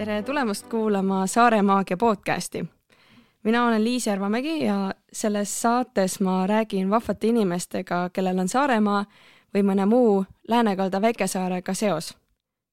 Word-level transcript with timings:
tere 0.00 0.22
tulemast 0.22 0.64
kuulama 0.66 1.26
Saare 1.26 1.62
Maagia 1.62 1.96
podcasti. 1.96 2.64
mina 3.42 3.66
olen 3.66 3.84
Liis 3.84 4.06
Järvamägi 4.06 4.64
ja 4.64 4.94
selles 5.12 5.62
saates 5.62 6.20
ma 6.20 6.46
räägin 6.46 6.90
vahvate 6.90 7.26
inimestega, 7.26 8.10
kellel 8.12 8.38
on 8.38 8.48
Saaremaa 8.48 9.04
või 9.54 9.62
mõne 9.62 9.86
muu 9.86 10.24
läänekalda 10.48 11.02
väikesaarega 11.02 11.74
seos. 11.74 12.16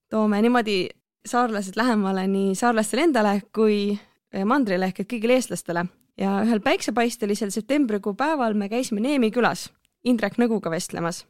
toome 0.10 0.42
niimoodi 0.42 0.90
saarlased 1.26 1.74
lähemale 1.76 2.28
nii 2.28 2.56
saarlastele 2.56 3.02
endale 3.02 3.42
kui 3.56 4.00
mandrile 4.46 4.86
ehk 4.86 5.00
et 5.00 5.14
kõigile 5.14 5.34
eestlastele 5.34 5.86
ja 6.18 6.42
ühel 6.46 6.60
päiksepaistelisel 6.60 7.50
septembrikuu 7.50 8.14
päeval 8.14 8.54
me 8.54 8.70
käisime 8.70 9.02
Neemi 9.02 9.32
külas 9.32 9.70
Indrek 10.04 10.38
Nõguga 10.38 10.72
vestlemas. 10.72 11.26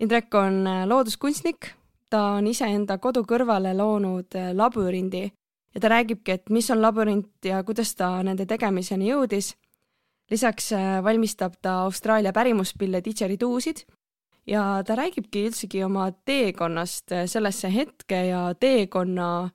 Indrek 0.00 0.34
on 0.34 0.64
looduskunstnik, 0.86 1.70
ta 2.10 2.22
on 2.22 2.46
iseenda 2.46 2.98
kodu 2.98 3.24
kõrvale 3.24 3.74
loonud 3.76 4.34
labürindi 4.54 5.30
ja 5.76 5.80
ta 5.82 5.90
räägibki, 5.92 6.32
et 6.32 6.50
mis 6.50 6.70
on 6.72 6.80
labürint 6.80 7.44
ja 7.44 7.60
kuidas 7.64 7.92
ta 7.94 8.22
nende 8.24 8.46
tegemiseni 8.48 9.10
jõudis. 9.10 9.54
lisaks 10.30 10.72
valmistab 11.04 11.60
ta 11.62 11.82
Austraalia 11.84 12.32
pärimuspille 12.32 13.02
didžeriduusid 13.04 13.84
ja 14.46 14.82
ta 14.86 14.96
räägibki 14.96 15.44
üldsegi 15.46 15.84
oma 15.84 16.08
teekonnast 16.24 17.12
sellesse 17.26 17.70
hetke 17.74 18.26
ja 18.26 18.54
teekonna 18.54 19.50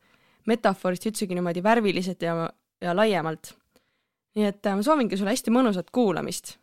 metafoorist 0.48 1.06
üldsegi 1.06 1.36
niimoodi 1.36 1.64
värviliselt 1.64 2.22
ja, 2.22 2.50
ja 2.82 2.96
laiemalt 2.96 3.56
nii 4.38 4.48
et 4.48 4.66
äh, 4.68 4.78
ma 4.78 4.86
soovingi 4.86 5.20
sulle 5.20 5.34
hästi 5.34 5.54
mõnusat 5.54 5.92
kuulamist. 5.94 6.56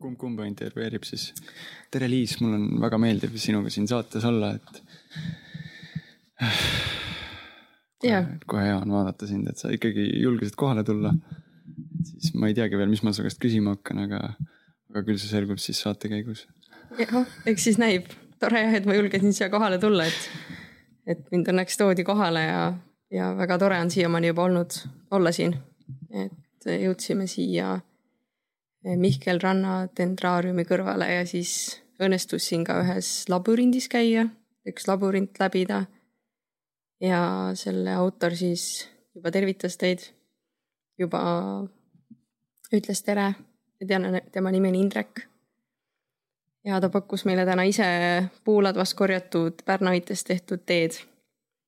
kumb 0.00 0.16
kumba 0.20 0.46
intervjueerib 0.48 1.04
siis? 1.04 1.30
tere, 1.92 2.08
Liis, 2.08 2.38
mul 2.40 2.54
on 2.56 2.64
väga 2.82 3.00
meeldiv 3.02 3.36
sinuga 3.42 3.72
siin 3.72 3.88
saates 3.90 4.24
olla, 4.28 4.54
et 4.56 4.82
kohe, 8.02 8.20
kohe 8.50 8.64
hea 8.66 8.78
on 8.78 8.94
vaadata 8.94 9.28
sind, 9.28 9.48
et 9.50 9.60
sa 9.60 9.70
ikkagi 9.74 10.06
julgesid 10.22 10.56
kohale 10.60 10.84
tulla. 10.86 11.12
siis 12.04 12.34
ma 12.34 12.48
ei 12.50 12.56
teagi 12.56 12.78
veel, 12.80 12.90
mis 12.92 13.02
ma 13.06 13.12
su 13.16 13.24
käest 13.26 13.40
küsima 13.42 13.76
hakkan, 13.76 14.04
aga, 14.06 14.22
aga 14.90 15.04
küll 15.06 15.20
see 15.20 15.30
selgub 15.32 15.60
siis 15.62 15.80
saate 15.84 16.10
käigus. 16.12 16.46
jah, 16.98 17.34
eks 17.46 17.68
siis 17.68 17.80
näib. 17.82 18.08
tore 18.40 18.62
jah, 18.64 18.78
et 18.80 18.88
ma 18.88 18.96
julgesin 18.96 19.36
siia 19.36 19.50
kohale 19.52 19.78
tulla, 19.82 20.06
et, 20.08 20.30
et 21.06 21.26
mind 21.32 21.52
õnneks 21.52 21.78
toodi 21.80 22.06
kohale 22.08 22.46
ja, 22.46 22.64
ja 23.12 23.34
väga 23.38 23.58
tore 23.62 23.80
on 23.80 23.92
siiamaani 23.92 24.32
juba 24.32 24.48
olnud 24.48 24.80
olla 25.10 25.32
siin. 25.32 25.56
et 26.10 26.70
jõudsime 26.80 27.26
siia 27.30 27.78
Mihkel 28.80 29.40
Ranna 29.42 29.84
dendraariumi 29.96 30.64
kõrvale 30.64 31.08
ja 31.12 31.24
siis 31.28 31.80
õnnestus 32.00 32.46
siin 32.48 32.64
ka 32.64 32.78
ühes 32.80 33.26
labürindis 33.28 33.90
käia, 33.92 34.26
üks 34.68 34.88
labürint 34.88 35.36
läbida. 35.40 35.84
Ja 37.00 37.50
selle 37.54 37.94
autor 37.94 38.36
siis 38.36 38.88
juba 39.14 39.30
tervitas 39.30 39.76
teid, 39.80 40.04
juba 40.98 41.20
ütles 42.72 43.02
tere 43.04 43.32
tean, 43.86 44.20
tema 44.32 44.50
nimi 44.50 44.68
on 44.68 44.74
Indrek. 44.74 45.20
ja 46.64 46.80
ta 46.80 46.88
pakkus 46.88 47.24
meile 47.24 47.46
täna 47.46 47.62
ise 47.62 47.86
puuladvast 48.44 48.94
korjatud 48.94 49.62
pärnaitest 49.64 50.26
tehtud 50.26 50.66
teed, 50.66 50.98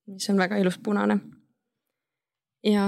mis 0.07 0.31
on 0.31 0.39
väga 0.39 0.57
ilus 0.57 0.79
punane. 0.79 1.19
ja 2.65 2.87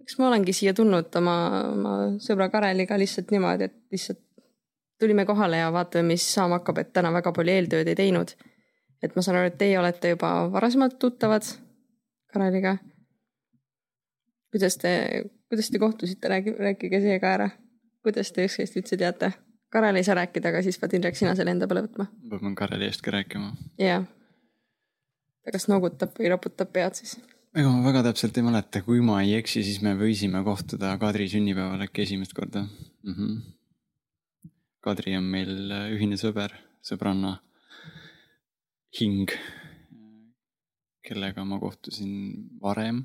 eks 0.00 0.18
ma 0.18 0.28
olengi 0.28 0.52
siia 0.52 0.74
tulnud 0.74 1.10
oma, 1.18 1.36
oma 1.72 1.94
sõbra 2.22 2.48
Kareliga 2.50 2.98
lihtsalt 2.98 3.30
niimoodi, 3.34 3.64
et 3.64 3.76
lihtsalt 3.90 4.22
tulime 5.00 5.26
kohale 5.26 5.58
ja 5.58 5.72
vaatame, 5.72 6.14
mis 6.14 6.34
saama 6.34 6.60
hakkab, 6.60 6.78
et 6.78 6.92
täna 6.92 7.10
väga 7.12 7.32
palju 7.32 7.52
eeltööd 7.52 7.88
ei 7.90 7.98
teinud. 7.98 8.30
Et 9.02 9.16
ma 9.16 9.22
saan 9.22 9.38
aru, 9.40 9.52
et 9.52 9.58
teie 9.58 9.78
olete 9.78 10.14
juba 10.14 10.32
varasemalt 10.52 10.98
tuttavad 10.98 11.46
Kareliga. 12.32 12.76
kuidas 14.50 14.76
te, 14.76 14.92
kuidas 15.48 15.70
te 15.70 15.78
kohtusite, 15.78 16.28
rääkige, 16.28 16.56
rääkige 16.58 17.00
see 17.00 17.20
ka 17.20 17.32
ära. 17.38 17.50
kuidas 18.02 18.32
te 18.32 18.44
üksteist 18.48 18.76
üldse 18.76 18.96
teate? 18.96 19.32
Karel 19.70 19.96
ei 19.98 20.04
saa 20.06 20.14
rääkida, 20.14 20.48
aga 20.48 20.62
siis 20.62 20.78
pead 20.78 20.94
Indrek 20.94 21.16
sina 21.18 21.34
selle 21.34 21.50
enda 21.50 21.66
peale 21.66 21.86
võtma. 21.88 22.06
peab 22.30 22.52
Kareli 22.58 22.86
eest 22.86 23.02
ka 23.02 23.14
rääkima. 23.14 23.54
jah. 23.78 24.04
ta 25.44 25.54
kas 25.54 25.68
noogutab 25.68 26.14
või 26.18 26.30
raputab 26.32 26.72
pead 26.72 27.02
siis 27.02 27.18
ega 27.56 27.72
ma 27.72 27.80
väga 27.86 28.02
täpselt 28.10 28.36
ei 28.36 28.44
mäleta, 28.44 28.82
kui 28.84 29.00
ma 29.04 29.22
ei 29.24 29.36
eksi, 29.38 29.62
siis 29.64 29.80
me 29.84 29.94
võisime 29.96 30.42
kohtuda 30.44 30.92
Kadri 31.00 31.28
sünnipäeval 31.32 31.86
äkki 31.86 32.04
esimest 32.04 32.34
korda 32.36 32.66
mm. 32.66 33.14
-hmm. 33.14 33.36
Kadri 34.84 35.16
on 35.16 35.24
meil 35.24 35.72
ühine 35.96 36.18
sõber, 36.20 36.52
sõbranna, 36.84 37.38
hing, 38.98 39.30
kellega 41.06 41.44
ma 41.44 41.60
kohtusin 41.62 42.12
varem. 42.62 43.04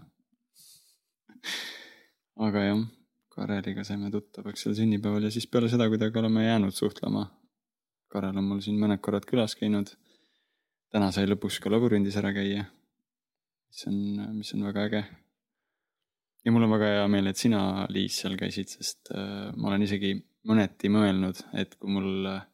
aga 2.42 2.66
jah, 2.66 2.84
Kareliga 3.32 3.84
saime 3.88 4.10
tuttavaks 4.12 4.66
seal 4.66 4.76
sünnipäeval 4.76 5.24
ja 5.24 5.32
siis 5.32 5.48
peale 5.48 5.70
seda 5.72 5.88
kuidagi 5.90 6.20
oleme 6.20 6.44
jäänud 6.46 6.76
suhtlema. 6.76 7.30
Karel 8.12 8.38
on 8.38 8.44
mul 8.44 8.60
siin 8.60 8.80
mõned 8.80 9.00
korrad 9.00 9.26
külas 9.26 9.56
käinud. 9.56 9.96
täna 10.92 11.12
sai 11.16 11.30
lõpuks 11.30 11.62
ka 11.64 11.72
labürindis 11.72 12.18
ära 12.20 12.34
käia 12.36 12.66
mis 13.72 13.88
on, 13.88 13.98
mis 14.36 14.54
on 14.54 14.66
väga 14.68 14.86
äge. 14.90 15.04
ja 16.46 16.52
mul 16.52 16.66
on 16.66 16.74
väga 16.76 16.88
hea 16.96 17.08
meel, 17.08 17.30
et 17.32 17.40
sina, 17.40 17.88
Liis, 17.90 18.18
seal 18.22 18.36
käisid, 18.40 18.72
sest 18.72 19.12
äh, 19.16 19.52
ma 19.56 19.70
olen 19.70 19.86
isegi 19.86 20.16
mõneti 20.50 20.90
mõelnud, 20.92 21.40
et 21.62 21.78
kui 21.80 21.94
mul 21.96 22.28
äh,, 22.28 22.48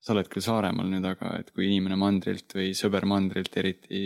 sa 0.00 0.14
oled 0.14 0.30
küll 0.32 0.44
Saaremaal 0.44 0.88
nüüd, 0.88 1.04
aga 1.04 1.34
et 1.42 1.50
kui 1.52 1.66
inimene 1.68 1.98
mandrilt 2.00 2.56
või 2.56 2.72
sõber 2.76 3.04
mandrilt, 3.08 3.56
eriti 3.60 4.00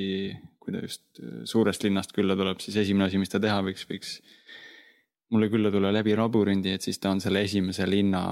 kui 0.65 0.75
ta 0.75 0.82
just 0.82 1.21
äh, 1.21 1.44
suurest 1.49 1.84
linnast 1.84 2.15
külla 2.16 2.37
tuleb, 2.38 2.60
siis 2.65 2.81
esimene 2.82 3.09
asi, 3.09 3.21
mis 3.21 3.32
ta 3.32 3.41
teha 3.43 3.60
võiks, 3.66 3.87
võiks 3.91 4.19
mulle 5.34 5.50
külla 5.53 5.71
tulla 5.75 5.93
läbi 5.94 6.15
labürindi, 6.16 6.75
et 6.75 6.84
siis 6.84 7.00
ta 7.03 7.12
on 7.15 7.22
selle 7.22 7.44
esimese 7.44 7.87
linna 7.88 8.25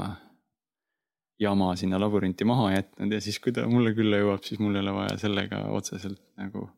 jama 1.42 1.72
sinna 1.76 1.98
labyrinti 2.00 2.46
maha 2.46 2.70
jätnud 2.76 3.12
ja 3.12 3.20
siis, 3.22 3.38
kui 3.42 3.54
ta 3.54 3.66
mulle 3.68 3.94
külla 3.96 4.20
jõuab, 4.22 4.44
siis 4.46 4.60
mul 4.62 4.76
ei 4.76 4.84
ole 4.84 4.94
vaja 4.96 5.18
sellega 5.20 5.64
otseselt 5.74 6.20
nagu 6.38 6.68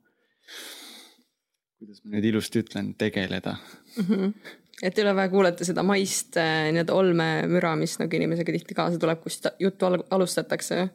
kuidas 1.79 2.01
ma 2.05 2.17
nüüd 2.17 2.29
ilusti 2.31 2.63
ütlen, 2.65 2.93
tegeleda 2.99 3.57
mm. 3.59 4.05
-hmm. 4.05 4.33
Et 4.83 4.99
ei 4.99 5.05
ole 5.05 5.15
vaja 5.17 5.31
kuulata 5.33 5.67
seda 5.67 5.85
maist 5.87 6.39
äh, 6.41 6.69
nii-öelda 6.75 6.97
olmemüra, 6.97 7.75
mis 7.79 7.97
nagu 8.01 8.19
inimesega 8.19 8.55
tihti 8.57 8.77
kaasa 8.77 9.01
tuleb, 9.01 9.23
kus 9.23 9.41
juttu 9.61 9.89
al 9.89 10.01
alustatakse. 10.11 10.89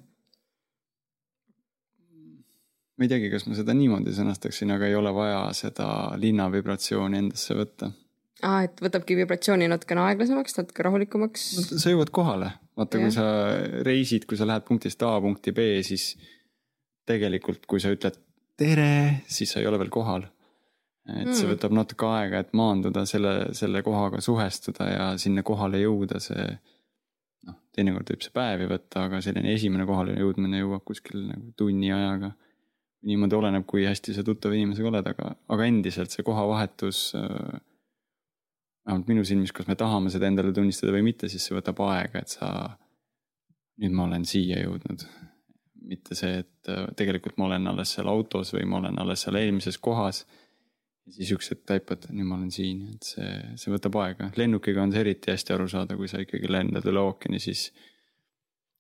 ma 3.00 3.08
ei 3.08 3.12
teagi, 3.12 3.30
kas 3.32 3.46
ma 3.48 3.56
seda 3.56 3.74
niimoodi 3.78 4.12
sõnastaksin, 4.16 4.74
aga 4.76 4.90
ei 4.90 4.96
ole 5.00 5.14
vaja 5.16 5.44
seda 5.56 5.88
linna 6.20 6.50
vibratsiooni 6.52 7.22
endasse 7.24 7.56
võtta. 7.56 7.92
aa, 8.44 8.64
et 8.68 8.82
võtabki 8.84 9.16
vibratsiooni 9.22 9.70
natukene 9.72 10.04
aeglasemaks, 10.10 10.58
natuke 10.60 10.84
rahulikumaks 10.88 11.46
sa 11.70 11.94
jõuad 11.94 12.12
kohale, 12.16 12.52
vaata, 12.80 13.00
kui 13.00 13.14
sa 13.16 13.30
reisid, 13.88 14.28
kui 14.28 14.40
sa 14.40 14.48
lähed 14.50 14.68
punktist 14.68 15.04
A 15.08 15.16
punkti 15.24 15.56
B, 15.56 15.72
siis 15.88 16.12
tegelikult, 17.08 17.64
kui 17.66 17.80
sa 17.82 17.94
ütled 17.94 18.20
tere, 18.60 19.24
siis 19.32 19.54
sa 19.54 19.64
ei 19.64 19.72
ole 19.72 19.80
veel 19.80 19.94
kohal 19.94 20.28
et 21.18 21.32
see 21.32 21.46
mm. 21.46 21.54
võtab 21.54 21.76
natuke 21.76 22.10
aega, 22.10 22.42
et 22.44 22.52
maanduda 22.58 23.06
selle, 23.10 23.34
selle 23.58 23.82
kohaga 23.86 24.22
suhestuda 24.24 24.90
ja 24.90 25.08
sinna 25.22 25.44
kohale 25.48 25.82
jõuda, 25.82 26.20
see 26.24 26.44
noh, 27.48 27.58
teinekord 27.76 28.12
võib 28.14 28.26
see 28.26 28.36
päevi 28.36 28.68
võtta, 28.70 29.06
aga 29.08 29.22
selline 29.24 29.54
esimene 29.56 29.88
kohale 29.90 30.18
jõudmine 30.20 30.62
jõuab 30.62 30.84
kuskil 30.88 31.24
nagu 31.30 31.54
tunni 31.60 31.92
ajaga. 31.96 32.34
niimoodi 33.08 33.36
oleneb, 33.38 33.64
kui 33.66 33.86
hästi 33.88 34.14
sa 34.18 34.26
tuttava 34.28 34.58
inimesega 34.58 34.90
oled, 34.90 35.06
aga, 35.08 35.32
aga 35.56 35.68
endiselt 35.72 36.12
see 36.12 36.26
kohavahetus 36.28 37.14
äh,. 37.16 37.62
vähemalt 38.86 39.08
minu 39.08 39.24
silmis, 39.24 39.54
kas 39.54 39.68
me 39.70 39.76
tahame 39.80 40.10
seda 40.10 40.28
endale 40.28 40.52
tunnistada 40.56 40.92
või 40.96 41.06
mitte, 41.12 41.30
siis 41.30 41.46
see 41.46 41.56
võtab 41.56 41.80
aega, 41.88 42.24
et 42.24 42.36
sa. 42.36 42.78
nüüd 43.80 43.94
ma 43.96 44.04
olen 44.10 44.26
siia 44.28 44.60
jõudnud. 44.66 45.08
mitte 45.90 46.16
see, 46.16 46.44
et 46.44 46.70
äh, 46.70 46.86
tegelikult 47.00 47.38
ma 47.38 47.48
olen 47.48 47.68
alles 47.72 47.96
seal 47.96 48.10
autos 48.12 48.52
või 48.54 48.66
ma 48.68 48.78
olen 48.78 49.00
alles 49.00 49.24
seal 49.26 49.40
eelmises 49.40 49.78
kohas 49.78 50.26
ja 51.18 51.28
siis 51.28 51.52
hetk 51.54 51.66
taipad, 51.70 52.10
nüüd 52.14 52.28
ma 52.28 52.38
olen 52.38 52.52
siin, 52.54 52.84
et 52.96 53.08
see, 53.08 53.30
see 53.60 53.72
võtab 53.74 53.98
aega. 54.04 54.30
lennukiga 54.40 54.84
on 54.84 54.94
see 54.94 55.04
eriti 55.06 55.34
hästi 55.34 55.56
aru 55.56 55.68
saada, 55.72 55.98
kui 56.00 56.10
sa 56.12 56.22
ikkagi 56.24 56.52
lendad 56.52 56.86
üle 56.90 57.02
ookeani, 57.04 57.42
siis 57.44 57.70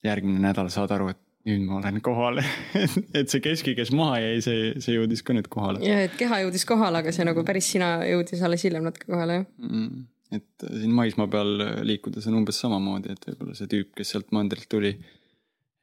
järgmine 0.05 0.41
nädal 0.43 0.69
saad 0.73 0.93
aru, 0.95 1.09
et 1.13 1.21
nüüd 1.47 1.65
ma 1.65 1.79
olen 1.79 1.99
kohal 2.03 2.41
et 3.19 3.31
see 3.31 3.41
keski, 3.43 3.73
kes 3.77 3.93
maha 3.95 4.19
jäi, 4.21 4.39
see, 4.45 4.69
see 4.83 4.97
jõudis 4.97 5.23
ka 5.25 5.35
nüüd 5.35 5.49
kohale. 5.51 5.81
ja, 5.85 6.01
et 6.07 6.15
keha 6.19 6.43
jõudis 6.43 6.65
kohale, 6.69 7.01
aga 7.01 7.13
see 7.15 7.27
nagu 7.27 7.43
päris 7.47 7.71
sina 7.73 7.97
jõudis 8.07 8.43
alles 8.45 8.65
hiljem 8.67 8.85
natuke 8.87 9.09
kohale, 9.09 9.41
jah 9.41 9.47
mm,. 9.69 10.05
et 10.35 10.67
siin 10.67 10.93
maismaa 10.95 11.29
peal 11.31 11.55
liikudes 11.87 12.27
on 12.29 12.41
umbes 12.41 12.59
samamoodi, 12.61 13.15
et 13.15 13.31
võib-olla 13.31 13.57
see 13.57 13.71
tüüp, 13.71 13.93
kes 13.97 14.13
sealt 14.15 14.35
mandrilt 14.35 14.69
tuli, 14.71 14.93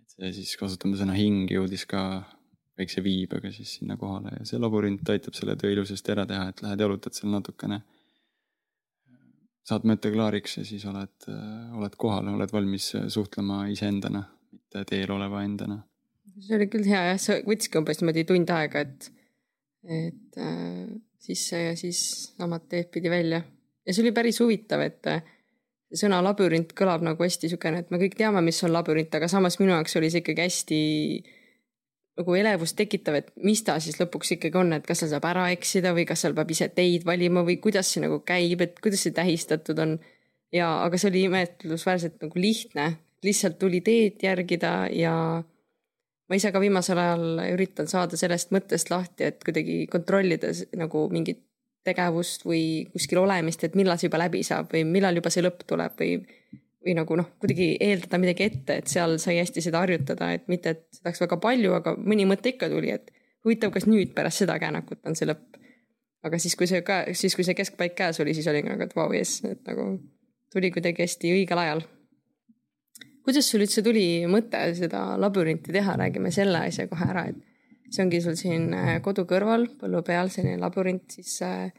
et 0.05 0.17
see 0.17 0.35
siis 0.41 0.57
kasutame 0.61 1.01
sõna 1.01 1.17
hing 1.17 1.51
jõudis 1.53 1.89
ka 1.89 2.05
väikse 2.79 3.03
viibega 3.05 3.51
siis 3.53 3.77
sinna 3.79 3.97
kohale 3.97 4.35
ja 4.39 4.47
see 4.49 4.61
labürint 4.61 5.09
aitab 5.13 5.37
selle 5.37 5.57
töö 5.61 5.73
ilusasti 5.73 6.13
ära 6.13 6.27
teha, 6.29 6.49
et 6.51 6.63
lähed 6.65 6.83
jalutad 6.85 7.17
seal 7.17 7.33
natukene. 7.33 7.81
saad 9.67 9.87
mõtte 9.89 10.13
klaariks 10.15 10.61
ja 10.61 10.65
siis 10.65 10.85
oled, 10.87 11.29
oled 11.75 11.97
kohal, 11.99 12.29
oled 12.31 12.53
valmis 12.55 12.93
suhtlema 13.11 13.65
iseendana, 13.73 14.23
mitte 14.53 14.85
teel 14.87 15.11
oleva 15.11 15.43
endana. 15.43 15.81
see 16.39 16.57
oli 16.57 16.69
küll 16.73 16.87
hea 16.87 17.03
jah, 17.11 17.21
see 17.21 17.41
võttiski 17.47 17.81
umbes 17.81 18.03
niimoodi 18.03 18.27
tund 18.29 18.53
aega, 18.55 18.85
et, 18.85 19.09
et 19.83 20.41
äh, 20.43 20.85
sisse 21.19 21.63
ja 21.63 21.73
siis 21.79 22.03
samad 22.37 22.69
teed 22.69 22.93
pidi 22.93 23.11
välja. 23.11 23.41
ja 23.87 23.95
see 23.95 24.05
oli 24.05 24.13
päris 24.13 24.43
huvitav, 24.45 24.85
et 24.85 25.11
äh, 25.11 25.25
sõna 25.97 26.21
labürint 26.23 26.77
kõlab 26.77 27.03
nagu 27.07 27.25
hästi 27.25 27.49
siukene, 27.55 27.81
et 27.83 27.91
me 27.91 27.99
kõik 28.05 28.19
teame, 28.19 28.45
mis 28.45 28.63
on 28.69 28.75
labürint, 28.77 29.15
aga 29.17 29.33
samas 29.33 29.57
minu 29.63 29.73
jaoks 29.73 29.97
oli 29.97 30.13
see 30.13 30.23
ikkagi 30.23 30.45
hästi 30.45 30.81
nagu 32.17 32.37
elevust 32.39 32.77
tekitav, 32.79 33.19
et 33.19 33.33
mis 33.45 33.61
ta 33.65 33.77
siis 33.83 33.99
lõpuks 34.01 34.37
ikkagi 34.37 34.57
on, 34.57 34.73
et 34.77 34.87
kas 34.89 35.03
seal 35.03 35.13
saab 35.13 35.27
ära 35.29 35.49
eksida 35.53 35.93
või 35.97 36.07
kas 36.09 36.25
seal 36.25 36.37
peab 36.37 36.53
ise 36.53 36.69
teid 36.73 37.05
valima 37.09 37.43
või 37.45 37.59
kuidas 37.63 37.91
see 37.93 38.05
nagu 38.05 38.23
käib, 38.27 38.63
et 38.65 38.79
kuidas 38.81 39.05
see 39.05 39.17
tähistatud 39.17 39.81
on. 39.85 39.99
ja, 40.55 40.71
aga 40.87 40.97
see 40.97 41.11
oli 41.11 41.27
imetlusväärselt 41.27 42.23
nagu 42.23 42.41
lihtne, 42.41 42.87
lihtsalt 43.27 43.59
tuli 43.59 43.83
teed 43.85 44.23
järgida 44.23 44.73
ja 44.95 45.13
ma 46.29 46.39
ise 46.39 46.53
ka 46.55 46.63
viimasel 46.63 46.99
ajal 47.03 47.43
üritan 47.53 47.91
saada 47.91 48.17
sellest 48.17 48.55
mõttest 48.55 48.91
lahti, 48.91 49.29
et 49.29 49.45
kuidagi 49.45 49.85
kontrollida 49.93 50.55
nagu 50.79 51.09
mingit 51.13 51.43
tegevust 51.87 52.47
või 52.47 52.87
kuskil 52.93 53.21
olemist, 53.23 53.63
et 53.65 53.77
millal 53.79 53.99
see 54.01 54.09
juba 54.09 54.25
läbi 54.25 54.43
saab 54.47 54.73
või 54.73 54.87
millal 54.89 55.19
juba 55.21 55.31
see 55.31 55.45
lõpp 55.45 55.67
tuleb 55.69 56.01
või 56.01 56.17
või 56.87 56.95
nagu 56.95 57.19
noh, 57.19 57.29
kuidagi 57.43 57.73
eeldada 57.83 58.21
midagi 58.23 58.47
ette, 58.47 58.79
et 58.81 58.91
seal 58.91 59.17
sai 59.23 59.41
hästi 59.41 59.65
seda 59.65 59.83
harjutada, 59.83 60.31
et 60.37 60.47
mitte, 60.51 60.77
et 60.77 60.85
seda 60.95 61.11
oleks 61.11 61.23
väga 61.25 61.39
palju, 61.43 61.75
aga 61.81 61.97
mõni 61.99 62.27
mõte 62.29 62.53
ikka 62.53 62.71
tuli, 62.71 62.93
et 62.95 63.11
huvitav, 63.47 63.73
kas 63.75 63.89
nüüd 63.91 64.15
pärast 64.15 64.45
seda 64.45 64.59
käänakut 64.63 65.03
on 65.07 65.19
see 65.19 65.29
lõpp. 65.29 65.59
aga 66.27 66.39
siis, 66.43 66.57
kui 66.59 66.67
see 66.67 66.83
ka, 66.83 67.05
siis 67.15 67.37
kui 67.39 67.45
see 67.47 67.55
keskpaik 67.55 67.95
käes 67.99 68.19
oli, 68.23 68.35
siis 68.35 68.47
oli 68.51 68.63
nagu, 68.67 68.83
et 68.83 68.95
vau, 68.99 69.07
jess, 69.15 69.45
et 69.47 69.61
nagu 69.69 69.93
tuli 70.55 70.73
kuidagi 70.75 71.05
hästi 71.05 71.33
õigel 71.37 71.61
ajal. 71.63 71.83
kuidas 73.27 73.51
sul 73.51 73.63
üldse 73.67 73.83
tuli 73.83 74.07
mõte 74.31 74.63
seda 74.79 75.03
labürinti 75.19 75.75
teha, 75.75 75.97
räägime 75.99 76.31
selle 76.35 76.63
asja 76.67 76.87
kohe 76.91 77.11
ära, 77.11 77.27
et 77.31 77.91
see 77.91 78.03
ongi 78.03 78.23
sul 78.23 78.39
siin 78.39 78.71
äh, 78.75 78.97
kodu 79.03 79.27
kõrval 79.27 79.69
põllu 79.81 80.03
peal 80.07 80.31
selline 80.35 80.59
labürint 80.63 81.19
siis 81.19 81.39
äh, 81.47 81.71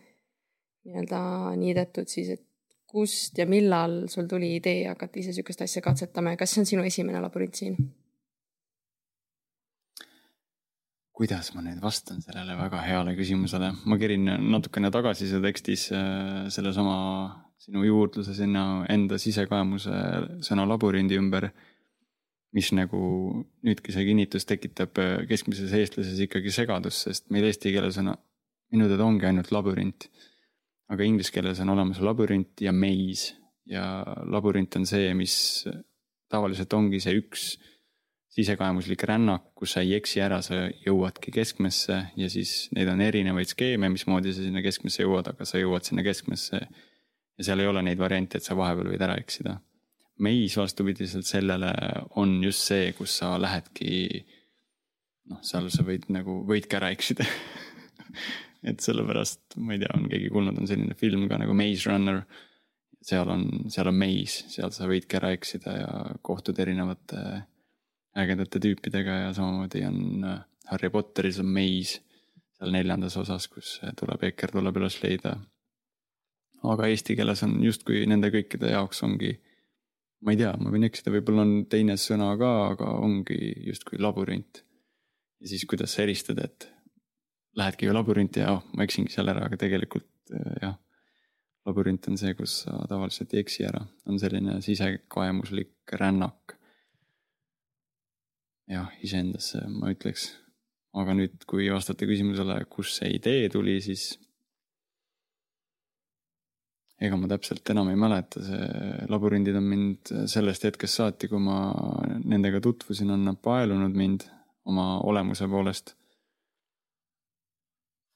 nii-öelda 0.87 1.21
niidetud 1.59 2.07
siis, 2.07 2.31
et 2.37 2.46
kust 2.87 3.37
ja 3.37 3.45
millal 3.45 4.05
sul 4.11 4.27
tuli 4.31 4.55
idee 4.55 4.87
hakata 4.87 5.19
ise 5.19 5.33
sihukest 5.35 5.61
asja 5.65 5.83
katsetama 5.83 6.33
ja 6.33 6.39
kas 6.39 6.55
see 6.55 6.63
on 6.63 6.69
sinu 6.69 6.85
esimene 6.87 7.21
labürint 7.23 7.59
siin? 7.59 7.77
kuidas 11.17 11.49
ma 11.55 11.63
nüüd 11.65 11.79
vastan 11.81 12.21
sellele 12.21 12.53
väga 12.59 12.79
heale 12.85 13.15
küsimusele, 13.17 13.71
ma 13.89 13.97
kerin 13.97 14.29
natukene 14.51 14.91
tagasi 14.93 15.25
seal 15.25 15.41
tekstis 15.41 15.87
äh, 15.89 16.45
sellesama 16.53 16.97
sinu 17.57 17.81
juurdluse 17.87 18.35
sinna 18.37 18.85
enda 18.93 19.17
sisekaemuse 19.21 20.03
sõna 20.45 20.67
labürindi 20.69 21.17
ümber. 21.17 21.49
mis 22.55 22.69
nagu 22.71 22.99
nüüdki 23.67 23.91
see 23.93 24.05
kinnitus 24.07 24.45
tekitab 24.47 24.97
äh, 25.01 25.25
keskmises 25.29 25.73
eestlases 25.73 26.21
ikkagi 26.23 26.53
segadust, 26.53 27.03
sest 27.09 27.27
meil 27.33 27.49
eesti 27.49 27.73
keeles 27.73 27.97
on 28.01 28.13
minu 28.71 28.87
teada 28.87 29.03
ongi 29.05 29.27
ainult 29.27 29.51
labürint 29.51 30.07
aga 30.91 31.03
inglise 31.03 31.33
keeles 31.35 31.59
on 31.63 31.73
olemas 31.73 31.99
labürint 32.03 32.61
ja 32.63 32.71
maze 32.73 33.35
ja 33.67 33.83
labürint 34.31 34.75
on 34.79 34.85
see, 34.87 35.11
mis 35.17 35.65
tavaliselt 36.31 36.73
ongi 36.77 37.01
see 37.03 37.17
üks 37.19 37.49
sisekaemuslik 38.37 39.01
rännak, 39.09 39.47
kus 39.57 39.73
sa 39.73 39.81
ei 39.81 39.95
eksi 39.97 40.21
ära, 40.21 40.37
sa 40.45 40.67
jõuadki 40.85 41.33
keskmesse 41.33 41.97
ja 42.19 42.27
siis 42.29 42.67
neid 42.77 42.89
on 42.91 43.01
erinevaid 43.01 43.49
skeeme, 43.49 43.89
mismoodi 43.89 44.33
sa 44.35 44.45
sinna 44.45 44.61
keskmesse 44.61 45.01
jõuad, 45.01 45.31
aga 45.31 45.47
sa 45.47 45.61
jõuad 45.61 45.87
sinna 45.87 46.05
keskmesse. 46.05 46.61
ja 47.37 47.45
seal 47.45 47.61
ei 47.61 47.69
ole 47.69 47.81
neid 47.85 47.99
variante, 48.01 48.37
et 48.37 48.45
sa 48.45 48.55
vahepeal 48.57 48.91
võid 48.93 49.03
ära 49.05 49.17
eksida. 49.17 49.59
Maze 50.21 50.57
vastupidiselt 50.57 51.27
sellele 51.29 51.71
on 52.17 52.39
just 52.43 52.65
see, 52.65 52.91
kus 52.97 53.17
sa 53.19 53.35
lähedki. 53.41 54.25
noh, 55.29 55.41
seal 55.41 55.69
sa 55.73 55.83
võid 55.83 56.07
nagu, 56.13 56.43
võidki 56.47 56.77
ära 56.77 56.93
eksida 56.93 57.25
et 58.67 58.83
sellepärast, 58.83 59.57
ma 59.63 59.75
ei 59.75 59.81
tea, 59.83 59.93
on 59.95 60.07
keegi 60.11 60.29
kuulnud, 60.33 60.57
on 60.59 60.69
selline 60.69 60.97
film 60.99 61.27
ka 61.31 61.39
nagu 61.41 61.55
Maze 61.57 61.89
Runner. 61.89 62.21
seal 63.07 63.29
on, 63.31 63.45
seal 63.71 63.87
on 63.87 63.95
maze, 63.95 64.47
seal 64.51 64.71
sa 64.75 64.87
võidki 64.89 65.19
ära 65.19 65.29
eksida 65.35 65.75
ja 65.77 65.91
kohtud 66.25 66.57
erinevate 66.59 67.21
ägedate 68.17 68.59
tüüpidega 68.59 69.19
ja 69.21 69.33
samamoodi 69.37 69.83
on 69.87 70.25
äh, 70.25 70.39
Harry 70.71 70.89
Potteris 70.89 71.39
on 71.39 71.51
maze. 71.53 72.01
seal 72.57 72.73
neljandas 72.73 73.15
osas, 73.21 73.45
kus 73.47 73.77
tuleb 73.99 74.23
eker 74.31 74.51
tuleb 74.51 74.81
üles 74.81 74.97
leida. 75.03 75.37
aga 76.63 76.87
eesti 76.89 77.15
keeles 77.15 77.43
on 77.45 77.59
justkui 77.63 78.01
nende 78.09 78.33
kõikide 78.33 78.73
jaoks 78.73 79.03
ongi 79.05 79.37
ma 80.25 80.33
ei 80.33 80.39
tea, 80.39 80.53
ma 80.59 80.71
võin 80.73 80.87
eksida, 80.87 81.13
võib-olla 81.13 81.45
on 81.45 81.53
teine 81.69 81.97
sõna 82.01 82.31
ka, 82.39 82.53
aga 82.71 82.93
ongi 83.03 83.37
justkui 83.67 84.01
labürint. 84.01 84.63
ja 85.41 85.51
siis, 85.51 85.65
kuidas 85.69 85.93
sa 85.93 86.03
eristad, 86.05 86.41
et 86.41 86.69
lähedki 87.57 87.87
ju 87.87 87.95
labürinti 87.95 88.43
ja 88.43 88.57
oh, 88.57 88.65
ma 88.77 88.85
eksingi 88.85 89.13
seal 89.13 89.31
ära, 89.31 89.47
aga 89.47 89.59
tegelikult 89.59 90.07
äh, 90.33 90.59
jah. 90.61 90.75
labürint 91.67 92.05
on 92.07 92.19
see, 92.19 92.35
kus 92.37 92.61
sa 92.63 92.77
tavaliselt 92.87 93.33
ei 93.35 93.43
eksi 93.43 93.65
ära, 93.67 93.81
on 94.07 94.19
selline 94.21 94.59
sisekaemuslik 94.63 95.97
rännak. 95.99 96.55
jah, 98.71 98.91
iseendasse 99.03 99.65
ma 99.73 99.91
ütleks. 99.93 100.29
aga 100.97 101.17
nüüd, 101.17 101.43
kui 101.49 101.67
vastata 101.73 102.07
küsimusele, 102.09 102.61
kust 102.69 103.01
see 103.01 103.11
idee 103.17 103.49
tuli, 103.53 103.79
siis. 103.81 104.07
ega 107.01 107.17
ma 107.19 107.29
täpselt 107.29 107.69
enam 107.69 107.91
ei 107.91 107.99
mäleta, 107.99 108.41
see 108.45 109.05
labürindid 109.09 109.57
on 109.57 109.69
mind 109.69 110.15
sellest 110.29 110.65
hetkest 110.65 111.01
saati, 111.01 111.29
kui 111.29 111.41
ma 111.41 111.59
nendega 112.23 112.61
tutvusin, 112.61 113.13
on 113.13 113.27
nad 113.31 113.41
paelunud 113.41 113.93
mind 113.97 114.29
oma 114.67 114.97
olemuse 115.07 115.47
poolest 115.49 115.95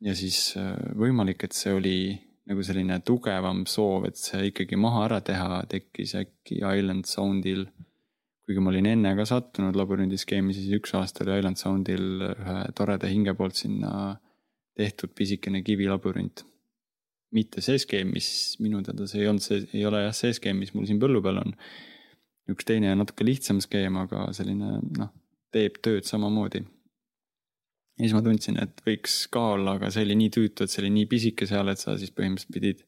ja 0.01 0.15
siis 0.18 0.39
äh, 0.59 0.74
võimalik, 0.98 1.45
et 1.45 1.56
see 1.56 1.74
oli 1.75 1.95
nagu 2.50 2.63
selline 2.65 2.98
tugevam 3.06 3.63
soov, 3.69 4.07
et 4.09 4.19
see 4.19 4.50
ikkagi 4.50 4.80
maha 4.80 5.06
ära 5.07 5.21
teha, 5.25 5.62
tekkis 5.71 6.15
äkki 6.19 6.62
Island 6.65 7.07
Soundil. 7.09 7.68
kuigi 8.42 8.63
ma 8.63 8.71
olin 8.71 8.89
enne 8.89 9.12
ka 9.15 9.24
sattunud 9.30 9.77
labürindiskeemi, 9.77 10.53
siis 10.57 10.74
üks 10.75 10.95
aasta 10.98 11.24
oli 11.24 11.38
Island 11.39 11.62
Soundil 11.62 12.25
ühe 12.31 12.57
toreda 12.75 13.07
hinge 13.07 13.36
poolt 13.38 13.56
sinna 13.59 14.18
tehtud 14.75 15.13
pisikene 15.15 15.62
kivilabürint. 15.63 16.45
mitte 17.31 17.62
see 17.63 17.77
skeem, 17.80 18.09
mis 18.12 18.57
minu 18.59 18.81
teada 18.83 19.06
see 19.07 19.21
ei 19.21 19.30
olnud, 19.30 19.45
see 19.45 19.62
ei 19.77 19.86
ole 19.88 20.01
jah 20.04 20.15
see 20.15 20.33
skeem, 20.36 20.57
mis 20.59 20.74
mul 20.75 20.89
siin 20.89 21.00
põllu 21.00 21.21
peal 21.24 21.39
on. 21.45 21.56
üks 22.52 22.68
teine 22.68 22.90
ja 22.90 22.97
natuke 22.97 23.23
lihtsam 23.23 23.61
skeem, 23.64 24.02
aga 24.02 24.31
selline 24.35 24.81
noh, 24.97 25.14
teeb 25.54 25.78
tööd 25.85 26.09
samamoodi 26.09 26.66
ja 27.98 28.06
siis 28.06 28.16
ma 28.16 28.24
tundsin, 28.26 28.57
et 28.62 28.81
võiks 28.88 29.26
ka 29.31 29.52
olla, 29.57 29.76
aga 29.78 29.92
see 29.94 30.06
oli 30.07 30.18
nii 30.24 30.31
tüütu, 30.33 30.66
et 30.66 30.74
see 30.74 30.81
oli 30.83 30.94
nii 30.95 31.10
pisike 31.12 31.48
seal, 31.50 31.69
et 31.71 31.81
sa 31.81 31.98
siis 32.00 32.14
põhimõtteliselt 32.16 32.56
pidid 32.56 32.83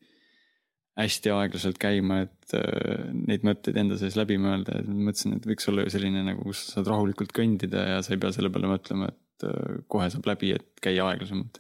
hästi 1.00 1.32
aeglaselt 1.34 1.80
käima, 1.82 2.20
et 2.28 2.56
äh, 2.58 3.08
neid 3.14 3.46
mõtteid 3.48 3.78
enda 3.82 3.98
sees 3.98 4.18
läbi 4.20 4.38
mõelda, 4.42 4.78
et 4.82 4.90
mõtlesin, 4.90 5.38
et 5.38 5.48
võiks 5.50 5.70
olla 5.72 5.86
ju 5.86 5.94
selline 5.96 6.22
nagu, 6.28 6.46
kus 6.46 6.68
sa 6.68 6.78
saad 6.78 6.92
rahulikult 6.92 7.34
kõndida 7.36 7.88
ja 7.96 8.04
sa 8.06 8.14
ei 8.14 8.22
pea 8.22 8.34
selle 8.36 8.52
peale 8.54 8.70
mõtlema, 8.70 9.10
et 9.10 9.48
äh, 9.50 9.82
kohe 9.90 10.10
saab 10.14 10.30
läbi, 10.30 10.54
et 10.58 10.70
käia 10.84 11.08
aeglasemalt. 11.10 11.60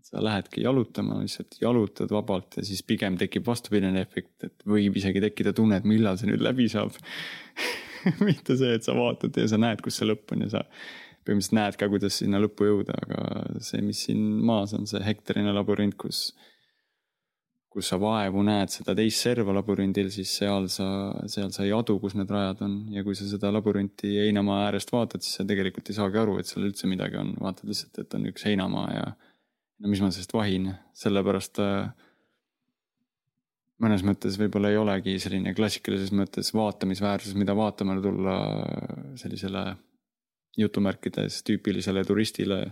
et 0.00 0.08
sa 0.08 0.22
lähedki 0.24 0.64
jalutama, 0.64 1.18
lihtsalt 1.24 1.56
jalutad 1.60 2.12
vabalt 2.12 2.60
ja 2.60 2.64
siis 2.64 2.84
pigem 2.84 3.16
tekib 3.20 3.48
vastupidine 3.48 4.00
efekt, 4.00 4.36
et 4.44 4.64
võib 4.68 4.96
isegi 4.96 5.24
tekkida 5.24 5.52
tunne, 5.56 5.80
et 5.80 5.88
millal 5.88 6.20
see 6.20 6.28
nüüd 6.28 6.44
läbi 6.44 6.68
saab 6.72 6.96
mitte 8.28 8.56
see, 8.60 8.76
et 8.76 8.84
sa 8.84 8.96
vaatad 8.96 9.36
ja 9.36 9.48
sa 9.48 9.60
näed, 9.60 9.80
kus 9.84 10.00
see 10.00 10.08
lõpp 10.08 10.36
on 10.36 10.44
ja 10.44 10.52
sa 10.58 10.64
põhimõtteliselt 11.30 11.56
näed 11.58 11.78
ka, 11.78 11.88
kuidas 11.92 12.20
sinna 12.20 12.40
lõppu 12.42 12.66
jõuda, 12.66 12.96
aga 13.06 13.60
see, 13.62 13.82
mis 13.86 14.02
siin 14.08 14.24
maas 14.46 14.74
on, 14.76 14.88
see 14.90 15.00
hektarine 15.06 15.54
labürint, 15.54 15.94
kus, 16.00 16.32
kus 17.70 17.92
sa 17.92 18.00
vaevu 18.02 18.42
näed 18.46 18.72
seda 18.74 18.96
teist 18.98 19.22
serva 19.22 19.54
labürindil, 19.54 20.10
siis 20.10 20.32
seal 20.40 20.66
sa, 20.72 20.88
seal 21.30 21.54
sa 21.54 21.64
ei 21.66 21.72
adu, 21.76 22.00
kus 22.02 22.16
need 22.18 22.30
rajad 22.34 22.64
on. 22.66 22.76
Ja 22.94 23.06
kui 23.06 23.14
sa 23.18 23.28
seda 23.30 23.52
labürinti 23.54 24.16
heinamaa 24.18 24.66
äärest 24.66 24.90
vaatad, 24.94 25.22
siis 25.22 25.38
sa 25.38 25.46
tegelikult 25.46 25.90
ei 25.90 25.98
saagi 26.00 26.20
aru, 26.20 26.38
et 26.40 26.50
seal 26.50 26.66
üldse 26.66 26.90
midagi 26.90 27.20
on, 27.22 27.36
vaatad 27.40 27.70
lihtsalt, 27.70 28.02
et 28.02 28.18
on 28.18 28.30
üks 28.32 28.46
heinamaa 28.48 28.86
ja 28.96 29.10
no 29.80 29.92
mis 29.92 30.02
ma 30.02 30.10
sellest 30.10 30.34
vahin, 30.36 30.72
sellepärast 30.98 31.62
äh, 31.62 32.08
mõnes 33.80 34.02
mõttes 34.04 34.36
võib-olla 34.40 34.72
ei 34.72 34.80
olegi 34.80 35.14
selline 35.22 35.54
klassikalises 35.56 36.10
mõttes 36.16 36.52
vaatamisväärsus, 36.56 37.38
mida 37.38 37.54
vaatamale 37.56 38.02
tulla 38.04 38.34
sellisele 39.20 39.64
jutumärkides 40.58 41.42
tüüpilisele 41.46 42.04
turistile, 42.04 42.62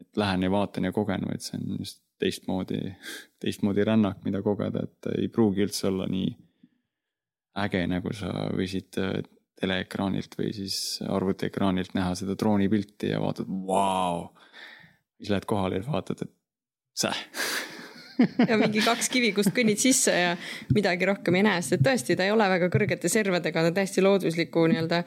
et 0.00 0.16
lähen 0.16 0.46
ja 0.46 0.50
vaatan 0.50 0.88
ja 0.88 0.92
kogen, 0.92 1.26
vaid 1.28 1.44
see 1.44 1.58
on 1.58 1.76
just 1.78 2.00
teistmoodi, 2.20 2.80
teistmoodi 3.42 3.84
rännak, 3.84 4.22
mida 4.24 4.42
kogeda, 4.42 4.84
et 4.86 5.12
ei 5.16 5.28
pruugi 5.28 5.66
üldse 5.66 5.88
olla 5.90 6.08
nii 6.10 6.30
äge, 7.60 7.84
nagu 7.90 8.12
sa 8.16 8.32
võisid 8.56 8.98
äh, 9.02 9.20
teleekraanilt 9.60 10.36
või 10.38 10.52
siis 10.56 10.76
arvutiekraanilt 11.04 11.96
näha 11.96 12.14
seda 12.16 12.36
droonipilti 12.38 13.10
ja 13.12 13.20
vaatad, 13.20 13.48
vau. 13.66 14.30
siis 15.18 15.32
lähed 15.32 15.48
kohale 15.48 15.80
ja 15.80 15.86
vaatad, 15.88 16.22
et 16.24 16.32
säh 16.96 17.26
ja 18.50 18.56
mingi 18.60 18.82
kaks 18.84 19.08
kivi, 19.12 19.32
kust 19.36 19.52
kõnnid 19.56 19.80
sisse 19.80 20.14
ja 20.14 20.32
midagi 20.74 21.08
rohkem 21.08 21.38
ei 21.38 21.44
näe, 21.46 21.60
sest 21.62 21.78
et 21.78 21.86
tõesti, 21.86 22.16
ta 22.16 22.26
ei 22.26 22.34
ole 22.34 22.48
väga 22.52 22.70
kõrgete 22.72 23.10
servadega, 23.12 23.64
ta 23.64 23.72
on 23.72 23.76
täiesti 23.76 24.04
loodusliku 24.04 24.66
nii-öelda 24.70 25.02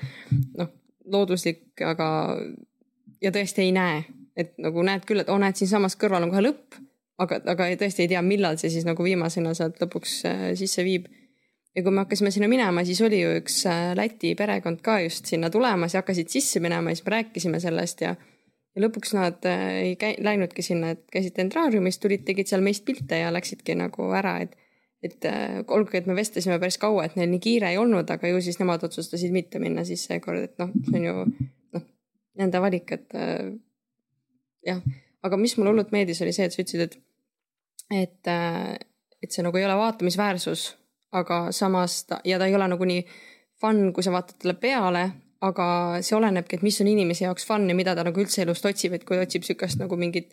noh, 0.60 0.72
looduslik, 1.06 1.66
aga 1.84 2.08
ja 3.22 3.32
tõesti 3.32 3.66
ei 3.66 3.72
näe 3.76 4.04
et 4.38 4.56
nagu 4.62 4.84
näed 4.86 5.06
küll, 5.08 5.22
et 5.22 5.30
oo 5.30 5.38
oh, 5.38 5.42
näed, 5.42 5.58
siinsamas 5.60 5.96
kõrval 6.00 6.26
on 6.26 6.34
kohe 6.34 6.44
lõpp, 6.44 6.78
aga, 7.22 7.40
aga 7.54 7.70
tõesti 7.80 8.06
ei 8.06 8.12
tea, 8.12 8.22
millal 8.26 8.58
see 8.62 8.72
siis 8.74 8.88
nagu 8.88 9.06
viimasena 9.06 9.54
sealt 9.58 9.82
lõpuks 9.84 10.16
äh, 10.30 10.46
sisse 10.60 10.86
viib. 10.86 11.10
ja 11.74 11.82
kui 11.82 11.94
me 11.94 12.04
hakkasime 12.04 12.32
sinna 12.34 12.50
minema, 12.50 12.84
siis 12.86 13.02
oli 13.06 13.22
ju 13.22 13.34
üks 13.40 13.64
äh, 13.70 13.94
Läti 13.98 14.34
perekond 14.38 14.82
ka 14.86 15.00
just 15.06 15.30
sinna 15.30 15.50
tulemas 15.54 15.94
ja 15.94 16.04
hakkasid 16.04 16.30
sisse 16.30 16.62
minema 16.62 16.92
ja 16.92 16.98
siis 16.98 17.06
me 17.06 17.16
rääkisime 17.18 17.60
sellest 17.60 18.02
ja 18.02 18.16
ja 18.74 18.82
lõpuks 18.82 19.14
nad 19.14 19.46
äh, 19.46 19.68
ei 19.86 19.96
käi-, 20.02 20.18
läinudki 20.24 20.66
sinna, 20.66 20.96
et 20.96 21.06
käisid 21.14 21.38
dendraariumis, 21.38 22.00
tulid, 22.02 22.26
tegid 22.26 22.50
seal 22.50 22.66
meist 22.66 22.86
pilte 22.86 23.22
ja 23.22 23.30
läksidki 23.34 23.78
nagu 23.78 24.10
ära, 24.18 24.40
et 24.42 24.58
et 25.04 25.26
äh, 25.26 25.60
olgugi, 25.68 26.00
et 26.00 26.08
me 26.08 26.16
vestlesime 26.16 26.58
päris 26.62 26.78
kaua, 26.80 27.08
et 27.08 27.18
neil 27.20 27.30
nii 27.34 27.42
kiire 27.44 27.74
ei 27.74 27.80
olnud, 27.80 28.08
aga 28.10 28.30
ju 28.32 28.40
siis 28.44 28.60
nemad 28.62 28.86
otsustasid 28.88 29.34
mitte 29.36 29.60
minna 29.60 29.84
siis 29.88 30.06
seekord, 30.08 30.46
et 30.48 30.62
noh, 30.62 30.72
see 30.88 31.02
on 31.02 31.08
ju 31.08 31.16
noh, 31.76 31.86
nende 32.40 32.62
valik, 32.64 32.94
et 32.96 33.18
äh, 33.20 33.50
jah. 34.68 34.80
aga 35.24 35.40
mis 35.40 35.58
mulle 35.58 35.74
hullult 35.74 35.92
meeldis, 35.96 36.22
oli 36.24 36.36
see, 36.36 36.48
et 36.48 36.56
sa 36.56 36.64
ütlesid, 36.64 36.86
et, 36.88 36.96
et, 37.92 38.32
äh, 38.32 38.78
et 39.24 39.36
see 39.36 39.44
nagu 39.44 39.60
ei 39.60 39.68
ole 39.68 39.76
vaatamisväärsus, 39.82 40.70
aga 41.20 41.46
samas 41.54 42.00
ta 42.10 42.22
ja 42.26 42.40
ta 42.40 42.48
ei 42.48 42.56
ole 42.56 42.72
nagu 42.72 42.88
nii 42.88 43.04
fun, 43.60 43.90
kui 43.94 44.06
sa 44.06 44.16
vaatad 44.16 44.40
talle 44.40 44.56
peale, 44.60 45.04
aga 45.44 45.68
see 46.00 46.16
olenebki, 46.16 46.58
et 46.58 46.64
mis 46.66 46.80
on 46.80 46.88
inimese 46.88 47.28
jaoks 47.28 47.46
fun 47.48 47.68
ja 47.68 47.76
mida 47.76 47.96
ta 47.96 48.08
nagu 48.08 48.24
üldse 48.24 48.46
elust 48.46 48.66
otsib, 48.72 48.96
et 48.96 49.04
kui 49.08 49.20
otsib 49.20 49.44
sihukest 49.44 49.84
nagu 49.84 50.00
mingit 50.00 50.32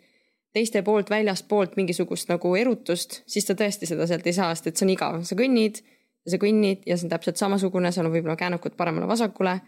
teiste 0.53 0.81
poolt 0.83 1.09
väljaspoolt 1.09 1.75
mingisugust 1.79 2.29
nagu 2.31 2.53
erutust, 2.59 3.21
siis 3.29 3.47
ta 3.47 3.55
tõesti 3.57 3.87
seda 3.89 4.07
sealt 4.07 4.27
ei 4.27 4.35
saa, 4.35 4.53
sest 4.55 4.71
et 4.71 4.79
see 4.79 4.87
on 4.87 4.93
igav, 4.93 5.19
sa 5.27 5.37
kõnnid 5.39 5.81
ja 5.81 6.33
sa 6.33 6.39
kõnnid 6.41 6.87
ja 6.87 6.97
see 6.97 7.07
on 7.07 7.13
täpselt 7.13 7.39
samasugune, 7.41 7.91
seal 7.91 8.09
on 8.09 8.15
võib-olla 8.15 8.37
käänukud 8.39 8.75
paremale-vasakule. 8.79 9.59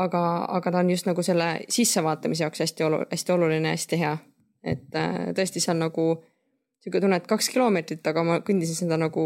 aga, 0.00 0.20
aga 0.56 0.70
ta 0.72 0.78
on 0.78 0.90
just 0.90 1.06
nagu 1.06 1.22
selle 1.22 1.46
sissevaatamise 1.68 2.44
jaoks 2.44 2.62
hästi 2.64 2.84
olu-, 2.86 3.04
hästi 3.10 3.32
oluline, 3.32 3.72
hästi 3.76 3.98
hea. 4.00 4.18
et 4.64 4.94
äh, 4.96 5.32
tõesti, 5.36 5.60
see 5.60 5.72
on 5.72 5.82
nagu 5.86 6.04
sihuke 6.80 7.00
tunne, 7.00 7.16
et 7.16 7.26
kaks 7.26 7.48
kilomeetrit, 7.52 8.06
aga 8.06 8.24
ma 8.24 8.38
kõndisin 8.44 8.84
seda 8.84 8.96
nagu 9.00 9.24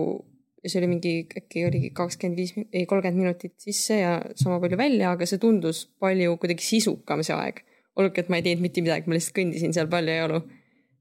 ja 0.64 0.70
see 0.70 0.80
oli 0.80 0.88
mingi, 0.94 1.14
äkki 1.38 1.66
oligi 1.68 1.90
kakskümmend 1.94 2.40
viis, 2.40 2.54
ei 2.72 2.86
kolmkümmend 2.88 3.20
minutit 3.20 3.54
sisse 3.60 3.98
ja 4.00 4.16
sama 4.40 4.58
palju 4.62 4.78
välja, 4.80 5.12
aga 5.12 5.26
see 5.28 5.42
tundus 5.42 5.84
palju 6.00 6.38
kuidagi 6.40 6.64
sisukam 6.64 7.22
see 7.22 7.36
aeg. 7.36 7.64
olgugi, 7.94 8.24
et 8.24 8.30
ma 8.32 8.40
ei 8.40 8.42
teinud 8.42 8.62
mitte 8.64 8.82
midagi, 8.82 9.06
ma 9.06 9.14
lihtsalt 9.14 9.36
kõndisin 9.36 9.74
seal 9.76 9.90
palju 9.90 10.14
jaolu 10.16 10.40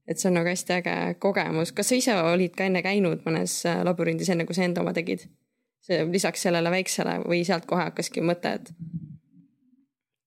et 0.08 0.20
see 0.20 0.28
on 0.28 0.36
nagu 0.38 0.50
hästi 0.50 0.76
äge 0.78 0.96
kogemus. 1.22 1.72
kas 1.72 1.88
sa 1.90 1.98
ise 1.98 2.16
olid 2.20 2.54
ka 2.56 2.68
enne 2.68 2.82
käinud 2.84 3.24
mõnes 3.26 3.60
äh, 3.68 3.80
labürindis, 3.86 4.30
enne 4.32 4.46
kui 4.48 4.56
sa 4.56 4.66
enda 4.66 4.84
oma 4.84 4.92
tegid? 4.96 5.26
see 5.84 6.04
lisaks 6.08 6.46
sellele 6.46 6.70
väiksele 6.72 7.18
või 7.26 7.42
sealt 7.44 7.66
kohe 7.68 7.84
hakkaski 7.90 8.22
mõte, 8.24 8.54
et 8.56 8.70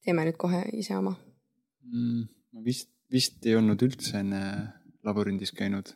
teeme 0.06 0.26
nüüd 0.28 0.38
kohe 0.38 0.64
ise 0.78 0.98
oma 0.98 1.16
mm,? 1.86 2.26
ma 2.54 2.66
vist, 2.66 2.92
vist 3.14 3.46
ei 3.46 3.58
olnud 3.58 3.82
üldse 3.86 4.22
enne 4.22 4.42
labürindis 5.08 5.54
käinud. 5.56 5.94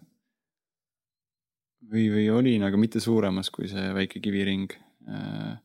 või, 1.91 2.07
või 2.13 2.29
olin, 2.31 2.63
aga 2.63 2.79
mitte 2.79 3.01
suuremas 3.03 3.49
kui 3.51 3.67
see 3.67 3.89
väike 3.95 4.21
kiviring. 4.23 4.71
Äh, 5.11 5.55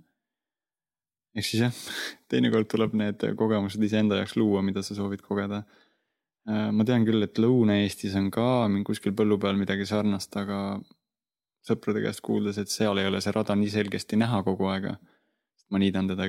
ehk 1.37 1.47
siis 1.47 1.63
jah, 1.63 1.83
teinekord 2.33 2.69
tuleb 2.73 2.97
need 2.99 3.23
kogemused 3.39 3.83
iseenda 3.83 4.19
jaoks 4.23 4.37
luua, 4.41 4.65
mida 4.67 4.83
sa 4.83 4.97
soovid 4.99 5.23
kogeda 5.25 5.63
ma 6.47 6.85
tean 6.87 7.03
küll, 7.07 7.25
et 7.27 7.39
Lõuna-Eestis 7.43 8.15
on 8.19 8.31
ka 8.31 8.67
kuskil 8.87 9.15
põllu 9.19 9.39
peal 9.43 9.59
midagi 9.59 9.87
sarnast, 9.89 10.37
aga 10.39 10.79
sõprade 11.67 12.03
käest 12.05 12.23
kuuldes, 12.25 12.61
et 12.61 12.71
seal 12.71 12.99
ei 13.01 13.09
ole 13.11 13.21
see 13.23 13.35
rada 13.35 13.57
nii 13.59 13.73
selgesti 13.73 14.19
näha 14.21 14.43
kogu 14.47 14.71
aega. 14.71 14.97
ma 15.67 15.81
niidan 15.83 16.07
teda 16.07 16.29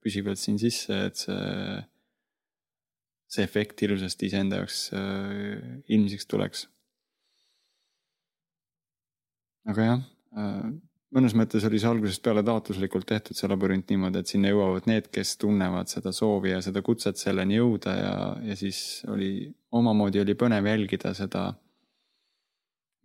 püsivalt 0.00 0.40
siin 0.40 0.56
sisse, 0.56 0.96
et 1.10 1.20
see, 1.20 1.80
see 3.28 3.44
efekt 3.44 3.82
ilusasti 3.84 4.30
iseenda 4.30 4.62
jaoks 4.62 4.78
äh, 4.96 5.82
ilmsiks 5.92 6.24
tuleks. 6.26 6.64
aga 9.68 9.90
jah 9.90 10.00
äh,, 10.32 10.70
mõnes 11.14 11.36
mõttes 11.36 11.64
oli 11.68 11.80
see 11.80 11.90
algusest 11.90 12.24
peale 12.24 12.42
taotluslikult 12.44 13.06
tehtud, 13.08 13.36
see 13.36 13.48
labürint 13.52 13.92
niimoodi, 13.92 14.22
et 14.22 14.32
sinna 14.32 14.52
jõuavad 14.52 14.88
need, 14.88 15.12
kes 15.12 15.36
tunnevad 15.40 15.92
seda 15.92 16.12
soovi 16.16 16.54
ja 16.54 16.62
seda 16.64 16.80
kutset 16.84 17.20
selleni 17.20 17.60
jõuda 17.60 17.96
ja, 17.96 18.16
ja 18.50 18.56
siis 18.56 19.02
oli, 19.08 19.50
omamoodi 19.72 20.22
oli 20.22 20.34
põnev 20.38 20.66
jälgida 20.70 21.12
seda, 21.16 21.48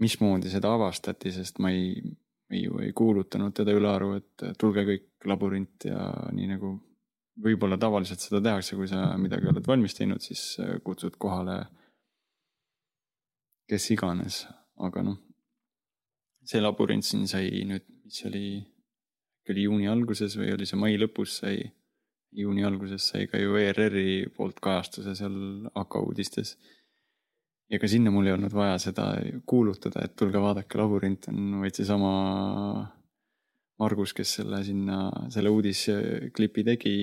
mismoodi 0.02 0.52
seda 0.52 0.74
avastati, 0.76 1.32
sest 1.32 1.60
ma 1.64 1.72
ei, 1.74 1.98
ei 2.54 2.66
ei 2.86 2.94
kuulutanud 2.96 3.54
teda 3.56 3.76
ülearu, 3.76 4.14
et 4.20 4.46
tulge 4.60 4.86
kõik 4.88 5.28
labürint 5.30 5.88
ja 5.90 6.08
nii 6.32 6.50
nagu 6.56 6.74
võib-olla 7.44 7.80
tavaliselt 7.82 8.22
seda 8.22 8.42
tehakse, 8.46 8.76
kui 8.78 8.88
sa 8.88 9.14
midagi 9.18 9.50
oled 9.50 9.68
valmis 9.68 9.98
teinud, 9.98 10.22
siis 10.22 10.58
kutsud 10.86 11.18
kohale 11.18 11.64
kes 13.70 13.90
iganes, 13.96 14.44
aga 14.86 15.02
noh, 15.08 15.18
see 16.46 16.62
labürint 16.62 17.06
siin 17.08 17.26
sai 17.32 17.64
nüüd 17.66 17.88
mis 18.04 18.26
oli, 18.28 18.48
äkki 19.42 19.56
oli 19.56 19.64
juuni 19.68 19.88
alguses 19.90 20.36
või 20.38 20.52
oli 20.54 20.68
see 20.70 20.80
mai 20.80 20.98
lõpus 21.00 21.40
sai, 21.42 21.64
juuni 22.38 22.66
alguses 22.68 23.10
sai 23.12 23.28
ka 23.32 23.40
ju 23.42 23.58
ERR-i 23.60 24.24
poolt 24.36 24.60
kajastuse 24.64 25.16
seal 25.18 25.68
AK 25.80 26.00
uudistes. 26.02 26.56
ja 27.72 27.80
ka 27.80 27.88
sinna 27.90 28.12
mul 28.14 28.28
ei 28.28 28.36
olnud 28.36 28.54
vaja 28.54 28.78
seda 28.82 29.06
kuulutada, 29.50 30.04
et 30.06 30.16
tulge 30.20 30.42
vaadake, 30.42 30.78
labürint 30.78 31.30
on 31.32 31.62
vaid 31.64 31.78
seesama 31.78 32.12
Margus, 33.82 34.14
kes 34.14 34.36
selle 34.38 34.60
sinna, 34.64 35.08
selle 35.34 35.50
uudisklipi 35.50 36.64
tegi, 36.68 36.98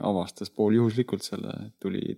avastas 0.00 0.50
pooljuhuslikult 0.56 1.22
selle, 1.26 1.52
tuli 1.82 2.14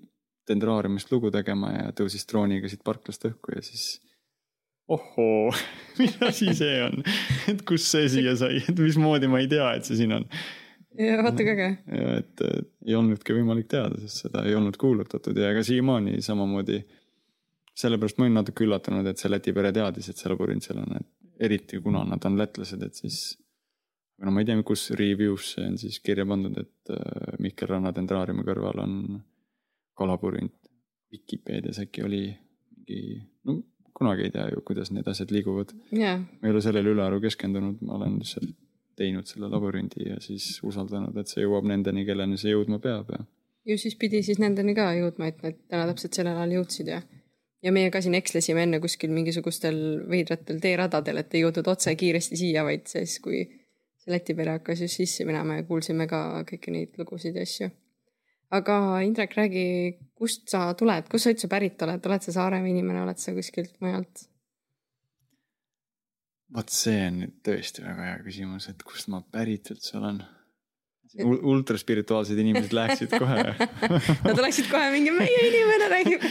dendraariumist 0.47 1.11
lugu 1.11 1.33
tegema 1.35 1.73
ja 1.73 1.89
tõusis 1.97 2.29
drooniga 2.31 2.71
siit 2.71 2.85
parklast 2.87 3.27
õhku 3.27 3.57
ja 3.57 3.65
siis 3.67 3.97
ohoo, 4.89 5.51
mis 5.99 6.15
asi 6.23 6.53
see 6.55 6.79
on, 6.85 7.03
et 7.51 7.65
kust 7.67 7.91
see 7.91 8.07
siia 8.13 8.37
sai, 8.39 8.63
et 8.63 8.79
mismoodi 8.79 9.31
ma 9.31 9.43
ei 9.43 9.51
tea, 9.51 9.73
et 9.75 9.89
see 9.89 9.99
siin 10.03 10.15
on. 10.21 10.29
Ja 10.99 11.23
vaata 11.23 11.45
kui 11.45 11.53
äge. 11.53 11.69
ja 12.01 12.13
et 12.21 12.45
ei 12.87 12.95
olnudki 12.99 13.37
võimalik 13.37 13.69
teada, 13.73 13.99
sest 14.03 14.27
seda 14.27 14.45
ei 14.47 14.55
olnud 14.59 14.79
kuulutatud 14.81 15.37
ja 15.39 15.51
ega 15.55 15.65
siiamaani 15.67 16.23
samamoodi. 16.25 16.83
sellepärast 17.77 18.19
ma 18.19 18.25
olin 18.25 18.39
natuke 18.41 18.65
üllatunud, 18.65 19.07
et 19.07 19.21
see 19.21 19.31
Läti 19.31 19.53
pere 19.53 19.73
teadis, 19.77 20.09
et 20.09 20.17
seal 20.17 20.37
on, 20.81 20.97
et 20.97 21.45
eriti 21.45 21.81
kuna 21.85 22.05
nad 22.09 22.25
on 22.25 22.39
lätlased, 22.39 22.83
et 22.83 22.95
siis. 22.95 23.39
no 24.25 24.33
ma 24.33 24.41
ei 24.41 24.49
tea, 24.49 24.63
kus 24.65 24.91
review's 24.97 25.53
see 25.55 25.67
on 25.69 25.79
siis 25.79 26.01
kirja 26.01 26.27
pandud, 26.27 26.57
et 26.57 26.93
äh, 26.95 27.37
Mihkel 27.39 27.69
Ranna 27.69 27.93
dendraariumi 27.93 28.47
kõrval 28.47 28.83
on 28.85 28.99
ka 29.97 30.09
labürint. 30.09 30.55
Vikipeedias 31.13 31.79
äkki 31.85 32.03
oli 32.03 32.23
mingi, 32.87 33.23
no 33.45 33.61
kunagi 33.97 34.27
ei 34.27 34.31
tea 34.31 34.49
ju, 34.53 34.63
kuidas 34.67 34.91
need 34.93 35.07
asjad 35.09 35.31
liiguvad 35.33 35.73
yeah.. 35.93 36.21
ma 36.21 36.49
ei 36.49 36.53
ole 36.53 36.61
sellele 36.65 36.93
ülearu 36.93 37.21
keskendunud, 37.23 37.79
ma 37.87 37.97
olen 37.97 38.19
lihtsalt 38.21 38.51
teinud 38.97 39.29
selle 39.29 39.51
labürindi 39.53 40.09
ja 40.11 40.21
siis 40.25 40.57
usaldanud, 40.67 41.17
et 41.21 41.33
see 41.33 41.45
jõuab 41.45 41.69
nendeni, 41.69 42.07
kelleni 42.09 42.39
see 42.41 42.55
jõudma 42.55 42.81
peab 42.83 43.13
ja. 43.15 43.21
ju 43.73 43.79
siis 43.81 43.97
pidi 44.01 44.23
siis 44.27 44.41
nendeni 44.43 44.75
ka 44.79 44.89
jõudma, 44.99 45.31
et 45.33 45.43
nad 45.45 45.61
täna 45.69 45.87
täpselt 45.93 46.19
sellel 46.19 46.41
ajal 46.41 46.59
jõudsid 46.59 46.93
ja. 46.95 47.01
ja 47.63 47.75
meie 47.77 47.93
ka 47.95 48.03
siin 48.05 48.19
ekslesime 48.19 48.67
enne 48.67 48.81
kuskil 48.83 49.15
mingisugustel 49.15 49.81
veidratel 50.11 50.61
teeradadel, 50.63 51.23
et 51.23 51.35
ei 51.35 51.45
jõudnud 51.47 51.73
otse 51.73 51.95
kiiresti 51.97 52.41
siia, 52.43 52.65
vaid 52.67 52.87
siis, 52.91 53.19
kui 53.25 53.45
see 53.47 54.15
Läti 54.15 54.37
pere 54.39 54.59
hakkas 54.59 54.85
just 54.85 55.03
sisse 55.03 55.27
minema 55.27 55.59
ja 55.59 55.67
kuulsime 55.67 56.07
ka 56.11 56.45
kõiki 56.47 56.73
neid 56.75 57.01
lugusid 57.01 57.37
ja 57.37 57.43
asju 57.47 57.73
aga 58.55 59.01
Indrek, 59.03 59.35
räägi, 59.35 59.67
kust 60.15 60.49
sa 60.51 60.71
tuled, 60.79 61.09
kust 61.11 61.27
sa 61.27 61.35
üldse 61.35 61.51
pärit 61.51 61.83
oled, 61.83 62.07
oled 62.07 62.27
sa 62.27 62.35
Saaremaa 62.35 62.71
inimene, 62.71 63.03
oled 63.03 63.21
sa 63.21 63.35
kuskilt 63.35 63.75
mujalt? 63.83 64.27
Vot 66.55 66.73
see 66.73 67.03
on 67.09 67.21
nüüd 67.25 67.37
tõesti 67.47 67.85
väga 67.85 68.11
hea 68.11 68.17
küsimus, 68.25 68.69
et 68.71 68.83
kust 68.87 69.11
ma 69.13 69.23
pärit 69.35 69.73
üldse 69.75 69.99
olen 69.99 70.23
U. 71.25 71.33
ultraspirituaalsed 71.49 72.37
inimesed 72.37 72.75
läheksid 72.77 73.13
kohe 73.17 73.45
Nad 74.27 74.37
oleksid 74.37 74.67
kohe 74.69 74.91
mingi 74.93 75.15
meie 75.17 75.45
inimene 75.49 75.87
räägib 75.89 76.27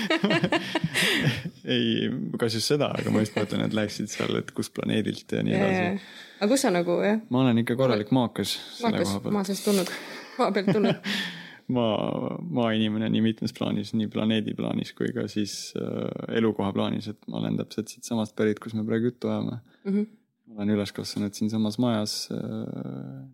ei, 1.76 2.10
kas 2.38 2.58
just 2.60 2.70
seda, 2.70 2.92
aga 2.94 3.14
ma 3.14 3.24
just 3.24 3.38
mõtlen, 3.40 3.64
et 3.66 3.74
läheksid 3.74 4.12
seal, 4.12 4.36
et 4.38 4.52
kust 4.54 4.76
planeedilt 4.76 5.32
ja 5.34 5.42
nii 5.48 5.58
edasi. 5.58 6.12
aga 6.38 6.52
kus 6.52 6.68
sa 6.68 6.74
nagu 6.76 7.00
jah? 7.02 7.24
ma 7.34 7.42
olen 7.42 7.64
ikka 7.64 7.80
korralik 7.80 8.14
maakas. 8.14 8.60
maakas, 8.84 9.16
maa 9.26 9.48
seest 9.48 9.66
tulnud, 9.66 9.90
maa 10.38 10.52
pealt 10.54 10.70
tulnud 10.76 11.02
maa, 11.68 12.36
maainimene 12.60 13.10
nii 13.14 13.24
mitmes 13.26 13.54
plaanis, 13.58 13.94
nii 13.98 14.10
planeedi 14.12 14.54
plaanis 14.58 14.94
kui 14.98 15.12
ka 15.16 15.28
siis 15.32 15.74
äh, 15.80 16.38
elukoha 16.38 16.74
plaanis, 16.76 17.10
et 17.12 17.28
ma 17.32 17.40
olen 17.42 17.58
täpselt 17.62 17.92
siitsamast 17.94 18.36
pärit, 18.38 18.62
kus 18.64 18.76
me 18.78 18.86
praegu 18.88 19.12
juttu 19.12 19.32
ajame 19.32 19.58
mm. 19.58 19.92
-hmm. 19.92 20.12
ma 20.48 20.60
olen 20.60 20.76
üles 20.78 20.94
kasvanud 20.94 21.34
siinsamas 21.34 21.80
majas 21.82 22.30
äh, 22.32 22.42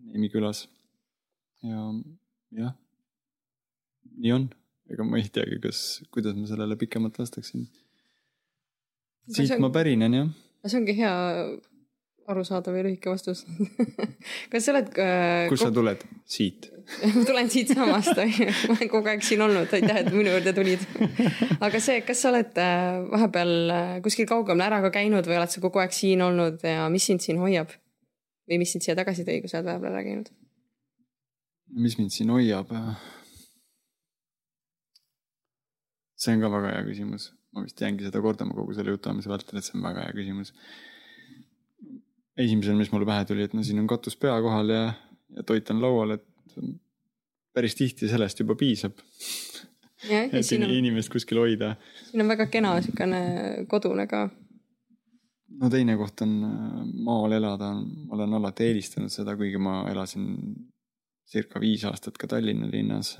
Neemi 0.04 0.28
külas. 0.32 0.68
ja 1.62 1.82
jah, 2.62 2.74
nii 4.16 4.32
on, 4.32 4.48
ega 4.90 5.04
ma 5.04 5.18
ei 5.18 5.28
teagi, 5.32 5.60
kas, 5.62 6.02
kuidas 6.10 6.36
ma 6.36 6.46
sellele 6.46 6.76
pikemalt 6.76 7.18
vastaksin. 7.18 7.68
siit 9.28 9.50
on, 9.50 9.60
ma 9.60 9.70
pärinen 9.70 10.14
jah. 10.14 10.32
see 10.66 10.80
ongi 10.80 10.96
hea 10.96 11.14
arusaadav 12.32 12.76
ja 12.76 12.86
lühike 12.88 13.12
vastus 13.12 13.44
kas 14.52 14.66
sa 14.66 14.74
oled 14.74 14.92
äh,? 14.96 15.48
kust 15.52 15.68
sa 15.68 15.72
tuled? 15.74 16.04
siit 16.26 16.72
ma 17.14 17.24
tulen 17.26 17.50
siitsamast, 17.50 18.18
onju, 18.18 18.48
ma 18.68 18.76
olen 18.76 18.90
kogu 18.90 19.10
aeg 19.12 19.24
siin 19.26 19.42
olnud, 19.44 19.70
aitäh, 19.76 20.00
et 20.02 20.10
minu 20.14 20.32
juurde 20.32 20.52
tulid. 20.56 20.84
aga 21.62 21.80
see, 21.82 22.00
kas 22.06 22.22
sa 22.24 22.30
oled 22.32 22.58
äh, 22.60 22.98
vahepeal 23.12 23.54
äh, 23.74 23.94
kuskil 24.04 24.28
kaugemal 24.30 24.66
ära 24.66 24.82
ka 24.86 24.92
käinud 24.98 25.26
või 25.28 25.38
oled 25.40 25.52
sa 25.52 25.62
kogu 25.64 25.82
aeg 25.82 25.94
siin 25.96 26.22
olnud 26.24 26.62
ja 26.66 26.88
mis 26.92 27.08
sind 27.10 27.24
siin 27.24 27.40
hoiab? 27.42 27.74
või 28.50 28.58
mis 28.62 28.74
sind 28.74 28.84
siia 28.84 28.96
tagasi 28.98 29.24
tõi, 29.26 29.40
kui 29.42 29.50
sa 29.50 29.60
oled 29.60 29.70
vahepeal 29.70 29.94
ära 29.94 30.06
käinud? 30.06 30.32
mis 31.86 31.98
mind 32.00 32.14
siin 32.14 32.32
hoiab? 32.34 32.72
see 36.22 36.36
on 36.36 36.42
ka 36.42 36.52
väga 36.52 36.76
hea 36.76 36.86
küsimus, 36.86 37.30
ma 37.54 37.64
vist 37.66 37.80
jäängi 37.82 38.06
seda 38.06 38.22
kordama 38.22 38.54
kogu 38.54 38.74
selle 38.76 38.94
jutuajamise 38.94 39.30
vältel, 39.32 39.58
et 39.58 39.66
see 39.66 39.78
on 39.78 39.86
väga 39.86 40.06
hea 40.06 40.16
küsimus. 40.18 40.52
Esimesel, 42.36 42.76
mis 42.78 42.92
mulle 42.92 43.08
pähe 43.08 43.24
tuli, 43.28 43.46
et 43.46 43.54
no 43.56 43.64
siin 43.66 43.82
on 43.82 43.88
katus 43.90 44.16
pea 44.20 44.34
kohal 44.44 44.72
ja, 44.72 44.84
ja 45.36 45.44
toit 45.46 45.70
on 45.74 45.82
laual, 45.82 46.16
et 46.16 46.56
päris 47.52 47.76
tihti 47.76 48.08
sellest 48.08 48.40
juba 48.40 48.56
piisab. 48.58 49.00
et 50.10 50.52
on... 50.56 50.68
inimest 50.70 51.12
kuskil 51.12 51.38
hoida. 51.42 51.74
siin 52.08 52.24
on 52.24 52.32
väga 52.32 52.48
kena 52.50 52.74
siukene 52.82 53.20
kodune 53.70 54.06
ka. 54.10 54.24
no 55.60 55.70
teine 55.70 55.96
koht 56.00 56.24
on 56.24 56.36
äh, 56.48 56.78
maal 57.06 57.36
elada, 57.38 57.72
ma 57.76 58.16
olen 58.18 58.40
alati 58.40 58.70
eelistanud 58.70 59.12
seda, 59.12 59.36
kuigi 59.38 59.60
ma 59.62 59.82
elasin 59.90 60.32
circa 61.32 61.60
viis 61.60 61.84
aastat 61.88 62.18
ka 62.18 62.26
Tallinna 62.26 62.66
linnas. 62.72 63.14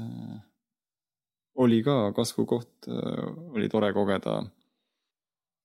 oli 1.54 1.82
ka 1.86 2.12
kasvukoht, 2.16 2.88
äh, 2.88 3.30
oli 3.54 3.68
tore 3.68 3.92
kogeda 3.92 4.40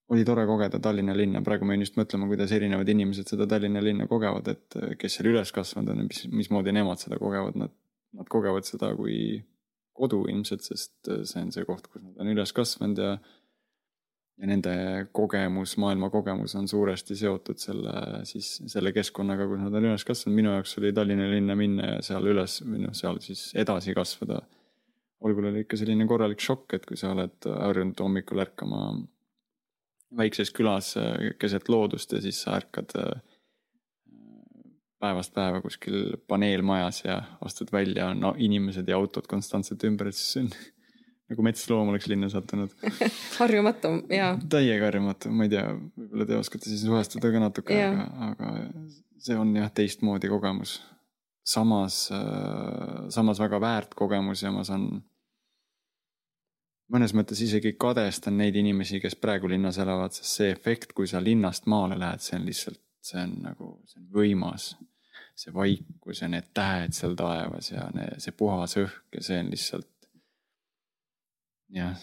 oli 0.09 0.23
tore 0.25 0.45
kogeda 0.47 0.79
Tallinna 0.79 1.15
linna, 1.17 1.41
praegu 1.43 1.67
ma 1.67 1.75
jäin 1.75 1.83
just 1.83 1.97
mõtlema, 1.99 2.29
kuidas 2.29 2.51
erinevad 2.55 2.87
inimesed 2.89 3.27
seda 3.33 3.47
Tallinna 3.49 3.81
linna 3.83 4.07
kogevad, 4.07 4.47
et 4.53 4.77
kes 5.01 5.17
seal 5.17 5.31
üles 5.33 5.51
kasvanud 5.55 5.91
on 5.93 6.03
ja 6.03 6.07
mis, 6.07 6.23
mismoodi 6.31 6.73
nemad 6.75 7.01
seda 7.01 7.19
kogevad, 7.19 7.57
nad, 7.59 7.73
nad 8.15 8.29
kogevad 8.31 8.67
seda 8.67 8.93
kui 8.95 9.41
kodu 9.97 10.23
ilmselt, 10.31 10.63
sest 10.63 11.09
see 11.09 11.41
on 11.41 11.51
see 11.51 11.65
koht, 11.67 11.89
kus 11.91 12.05
nad 12.05 12.23
on 12.23 12.31
üles 12.35 12.55
kasvanud 12.55 13.03
ja 13.03 13.17
ja 14.37 14.45
nende 14.45 14.71
kogemus, 15.17 15.71
maailma 15.81 16.11
kogemus 16.13 16.53
on 16.59 16.67
suuresti 16.69 17.15
seotud 17.17 17.57
selle, 17.57 17.93
siis 18.29 18.51
selle 18.69 18.91
keskkonnaga, 18.93 19.47
kus 19.49 19.63
nad 19.63 19.73
on 19.79 19.87
üles 19.89 20.05
kasvanud, 20.05 20.37
minu 20.37 20.51
jaoks 20.53 20.77
oli 20.77 20.93
Tallinna 20.93 21.25
linna 21.31 21.55
minna 21.57 21.87
ja 21.95 22.03
seal 22.05 22.29
üles, 22.29 22.59
või 22.61 22.83
noh, 22.83 22.93
seal 22.97 23.17
siis 23.25 23.49
edasi 23.57 23.97
kasvada. 23.97 24.43
algul 25.25 25.49
oli 25.49 25.65
ikka 25.65 25.79
selline 25.81 26.05
korralik 26.07 26.43
šokk, 26.45 26.77
et 26.77 26.85
kui 26.85 26.97
sa 27.01 27.15
oled 27.15 27.49
harjunud 27.49 28.05
hommikul 28.05 28.43
ärkama 28.45 28.91
väikses 30.15 30.51
külas 30.55 30.93
äh, 30.99 31.33
keset 31.39 31.69
loodust 31.69 32.13
ja 32.15 32.21
siis 32.23 32.39
sa 32.43 32.55
ärkad 32.59 32.95
äh, 32.99 33.19
päevast 35.01 35.33
päeva 35.33 35.61
kuskil 35.61 36.17
paneelmajas 36.27 37.03
ja 37.05 37.19
astud 37.45 37.71
välja, 37.73 38.13
no 38.17 38.33
inimesed 38.37 38.87
ja 38.87 38.97
autod 38.97 39.27
konstantselt 39.29 39.83
ümber, 39.87 40.09
et 40.09 40.17
siis 40.17 40.41
on 40.41 40.49
nagu 41.31 41.43
metsloom 41.45 41.91
oleks 41.93 42.07
linna 42.07 42.29
sattunud 42.31 42.73
harjumatu, 43.41 43.93
jaa. 44.13 44.35
täiega 44.49 44.89
harjumatu, 44.89 45.33
ma 45.33 45.47
ei 45.47 45.53
tea, 45.53 45.65
võib-olla 45.75 46.29
te 46.29 46.39
oskate 46.39 46.71
siis 46.71 46.85
suhestuda 46.87 47.33
ka 47.33 47.43
natuke, 47.43 47.81
aga, 47.89 48.07
aga 48.31 48.53
see 49.21 49.37
on 49.37 49.53
jah 49.57 49.73
teistmoodi 49.73 50.31
kogemus. 50.31 50.79
samas, 51.47 52.09
äh, 52.11 53.07
samas 53.13 53.39
väga 53.39 53.61
väärt 53.61 53.93
kogemus 53.95 54.43
ja 54.43 54.51
ma 54.51 54.63
saan 54.67 54.89
mõnes 56.93 57.13
mõttes 57.17 57.41
isegi 57.43 57.73
kadestan 57.79 58.37
neid 58.39 58.55
inimesi, 58.59 59.01
kes 59.03 59.17
praegu 59.19 59.49
linnas 59.51 59.79
elavad, 59.83 60.15
sest 60.15 60.39
see 60.39 60.51
efekt, 60.53 60.93
kui 60.97 61.09
sa 61.09 61.21
linnast 61.23 61.67
maale 61.71 61.97
lähed, 61.99 62.23
see 62.23 62.37
on 62.39 62.47
lihtsalt, 62.47 62.81
see 63.03 63.19
on 63.23 63.35
nagu, 63.43 63.73
see 63.89 64.03
on 64.03 64.11
võimas. 64.19 64.75
see 65.37 65.51
vaikus 65.53 66.23
ja 66.23 66.27
need 66.33 66.47
tähed 66.57 66.95
seal 66.97 67.11
taevas 67.13 67.67
ja 67.69 67.83
ne, 67.93 68.07
see 68.17 68.33
puhas 68.33 68.73
õhk 68.81 69.13
ja 69.13 69.21
see 69.21 69.37
on 69.37 69.51
lihtsalt. 69.53 69.91
jah, 71.75 71.99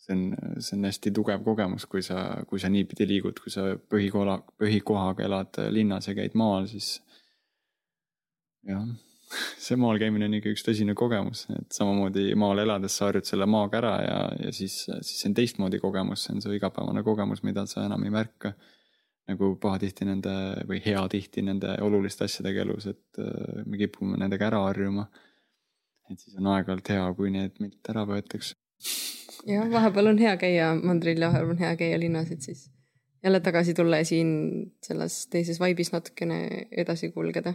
see 0.00 0.14
on, 0.14 0.22
see 0.56 0.78
on 0.78 0.88
hästi 0.88 1.12
tugev 1.12 1.44
kogemus, 1.44 1.84
kui 1.86 2.00
sa, 2.02 2.22
kui 2.48 2.62
sa 2.62 2.70
niipidi 2.72 3.04
liigud, 3.10 3.42
kui 3.42 3.52
sa 3.52 3.66
põhikola, 3.76 4.38
põhikohaga 4.56 5.26
elad 5.26 5.60
linnas 5.74 6.08
ja 6.08 6.16
käid 6.16 6.38
maal, 6.38 6.70
siis 6.70 7.02
jah 8.64 8.86
see 9.64 9.76
maal 9.80 9.98
käimine 10.00 10.28
on 10.28 10.36
ikka 10.38 10.52
üks 10.54 10.64
tõsine 10.66 10.94
kogemus, 10.98 11.44
et 11.54 11.74
samamoodi 11.74 12.32
maal 12.38 12.62
elades 12.62 12.96
sa 12.98 13.08
harjud 13.08 13.28
selle 13.28 13.48
maaga 13.50 13.80
ära 13.80 13.94
ja, 14.04 14.18
ja 14.46 14.52
siis, 14.54 14.80
siis 14.86 15.20
see 15.20 15.30
on 15.30 15.36
teistmoodi 15.38 15.80
kogemus, 15.82 16.24
see 16.24 16.36
on 16.36 16.44
su 16.44 16.54
igapäevane 16.56 17.04
kogemus, 17.06 17.44
mida 17.46 17.66
sa 17.68 17.84
enam 17.86 18.04
ei 18.06 18.14
märka. 18.14 18.54
nagu 19.28 19.50
pahatihti 19.60 20.06
nende 20.08 20.30
või 20.68 20.78
hea 20.80 21.02
tihti 21.12 21.42
nende 21.44 21.74
oluliste 21.84 22.24
asjadega 22.24 22.62
elus, 22.64 22.86
et 22.88 23.18
äh, 23.20 23.58
me 23.68 23.76
kipume 23.76 24.16
nendega 24.16 24.46
ära 24.46 24.62
harjuma. 24.64 25.08
et 26.10 26.18
siis 26.20 26.38
on 26.40 26.48
aeg-ajalt 26.54 26.88
hea, 26.88 27.04
kui 27.14 27.30
need 27.34 27.60
meilt 27.60 27.92
ära 27.92 28.06
võetakse. 28.08 28.56
jah, 29.46 29.68
vahepeal 29.68 30.14
on 30.14 30.18
hea 30.24 30.34
käia 30.40 30.72
mandril 30.80 31.20
ja 31.20 31.28
vahepeal 31.28 31.56
on 31.56 31.64
hea 31.66 31.76
käia 31.76 32.00
linnas, 32.00 32.32
et 32.32 32.42
siis 32.42 32.70
jälle 33.24 33.40
tagasi 33.40 33.74
tulla 33.74 34.00
ja 34.00 34.04
siin 34.08 34.30
selles 34.82 35.26
teises 35.28 35.60
vaibis 35.60 35.92
natukene 35.92 36.68
edasi 36.70 37.10
kulgeda 37.12 37.52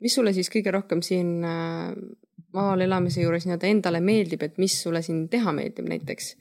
mis 0.00 0.14
sulle 0.14 0.32
siis 0.34 0.50
kõige 0.50 0.72
rohkem 0.74 1.02
siin 1.04 1.44
äh, 1.46 1.92
maal 2.56 2.80
elamise 2.84 3.22
juures 3.22 3.46
nii-öelda 3.46 3.68
endale 3.70 4.00
meeldib, 4.04 4.42
et 4.42 4.58
mis 4.58 4.74
sulle 4.82 5.02
siin 5.02 5.28
teha 5.32 5.54
meeldib 5.56 5.88
näiteks? 5.88 6.36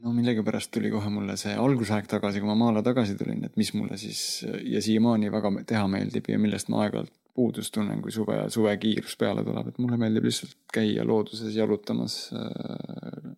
no 0.00 0.14
millegipärast 0.16 0.70
tuli 0.72 0.88
kohe 0.88 1.10
mulle 1.12 1.34
see 1.36 1.52
algusaeg 1.60 2.06
tagasi, 2.08 2.40
kui 2.40 2.48
ma 2.48 2.56
maale 2.56 2.80
tagasi 2.82 3.18
tulin, 3.20 3.42
et 3.44 3.56
mis 3.60 3.74
mulle 3.76 3.98
siis 4.00 4.46
ja 4.64 4.80
siiamaani 4.82 5.28
väga 5.32 5.50
teha 5.68 5.82
meeldib 5.92 6.30
ja 6.32 6.38
millest 6.40 6.70
ma 6.72 6.86
aeg-ajalt 6.86 7.12
puudust 7.36 7.74
tunnen, 7.74 8.00
kui 8.02 8.12
suve, 8.12 8.38
suvekiirus 8.50 9.16
peale 9.20 9.44
tuleb, 9.44 9.68
et 9.70 9.78
mulle 9.78 9.98
meeldib 10.00 10.24
lihtsalt 10.26 10.56
käia 10.72 11.04
looduses 11.06 11.54
jalutamas 11.56 12.16
äh,, 12.32 13.34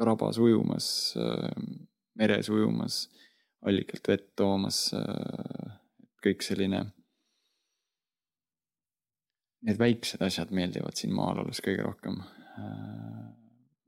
rabas 0.00 0.38
ujumas 0.38 0.86
äh,, 1.18 1.50
meres 2.18 2.48
ujumas 2.54 3.02
allikalt 3.66 4.08
vett 4.08 4.28
toomas, 4.38 4.82
äh, 4.96 5.72
kõik 6.24 6.44
selline. 6.44 6.84
Need 9.66 9.80
väiksed 9.80 10.22
asjad 10.24 10.52
meeldivad 10.56 10.96
siin 10.96 11.12
maal 11.12 11.42
olles 11.42 11.60
kõige 11.64 11.84
rohkem. 11.84 12.20
Äh, 12.56 13.26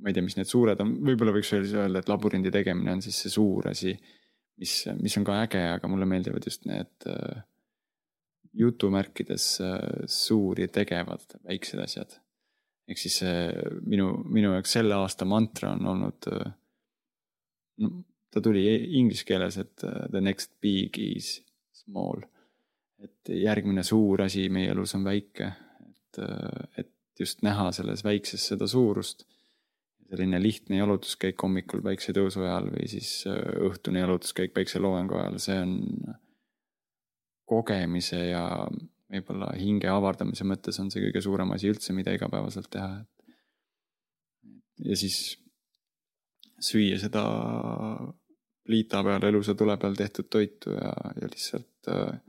ma 0.03 0.11
ei 0.11 0.17
tea, 0.17 0.25
mis 0.25 0.37
need 0.37 0.51
suured 0.51 0.81
on, 0.85 0.97
võib-olla 1.07 1.35
võiks 1.37 1.55
öelda, 1.57 2.03
et 2.03 2.11
labürindi 2.11 2.53
tegemine 2.53 2.97
on 2.97 3.05
siis 3.05 3.23
see 3.23 3.33
suur 3.33 3.71
asi, 3.71 3.95
mis, 4.61 4.75
mis 4.99 5.17
on 5.17 5.25
ka 5.25 5.39
äge, 5.47 5.63
aga 5.79 5.89
mulle 5.89 6.09
meeldivad 6.11 6.45
just 6.49 6.67
need 6.69 7.09
äh, 7.09 7.41
jutumärkides 8.53 9.47
suuri 10.13 10.67
tegevad 10.69 11.39
väiksed 11.49 11.81
asjad. 11.81 12.19
ehk 12.85 12.99
siis 12.99 13.23
minu, 13.89 14.11
minu 14.29 14.51
jaoks 14.53 14.75
selle 14.77 14.99
aasta 14.99 15.25
mantra 15.25 15.71
on 15.73 15.87
olnud 15.89 16.27
no, 17.81 17.93
ta 18.33 18.40
tuli 18.40 18.64
inglise 18.99 19.27
keeles, 19.29 19.59
et 19.61 19.85
uh, 19.85 20.07
the 20.11 20.23
next 20.25 20.55
big 20.61 20.99
is 20.99 21.40
small. 21.85 22.25
et 23.03 23.33
järgmine 23.35 23.83
suur 23.83 24.21
asi 24.23 24.45
meie 24.53 24.71
elus 24.71 24.92
on 24.95 25.03
väike, 25.03 25.49
et, 25.83 26.18
uh, 26.23 26.66
et 26.79 26.92
just 27.18 27.42
näha 27.42 27.73
selles 27.75 28.05
väikses 28.07 28.47
seda 28.53 28.66
suurust. 28.66 29.27
selline 30.12 30.42
lihtne 30.42 30.77
jalutuskäik 30.77 31.40
hommikul 31.42 31.81
päiksetõusu 31.85 32.42
ajal 32.45 32.66
või 32.75 32.88
siis 32.88 33.12
uh, 33.31 33.38
õhtune 33.68 34.03
jalutuskäik 34.05 34.53
päikseloojangu 34.57 35.16
ajal, 35.18 35.38
see 35.40 35.61
on 35.61 35.77
kogemise 37.49 38.21
ja 38.31 38.45
võib-olla 39.12 39.51
hinge 39.59 39.90
avardamise 39.92 40.45
mõttes 40.49 40.79
on 40.81 40.90
see 40.92 41.03
kõige 41.05 41.21
suurem 41.25 41.53
asi 41.53 41.68
üldse, 41.73 41.92
mida 41.97 42.14
igapäevaselt 42.16 42.71
teha, 42.73 43.03
et. 43.03 43.37
ja 44.88 44.97
siis 44.97 45.18
süüa 46.62 46.99
seda 47.03 47.25
pliita 48.66 49.03
peal, 49.05 49.25
elusa 49.27 49.55
tule 49.59 49.77
peal 49.77 49.96
tehtud 49.98 50.29
toitu 50.31 50.75
ja, 50.77 50.92
ja 51.20 51.31
lihtsalt 51.31 51.90
äh, 51.90 52.20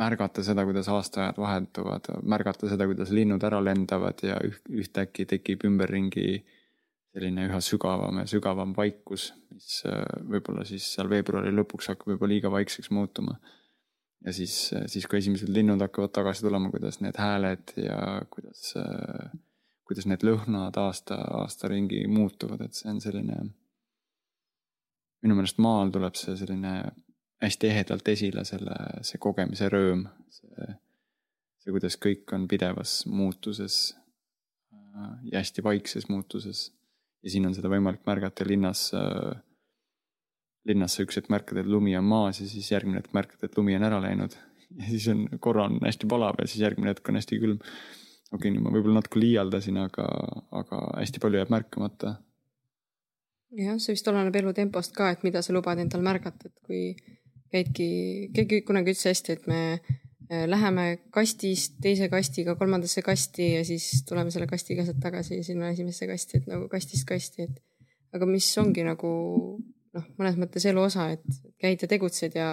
märgata 0.00 0.44
seda, 0.44 0.64
kuidas 0.68 0.88
aastaajad 0.88 1.38
vahetuvad, 1.40 2.10
märgata 2.22 2.68
seda, 2.70 2.86
kuidas 2.88 3.12
linnud 3.12 3.44
ära 3.44 3.60
lendavad 3.64 4.24
ja 4.24 4.38
üht, 4.44 4.64
ühtäkki 4.68 5.26
tekib 5.28 5.64
ümberringi 5.68 6.42
selline 7.12 7.46
üha 7.50 7.60
sügavam 7.60 8.22
ja 8.22 8.28
sügavam 8.28 8.72
vaikus, 8.76 9.30
mis 9.52 9.82
äh, 9.88 10.04
võib-olla 10.28 10.64
siis 10.68 10.86
seal 10.94 11.10
veebruari 11.12 11.52
lõpuks 11.52 11.92
hakkab 11.92 12.14
juba 12.14 12.28
liiga 12.30 12.52
vaikseks 12.52 12.92
muutuma. 12.92 13.38
ja 14.24 14.32
siis, 14.32 14.72
siis 14.86 15.08
kui 15.10 15.18
esimesed 15.18 15.48
linnud 15.52 15.80
hakkavad 15.82 16.12
tagasi 16.14 16.44
tulema, 16.44 16.70
kuidas 16.70 17.00
need 17.02 17.16
hääled 17.18 17.74
ja 17.76 18.20
kuidas, 18.30 18.68
äh, 18.80 19.32
kuidas 19.88 20.06
need 20.08 20.24
lõhnad 20.24 20.76
aasta, 20.80 21.20
aasta 21.40 21.68
ringi 21.72 22.06
muutuvad, 22.08 22.64
et 22.64 22.76
see 22.78 22.92
on 22.92 23.00
selline 23.04 23.42
minu 25.22 25.38
meelest 25.38 25.58
maal 25.62 25.92
tuleb 25.94 26.18
see 26.18 26.36
selline 26.38 26.74
hästi 27.42 27.70
ehedalt 27.70 28.08
esile, 28.08 28.44
selle, 28.46 28.76
see 29.06 29.18
kogemise 29.22 29.68
rõõm, 29.72 30.04
see, 30.30 30.68
see, 31.62 31.72
kuidas 31.72 31.98
kõik 32.02 32.30
on 32.36 32.46
pidevas 32.50 33.02
muutuses 33.10 33.78
äh, 34.74 35.14
ja 35.32 35.42
hästi 35.42 35.64
vaikses 35.64 36.08
muutuses. 36.08 36.70
ja 37.22 37.30
siin 37.30 37.46
on 37.46 37.54
seda 37.54 37.70
võimalik 37.70 38.06
märgata 38.06 38.46
linnas 38.46 38.90
äh, 38.98 39.32
linnas 40.68 40.96
sa 40.96 41.04
üks 41.06 41.18
hetk 41.18 41.30
märkad, 41.32 41.62
et 41.62 41.70
lumi 41.70 41.94
on 41.98 42.06
maas 42.06 42.40
ja 42.40 42.46
siis 42.48 42.70
järgmine 42.70 43.00
hetk 43.00 43.14
märkad, 43.16 43.42
et 43.42 43.56
lumi 43.58 43.76
on 43.76 43.86
ära 43.88 44.00
läinud. 44.02 44.36
ja 44.78 44.88
siis 44.88 45.08
on, 45.12 45.26
korra 45.40 45.66
on 45.68 45.80
hästi 45.82 46.08
palav 46.08 46.38
ja 46.40 46.48
siis 46.48 46.62
järgmine 46.64 46.94
hetk 46.94 47.08
on 47.08 47.18
hästi 47.18 47.38
külm. 47.42 47.58
okei 47.58 48.38
okay,, 48.38 48.52
nüüd 48.54 48.64
ma 48.64 48.74
võib-olla 48.74 49.00
natuke 49.00 49.20
liialdasin, 49.20 49.80
aga, 49.82 50.06
aga 50.62 50.82
hästi 51.00 51.22
palju 51.22 51.42
jääb 51.42 51.52
märkamata. 51.52 52.14
Jah, 53.58 53.78
see 53.80 53.96
vist 53.96 54.08
oleneb 54.08 54.36
elutempost 54.40 54.94
ka, 54.96 55.10
et 55.12 55.24
mida 55.26 55.42
sa 55.44 55.54
lubad 55.54 55.80
endal 55.82 56.04
märgata, 56.04 56.48
et 56.48 56.66
kui 56.66 56.84
käidki, 57.52 57.88
keegi 58.36 58.62
kunagi 58.66 58.94
ütles 58.94 59.10
hästi, 59.10 59.36
et 59.36 59.48
me 59.50 59.60
äh, 59.76 60.46
läheme 60.48 60.86
kastist 61.14 61.76
teise 61.84 62.08
kastiga 62.12 62.56
kolmandasse 62.60 63.04
kasti 63.04 63.52
ja 63.58 63.66
siis 63.68 64.04
tuleme 64.08 64.32
selle 64.32 64.48
kastiga 64.50 64.86
sealt 64.86 65.02
tagasi 65.04 65.42
sinna 65.44 65.72
esimesse 65.74 66.08
kasti, 66.10 66.40
et 66.40 66.50
nagu 66.50 66.68
kastist 66.72 67.06
kasti, 67.08 67.48
et 67.48 68.16
aga 68.16 68.28
mis 68.28 68.48
ongi 68.60 68.84
nagu 68.86 69.12
noh, 69.92 70.10
mõnes 70.18 70.38
mõttes 70.40 70.66
elu 70.68 70.84
osa, 70.84 71.10
et 71.12 71.40
käid 71.60 71.84
ja 71.84 71.88
tegutsed 71.90 72.36
ja 72.38 72.48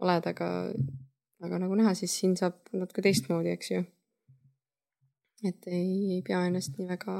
oled, 0.00 0.26
aga, 0.30 0.50
aga 1.44 1.62
nagu 1.64 1.78
näha, 1.78 1.94
siis 1.98 2.14
siin 2.20 2.36
saab 2.38 2.60
natuke 2.72 3.02
teistmoodi, 3.04 3.54
eks 3.56 3.74
ju. 3.74 3.82
et 5.48 5.66
ei, 5.72 6.16
ei 6.16 6.22
pea 6.22 6.44
ennast 6.46 6.76
nii 6.78 6.88
väga 6.90 7.16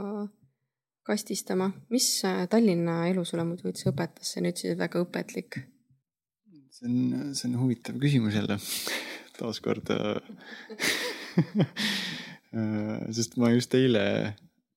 kastistama. 1.10 1.70
mis 1.90 2.08
äh, 2.28 2.46
Tallinna 2.50 3.02
elu 3.10 3.24
sulle 3.26 3.44
muidu 3.48 3.70
üldse 3.70 3.90
õpetas, 3.92 4.32
sa 4.32 4.42
nüüd 4.42 4.54
ütlesid, 4.54 4.76
et 4.76 4.82
väga 4.82 5.02
õpetlik. 5.04 5.60
see 6.70 6.86
on, 6.88 7.34
see 7.34 7.50
on 7.50 7.58
huvitav 7.64 7.98
küsimus 8.00 8.38
jälle 8.38 8.56
taaskord 9.38 9.90
äh, 9.94 10.20
sest 13.16 13.36
ma 13.40 13.50
just 13.54 13.74
eile, 13.78 14.02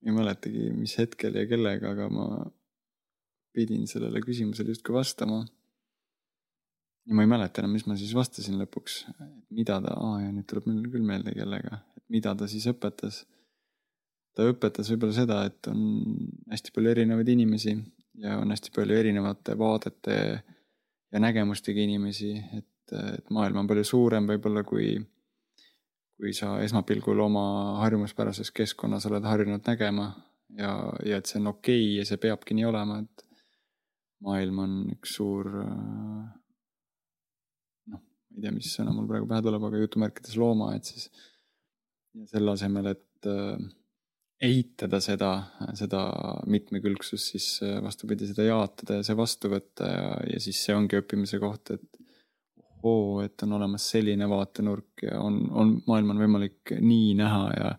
ei 0.04 0.14
mäletagi, 0.14 0.70
mis 0.78 0.96
hetkel 1.00 1.40
ja 1.40 1.46
kellega, 1.50 1.94
aga 1.96 2.10
ma 2.14 2.28
pidin 3.54 3.86
sellele 3.90 4.22
küsimusele 4.24 4.74
justkui 4.74 4.96
vastama. 4.96 5.44
ja 7.06 7.16
ma 7.18 7.26
ei 7.26 7.30
mäleta 7.30 7.62
enam, 7.62 7.74
mis 7.76 7.86
ma 7.90 7.98
siis 8.00 8.14
vastasin 8.16 8.56
lõpuks, 8.62 9.02
mida 9.52 9.80
ta, 9.84 9.96
aa 10.00 10.22
ja 10.24 10.30
nüüd 10.32 10.48
tuleb 10.48 10.70
mul 10.70 10.86
küll 10.94 11.04
meelde 11.08 11.34
kellega, 11.36 11.82
et 11.98 12.06
mida 12.14 12.32
ta 12.38 12.48
siis 12.48 12.68
õpetas. 12.72 13.24
Ta 14.34 14.48
õpetas 14.50 14.90
võib-olla 14.92 15.16
seda, 15.16 15.40
et 15.50 15.70
on 15.72 15.82
hästi 16.52 16.74
palju 16.76 16.94
erinevaid 16.94 17.30
inimesi 17.34 17.76
ja 18.24 18.38
on 18.42 18.54
hästi 18.54 18.74
palju 18.76 18.98
erinevate 18.98 19.58
vaadete 19.58 20.18
ja 21.14 21.22
nägemustega 21.22 21.82
inimesi, 21.84 22.34
et, 22.58 22.94
et 22.94 23.34
maailm 23.34 23.64
on 23.64 23.70
palju 23.70 23.86
suurem 23.88 24.30
võib-olla 24.30 24.64
kui, 24.68 24.96
kui 26.18 26.34
sa 26.38 26.56
esmapilgul 26.66 27.22
oma 27.26 27.46
harjumuspärases 27.84 28.52
keskkonnas 28.56 29.06
oled 29.10 29.26
harjunud 29.30 29.66
nägema 29.70 30.12
ja, 30.58 30.74
ja 31.06 31.20
et 31.20 31.30
see 31.30 31.42
on 31.42 31.54
okei 31.54 31.84
okay 31.84 32.00
ja 32.00 32.08
see 32.10 32.22
peabki 32.22 32.58
nii 32.58 32.70
olema, 32.70 33.02
et 33.04 33.28
maailm 34.24 34.64
on 34.64 34.80
üks 34.96 35.18
suur 35.20 35.50
äh, 35.62 36.26
noh, 37.92 38.02
ma 38.02 38.38
ei 38.38 38.46
tea, 38.46 38.56
mis 38.56 38.74
sõna 38.74 38.96
mul 38.96 39.10
praegu 39.10 39.30
pähe 39.30 39.46
tuleb, 39.46 39.70
aga 39.70 39.84
jutumärkides 39.84 40.38
loomaaed 40.40 40.90
siis. 40.90 41.10
ja 42.18 42.30
selle 42.30 42.54
asemel, 42.54 42.94
et 42.94 43.30
äh, 43.30 43.58
eitada 44.44 45.00
seda, 45.04 45.32
seda 45.78 46.04
mitmekülgsust, 46.52 47.34
siis 47.34 47.48
äh, 47.64 47.78
vastupidi, 47.84 48.28
seda 48.30 48.46
jaatada 48.48 49.00
ja 49.00 49.08
see 49.08 49.18
vastu 49.18 49.52
võtta 49.54 49.90
ja, 49.90 50.08
ja 50.34 50.40
siis 50.44 50.60
see 50.66 50.76
ongi 50.76 51.00
õppimise 51.00 51.40
koht, 51.42 51.74
et 51.76 52.04
ohoo, 52.84 53.22
et 53.24 53.44
on 53.46 53.56
olemas 53.58 53.86
selline 53.94 54.28
vaatenurk 54.30 55.06
ja 55.08 55.20
on, 55.24 55.40
on, 55.52 55.78
maailma 55.88 56.16
on 56.16 56.24
võimalik 56.26 56.74
nii 56.80 57.14
näha 57.20 57.44
ja 57.56 57.70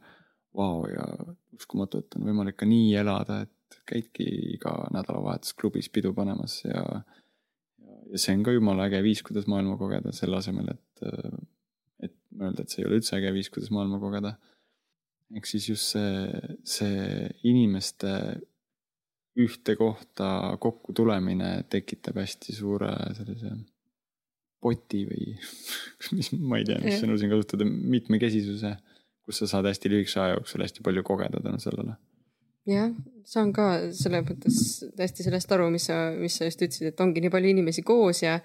vau 0.55 0.81
wow, 0.81 0.87
ja 0.89 1.35
uskumatu, 1.55 2.01
et 2.01 2.17
on 2.19 2.29
võimalik 2.31 2.57
ka 2.61 2.69
nii 2.69 2.95
elada, 2.99 3.43
et 3.45 3.79
käidki 3.89 4.27
iga 4.55 4.73
nädalavahetus 4.95 5.55
klubis 5.59 5.91
pidu 5.93 6.15
panemas 6.17 6.61
ja, 6.65 6.83
ja, 7.83 7.99
ja 8.15 8.23
see 8.23 8.37
on 8.39 8.45
ka 8.47 8.55
jumala 8.55 8.89
äge 8.89 9.03
viis, 9.05 9.23
kuidas 9.27 9.49
maailma 9.51 9.77
kogeda, 9.81 10.15
selle 10.17 10.39
asemel, 10.41 10.73
et, 10.73 11.05
et 12.09 12.17
mõelda, 12.39 12.65
et 12.65 12.73
see 12.73 12.83
ei 12.83 12.89
ole 12.89 13.03
üldse 13.03 13.19
äge 13.19 13.35
viis, 13.37 13.51
kuidas 13.53 13.73
maailma 13.75 14.01
kogeda. 14.03 14.37
Ehk 15.35 15.47
siis 15.49 15.69
just 15.71 15.95
see, 15.95 16.43
see 16.69 17.29
inimeste 17.51 18.11
ühte 19.41 19.75
kohta 19.77 20.57
kokku 20.63 20.95
tulemine 20.95 21.65
tekitab 21.71 22.21
hästi 22.23 22.55
suure 22.55 22.93
sellise 23.17 23.55
poti 24.63 25.05
või 25.09 25.35
mis, 26.17 26.33
ma 26.39 26.61
ei 26.61 26.69
tea, 26.69 26.81
mis 26.85 27.01
sõnu 27.03 27.19
siin 27.21 27.33
kasutada, 27.33 27.67
mitmekesisuse, 27.69 28.75
kus 29.25 29.43
sa 29.43 29.51
saad 29.51 29.69
hästi 29.73 29.93
lühikese 29.93 30.21
aja 30.23 30.37
jooksul 30.39 30.65
hästi 30.65 30.85
palju 30.87 31.05
kogeda 31.07 31.43
tänu 31.43 31.63
sellele 31.63 31.97
jah, 32.69 32.93
saan 33.29 33.53
ka 33.57 33.67
selles 33.97 34.25
mõttes 34.27 34.61
täiesti 34.97 35.27
sellest 35.27 35.53
aru, 35.53 35.69
mis 35.73 35.89
sa, 35.91 35.99
mis 36.17 36.37
sa 36.39 36.49
just 36.49 36.63
ütlesid, 36.65 36.93
et 36.93 37.03
ongi 37.05 37.23
nii 37.25 37.33
palju 37.33 37.53
inimesi 37.53 37.85
koos 37.87 38.23
ja, 38.25 38.39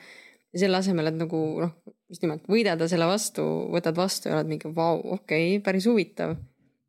ja 0.52 0.62
selle 0.64 0.80
asemel, 0.80 1.12
et 1.12 1.20
nagu 1.20 1.42
noh, 1.64 1.76
just 2.12 2.26
nimelt 2.26 2.48
võidelda 2.52 2.90
selle 2.92 3.08
vastu, 3.10 3.46
võtad 3.74 3.98
vastu 4.00 4.32
ja 4.32 4.40
oled 4.40 4.52
mingi 4.52 4.72
vau, 4.76 5.00
okei 5.00 5.56
okay,, 5.56 5.64
päris 5.66 5.88
huvitav. 5.90 6.36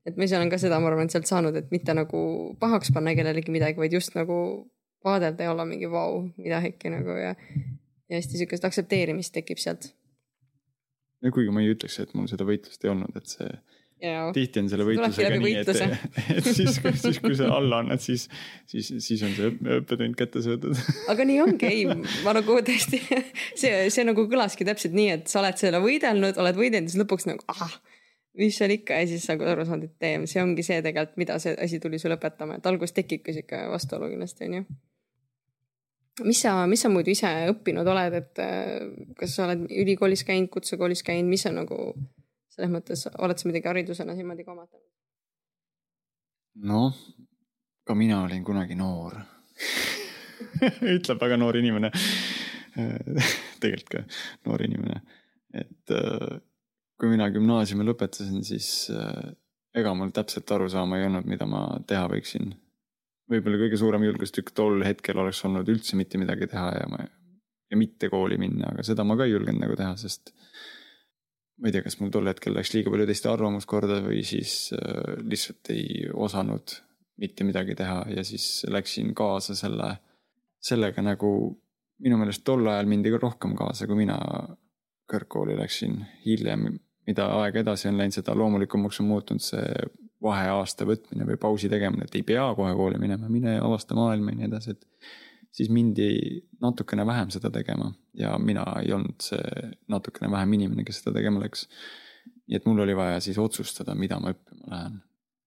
Et 0.06 0.16
ma 0.16 0.26
ise 0.26 0.38
olen 0.38 0.52
ka 0.52 0.58
seda, 0.60 0.80
ma 0.80 0.90
arvan, 0.90 1.10
sealt 1.12 1.28
saanud, 1.30 1.56
et 1.56 1.70
mitte 1.74 1.94
nagu 1.96 2.20
pahaks 2.60 2.92
panna 2.94 3.14
kellelegi 3.18 3.52
midagi, 3.54 3.80
vaid 3.80 3.96
just 3.96 4.16
nagu 4.16 4.38
vaadelda 5.04 5.46
ja 5.46 5.54
olla 5.54 5.66
mingi 5.68 5.90
vau, 5.90 6.26
mida 6.40 6.60
äkki 6.64 6.92
nagu 6.92 7.16
ja, 7.16 7.34
ja 8.08 8.20
hästi 8.20 8.40
sihukest 8.40 8.64
aktsepteerimist 8.68 9.34
tekib 9.36 9.60
sealt. 9.60 9.92
ja 11.24 11.32
kuigi 11.32 11.52
ma 11.52 11.64
ei 11.64 11.74
ütleks, 11.74 12.00
et 12.02 12.16
mul 12.16 12.30
seda 12.30 12.46
võitlust 12.48 12.84
ei 12.84 12.92
olnud, 12.92 13.16
et 13.16 13.28
see 13.28 13.50
tihti 14.32 14.62
on 14.62 14.68
selle 14.72 14.84
võitlusega 14.88 15.36
nii, 15.36 15.54
et, 15.60 15.70
et 16.38 16.46
siis, 16.46 16.78
siis 17.02 17.18
kui 17.20 17.36
sa 17.36 17.50
alla 17.56 17.82
annad, 17.84 18.00
siis, 18.00 18.26
siis, 18.70 18.88
siis 19.04 19.22
on 19.26 19.34
see 19.36 19.50
õppetund 19.76 20.16
kätte 20.18 20.42
saadud. 20.44 20.78
aga 21.12 21.26
nii 21.28 21.40
ongi, 21.44 21.68
ei, 21.68 21.84
ma 22.24 22.34
nagu 22.36 22.56
tõesti, 22.64 23.02
see, 23.60 23.74
see 23.92 24.06
nagu 24.08 24.24
kõlaski 24.30 24.66
täpselt 24.68 24.96
nii, 24.96 25.18
et 25.18 25.32
sa 25.32 25.42
oled 25.42 25.60
selle 25.60 25.82
võidelnud, 25.84 26.40
oled 26.40 26.60
võidelnud 26.60 26.92
siis 26.92 27.02
lõpuks 27.02 27.28
nagu 27.28 27.44
ah, 27.52 27.76
mis 28.38 28.58
seal 28.58 28.74
ikka 28.74 29.00
ja 29.00 29.08
siis 29.10 29.24
sa 29.26 29.34
nagu 29.34 29.48
aru 29.50 29.64
saad, 29.66 29.82
et 29.88 29.96
teem, 30.02 30.26
see 30.30 30.42
ongi 30.42 30.62
see 30.66 30.78
tegelikult, 30.84 31.18
mida 31.20 31.38
see 31.42 31.56
asi 31.58 31.80
tuli 31.82 31.98
sulle 31.98 32.18
õpetama, 32.18 32.60
et 32.60 32.70
alguses 32.70 32.94
tekibki 32.96 33.34
sihuke 33.36 33.64
vastuolu 33.72 34.10
kindlasti 34.12 34.48
onju. 34.48 34.62
Mis 36.26 36.40
sa, 36.44 36.52
mis 36.68 36.82
sa 36.82 36.90
muidu 36.92 37.12
ise 37.14 37.28
õppinud 37.48 37.86
oled, 37.88 38.16
et 38.18 38.40
kas 39.18 39.34
sa 39.34 39.46
oled 39.46 39.64
ülikoolis 39.72 40.24
käinud, 40.28 40.50
kutsekoolis 40.52 41.02
käinud, 41.06 41.30
mis 41.32 41.46
on 41.48 41.56
nagu 41.62 41.80
selles 42.50 42.72
mõttes 42.72 43.06
oled 43.16 43.40
sa 43.40 43.48
midagi 43.48 43.70
haridusena 43.70 44.16
niimoodi 44.18 44.44
ka 44.44 44.52
omatanud? 44.52 44.86
noh, 46.60 46.96
ka 47.86 47.94
mina 47.94 48.22
olin 48.24 48.44
kunagi 48.44 48.76
noor. 48.76 49.16
Ütleb 50.96 51.20
väga 51.20 51.38
noor 51.40 51.56
inimene. 51.60 51.90
Tegelikult 53.62 53.90
ka 53.94 54.02
noor 54.46 54.62
inimene, 54.64 55.00
et 55.56 55.94
äh, 55.94 56.36
kui 57.00 57.12
mina 57.12 57.30
gümnaasiumi 57.32 57.86
lõpetasin, 57.88 58.42
siis 58.44 58.90
äh, 58.94 59.30
ega 59.76 59.94
mul 59.96 60.12
täpselt 60.14 60.50
arusaama 60.52 60.98
ei 60.98 61.06
olnud, 61.08 61.28
mida 61.30 61.46
ma 61.48 61.64
teha 61.88 62.06
võiksin. 62.12 62.52
võib-olla 63.30 63.62
kõige 63.62 63.78
suurem 63.78 64.04
julgustükk 64.04 64.52
tol 64.54 64.82
hetkel 64.84 65.18
oleks 65.22 65.44
olnud 65.46 65.68
üldse 65.70 65.96
mitte 65.96 66.18
midagi 66.18 66.50
teha 66.50 66.68
ja 66.80 66.90
ma 66.90 67.04
ja 67.70 67.78
mitte 67.78 68.10
kooli 68.10 68.38
minna, 68.40 68.72
aga 68.72 68.82
seda 68.86 69.04
ma 69.06 69.14
ka 69.16 69.28
ei 69.28 69.34
julgenud 69.34 69.62
nagu 69.62 69.76
teha, 69.78 69.94
sest 70.00 70.32
ma 71.60 71.68
ei 71.68 71.74
tea, 71.76 71.84
kas 71.84 72.00
mul 72.00 72.10
tol 72.10 72.26
hetkel 72.26 72.56
läks 72.56 72.72
liiga 72.74 72.90
palju 72.90 73.06
teiste 73.06 73.30
arvamus 73.30 73.68
korda 73.70 74.00
või 74.04 74.24
siis 74.26 74.72
äh, 74.76 75.16
lihtsalt 75.22 75.70
ei 75.74 76.08
osanud 76.10 76.76
mitte 77.20 77.44
midagi 77.44 77.76
teha 77.76 78.02
ja 78.16 78.24
siis 78.24 78.64
läksin 78.68 79.12
kaasa 79.14 79.54
selle, 79.54 79.92
sellega 80.64 81.04
nagu 81.04 81.30
minu 82.00 82.16
meelest 82.16 82.42
tol 82.48 82.64
ajal 82.66 82.88
mindi 82.88 83.12
ka 83.12 83.20
rohkem 83.20 83.54
kaasa, 83.58 83.86
kui 83.86 83.98
mina 83.98 84.16
kõrgkooli 85.10 85.58
läksin 85.58 85.98
hiljem. 86.24 86.70
Mida 87.11 87.27
aeg 87.40 87.61
edasi 87.62 87.90
on 87.90 87.99
läinud, 88.01 88.16
seda 88.16 88.37
loomulikumaks 88.38 89.01
on 89.03 89.11
muutunud 89.11 89.44
see 89.44 89.66
vaheaasta 90.23 90.87
võtmine 90.88 91.27
või 91.29 91.38
pausi 91.40 91.70
tegemine, 91.73 92.07
et 92.07 92.16
ei 92.18 92.25
pea 92.27 92.44
kohe 92.57 92.73
kooli 92.77 93.01
minema, 93.01 93.29
mine 93.33 93.57
avasta 93.61 93.96
maailma 93.96 94.35
ja 94.35 94.40
nii 94.40 94.49
edasi, 94.51 94.77
et 94.77 95.11
siis 95.57 95.70
mindi 95.73 96.11
natukene 96.62 97.07
vähem 97.07 97.31
seda 97.35 97.51
tegema 97.51 97.90
ja 98.18 98.37
mina 98.38 98.64
ei 98.83 98.92
olnud 98.94 99.23
see 99.25 99.70
natukene 99.90 100.31
vähem 100.33 100.59
inimene, 100.59 100.85
kes 100.87 101.01
seda 101.03 101.16
tegema 101.18 101.42
läks. 101.42 101.66
nii 102.51 102.59
et 102.59 102.66
mul 102.66 102.83
oli 102.85 102.96
vaja 102.99 103.20
siis 103.23 103.38
otsustada, 103.38 103.94
mida 103.94 104.18
ma 104.20 104.35
õppima 104.35 104.75
lähen. 104.75 105.01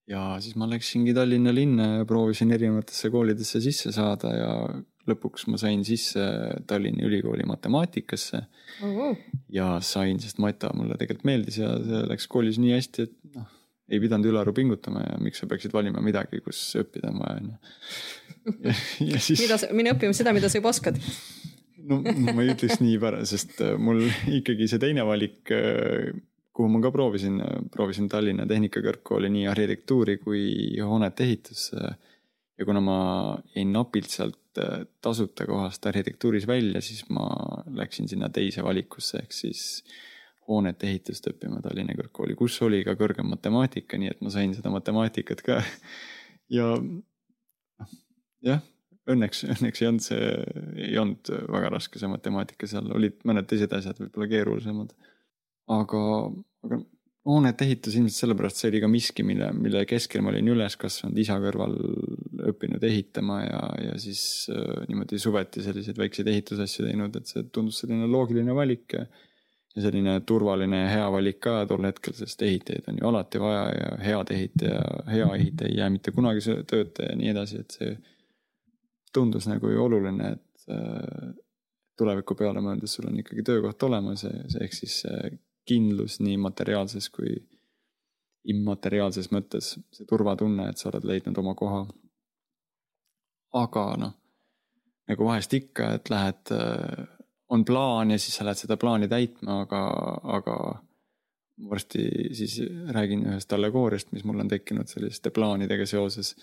ja 0.08 0.24
siis 0.40 0.56
ma 0.60 0.68
läksingi 0.68 1.14
Tallinna 1.14 1.54
linna 1.54 1.86
ja 1.98 2.08
proovisin 2.08 2.52
erinevatesse 2.52 3.10
koolidesse 3.10 3.60
sisse 3.60 3.92
saada 3.92 4.34
ja 4.36 4.52
lõpuks 5.10 5.48
ma 5.52 5.58
sain 5.60 5.82
sisse 5.84 6.22
Tallinna 6.66 7.04
Ülikooli 7.08 7.46
matemaatikasse 7.48 8.40
uh. 8.40 8.84
-huh. 8.84 9.18
ja 9.52 9.74
sain, 9.80 10.20
sest 10.20 10.38
mata 10.42 10.72
mulle 10.76 10.98
tegelikult 11.00 11.28
meeldis 11.28 11.60
ja 11.60 11.74
see 11.82 12.06
läks 12.10 12.30
koolis 12.30 12.60
nii 12.62 12.74
hästi, 12.76 13.08
et 13.08 13.36
noh 13.36 13.52
ei 13.88 14.00
pidanud 14.00 14.28
ülearu 14.30 14.54
pingutama 14.56 15.02
ja 15.04 15.16
miks 15.22 15.42
sa 15.42 15.48
peaksid 15.48 15.74
valima 15.74 16.02
midagi, 16.04 16.40
kus 16.44 16.60
õppida 16.80 17.10
on 17.12 17.20
vaja, 17.20 17.40
on 17.40 17.50
ju. 17.50 18.76
ja 19.12 19.20
siis. 19.20 19.42
mida 19.44 19.58
sa, 19.60 19.70
mine 19.76 19.92
õppima 19.94 20.16
seda, 20.16 20.32
mida 20.36 20.50
sa 20.50 20.60
juba 20.60 20.72
oskad. 20.72 21.00
no 21.84 22.00
ma 22.00 22.38
ei 22.40 22.54
ütleks 22.54 22.80
nii 22.80 22.96
pärast, 23.02 23.34
sest 23.34 23.60
äh, 23.64 23.74
mul 23.80 24.06
ikkagi 24.38 24.68
see 24.70 24.80
teine 24.82 25.04
valik, 25.06 25.42
äh, 25.52 26.14
kuhu 26.54 26.70
ma 26.70 26.80
ka 26.84 26.92
proovisin, 26.94 27.40
proovisin 27.74 28.08
Tallinna 28.08 28.48
Tehnikakõrgkooli 28.48 29.30
nii 29.36 29.48
arhitektuuri 29.50 30.18
kui 30.22 30.44
hoonete 30.80 31.26
ehitusse. 31.26 31.94
Ja 32.58 32.66
kuna 32.66 32.80
ma 32.84 32.96
jäin 33.56 33.72
napilt 33.74 34.10
sealt 34.10 34.60
äh, 34.62 34.84
tasuta 35.02 35.46
kohast 35.46 35.86
arhitektuuris 35.86 36.46
välja, 36.46 36.80
siis 36.80 37.04
ma 37.10 37.28
läksin 37.74 38.08
sinna 38.08 38.28
teise 38.28 38.62
valikusse, 38.64 39.22
ehk 39.24 39.34
siis 39.34 39.64
hoonete 40.48 40.86
ehitust 40.90 41.26
õppima 41.30 41.62
Tallinna 41.64 41.96
Kõrgkooli, 41.98 42.36
kus 42.38 42.60
oli 42.62 42.82
ka 42.84 42.94
kõrgem 43.00 43.30
matemaatika, 43.32 43.98
nii 43.98 44.12
et 44.12 44.22
ma 44.22 44.32
sain 44.32 44.52
seda 44.54 44.70
matemaatikat 44.74 45.42
ka. 45.46 45.60
ja 46.56 46.68
jah, 48.44 48.62
õnneks, 49.10 49.44
õnneks 49.56 49.82
ei 49.82 49.88
olnud 49.88 50.04
see, 50.04 50.32
ei 50.88 50.98
olnud 51.00 51.32
väga 51.56 51.72
raske 51.76 52.00
see 52.00 52.10
matemaatika 52.12 52.68
seal, 52.70 52.90
olid 52.94 53.22
mõned 53.28 53.48
teised 53.48 53.72
asjad 53.76 54.00
võib-olla 54.02 54.28
keerulisemad. 54.30 54.92
aga, 55.74 56.02
aga 56.66 56.82
hoonete 57.24 57.64
ehitus 57.64 57.96
ilmselt 57.96 58.20
sellepärast 58.20 58.60
see 58.60 58.70
oli 58.72 58.82
ka 58.84 58.90
miski, 58.90 59.24
mille, 59.26 59.48
mille 59.56 59.84
keskel 59.88 60.24
ma 60.24 60.32
olin 60.32 60.52
üles 60.54 60.76
kasvanud, 60.80 61.18
isa 61.20 61.38
kõrval 61.40 61.76
õppinud 62.50 62.82
ehitama 62.84 63.40
ja, 63.44 63.60
ja 63.88 63.98
siis 64.00 64.22
äh, 64.52 64.86
niimoodi 64.88 65.18
suveti 65.20 65.62
selliseid 65.64 65.98
väikseid 66.00 66.30
ehitusasju 66.32 66.88
teinud, 66.88 67.16
et 67.18 67.30
see 67.30 67.44
tundus 67.54 67.82
selline 67.82 68.08
loogiline 68.10 68.56
valik 68.56 68.96
ja 68.98 69.04
selline 69.82 70.16
turvaline 70.28 70.84
ja 70.84 70.90
hea 70.92 71.06
valik 71.12 71.40
ka 71.44 71.60
tol 71.70 71.86
hetkel, 71.88 72.16
sest 72.16 72.42
ehitajaid 72.46 72.90
on 72.92 73.00
ju 73.00 73.08
alati 73.10 73.42
vaja 73.42 73.64
ja 73.74 73.94
head 74.04 74.34
ehitaja, 74.34 74.82
hea 75.10 75.30
ehitaja 75.38 75.72
ei 75.72 75.78
jää 75.80 75.94
mitte 75.96 76.14
kunagi 76.14 76.58
tööta 76.70 77.08
ja 77.08 77.16
nii 77.18 77.32
edasi, 77.34 77.62
et 77.64 77.78
see 77.78 77.96
tundus 79.14 79.48
nagu 79.50 79.70
ju 79.70 79.82
oluline, 79.84 80.34
et 80.36 80.68
äh, 80.70 81.32
tuleviku 81.98 82.36
peale 82.38 82.62
mõeldes 82.62 82.96
sul 82.96 83.08
on 83.10 83.18
ikkagi 83.22 83.46
töökoht 83.46 83.82
olemas 83.86 84.26
ehk 84.26 84.72
siis 84.74 85.02
kindlus 85.64 86.18
nii 86.20 86.36
materiaalses 86.42 87.06
kui 87.14 87.36
immateriaalses 88.44 89.30
mõttes, 89.32 89.74
see 89.94 90.08
turvatunne, 90.08 90.68
et 90.70 90.80
sa 90.80 90.90
oled 90.90 91.06
leidnud 91.08 91.38
oma 91.40 91.54
koha. 91.58 91.84
Aga 93.54 93.84
noh, 94.00 94.14
nagu 95.10 95.28
vahest 95.28 95.54
ikka, 95.56 95.94
et 95.98 96.10
lähed 96.12 96.52
äh, 96.54 97.04
on 97.54 97.64
plaan 97.64 98.10
ja 98.14 98.18
siis 98.18 98.38
sa 98.38 98.46
lähed 98.46 98.62
seda 98.62 98.78
plaani 98.80 99.08
täitma, 99.10 99.60
aga, 99.64 99.82
aga 100.38 100.58
varsti 101.70 102.04
siis 102.34 102.58
räägin 102.94 103.26
ühest 103.28 103.52
allegooriast, 103.54 104.12
mis 104.12 104.24
mul 104.26 104.42
on 104.42 104.50
tekkinud 104.50 104.90
selliste 104.90 105.30
plaanidega 105.34 105.86
seoses. 105.86 106.34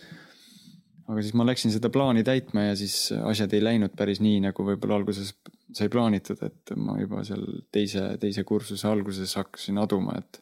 aga 1.08 1.22
siis 1.22 1.34
ma 1.36 1.44
läksin 1.44 1.74
seda 1.74 1.90
plaani 1.92 2.24
täitma 2.24 2.70
ja 2.70 2.76
siis 2.80 3.12
asjad 3.26 3.52
ei 3.54 3.64
läinud 3.64 3.98
päris 3.98 4.22
nii, 4.24 4.40
nagu 4.46 4.64
võib-olla 4.64 5.02
alguses 5.02 5.34
sai 5.76 5.90
plaanitud, 5.92 6.40
et 6.46 6.72
ma 6.78 6.96
juba 7.02 7.26
seal 7.28 7.44
teise, 7.72 8.06
teise 8.22 8.44
kursuse 8.48 8.88
alguses 8.88 9.36
hakkasin 9.36 9.82
aduma, 9.82 10.16
et 10.22 10.40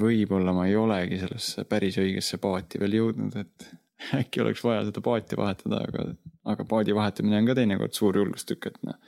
võib-olla 0.00 0.52
ma 0.52 0.66
ei 0.68 0.76
olegi 0.76 1.20
sellesse 1.22 1.64
päris 1.68 1.96
õigesse 2.02 2.40
paati 2.42 2.80
veel 2.82 2.98
jõudnud, 2.98 3.36
et 3.40 3.70
äkki 4.20 4.42
oleks 4.44 4.64
vaja 4.64 4.84
seda 4.88 5.02
paati 5.04 5.38
vahetada, 5.38 5.82
aga, 5.88 6.08
aga 6.54 6.66
paadi 6.68 6.96
vahetamine 6.96 7.40
on 7.40 7.48
ka 7.50 7.56
teinekord 7.58 7.96
suur 7.96 8.18
julgustükk, 8.20 8.70
et 8.70 8.82
noh. 8.86 8.98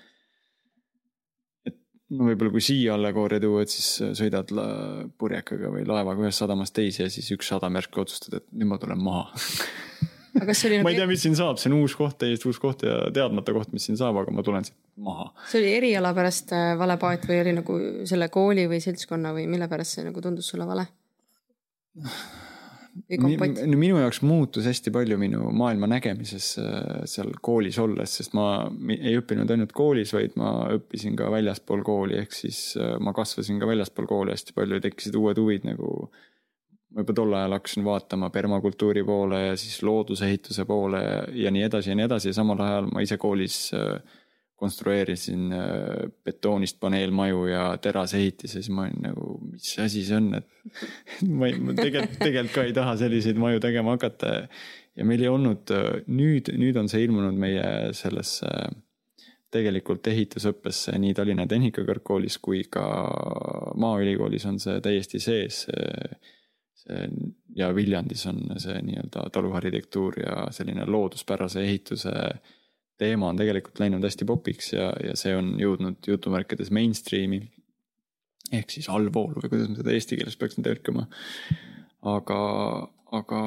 et 1.68 1.76
no 2.16 2.30
võib-olla 2.30 2.54
kui 2.54 2.64
siia 2.64 2.96
allegooria 2.96 3.42
tuua, 3.42 3.64
et 3.64 3.74
siis 3.74 3.90
sõidad 4.18 4.50
purjekaga 5.18 5.72
või 5.74 5.86
laevaga 5.88 6.26
ühest 6.26 6.42
sadamast 6.42 6.76
teise 6.76 7.06
ja 7.06 7.12
siis 7.12 7.30
üks 7.36 7.52
sadam 7.52 7.78
järsku 7.78 8.02
otsustad, 8.02 8.40
et 8.40 8.48
nüüd 8.50 8.72
ma 8.72 8.80
tulen 8.82 9.02
maha 9.02 9.30
ma 10.84 10.90
ei 10.90 10.96
tea, 10.96 11.06
mis 11.10 11.22
siin 11.24 11.34
saab, 11.38 11.58
see 11.58 11.70
on 11.70 11.80
uus 11.80 11.94
koht, 11.98 12.16
täiesti 12.20 12.48
uus 12.48 12.60
koht 12.62 12.84
ja 12.86 12.98
teadmata 13.14 13.54
koht, 13.54 13.72
mis 13.74 13.86
siin 13.88 13.98
saab, 13.98 14.20
aga 14.20 14.34
ma 14.34 14.44
tulen 14.46 14.66
siit 14.66 14.76
maha. 15.02 15.30
see 15.50 15.62
oli 15.62 15.72
eriala 15.78 16.12
pärast 16.16 16.54
äh, 16.56 16.74
vale 16.78 16.96
paat 17.02 17.26
või 17.30 17.40
oli 17.42 17.54
nagu 17.56 17.78
selle 18.08 18.30
kooli 18.32 18.66
või 18.70 18.82
seltskonna 18.84 19.34
või 19.36 19.48
mille 19.50 19.68
pärast 19.70 19.98
see 19.98 20.06
nagu 20.06 20.22
tundus 20.22 20.50
sulle 20.52 20.68
vale? 20.68 20.86
Minu 23.78 23.98
jaoks 24.00 24.20
muutus 24.26 24.66
hästi 24.66 24.90
palju 24.94 25.18
minu 25.18 25.50
maailma 25.54 25.88
nägemises 25.90 26.52
äh, 26.58 27.02
seal 27.10 27.30
koolis 27.42 27.78
olles, 27.82 28.16
sest 28.18 28.34
ma 28.38 28.46
ei 28.96 29.14
õppinud 29.18 29.50
ainult 29.50 29.74
koolis, 29.76 30.14
vaid 30.16 30.34
ma 30.40 30.52
õppisin 30.74 31.14
ka 31.18 31.30
väljaspool 31.32 31.84
kooli, 31.86 32.18
ehk 32.22 32.34
siis 32.34 32.60
äh, 32.80 32.96
ma 33.02 33.14
kasvasin 33.16 33.60
ka 33.62 33.68
väljaspool 33.70 34.10
kooli 34.10 34.34
hästi 34.34 34.56
palju, 34.56 34.80
tekkisid 34.82 35.18
uued 35.20 35.38
huvid 35.38 35.68
nagu. 35.70 36.10
ma 36.90 37.04
juba 37.04 37.14
tol 37.14 37.34
ajal 37.38 37.52
hakkasin 37.54 37.84
vaatama 37.86 38.32
permakultuuri 38.34 39.04
poole 39.06 39.44
ja 39.44 39.56
siis 39.56 39.76
loodusehituse 39.86 40.64
poole 40.66 41.02
ja 41.38 41.50
nii 41.54 41.62
edasi 41.62 41.92
ja 41.92 41.94
nii 41.94 42.08
edasi 42.08 42.32
ja 42.32 42.34
samal 42.34 42.58
ajal 42.64 42.88
ma 42.90 43.04
ise 43.06 43.18
koolis 43.22 43.68
äh, 43.78 44.00
konstrueerisin 44.60 45.52
äh, 45.52 46.10
betoonist 46.24 46.80
paneelmaju 46.80 47.46
ja 47.48 47.64
terasehitise, 47.80 48.60
siis 48.60 48.68
ma 48.74 48.84
olin 48.84 49.06
nagu, 49.08 49.38
mis 49.48 49.72
asi 49.80 50.04
see 50.04 50.18
on, 50.18 50.34
et 50.36 50.46
ma 51.38 51.48
ei, 51.48 51.56
ma 51.56 51.74
tegelikult, 51.78 52.18
tegelikult 52.20 52.54
ka 52.58 52.66
ei 52.68 52.76
taha 52.76 52.98
selliseid 53.00 53.40
maju 53.40 53.62
tegema 53.64 53.96
hakata. 53.96 54.36
ja 54.96 55.06
meil 55.08 55.24
ei 55.24 55.32
olnud, 55.32 55.72
äh, 55.72 55.88
nüüd, 56.12 56.52
nüüd 56.60 56.76
on 56.76 56.92
see 56.92 57.06
ilmunud 57.06 57.40
meie 57.40 57.66
sellesse 57.96 58.52
tegelikult 59.50 60.06
ehitusõppesse 60.06 60.94
nii 61.02 61.14
Tallinna 61.16 61.46
Tehnikakõrgkoolis 61.50 62.36
kui 62.38 62.62
ka 62.70 62.84
Maaülikoolis 63.80 64.46
on 64.46 64.60
see 64.62 64.76
täiesti 64.84 65.18
sees. 65.18 65.64
see 66.84 67.08
ja 67.56 67.74
Viljandis 67.74 68.22
on 68.30 68.44
see 68.62 68.78
nii-öelda 68.86 69.26
taluarhitektuur 69.34 70.20
ja 70.22 70.46
selline 70.54 70.86
looduspärase 70.86 71.64
ehituse 71.66 72.12
teema 73.00 73.30
on 73.32 73.40
tegelikult 73.40 73.80
läinud 73.82 74.04
hästi 74.04 74.28
popiks 74.28 74.72
ja, 74.74 74.90
ja 75.04 75.16
see 75.18 75.34
on 75.36 75.54
jõudnud 75.60 76.10
jutumärkides 76.12 76.72
mainstream'i. 76.74 77.42
ehk 78.52 78.72
siis 78.76 78.88
allvoolu 78.92 79.42
või 79.44 79.52
kuidas 79.52 79.70
ma 79.70 79.80
seda 79.80 79.94
eesti 79.94 80.18
keeles 80.20 80.38
peaksin 80.40 80.66
tõlkima. 80.66 81.06
aga, 82.14 82.40
aga 83.20 83.42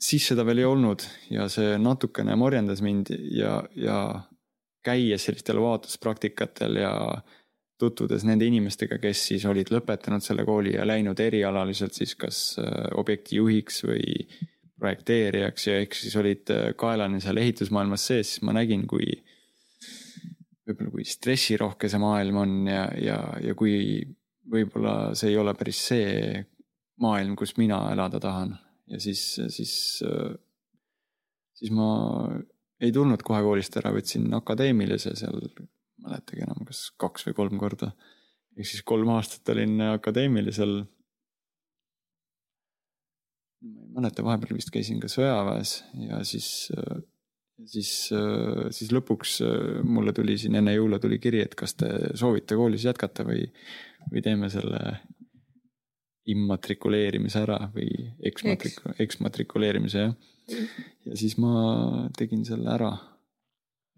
siis 0.00 0.30
seda 0.30 0.46
veel 0.48 0.62
ei 0.62 0.68
olnud 0.68 1.04
ja 1.30 1.48
see 1.52 1.76
natukene 1.78 2.36
morjendas 2.36 2.82
mind 2.84 3.12
ja, 3.36 3.60
ja 3.76 4.00
käies 4.84 5.26
sellistel 5.26 5.60
vaatluspraktikatel 5.60 6.80
ja 6.80 6.94
tutvudes 7.80 8.24
nende 8.28 8.44
inimestega, 8.48 8.98
kes 9.00 9.22
siis 9.30 9.44
olid 9.48 9.72
lõpetanud 9.72 10.24
selle 10.24 10.44
kooli 10.48 10.74
ja 10.76 10.86
läinud 10.88 11.20
erialaliselt 11.20 11.96
siis 11.96 12.14
kas 12.20 12.40
äh, 12.60 12.88
objekti 13.00 13.38
juhiks 13.40 13.84
või 13.88 14.26
projekteerijaks 14.80 15.66
ja 15.68 15.80
ehk 15.82 15.96
siis 15.96 16.16
olid 16.20 16.52
äh, 16.54 16.70
kaelani 16.78 17.20
seal 17.22 17.40
ehitusmaailmas 17.42 18.06
sees, 18.12 18.34
siis 18.34 18.46
ma 18.46 18.54
nägin, 18.56 18.86
kui 18.90 19.06
võib-olla 20.70 20.92
kui 20.94 21.06
stressirohke 21.08 21.90
see 21.90 22.00
maailm 22.02 22.40
on 22.42 22.56
ja, 22.70 22.84
ja, 23.00 23.18
ja 23.42 23.56
kui 23.58 23.74
võib-olla 24.50 25.12
see 25.18 25.32
ei 25.32 25.38
ole 25.40 25.54
päris 25.58 25.80
see 25.90 26.44
maailm, 27.00 27.34
kus 27.38 27.56
mina 27.58 27.80
elada 27.92 28.20
tahan. 28.22 28.54
ja 28.90 29.00
siis, 29.00 29.22
siis, 29.48 29.74
äh, 30.06 30.32
siis 31.56 31.74
ma 31.74 31.90
ei 32.80 32.92
tulnud 32.92 33.22
kohe 33.26 33.42
koolist 33.44 33.76
ära, 33.76 33.92
võtsin 33.94 34.30
akadeemilise 34.36 35.12
seal, 35.18 35.42
mäletagi 36.00 36.46
enam, 36.46 36.64
kas 36.68 36.88
kaks 37.00 37.28
või 37.28 37.36
kolm 37.36 37.60
korda. 37.60 37.92
ehk 38.56 38.68
siis 38.68 38.82
kolm 38.86 39.12
aastat 39.14 39.52
olin 39.54 39.80
akadeemilisel 39.92 40.80
ma 43.60 43.84
ei 43.84 43.94
mäleta, 43.96 44.24
vahepeal 44.24 44.56
vist 44.56 44.72
käisin 44.72 45.00
ka 45.02 45.08
sõjaväes 45.10 45.74
ja 46.06 46.20
siis, 46.24 46.48
siis, 47.68 47.92
siis 48.76 48.92
lõpuks 48.94 49.40
mulle 49.84 50.14
tuli 50.16 50.38
siin 50.40 50.56
enne 50.60 50.74
jõule 50.76 51.00
tuli 51.02 51.20
kiri, 51.20 51.42
et 51.44 51.56
kas 51.58 51.76
te 51.76 51.90
soovite 52.18 52.56
koolis 52.56 52.86
jätkata 52.88 53.26
või, 53.28 53.44
või 54.12 54.24
teeme 54.24 54.48
selle 54.52 54.96
immatrikuleerimise 56.30 57.42
ära 57.42 57.58
või 57.74 57.90
eksmatriku-, 58.30 58.94
eksmatrikuleerimise 59.02 60.04
jah. 60.04 60.14
ja 61.06 61.16
siis 61.18 61.36
ma 61.40 62.08
tegin 62.16 62.44
selle 62.48 62.70
ära, 62.72 62.92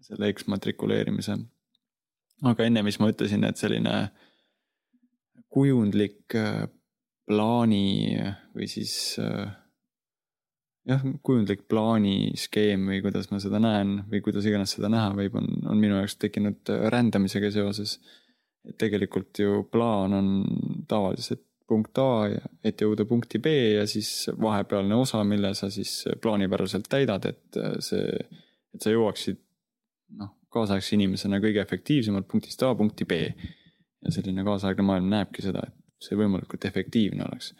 selle 0.03 0.29
eksmatrikuleerimise. 0.33 1.37
aga 2.43 2.67
enne, 2.67 2.83
mis 2.83 2.99
ma 2.99 3.11
ütlesin, 3.11 3.43
et 3.47 3.59
selline 3.59 3.97
kujundlik 5.53 6.33
plaani 7.27 8.15
või 8.55 8.67
siis 8.69 8.93
äh, 9.21 9.51
jah, 10.89 11.05
kujundlik 11.23 11.65
plaaniskeem 11.71 12.89
või 12.89 12.99
kuidas 13.05 13.29
ma 13.31 13.39
seda 13.43 13.61
näen 13.63 13.95
või 14.11 14.21
kuidas 14.25 14.47
iganes 14.49 14.75
seda 14.75 14.91
näha 14.91 15.13
võib, 15.17 15.37
on, 15.39 15.47
on 15.71 15.79
minu 15.79 15.97
jaoks 15.99 16.17
tekkinud 16.21 16.73
rändamisega 16.93 17.51
seoses. 17.53 17.99
et 18.63 18.77
tegelikult 18.79 19.39
ju 19.39 19.63
plaan 19.71 20.13
on 20.13 20.29
tavaliselt 20.87 21.43
punkt 21.67 21.97
A, 21.99 22.27
et 22.63 22.81
jõuda 22.81 23.05
punkti 23.07 23.39
B 23.39 23.51
ja 23.79 23.85
siis 23.87 24.29
vahepealne 24.41 24.95
osa, 24.95 25.23
mille 25.23 25.53
sa 25.55 25.69
siis 25.71 26.03
plaanipäraselt 26.21 26.89
täidad, 26.91 27.25
et 27.25 27.59
see, 27.83 28.17
et 28.75 28.83
sa 28.83 28.91
jõuaksid 28.91 29.39
noh, 30.19 30.33
kaasaegse 30.53 30.95
inimesena 30.97 31.39
kõige 31.43 31.63
efektiivsemalt 31.63 32.27
punktist 32.29 32.63
A 32.63 32.73
punkti 32.75 33.07
B. 33.09 33.23
ja 34.03 34.11
selline 34.11 34.43
kaasaegne 34.43 34.83
maailm 34.83 35.07
näebki 35.09 35.45
seda, 35.45 35.63
et 35.67 36.03
see 36.03 36.19
võimalikult 36.19 36.67
efektiivne 36.67 37.23
oleks. 37.23 37.53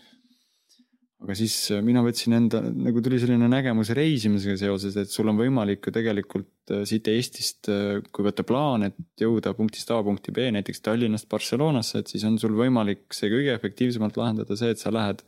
Aga 1.24 1.36
siis 1.40 1.56
äh, 1.72 1.82
mina 1.86 2.04
võtsin 2.04 2.36
enda, 2.36 2.60
nagu 2.62 3.02
tuli 3.04 3.20
selline 3.22 3.48
nägemus 3.52 3.94
reisimisega 3.96 4.58
seoses, 4.60 4.98
et 5.00 5.12
sul 5.12 5.32
on 5.32 5.40
võimalik 5.40 5.88
ju 5.88 5.96
tegelikult 5.96 6.74
äh, 6.76 6.84
siit 6.90 7.08
Eestist, 7.12 7.72
äh, 7.72 8.00
kui 8.12 8.28
võtta 8.28 8.46
plaan, 8.48 8.90
et 8.90 9.24
jõuda 9.24 9.56
punktist 9.58 9.92
A 9.96 10.02
punkti 10.04 10.36
B, 10.36 10.50
näiteks 10.56 10.84
Tallinnast 10.84 11.30
Barcelonasse, 11.32 12.04
et 12.04 12.12
siis 12.12 12.28
on 12.28 12.40
sul 12.42 12.56
võimalik 12.60 13.08
see 13.16 13.32
kõige 13.32 13.56
efektiivsemalt 13.56 14.20
lahendada 14.20 14.60
see, 14.60 14.76
et 14.76 14.84
sa 14.84 14.92
lähed 14.94 15.24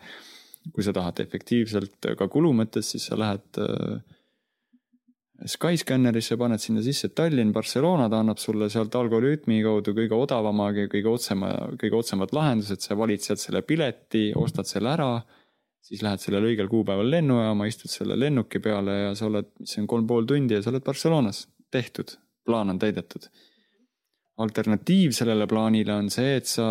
kui 0.73 0.81
sa 0.85 0.93
tahad 0.95 1.19
efektiivselt 1.21 2.07
ka 2.17 2.27
kulu 2.31 2.51
mõttes, 2.57 2.87
siis 2.89 3.05
sa 3.09 3.17
lähed 3.19 3.59
äh, 3.61 3.99
Skyscannerisse, 5.51 6.37
paned 6.39 6.61
sinna 6.63 6.79
sisse 6.79 7.09
Tallinn, 7.11 7.51
Barcelona, 7.53 8.07
ta 8.09 8.21
annab 8.23 8.39
sulle 8.39 8.69
sealt 8.71 8.95
Algorütmi 8.95 9.59
kaudu 9.65 9.91
kõige 9.97 10.15
odavama, 10.15 10.69
kõige 10.77 11.09
otsema, 11.11 11.49
kõige 11.81 11.99
otsemad 11.99 12.31
lahendused, 12.35 12.79
sa 12.79 12.95
valid 12.95 13.23
sealt 13.25 13.43
selle 13.43 13.61
pileti, 13.67 14.29
ostad 14.39 14.69
selle 14.69 14.93
ära. 14.93 15.09
Siis 15.85 16.01
lähed 16.01 16.21
sellel 16.21 16.47
õigel 16.49 16.69
kuupäeval 16.71 17.11
lennujaama, 17.13 17.67
istud 17.69 17.91
selle 17.93 18.17
lennuki 18.17 18.61
peale 18.63 18.95
ja 19.03 19.11
sa 19.17 19.27
oled, 19.29 19.51
mis 19.61 19.75
on, 19.81 19.89
kolm 19.89 20.07
pool 20.09 20.25
tundi 20.29 20.57
ja 20.57 20.63
sa 20.65 20.71
oled 20.71 20.85
Barcelonas, 20.85 21.45
tehtud, 21.73 22.15
plaan 22.45 22.73
on 22.73 22.81
täidetud. 22.81 23.29
alternatiiv 24.35 25.13
sellele 25.15 25.45
plaanile 25.47 25.93
on 25.95 26.09
see, 26.11 26.33
et 26.41 26.49
sa 26.49 26.65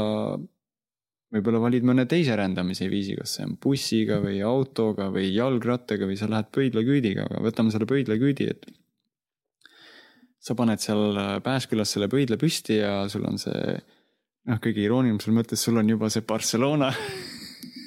võib-olla 1.32 1.62
valid 1.62 1.86
mõne 1.88 2.04
teise 2.10 2.34
rändamise 2.36 2.90
viisi, 2.92 3.14
kas 3.16 3.38
see 3.38 3.46
on 3.46 3.54
bussiga 3.62 4.18
või 4.22 4.42
autoga 4.44 5.08
või 5.14 5.30
jalgrattaga 5.32 6.06
või 6.10 6.18
sa 6.20 6.28
lähed 6.30 6.50
pöidlaküüdiga, 6.54 7.24
aga 7.24 7.40
võtame 7.46 7.72
selle 7.72 7.88
pöidlaküüdi, 7.90 8.50
et. 8.50 8.66
sa 10.38 10.54
paned 10.54 10.82
seal 10.82 11.16
Pääskülas 11.42 11.94
selle 11.94 12.10
pöidla 12.12 12.36
püsti 12.36 12.82
ja 12.82 13.06
sul 13.08 13.24
on 13.30 13.40
see, 13.40 13.78
noh, 14.50 14.60
kõige 14.60 14.84
iroonilisem 14.84 15.38
mõttes, 15.38 15.62
sul 15.64 15.80
on 15.80 15.88
juba 15.88 16.10
see 16.12 16.26
Barcelona 16.26 16.92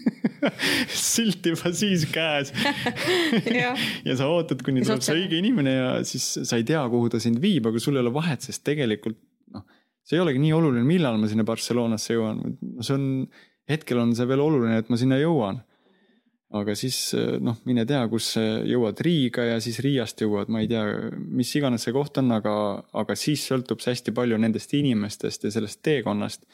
silt 1.13 1.45
juba 1.51 1.71
siis 1.75 2.05
käes 2.11 2.53
ja. 3.61 3.73
ja 4.05 4.19
sa 4.19 4.29
ootad, 4.31 4.61
kuni 4.65 4.85
tuleb 4.85 5.03
see 5.05 5.17
õige 5.23 5.41
inimene 5.41 5.73
ja 5.73 5.89
siis 6.07 6.29
sa 6.41 6.59
ei 6.59 6.67
tea, 6.67 6.83
kuhu 6.91 7.11
ta 7.13 7.21
sind 7.23 7.41
viib, 7.43 7.69
aga 7.69 7.81
sul 7.83 7.97
ei 7.97 8.05
ole 8.05 8.13
vahet, 8.15 8.45
sest 8.45 8.65
tegelikult 8.67 9.19
noh 9.55 9.65
see 10.07 10.17
ei 10.17 10.23
olegi 10.23 10.41
nii 10.41 10.53
oluline, 10.55 10.87
millal 10.87 11.17
ma 11.19 11.27
sinna 11.27 11.45
Barcelonasse 11.47 12.15
jõuan, 12.15 12.39
see 12.79 12.95
on, 12.95 13.07
hetkel 13.67 13.99
on 13.99 14.13
see 14.15 14.27
veel 14.29 14.43
oluline, 14.43 14.79
et 14.79 14.91
ma 14.91 14.99
sinna 14.99 15.19
jõuan. 15.19 15.63
aga 16.57 16.77
siis 16.79 17.11
noh, 17.43 17.57
mine 17.67 17.83
tea, 17.83 18.05
kus 18.07 18.29
jõuad 18.39 19.01
Riiga 19.03 19.43
ja 19.49 19.57
siis 19.59 19.81
Riiast 19.83 20.21
jõuad, 20.23 20.47
ma 20.47 20.61
ei 20.63 20.69
tea, 20.71 20.85
mis 21.11 21.51
iganes 21.59 21.83
see 21.83 21.91
koht 21.91 22.21
on, 22.21 22.31
aga, 22.37 22.53
aga 22.95 23.17
siis 23.19 23.43
sõltub 23.49 23.83
see 23.83 23.91
hästi 23.91 24.13
palju 24.15 24.39
nendest 24.39 24.71
inimestest 24.79 25.43
ja 25.43 25.51
sellest 25.51 25.81
teekonnast. 25.83 26.47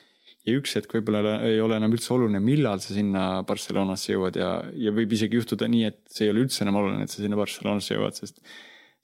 Ja 0.44 0.58
üks 0.60 0.76
hetk 0.78 0.98
võib-olla 0.98 1.38
ei 1.48 1.62
ole 1.64 1.78
enam 1.80 1.94
üldse 1.96 2.14
oluline, 2.16 2.42
millal 2.44 2.82
sa 2.84 2.96
sinna 2.96 3.26
Barcelonasse 3.48 4.14
jõuad 4.14 4.40
ja, 4.40 4.56
ja 4.76 4.92
võib 4.96 5.16
isegi 5.16 5.40
juhtuda 5.40 5.70
nii, 5.72 5.86
et 5.92 6.02
see 6.12 6.28
ei 6.28 6.34
ole 6.34 6.44
üldse 6.46 6.66
enam 6.66 6.82
oluline, 6.82 7.06
et 7.06 7.14
sa 7.14 7.24
sinna 7.24 7.40
Barcelonasse 7.40 7.96
jõuad, 7.96 8.20
sest 8.20 8.44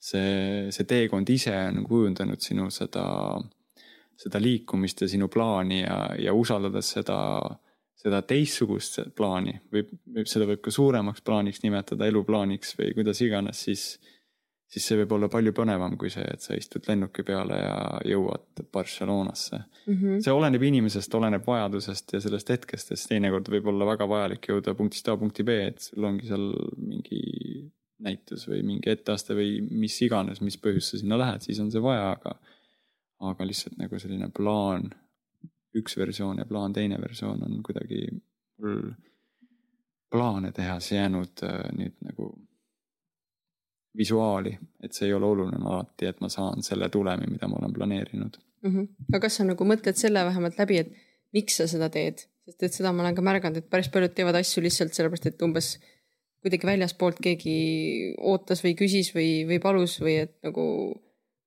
see, 0.00 0.68
see 0.74 0.88
teekond 0.88 1.32
ise 1.32 1.54
on 1.70 1.82
kujundanud 1.88 2.44
sinu 2.44 2.68
seda 2.74 3.06
seda 4.20 4.40
liikumist 4.42 5.00
ja 5.04 5.08
sinu 5.08 5.28
plaani 5.32 5.80
ja, 5.82 5.98
ja 6.20 6.34
usaldades 6.36 6.92
seda, 6.96 7.18
seda 7.98 8.20
teistsugust 8.26 9.00
plaani 9.16 9.56
või, 9.72 9.86
või 10.12 10.26
seda 10.28 10.48
võib 10.50 10.62
ka 10.64 10.72
suuremaks 10.74 11.24
plaaniks 11.24 11.62
nimetada, 11.64 12.08
eluplaaniks 12.10 12.76
või 12.78 12.92
kuidas 12.98 13.22
iganes, 13.24 13.62
siis, 13.68 13.84
siis 14.70 14.86
see 14.86 14.98
võib 15.00 15.16
olla 15.16 15.28
palju 15.32 15.52
põnevam 15.56 15.96
kui 15.98 16.12
see, 16.14 16.26
et 16.30 16.44
sa 16.44 16.54
istud 16.58 16.86
lennuki 16.86 17.24
peale 17.26 17.58
ja 17.58 17.74
jõuad 18.06 18.62
Barcelonasse 18.72 19.58
mm. 19.58 19.94
-hmm. 19.94 20.22
see 20.24 20.34
oleneb 20.34 20.62
inimesest, 20.68 21.14
oleneb 21.18 21.46
vajadusest 21.46 22.14
ja 22.14 22.20
sellest 22.22 22.54
hetkest, 22.54 22.92
sest 22.92 23.10
teinekord 23.10 23.50
võib 23.50 23.66
olla 23.72 23.88
väga 23.92 24.08
vajalik 24.08 24.50
jõuda 24.52 24.74
punktist 24.78 25.08
A 25.08 25.16
punkti 25.16 25.46
B, 25.46 25.58
et 25.72 25.82
sul 25.90 26.06
ongi 26.06 26.30
seal 26.30 26.46
mingi 26.76 27.20
näitus 28.00 28.46
või 28.48 28.62
mingi 28.64 28.90
etteaste 28.90 29.34
või 29.36 29.60
mis 29.60 29.98
iganes, 30.06 30.40
mis 30.40 30.56
põhjus 30.56 30.92
sa 30.92 31.02
sinna 31.02 31.18
lähed, 31.20 31.44
siis 31.44 31.60
on 31.60 31.70
see 31.70 31.82
vaja, 31.82 32.14
aga 32.14 32.38
aga 33.30 33.44
lihtsalt 33.44 33.76
nagu 33.76 33.98
selline 34.00 34.30
plaan, 34.32 34.86
üks 35.76 35.96
versioon 35.98 36.40
ja 36.40 36.46
plaan 36.48 36.72
teine 36.72 36.96
versioon 37.00 37.42
on 37.44 37.58
kuidagi 37.66 38.06
mul 38.62 38.92
plaane 40.10 40.52
tehes 40.52 40.92
jäänud 40.92 41.44
äh, 41.46 41.66
nüüd 41.76 41.98
nagu 42.06 42.32
visuaali, 43.96 44.52
et 44.84 44.94
see 44.94 45.08
ei 45.08 45.14
ole 45.14 45.26
oluline 45.26 45.66
alati, 45.66 46.06
et 46.06 46.20
ma 46.22 46.28
saan 46.30 46.62
selle 46.62 46.88
tulemi, 46.88 47.26
mida 47.30 47.48
ma 47.50 47.58
olen 47.58 47.72
planeerinud 47.74 48.36
mm. 48.62 48.74
-hmm. 48.74 48.88
aga 49.10 49.20
kas 49.26 49.40
sa 49.40 49.44
nagu 49.44 49.64
mõtled 49.66 49.98
selle 49.98 50.24
vähemalt 50.24 50.58
läbi, 50.58 50.78
et 50.78 50.92
miks 51.34 51.56
sa 51.56 51.66
seda 51.70 51.90
teed, 51.90 52.22
sest 52.46 52.62
et 52.62 52.76
seda 52.76 52.92
ma 52.92 53.02
olen 53.02 53.16
ka 53.18 53.22
märganud, 53.22 53.56
et 53.56 53.70
päris 53.70 53.88
paljud 53.88 54.14
teevad 54.14 54.38
asju 54.40 54.62
lihtsalt 54.62 54.94
sellepärast, 54.94 55.26
et 55.26 55.42
umbes 55.42 55.76
kuidagi 56.40 56.66
väljaspoolt 56.66 57.20
keegi 57.20 57.56
ootas 58.32 58.64
või 58.64 58.74
küsis 58.78 59.12
või, 59.14 59.44
või 59.48 59.60
palus 59.60 59.98
või 60.00 60.16
et 60.24 60.38
nagu 60.46 60.64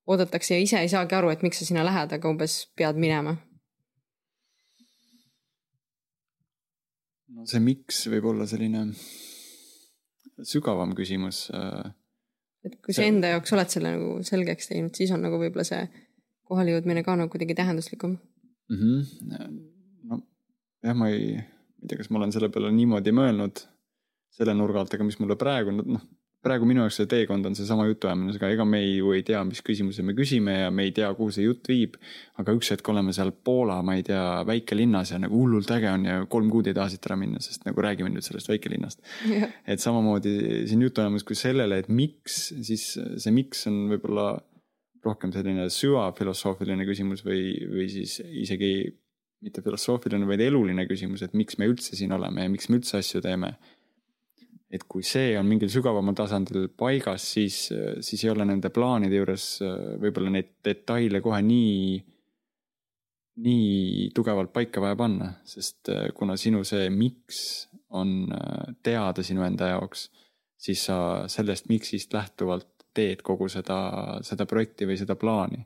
oodatakse 0.06 0.54
ja 0.54 0.62
ise 0.62 0.84
ei 0.84 0.92
saagi 0.92 1.16
aru, 1.16 1.32
et 1.32 1.42
miks 1.42 1.60
sa 1.62 1.66
sinna 1.66 1.86
lähed, 1.88 2.14
aga 2.14 2.30
umbes 2.30 2.68
pead 2.76 3.00
minema. 3.00 3.38
no 7.34 7.48
see 7.50 7.60
miks 7.64 8.04
võib 8.12 8.28
olla 8.30 8.46
selline 8.46 8.86
sügavam 10.46 10.94
küsimus. 10.98 11.48
Äh, 11.54 11.94
et 12.68 12.80
kui 12.86 12.96
sa 12.96 13.06
enda 13.08 13.34
jaoks 13.34 13.54
oled 13.56 13.72
selle 13.74 13.94
nagu 13.96 14.16
selgeks 14.28 14.72
teinud, 14.72 14.96
siis 14.96 15.12
on 15.16 15.24
nagu 15.26 15.40
võib-olla 15.42 15.66
see 15.68 15.84
kohalejõudmine 16.50 17.04
ka 17.06 17.16
nagu 17.20 17.32
kuidagi 17.34 17.56
tähenduslikum 17.58 18.18
mm. 18.72 18.80
-hmm. 18.80 19.62
no 20.10 20.22
jah, 20.84 20.96
ma 20.96 21.10
ei, 21.12 21.38
ma 21.38 21.84
ei 21.84 21.88
tea, 21.88 22.02
kas 22.02 22.10
ma 22.10 22.22
olen 22.22 22.36
selle 22.36 22.50
peale 22.54 22.72
niimoodi 22.72 23.16
mõelnud 23.16 23.66
selle 24.34 24.56
nurga 24.58 24.82
alt, 24.82 24.94
aga 24.94 25.08
mis 25.08 25.20
mulle 25.22 25.38
praegu 25.40 25.76
noh 25.76 26.04
praegu 26.44 26.68
minu 26.68 26.84
jaoks 26.84 26.98
see 27.00 27.10
teekond 27.10 27.48
on 27.48 27.56
seesama 27.56 27.86
jutuajamine, 27.88 28.36
ega 28.50 28.66
me 28.68 28.82
ei, 28.84 28.98
ju 28.98 29.14
ei 29.16 29.24
tea, 29.28 29.40
mis 29.48 29.62
küsimuse 29.66 30.04
me 30.06 30.16
küsime 30.18 30.58
ja 30.58 30.72
me 30.76 30.88
ei 30.88 30.94
tea, 30.96 31.10
kuhu 31.16 31.32
see 31.32 31.46
jutt 31.46 31.70
viib. 31.72 31.96
aga 32.42 32.56
üks 32.58 32.74
hetk 32.74 32.90
oleme 32.92 33.14
seal 33.16 33.32
Poola, 33.46 33.78
ma 33.86 33.96
ei 33.96 34.04
tea, 34.08 34.24
väikelinnas 34.48 35.14
ja 35.14 35.20
nagu 35.24 35.40
hullult 35.40 35.72
äge 35.72 35.92
on 35.92 36.08
ja 36.10 36.18
kolm 36.30 36.50
kuud 36.52 36.68
ei 36.68 36.76
taha 36.78 36.92
siit 36.92 37.06
ära 37.08 37.18
minna, 37.20 37.40
sest 37.44 37.64
nagu 37.68 37.84
räägime 37.86 38.12
nüüd 38.12 38.26
sellest 38.26 38.52
väikelinnast. 38.52 39.04
et 39.68 39.84
samamoodi 39.84 40.66
siin 40.70 40.84
jutuajamas 40.84 41.24
kui 41.28 41.38
sellele, 41.40 41.80
et 41.84 41.92
miks, 41.92 42.50
siis 42.66 42.90
see 42.98 43.36
miks 43.36 43.68
on 43.72 43.86
võib-olla 43.94 44.34
rohkem 45.04 45.32
selline 45.36 45.70
süvafilosoofiline 45.72 46.88
küsimus 46.88 47.24
või, 47.28 47.54
või 47.72 47.88
siis 47.92 48.20
isegi 48.24 48.74
mitte 49.44 49.64
filosoofiline, 49.64 50.28
vaid 50.28 50.44
eluline 50.44 50.86
küsimus, 50.88 51.24
et 51.26 51.34
miks 51.36 51.58
me 51.60 51.68
üldse 51.72 51.98
siin 52.00 52.14
oleme 52.16 52.46
ja 52.46 52.52
miks 52.52 52.70
me 52.72 52.80
üldse 52.80 53.00
asju 53.02 53.24
teeme 53.24 53.56
et 54.74 54.88
kui 54.90 55.06
see 55.06 55.36
on 55.38 55.46
mingil 55.46 55.70
sügavamal 55.70 56.16
tasandil 56.18 56.66
paigas, 56.78 57.28
siis, 57.36 57.68
siis 58.02 58.24
ei 58.26 58.32
ole 58.32 58.48
nende 58.50 58.72
plaanide 58.74 59.20
juures 59.20 59.46
äh, 59.62 59.76
võib-olla 60.02 60.34
neid 60.34 60.56
detaile 60.66 61.22
kohe 61.22 61.44
nii, 61.46 62.00
nii 63.46 64.10
tugevalt 64.18 64.54
paika 64.54 64.82
vaja 64.82 64.98
panna, 64.98 65.30
sest 65.46 65.94
äh, 65.94 66.08
kuna 66.18 66.38
sinu 66.42 66.64
see 66.66 66.90
miks 66.94 67.44
on 67.94 68.34
äh, 68.34 68.74
teada 68.84 69.24
sinu 69.26 69.46
enda 69.46 69.70
jaoks, 69.76 70.08
siis 70.58 70.88
sa 70.90 70.98
sellest 71.30 71.70
miks'ist 71.70 72.14
lähtuvalt 72.14 72.70
teed 72.94 73.22
kogu 73.26 73.48
seda, 73.50 73.78
seda 74.26 74.46
projekti 74.50 74.90
või 74.90 74.98
seda 74.98 75.16
plaani. 75.18 75.64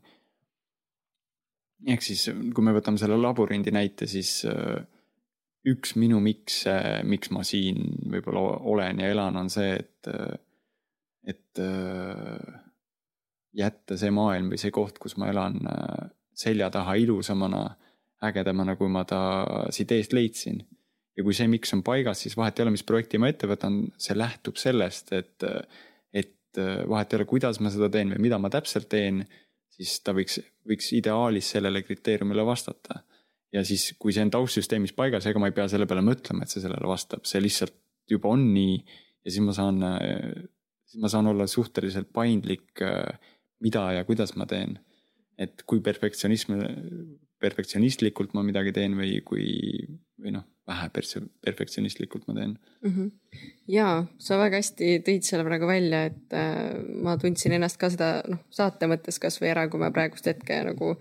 ehk 1.88 2.02
siis, 2.02 2.28
kui 2.56 2.64
me 2.66 2.74
võtame 2.76 3.00
selle 3.00 3.20
labürindi 3.20 3.72
näite, 3.72 4.08
siis 4.08 4.42
äh, 4.50 4.84
üks 5.68 5.96
minu 6.00 6.20
miks, 6.24 6.62
miks 7.08 7.32
ma 7.34 7.44
siin 7.48 7.82
võib-olla 8.12 8.60
olen 8.72 9.02
ja 9.04 9.10
elan, 9.12 9.40
on 9.42 9.50
see, 9.52 9.74
et, 9.76 10.10
et 11.28 11.62
jätta 13.58 13.98
see 14.00 14.14
maailm 14.14 14.54
või 14.54 14.62
see 14.62 14.72
koht, 14.72 15.00
kus 15.02 15.18
ma 15.20 15.32
elan 15.32 15.60
selja 16.38 16.70
taha 16.74 16.96
ilusamana, 17.02 17.66
ägedamana, 18.24 18.78
kui 18.78 18.90
ma 18.92 19.04
ta 19.06 19.20
siit 19.74 19.92
eest 19.96 20.14
leidsin. 20.14 20.64
ja 21.18 21.24
kui 21.26 21.34
see 21.34 21.48
miks 21.50 21.74
on 21.74 21.82
paigas, 21.82 22.20
siis 22.22 22.36
vahet 22.38 22.60
ei 22.60 22.64
ole, 22.64 22.76
mis 22.76 22.86
projekti 22.86 23.18
ma 23.18 23.32
ette 23.32 23.48
võtan, 23.50 23.88
see 23.98 24.14
lähtub 24.14 24.60
sellest, 24.62 25.10
et, 25.18 25.46
et 26.14 26.60
vahet 26.86 27.14
ei 27.14 27.18
ole, 27.18 27.26
kuidas 27.26 27.58
ma 27.60 27.72
seda 27.74 27.90
teen 27.90 28.14
või 28.14 28.28
mida 28.28 28.38
ma 28.38 28.52
täpselt 28.54 28.86
teen, 28.92 29.24
siis 29.74 29.96
ta 30.06 30.14
võiks, 30.14 30.38
võiks 30.70 30.92
ideaalis 30.94 31.50
sellele 31.56 31.82
kriteeriumile 31.82 32.46
vastata 32.46 33.02
ja 33.58 33.66
siis, 33.68 33.90
kui 34.00 34.16
see 34.16 34.24
on 34.26 34.32
taustsüsteemis 34.34 34.96
paigas, 34.98 35.28
ega 35.30 35.42
ma 35.42 35.50
ei 35.52 35.58
pea 35.58 35.68
selle 35.72 35.88
peale 35.90 36.06
mõtlema, 36.06 36.46
et 36.46 36.54
see 36.54 36.64
sellele 36.64 36.90
vastab, 36.90 37.26
see 37.28 37.42
lihtsalt 37.44 37.76
juba 38.12 38.32
on 38.32 38.48
nii. 38.54 38.80
ja 39.26 39.34
siis 39.34 39.44
ma 39.44 39.56
saan, 39.56 39.82
siis 40.88 41.02
ma 41.04 41.12
saan 41.12 41.28
olla 41.34 41.48
suhteliselt 41.52 42.14
paindlik, 42.16 42.84
mida 43.64 43.90
ja 43.98 44.06
kuidas 44.08 44.36
ma 44.40 44.48
teen. 44.50 44.78
et 45.38 45.62
kui 45.70 45.82
perfektsionism, 45.86 46.56
perfektsionistlikult 47.42 48.34
ma 48.34 48.42
midagi 48.46 48.72
teen 48.74 48.96
või 48.98 49.20
kui, 49.26 49.46
või 50.18 50.34
noh, 50.34 50.46
vähe 50.68 50.88
perfektsionistlikult 51.46 52.26
ma 52.28 52.34
teen 52.34 52.56
mm. 52.58 52.94
-hmm. 52.94 53.12
ja 53.72 53.90
sa 54.18 54.40
väga 54.42 54.58
hästi 54.58 54.98
tõid 55.06 55.28
selle 55.28 55.46
praegu 55.46 55.70
välja, 55.70 56.06
et 56.10 56.34
äh, 56.34 56.74
ma 57.04 57.18
tundsin 57.22 57.54
ennast 57.56 57.78
ka 57.78 57.92
seda 57.94 58.10
noh, 58.28 58.42
saate 58.50 58.90
mõttes 58.90 59.22
kasvõi 59.22 59.54
ära, 59.54 59.68
kui 59.70 59.80
me 59.80 59.92
praegust 59.94 60.28
hetke 60.28 60.64
nagu 60.66 60.96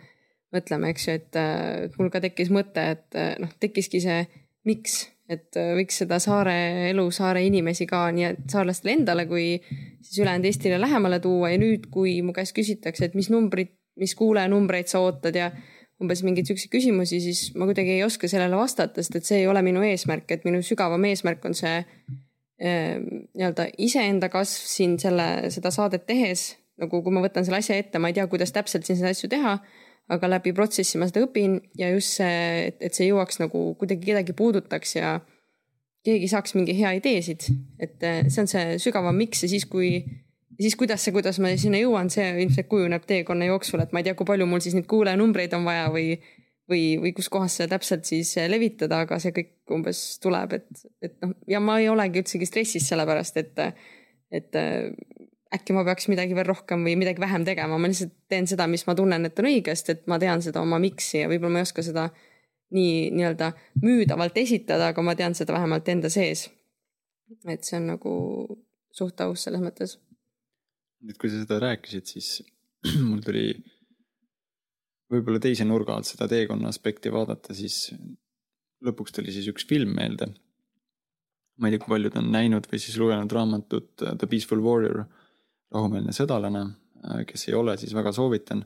äh, 0.57 0.61
mõtleme, 0.61 0.92
eks 0.92 1.07
ju, 1.09 1.18
et 1.18 1.98
mul 1.98 2.11
ka 2.12 2.22
tekkis 2.24 2.50
mõte, 2.54 2.82
et 2.96 3.18
äh, 3.18 3.36
noh, 3.42 3.52
tekkiski 3.62 4.00
see, 4.02 4.24
miks, 4.68 4.98
et 5.30 5.57
äh, 5.59 5.74
võiks 5.78 6.02
seda 6.02 6.18
saare 6.22 6.57
elu, 6.90 7.07
saare 7.14 7.44
inimesi 7.46 7.86
ka 7.90 8.07
nii 8.14 8.48
saarlastele 8.50 8.96
endale 8.96 9.26
kui 9.30 9.57
siis 9.61 10.20
ülejäänud 10.22 10.50
Eestile 10.50 10.80
lähemale 10.80 11.20
tuua. 11.22 11.52
Ja 11.54 11.62
nüüd, 11.62 11.88
kui 11.92 12.18
mu 12.26 12.34
käest 12.36 12.57
küsitakse, 12.57 13.09
et 13.09 13.16
mis 13.18 13.30
numbrid, 13.32 13.74
mis 14.00 14.14
kuulajanumbreid 14.18 14.92
sa 14.92 15.00
ootad 15.04 15.36
ja 15.36 15.50
umbes 16.02 16.20
mingeid 16.26 16.48
siukseid 16.50 16.70
küsimusi, 16.74 17.22
siis 17.24 17.48
ma 17.57 17.64
kuidagi 17.64 17.94
ei 17.96 18.04
oska 18.04 18.28
sellele 18.28 18.59
vastata, 18.59 19.00
sest 19.00 19.16
et 19.16 19.28
see 19.28 19.40
ei 19.40 19.48
ole 19.48 19.62
minu 19.64 19.80
eesmärk, 19.86 20.28
et 20.34 20.44
minu 20.44 20.61
sügavam 20.64 21.07
eesmärk 21.09 21.44
on 21.48 21.57
see 21.57 21.80
nii-öelda 22.57 23.66
iseenda 23.84 24.30
kasv 24.32 24.68
siin 24.68 24.94
selle, 25.00 25.50
seda 25.52 25.72
saadet 25.72 26.07
tehes, 26.09 26.54
nagu 26.80 27.00
kui 27.02 27.14
ma 27.14 27.22
võtan 27.24 27.46
selle 27.46 27.61
asja 27.62 27.76
ette, 27.80 28.00
ma 28.00 28.11
ei 28.11 28.16
tea, 28.16 28.26
kuidas 28.30 28.52
täpselt 28.54 28.86
siin 28.86 29.00
neid 29.00 29.12
asju 29.14 29.30
teha, 29.32 29.57
aga 30.12 30.28
läbi 30.30 30.52
protsessi 30.54 31.00
ma 31.00 31.09
seda 31.11 31.24
õpin 31.26 31.59
ja 31.78 31.90
just 31.90 32.20
see, 32.20 32.68
et, 32.68 32.78
et 32.88 32.94
see 32.94 33.09
jõuaks 33.09 33.40
nagu 33.42 33.72
kuidagi 33.80 34.12
kedagi 34.12 34.36
puudutaks 34.38 34.96
ja 34.98 35.16
keegi 36.07 36.28
saaks 36.30 36.54
mingi 36.54 36.76
hea 36.78 36.92
ideesid, 37.00 37.48
et 37.82 37.98
see 38.30 38.42
on 38.44 38.50
see 38.50 38.76
sügavam 38.82 39.16
miks 39.18 39.42
ja 39.42 39.50
siis, 39.50 39.66
kui 39.66 39.98
siis 40.61 40.76
kuidas 40.78 41.02
see, 41.02 41.14
kuidas 41.16 41.40
ma 41.42 41.50
sinna 41.59 41.80
jõuan, 41.82 42.11
see 42.12 42.28
ilmselt 42.44 42.68
kujuneb 42.70 43.07
teekonna 43.09 43.48
jooksul, 43.50 43.82
et 43.82 43.90
ma 43.92 44.00
ei 44.00 44.07
tea, 44.07 44.14
kui 44.18 44.28
palju 44.28 44.46
mul 44.46 44.62
siis 44.62 44.76
neid 44.78 44.86
kuulajanumbreid 44.90 45.57
on 45.59 45.66
vaja 45.66 45.90
või 45.92 46.14
või, 46.70 46.96
või 46.98 47.12
kuskohast 47.14 47.61
seda 47.61 47.76
täpselt 47.76 48.09
siis 48.09 48.32
levitada, 48.50 49.04
aga 49.04 49.18
see 49.22 49.34
kõik 49.34 49.74
umbes 49.76 50.00
tuleb, 50.22 50.57
et, 50.59 50.86
et 51.04 51.14
noh, 51.22 51.34
ja 51.50 51.61
ma 51.62 51.78
ei 51.82 51.90
olegi 51.90 52.22
üldsegi 52.22 52.48
stressis 52.48 52.88
sellepärast, 52.90 53.38
et, 53.42 53.61
et 54.34 54.59
äkki 55.55 55.76
ma 55.76 55.84
peaks 55.86 56.09
midagi 56.11 56.34
veel 56.34 56.49
rohkem 56.49 56.82
või 56.86 56.97
midagi 56.99 57.22
vähem 57.22 57.44
tegema, 57.47 57.78
ma 57.78 57.90
lihtsalt 57.90 58.14
teen 58.28 58.49
seda, 58.51 58.66
mis 58.70 58.86
ma 58.88 58.97
tunnen, 58.99 59.28
et 59.28 59.38
on 59.38 59.51
õige, 59.51 59.74
sest 59.76 59.92
et 59.94 60.07
ma 60.11 60.18
tean 60.22 60.42
seda 60.42 60.62
oma 60.64 60.80
miks'i 60.82 61.22
ja 61.22 61.30
võib-olla 61.30 61.59
ma 61.59 61.62
ei 61.62 61.68
oska 61.68 61.84
seda 61.86 62.09
nii 62.74 63.12
nii-öelda 63.14 63.53
müüdavalt 63.84 64.38
esitada, 64.42 64.90
aga 64.90 65.05
ma 65.07 65.14
tean 65.14 65.36
seda 65.38 65.55
vähemalt 65.55 65.88
enda 65.88 66.11
sees. 66.11 66.49
et 67.47 67.64
see 67.64 67.78
on 67.78 67.86
nagu 67.92 68.12
suht 68.94 69.20
aus 69.20 69.47
selles 69.47 69.62
mõttes 69.62 69.97
nüüd, 71.07 71.18
kui 71.20 71.30
sa 71.30 71.42
seda 71.42 71.59
rääkisid, 71.62 72.09
siis 72.09 72.30
mul 73.09 73.22
tuli 73.24 73.47
võib-olla 75.12 75.40
teise 75.42 75.66
nurga 75.66 75.97
alt 75.97 76.09
seda 76.09 76.28
teekonna 76.30 76.70
aspekti 76.72 77.12
vaadata, 77.14 77.55
siis 77.57 77.92
lõpuks 78.86 79.14
tuli 79.14 79.34
siis 79.34 79.49
üks 79.53 79.66
film 79.68 79.94
meelde. 79.97 80.32
ma 81.57 81.68
ei 81.68 81.74
tea, 81.74 81.80
kui 81.84 81.94
paljud 81.94 82.18
on 82.20 82.26
näinud 82.34 82.66
või 82.68 82.80
siis 82.82 82.99
lugenud 83.01 83.32
raamatut 83.32 84.03
uh, 84.05 84.12
The 84.18 84.28
Peaceful 84.28 84.61
Warrior, 84.64 85.07
rahumeelne 85.74 86.14
sõdalane, 86.16 86.62
uh, 86.66 87.22
kes 87.28 87.48
ei 87.48 87.56
ole, 87.58 87.76
siis 87.80 87.94
väga 87.96 88.12
soovitan. 88.12 88.64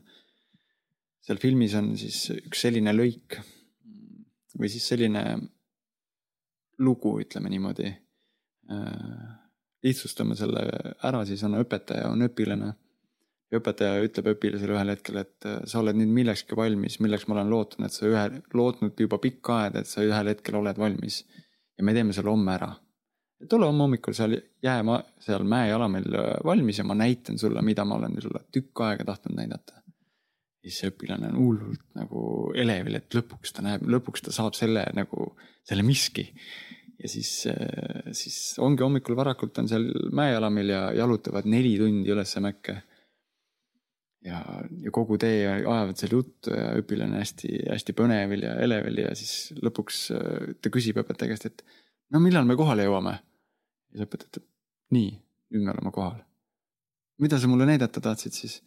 seal 1.21 1.37
filmis 1.37 1.73
on 1.77 1.95
siis 1.97 2.29
üks 2.33 2.63
selline 2.65 2.93
lõik 2.93 3.37
või 4.57 4.69
siis 4.69 4.87
selline 4.89 5.23
lugu, 6.81 7.19
ütleme 7.21 7.49
niimoodi 7.49 7.91
uh, 7.91 9.41
lihtsustame 9.83 10.37
selle 10.37 10.63
ära, 11.03 11.23
siis 11.25 11.43
on 11.47 11.57
õpetaja, 11.61 12.09
on 12.11 12.25
õpilane. 12.27 12.71
ja 13.51 13.59
õpetaja 13.59 14.03
ütleb 14.05 14.29
õpilasele 14.31 14.77
ühel 14.77 14.93
hetkel, 14.93 15.17
et 15.25 15.47
äh, 15.49 15.57
sa 15.67 15.81
oled 15.81 15.97
nüüd 15.99 16.11
millekski 16.15 16.55
valmis, 16.55 17.01
milleks 17.03 17.25
ma 17.27 17.35
olen 17.35 17.49
lootnud, 17.51 17.87
et 17.87 17.95
sa 17.97 18.05
ühe, 18.07 18.21
lootnud 18.55 19.01
juba 19.03 19.19
pikka 19.19 19.57
aega, 19.65 19.81
et 19.81 19.89
sa 19.89 20.05
ühel 20.05 20.31
hetkel 20.31 20.55
oled 20.61 20.79
valmis. 20.79 21.25
ja 21.77 21.83
me 21.83 21.93
teeme 21.97 22.13
selle 22.13 22.31
homme 22.31 22.53
ära. 22.53 22.69
Tule 23.49 23.67
homme 23.69 23.85
hommikul 23.85 24.15
seal 24.17 24.37
jääma, 24.63 25.01
seal 25.23 25.45
mäejalamil 25.47 26.17
äh, 26.17 26.33
valmis 26.45 26.81
ja 26.81 26.87
ma 26.87 26.97
näitan 26.97 27.39
sulle, 27.41 27.61
mida 27.65 27.85
ma 27.85 27.99
olen 27.99 28.17
sulle 28.21 28.43
tükk 28.51 28.83
aega 28.87 29.07
tahtnud 29.11 29.37
näidata. 29.37 29.79
siis 30.61 30.77
see 30.77 30.91
õpilane 30.91 31.31
on 31.31 31.39
hullult 31.41 31.87
nagu 31.97 32.19
elevil, 32.53 32.99
et 32.99 33.15
lõpuks 33.17 33.55
ta 33.55 33.63
näeb, 33.65 33.87
lõpuks 33.89 34.27
ta 34.27 34.33
saab 34.35 34.53
selle 34.53 34.85
nagu, 34.93 35.31
selle 35.65 35.81
miski 35.85 36.27
ja 37.01 37.09
siis, 37.09 37.47
äh, 37.49 38.13
siis 38.13 38.37
ongi 38.61 38.83
hommikul 38.83 39.17
varakult 39.17 39.57
on 39.57 39.69
seal 39.69 39.87
mäejalamil 40.13 40.73
ja 40.73 40.81
jalutavad 40.97 41.49
neli 41.49 41.75
tundi 41.79 42.13
ülesse 42.13 42.43
mäkke. 42.43 42.81
ja, 44.21 44.37
ja 44.83 44.91
kogu 44.93 45.17
tee 45.17 45.47
ajavad 45.49 45.97
seal 45.97 46.11
juttu 46.13 46.53
ja 46.53 46.75
õpilane 46.77 47.23
hästi-hästi 47.23 47.95
põnevil 47.97 48.43
ja 48.45 48.51
elevil 48.61 48.99
ja 49.01 49.15
siis 49.17 49.49
lõpuks 49.65 50.03
äh, 50.13 50.51
ta 50.61 50.69
küsib 50.73 51.01
õpetaja 51.01 51.33
käest, 51.33 51.49
et 51.49 51.65
no 52.13 52.21
millal 52.21 52.45
me 52.45 52.57
kohale 52.59 52.85
jõuame. 52.85 53.17
Siis 53.91 54.05
õpetaja 54.05 54.31
ütleb, 54.31 54.47
nii, 54.95 55.11
nüüd 55.53 55.65
me 55.65 55.73
oleme 55.75 55.93
kohal. 55.95 56.19
mida 57.21 57.39
sa 57.39 57.49
mulle 57.51 57.67
näidata 57.69 58.01
tahtsid 58.01 58.37
siis? 58.37 58.61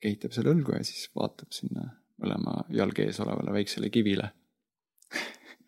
kehitab 0.00 0.32
selle 0.32 0.54
õlgu 0.54 0.72
ja 0.78 0.84
siis 0.86 1.10
vaatab 1.16 1.52
sinna 1.52 1.90
mõlema 2.20 2.62
jalge 2.72 3.04
ees 3.04 3.20
olevale 3.20 3.52
väiksele 3.52 3.90
kivile 3.92 4.30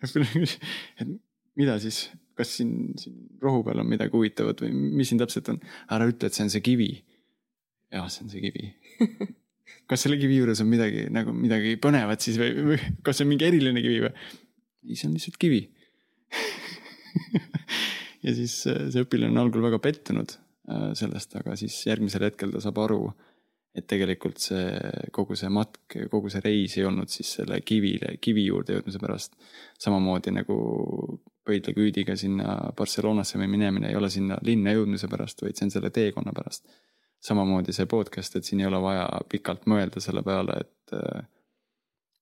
et 1.03 1.11
mida 1.59 1.76
siis, 1.82 2.07
kas 2.38 2.57
siin, 2.57 2.92
siin 2.98 3.18
rohu 3.42 3.62
peal 3.66 3.82
on 3.82 3.90
midagi 3.90 4.14
huvitavat 4.16 4.64
või 4.64 4.72
mis 4.72 5.12
siin 5.12 5.20
täpselt 5.20 5.50
on? 5.53 5.61
ära 5.92 6.09
ütle, 6.09 6.28
et 6.28 6.36
see 6.36 6.46
on 6.46 6.53
see 6.55 6.64
kivi. 6.64 6.90
jah, 7.92 8.09
see 8.11 8.24
on 8.26 8.32
see 8.32 8.42
kivi 8.46 8.72
kas 9.90 10.07
selle 10.07 10.18
kivi 10.20 10.40
juures 10.40 10.62
on 10.64 10.70
midagi 10.70 11.07
nagu 11.12 11.34
midagi 11.36 11.76
põnevat 11.82 12.24
siis 12.24 12.40
või, 12.40 12.50
või 12.72 12.80
kas 13.05 13.20
see 13.20 13.26
on 13.26 13.32
mingi 13.34 13.48
eriline 13.48 13.84
kivi 13.84 14.03
või? 14.07 14.12
ei, 14.88 14.96
see 14.96 15.09
on 15.11 15.16
lihtsalt 15.18 15.38
kivi 15.42 15.62
ja 18.22 18.34
siis 18.36 18.62
äh, 18.70 18.86
see 18.92 19.04
õpilane 19.04 19.34
on 19.34 19.44
algul 19.44 19.64
väga 19.64 19.80
pettunud 19.82 20.36
äh, 20.36 20.88
sellest, 20.98 21.36
aga 21.40 21.56
siis 21.58 21.76
järgmisel 21.88 22.28
hetkel 22.28 22.54
ta 22.54 22.62
saab 22.62 22.80
aru, 22.84 23.02
et 23.76 23.86
tegelikult 23.88 24.40
see 24.42 24.66
kogu 25.16 25.36
see 25.38 25.48
matk, 25.52 25.96
kogu 26.12 26.30
see 26.32 26.42
reis 26.44 26.76
ei 26.76 26.84
olnud 26.84 27.08
siis 27.12 27.30
selle 27.38 27.62
kivile, 27.64 28.18
kivi 28.20 28.44
juurde 28.50 28.76
jõudmise 28.76 29.00
pärast. 29.00 29.36
samamoodi 29.80 30.34
nagu 30.36 30.56
pöidlaküüdiga 31.48 32.16
sinna 32.16 32.56
Barcelonasse 32.76 33.40
või 33.40 33.48
minemine 33.56 33.90
ei 33.90 33.96
ole 33.98 34.10
sinna 34.12 34.36
linna 34.46 34.74
jõudmise 34.76 35.08
pärast, 35.10 35.42
vaid 35.42 35.56
see 35.56 35.66
on 35.66 35.74
selle 35.74 35.90
teekonna 35.90 36.34
pärast. 36.36 36.66
samamoodi 37.22 37.72
see 37.72 37.86
podcast, 37.86 38.36
et 38.36 38.44
siin 38.44 38.60
ei 38.60 38.66
ole 38.66 38.80
vaja 38.82 39.06
pikalt 39.30 39.66
mõelda 39.70 40.00
selle 40.02 40.24
peale, 40.26 40.58
et 40.60 40.94
äh, 40.98 41.24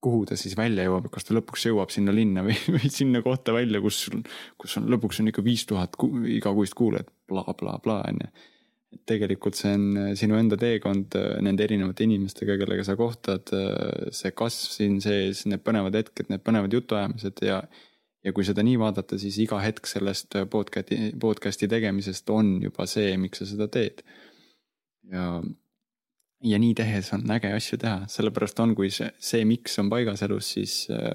kuhu 0.00 0.22
ta 0.28 0.36
siis 0.40 0.56
välja 0.58 0.86
jõuab, 0.86 1.10
kas 1.12 1.26
ta 1.28 1.34
lõpuks 1.36 1.66
jõuab 1.68 1.92
sinna 1.92 2.14
linna 2.14 2.44
või, 2.46 2.56
või 2.74 2.92
sinna 2.92 3.22
kohta 3.24 3.54
välja, 3.56 3.82
kus, 3.84 4.06
kus 4.60 4.78
on 4.80 4.88
lõpuks 4.92 5.20
on 5.20 5.32
ikka 5.32 5.44
viis 5.44 5.66
tuhat 5.68 5.98
igakuist 6.36 6.76
kuulajat 6.78 7.10
bla, 7.28 7.44
bla, 7.44 7.54
blablabla 7.60 8.00
on 8.08 8.24
ju. 8.24 8.30
et 8.96 9.04
tegelikult 9.06 9.58
see 9.58 9.74
on 9.76 10.16
sinu 10.18 10.38
enda 10.40 10.56
teekond 10.58 11.14
nende 11.44 11.62
erinevate 11.66 12.06
inimestega, 12.08 12.56
kellega 12.58 12.86
sa 12.86 12.96
kohtad, 12.98 13.52
see 14.16 14.32
kasv 14.34 14.74
siin 14.74 14.98
sees, 15.04 15.44
need 15.46 15.62
põnevad 15.66 15.94
hetked, 16.00 16.32
need 16.32 16.42
põnevad 16.46 16.74
jutuajamised 16.74 17.44
ja 17.46 17.62
ja 18.24 18.34
kui 18.36 18.44
seda 18.44 18.64
nii 18.64 18.76
vaadata, 18.80 19.16
siis 19.20 19.38
iga 19.40 19.60
hetk 19.62 19.88
sellest 19.88 20.36
podcast'i, 20.52 21.12
podcast'i 21.20 21.68
tegemisest 21.72 22.28
on 22.34 22.58
juba 22.60 22.84
see, 22.90 23.14
miks 23.20 23.40
sa 23.40 23.48
seda 23.48 23.68
teed. 23.72 24.02
ja, 25.10 25.40
ja 26.44 26.58
nii 26.60 26.74
tehes 26.78 27.12
on 27.16 27.24
äge 27.34 27.52
asju 27.52 27.78
teha, 27.82 28.06
sellepärast 28.08 28.60
on, 28.64 28.74
kui 28.78 28.90
see, 28.94 29.10
see 29.20 29.44
miks 29.48 29.78
on 29.82 29.90
paigas 29.92 30.22
elus, 30.26 30.52
siis 30.56 30.74
äh, 30.94 31.12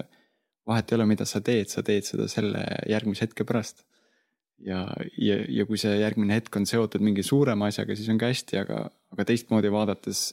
vahet 0.67 0.91
ei 0.91 0.99
ole, 0.99 1.09
mida 1.09 1.28
sa 1.30 1.41
teed, 1.45 1.71
sa 1.71 1.84
teed 1.86 2.07
seda 2.07 2.30
selle 2.32 2.63
järgmise 2.89 3.26
hetke 3.26 3.45
pärast. 3.47 3.86
ja, 4.63 4.86
ja, 5.19 5.39
ja 5.51 5.65
kui 5.67 5.78
see 5.82 5.97
järgmine 5.99 6.38
hetk 6.38 6.55
on 6.55 6.65
seotud 6.69 7.03
mingi 7.03 7.23
suurema 7.26 7.67
asjaga, 7.67 7.95
siis 7.97 8.09
on 8.13 8.19
ka 8.21 8.30
hästi, 8.32 8.61
aga, 8.61 8.86
aga 9.11 9.26
teistmoodi 9.28 9.71
vaadates 9.71 10.30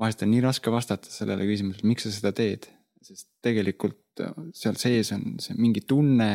vahest 0.00 0.22
on 0.24 0.30
nii 0.32 0.44
raske 0.46 0.72
vastata 0.72 1.10
sellele 1.12 1.44
küsimusele, 1.48 1.88
miks 1.90 2.06
sa 2.06 2.14
seda 2.14 2.32
teed 2.36 2.70
sest 3.04 3.28
tegelikult 3.44 4.22
äh, 4.22 4.36
seal 4.56 4.78
sees 4.80 5.12
on 5.16 5.38
see 5.42 5.56
mingi 5.58 5.82
tunne, 5.88 6.30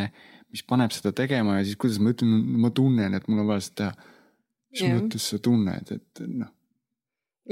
mis 0.53 0.65
paneb 0.67 0.93
seda 0.95 1.13
tegema 1.15 1.59
ja 1.59 1.65
siis 1.67 1.79
kuidas 1.79 2.01
ma 2.01 2.13
ütlen, 2.15 2.35
ma 2.61 2.71
tunnen, 2.75 3.17
et 3.17 3.29
mul 3.29 3.43
on 3.43 3.49
vaja 3.53 3.65
seda 3.67 3.77
teha. 3.81 4.11
mis 4.75 4.83
yeah. 4.83 4.97
mõttes 4.97 5.29
sa 5.31 5.39
tunned, 5.39 5.91
et 5.95 6.25
noh. 6.27 6.51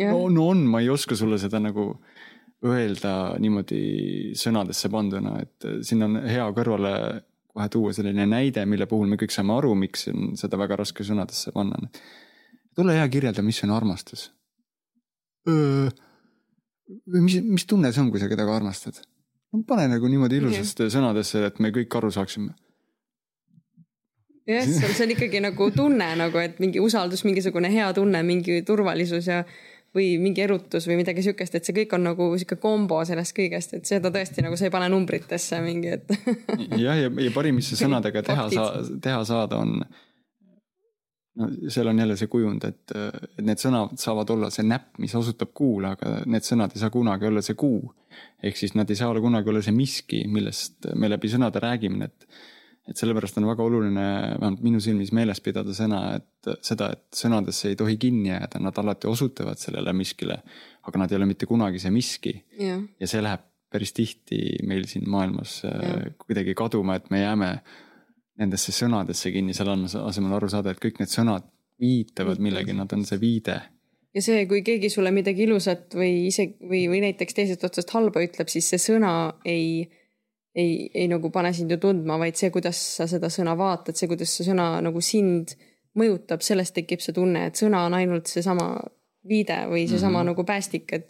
No, 0.01 0.27
no 0.29 0.47
on, 0.53 0.65
ma 0.69 0.81
ei 0.81 0.89
oska 0.93 1.17
sulle 1.19 1.39
seda 1.41 1.61
nagu 1.61 1.91
öelda 2.63 3.35
niimoodi 3.43 4.33
sõnadesse 4.39 4.89
panduna, 4.91 5.37
et 5.43 5.67
äh, 5.67 5.79
siin 5.85 6.05
on 6.05 6.21
hea 6.23 6.45
kõrvale 6.55 6.93
kohe 7.53 7.67
tuua 7.69 7.91
selline 7.93 8.25
näide, 8.25 8.63
mille 8.65 8.87
puhul 8.89 9.11
me 9.11 9.19
kõik 9.21 9.33
saame 9.35 9.53
aru, 9.57 9.75
miks 9.77 10.07
on 10.09 10.31
seda 10.39 10.57
väga 10.57 10.79
raske 10.81 11.05
sõnadesse 11.05 11.53
panna. 11.53 11.77
tule 12.75 12.95
hea 12.97 13.09
kirjelda, 13.13 13.43
mis 13.45 13.61
on 13.67 13.75
armastus 13.75 14.31
mis, 17.05 17.39
mis 17.41 17.65
tunne 17.67 17.91
see 17.93 18.03
on, 18.03 18.11
kui 18.11 18.21
sa 18.21 18.29
kedagi 18.31 18.53
armastad? 18.53 18.99
no 19.53 19.61
pane 19.67 19.87
nagu 19.91 20.09
niimoodi 20.09 20.39
ilusasti 20.41 20.89
sõnadesse, 20.93 21.43
et 21.49 21.59
me 21.63 21.71
kõik 21.75 21.97
aru 21.99 22.11
saaksime. 22.13 22.53
jah, 24.49 24.65
see 24.65 25.05
on 25.05 25.13
ikkagi 25.15 25.43
nagu 25.43 25.69
tunne 25.75 26.09
nagu, 26.19 26.41
et 26.41 26.59
mingi 26.63 26.81
usaldus, 26.83 27.23
mingisugune 27.27 27.71
hea 27.73 27.91
tunne, 27.95 28.23
mingi 28.27 28.61
turvalisus 28.67 29.29
ja 29.29 29.43
või 29.93 30.15
mingi 30.21 30.41
erutus 30.41 30.87
või 30.89 30.97
midagi 31.01 31.25
sihukest, 31.25 31.57
et 31.57 31.67
see 31.67 31.75
kõik 31.77 31.93
on 31.97 32.07
nagu 32.09 32.29
sihuke 32.37 32.57
kombo 32.61 33.01
sellest 33.05 33.35
kõigest, 33.37 33.75
et 33.77 33.89
seda 33.89 34.11
tõesti 34.13 34.45
nagu 34.45 34.57
sa 34.57 34.67
ei 34.67 34.73
pane 34.73 34.89
numbritesse 34.93 35.59
mingi, 35.65 35.93
et 35.99 36.15
jah, 36.85 36.97
ja, 37.05 37.11
ja 37.11 37.35
parim, 37.35 37.59
mis 37.59 37.69
sa 37.73 37.83
sõnadega 37.83 38.25
teha 38.25 38.47
saa-, 38.53 38.81
teha 39.03 39.21
saada, 39.29 39.61
on 39.61 39.77
no 41.35 41.49
seal 41.73 41.89
on 41.89 41.99
jälle 41.99 42.17
see 42.17 42.29
kujund, 42.31 42.65
et, 42.67 42.93
et 42.93 43.45
need 43.45 43.61
sõnad 43.61 43.97
saavad 44.01 44.33
olla 44.35 44.49
see 44.53 44.65
näpp, 44.67 44.95
mis 45.01 45.13
osutab 45.17 45.53
kuule, 45.57 45.93
aga 45.95 46.19
need 46.29 46.45
sõnad 46.45 46.73
ei 46.75 46.81
saa 46.83 46.93
kunagi 46.93 47.29
olla 47.29 47.41
see 47.45 47.57
kuu. 47.59 47.93
ehk 48.43 48.57
siis 48.57 48.75
nad 48.77 48.89
ei 48.89 48.97
saa 48.99 49.09
olla 49.09 49.21
kunagi 49.21 49.49
olla 49.49 49.61
see 49.65 49.75
miski, 49.75 50.23
millest 50.29 50.89
me 50.95 51.09
läbi 51.09 51.31
sõnade 51.31 51.61
räägime, 51.63 52.09
et 52.09 52.27
et 52.89 52.99
sellepärast 52.99 53.38
on 53.39 53.47
väga 53.47 53.63
oluline, 53.63 54.05
vähemalt 54.41 54.63
minu 54.65 54.81
silmis 54.84 55.13
meeles 55.15 55.39
pidada 55.43 55.71
sõna, 55.75 56.01
et 56.17 56.51
seda, 56.65 56.89
et 56.97 57.15
sõnadesse 57.15 57.71
ei 57.71 57.79
tohi 57.79 57.95
kinni 58.01 58.29
jääda, 58.34 58.59
nad 58.63 58.77
alati 58.81 59.07
osutavad 59.07 59.61
sellele 59.61 59.93
miskile. 59.95 60.41
aga 60.84 60.99
nad 60.99 61.11
ei 61.11 61.15
ole 61.15 61.25
mitte 61.29 61.47
kunagi 61.47 61.79
see 61.79 61.91
miski. 61.91 62.34
ja 62.59 63.07
see 63.07 63.21
läheb 63.23 63.47
päris 63.73 63.93
tihti 63.93 64.39
meil 64.69 64.86
siin 64.89 65.09
maailmas 65.09 65.63
ja. 65.63 66.11
kuidagi 66.21 66.53
kaduma, 66.53 66.99
et 66.99 67.09
me 67.09 67.23
jääme 67.23 67.49
nendesse 68.41 68.73
sõnadesse 68.75 69.31
kinni, 69.34 69.53
selle 69.57 69.75
asemel 70.03 70.38
aru 70.38 70.49
saada, 70.51 70.73
et 70.73 70.81
kõik 70.81 71.01
need 71.01 71.11
sõnad 71.11 71.47
viitavad 71.81 72.41
millegi, 72.43 72.75
nad 72.77 72.93
on 72.93 73.05
see 73.07 73.19
viide. 73.21 73.57
ja 74.13 74.21
see, 74.21 74.45
kui 74.49 74.61
keegi 74.65 74.91
sulle 74.93 75.11
midagi 75.13 75.47
ilusat 75.47 75.95
või 75.97 76.27
isegi 76.29 76.59
või, 76.61 76.86
või 76.91 77.01
näiteks 77.07 77.39
teisest 77.39 77.65
otsast 77.65 77.93
halba 77.95 78.21
ütleb, 78.25 78.51
siis 78.51 78.69
see 78.69 78.81
sõna 78.81 79.13
ei, 79.45 79.88
ei, 80.55 80.89
ei 80.93 81.07
nagu 81.11 81.29
pane 81.33 81.53
sind 81.53 81.71
ju 81.71 81.77
tundma, 81.81 82.17
vaid 82.21 82.37
see, 82.39 82.51
kuidas 82.53 82.79
sa 82.97 83.07
seda 83.09 83.29
sõna 83.33 83.55
vaatad, 83.57 83.97
see, 83.97 84.09
kuidas 84.11 84.33
see 84.37 84.47
sõna 84.47 84.75
nagu 84.85 85.01
sind 85.01 85.55
mõjutab, 85.99 86.41
sellest 86.45 86.75
tekib 86.75 87.01
see 87.01 87.13
tunne, 87.13 87.47
et 87.47 87.59
sõna 87.59 87.85
on 87.87 87.97
ainult 87.97 88.29
seesama 88.29 88.75
viide 89.27 89.63
või 89.69 89.87
seesama 89.87 90.17
mm 90.17 90.21
-hmm. 90.21 90.31
nagu 90.31 90.45
päästik, 90.45 90.93
et 90.93 91.09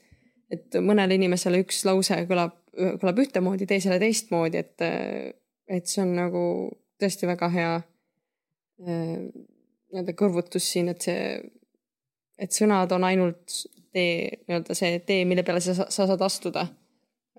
et 0.53 0.77
mõnele 0.85 1.17
inimesele 1.17 1.63
üks 1.63 1.83
lause 1.87 2.17
kõlab, 2.29 2.55
kõlab 3.01 3.21
ühtemoodi, 3.23 3.67
teisele 3.69 3.99
teistmoodi, 4.01 4.61
et, 4.61 5.33
et 5.67 5.89
see 5.89 6.03
on 6.03 6.13
nagu 6.17 6.43
tõesti 7.01 7.29
väga 7.29 7.49
hea 7.53 7.73
nii-öelda 8.83 10.15
kõrvutus 10.19 10.67
siin, 10.73 10.91
et 10.93 11.05
see, 11.05 11.39
et 12.37 12.55
sõnad 12.55 12.91
on 12.95 13.07
ainult 13.07 13.57
tee, 13.93 14.43
nii-öelda 14.47 14.77
see 14.77 14.99
tee, 15.07 15.25
mille 15.29 15.45
peale 15.45 15.61
sa, 15.63 15.75
sa 15.85 16.07
saad 16.09 16.21
astuda. 16.25 16.67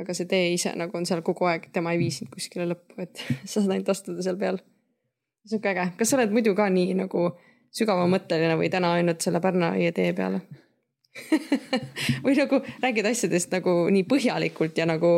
Aga 0.00 0.16
see 0.16 0.28
tee 0.30 0.52
ise 0.54 0.74
nagu 0.78 0.96
on 0.98 1.06
seal 1.06 1.22
kogu 1.26 1.46
aeg, 1.50 1.68
tema 1.72 1.94
ei 1.94 2.00
vii 2.00 2.12
sind 2.14 2.30
kuskile 2.32 2.66
lõppu, 2.70 2.98
et 3.04 3.22
sa 3.50 3.60
saad 3.60 3.76
ainult 3.76 3.92
astuda 3.94 4.24
seal 4.26 4.38
peal. 4.40 4.60
sihuke 5.46 5.70
äge, 5.74 5.90
kas 5.98 6.10
sa 6.10 6.18
oled 6.18 6.32
muidu 6.34 6.54
ka 6.56 6.68
nii 6.72 6.94
nagu 7.04 7.30
sügavamõtteline 7.74 8.56
või 8.58 8.70
täna 8.72 8.94
ainult 8.98 9.24
selle 9.24 9.42
Pärna 9.44 9.74
aia 9.76 9.92
tee 9.92 10.12
peale 10.16 10.40
või 12.24 12.36
nagu 12.38 12.60
räägid 12.82 13.10
asjadest 13.10 13.52
nagu 13.54 13.74
nii 13.92 14.06
põhjalikult 14.10 14.78
ja 14.78 14.86
nagu, 14.88 15.12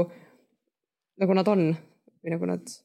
nagu 1.21 1.39
nad 1.39 1.49
on 1.53 1.71
või 1.73 2.35
nagu 2.35 2.49
nad 2.51 2.77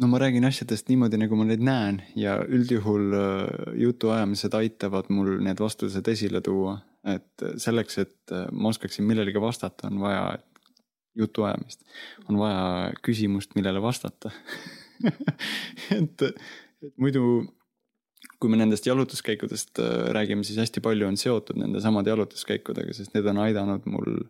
no 0.00 0.08
ma 0.10 0.20
räägin 0.22 0.46
asjadest 0.48 0.88
niimoodi, 0.90 1.18
nagu 1.20 1.36
ma 1.38 1.46
neid 1.46 1.62
näen 1.64 2.00
ja 2.18 2.38
üldjuhul 2.42 3.16
äh, 3.16 3.74
jutuajamised 3.84 4.54
aitavad 4.56 5.10
mul 5.14 5.36
need 5.44 5.60
vastused 5.60 6.08
esile 6.08 6.40
tuua. 6.40 6.78
et 7.04 7.42
selleks, 7.56 7.98
et 7.98 8.32
äh, 8.32 8.46
ma 8.52 8.68
oskaksin 8.68 9.06
millelegi 9.08 9.40
vastata, 9.40 9.88
on 9.88 10.00
vaja 10.00 10.38
jutuajamist, 11.18 11.82
on 12.28 12.38
vaja 12.38 12.92
küsimust, 13.02 13.56
millele 13.58 13.82
vastata 13.82 14.30
et, 15.98 16.22
et 16.22 16.94
muidu, 17.00 17.22
kui 18.40 18.52
me 18.52 18.58
nendest 18.60 18.86
jalutuskäikudest 18.86 19.80
äh, 19.82 20.10
räägime, 20.16 20.44
siis 20.46 20.60
hästi 20.60 20.82
palju 20.84 21.08
on 21.08 21.18
seotud 21.20 21.60
nende 21.60 21.82
samade 21.82 22.12
jalutuskäikudega, 22.12 22.94
sest 22.96 23.16
need 23.16 23.28
on 23.30 23.42
aidanud 23.46 23.88
mul 23.90 24.20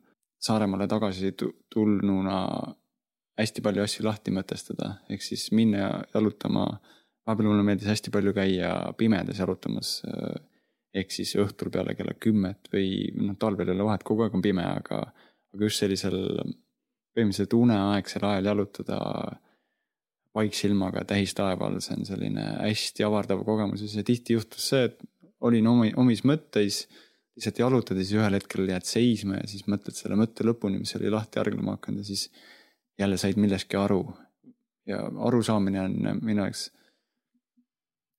Saaremaale 0.40 0.86
tagasi 0.88 1.34
tulnuna 1.36 2.38
hästi 3.40 3.62
palju 3.64 3.82
asju 3.84 4.06
lahti 4.06 4.32
mõtestada, 4.32 4.94
ehk 5.12 5.24
siis 5.24 5.50
minna 5.56 5.90
jalutama. 6.14 6.66
vahepeal 7.28 7.50
mulle 7.50 7.64
meeldis 7.66 7.90
hästi 7.90 8.10
palju 8.10 8.32
käia 8.32 8.70
pimedas 8.96 9.38
jalutamas. 9.38 10.02
ehk 10.94 11.12
siis 11.12 11.34
õhtul 11.36 11.70
peale 11.70 11.94
kella 11.94 12.14
kümmet 12.18 12.70
või 12.72 13.12
noh, 13.14 13.36
talvel 13.38 13.68
ei 13.68 13.74
ole 13.76 13.84
vahet, 13.84 14.02
kogu 14.02 14.24
aeg 14.24 14.34
on 14.34 14.42
pime, 14.42 14.64
aga, 14.64 15.02
aga 15.54 15.68
just 15.68 15.78
sellisel 15.78 16.16
põhimõtteliselt 17.14 17.54
uneaegsel 17.58 18.26
ajal 18.28 18.50
jalutada 18.52 18.98
vaikse 20.36 20.68
ilmaga 20.68 21.04
tähistaeva 21.08 21.66
all, 21.66 21.80
see 21.82 21.96
on 21.98 22.06
selline 22.06 22.44
hästi 22.60 23.06
avardav 23.06 23.42
kogemus 23.46 23.82
ja 23.84 23.88
see 23.90 24.06
tihti 24.06 24.36
juhtus 24.36 24.68
see, 24.72 24.84
et 24.90 24.96
olin 25.46 25.66
omi, 25.70 25.92
omis 25.98 26.22
mõtteis 26.28 26.84
lihtsalt 27.34 27.58
jalutad 27.62 27.98
ja 27.98 28.04
ühel 28.20 28.36
hetkel 28.38 28.68
jääd 28.68 28.86
seisma 28.86 29.40
ja 29.40 29.46
siis 29.50 29.64
mõtled 29.70 29.96
selle 29.96 30.16
mõtte 30.20 30.44
lõpuni, 30.46 30.78
mis 30.82 30.94
oli 30.98 31.10
lahti 31.12 31.40
hargnema 31.40 31.76
hakanud 31.78 32.02
ja 32.04 32.06
siis 32.12 32.22
jälle 33.00 33.16
said 33.20 33.36
millestki 33.40 33.76
aru. 33.80 34.02
ja 34.86 34.98
arusaamine 35.26 35.80
on 35.80 35.92
minu 36.22 36.42
jaoks, 36.42 36.70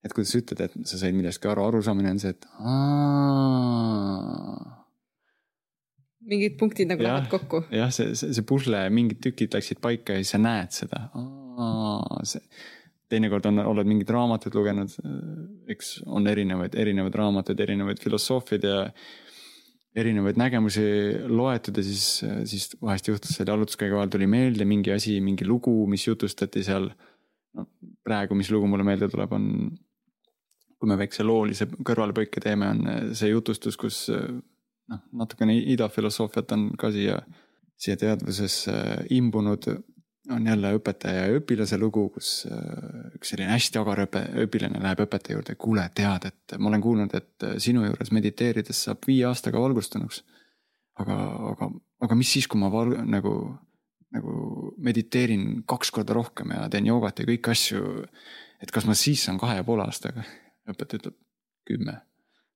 et 0.05 0.13
kuidas 0.13 0.31
sa 0.31 0.37
ütled, 0.39 0.61
et 0.65 0.73
sa 0.87 0.97
said 0.97 1.15
millestki 1.15 1.47
aru, 1.51 1.65
arusaamine 1.67 2.09
on 2.13 2.19
see, 2.21 2.31
et 2.31 2.45
aa. 2.59 3.71
Mingid 6.27 6.57
punktid 6.59 6.91
nagu 6.91 7.03
lähevad 7.03 7.29
kokku. 7.31 7.63
jah, 7.73 7.89
see, 7.93 8.13
see, 8.17 8.35
see 8.37 8.45
pusle, 8.47 8.83
mingid 8.93 9.21
tükid 9.23 9.55
läksid 9.55 9.81
paika 9.83 10.17
ja 10.17 10.21
siis 10.21 10.35
sa 10.35 10.41
näed 10.41 10.75
seda, 10.75 11.01
teinekord 13.11 13.49
on, 13.49 13.59
oled 13.73 13.89
mingid 13.89 14.11
raamatud 14.13 14.55
lugenud, 14.55 14.93
eks 15.71 15.97
on 16.07 16.29
erinevaid, 16.31 16.77
erinevaid 16.79 17.17
raamatuid, 17.21 17.59
erinevaid 17.65 17.99
filosoofiaid 18.03 18.67
ja 18.67 18.77
erinevaid 19.97 20.37
nägemusi 20.39 20.83
loetud 21.27 21.77
ja 21.81 21.83
siis, 21.83 22.05
siis 22.47 22.69
vahest 22.79 23.09
juhtus 23.11 23.35
selle 23.35 23.51
jalutuskäigu 23.51 23.97
ajal 23.99 24.13
tuli 24.13 24.29
meelde 24.31 24.67
mingi 24.67 24.93
asi, 24.95 25.17
mingi 25.23 25.47
lugu, 25.47 25.73
mis 25.91 26.07
jutustati 26.07 26.63
seal. 26.63 26.91
no 27.57 27.65
praegu, 28.07 28.35
mis 28.39 28.47
lugu 28.53 28.69
mulle 28.71 28.85
meelde 28.87 29.09
tuleb, 29.11 29.33
on, 29.35 29.47
kui 30.79 30.87
me 30.87 30.95
väikse 30.97 31.25
loolise 31.27 31.67
kõrvalepõike 31.67 32.39
teeme, 32.43 32.69
on 32.71 33.11
see 33.17 33.33
jutustus, 33.33 33.75
kus 33.77 34.05
noh, 34.91 35.05
natukene 35.23 35.55
idafilosoofiat 35.73 36.51
on 36.57 36.67
ka 36.79 36.91
siia, 36.93 37.21
siia 37.79 37.97
teadvusesse 37.99 38.75
imbunud 39.17 39.69
on 40.29 40.47
jälle 40.47 40.73
õpetaja 40.77 41.25
ja 41.25 41.39
õpilase 41.39 41.79
lugu, 41.81 42.05
kus 42.13 42.45
äh, 42.45 43.15
üks 43.17 43.31
selline 43.33 43.51
hästi 43.55 43.79
agar 43.81 44.03
õpe, 44.05 44.21
õpilane 44.43 44.81
läheb 44.83 45.01
õpetaja 45.05 45.37
juurde, 45.37 45.55
kuule, 45.59 45.87
tead, 45.97 46.27
et 46.29 46.55
ma 46.59 46.69
olen 46.69 46.83
kuulnud, 46.83 47.15
et 47.17 47.47
äh, 47.47 47.55
sinu 47.63 47.85
juures 47.87 48.13
mediteerides 48.13 48.83
saab 48.85 49.07
viie 49.07 49.25
aastaga 49.29 49.61
valgustunuks. 49.63 50.23
aga, 51.01 51.17
aga, 51.51 51.71
aga 52.05 52.19
mis 52.19 52.31
siis, 52.35 52.47
kui 52.51 52.61
ma 52.61 52.69
val, 52.69 52.93
nagu, 53.09 53.33
nagu 54.13 54.35
mediteerin 54.77 55.63
kaks 55.65 55.91
korda 55.95 56.13
rohkem 56.13 56.53
ja 56.53 56.69
teen 56.69 56.85
joogat 56.85 57.23
ja 57.23 57.27
kõiki 57.31 57.55
asju. 57.55 58.05
et 58.61 58.71
kas 58.71 58.85
ma 58.85 58.93
siis 58.93 59.25
saan 59.25 59.41
kahe 59.41 59.57
ja 59.57 59.65
poole 59.65 59.87
aastaga? 59.87 60.23
õpetaja 60.69 61.01
ütleb 61.01 61.17
kümme 61.65 61.97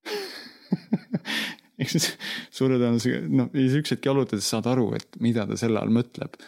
ehk 1.82 1.92
siis 1.92 2.12
suure 2.54 2.80
tõenäosusega, 2.80 3.26
noh, 3.32 3.50
ja 3.54 3.66
siis 3.66 3.82
üks 3.82 3.96
hetk 3.96 4.08
jalutades 4.10 4.48
saad 4.52 4.70
aru, 4.72 4.92
et 4.98 5.20
mida 5.24 5.48
ta 5.50 5.58
selle 5.60 5.82
all 5.82 5.94
mõtleb. 5.94 6.40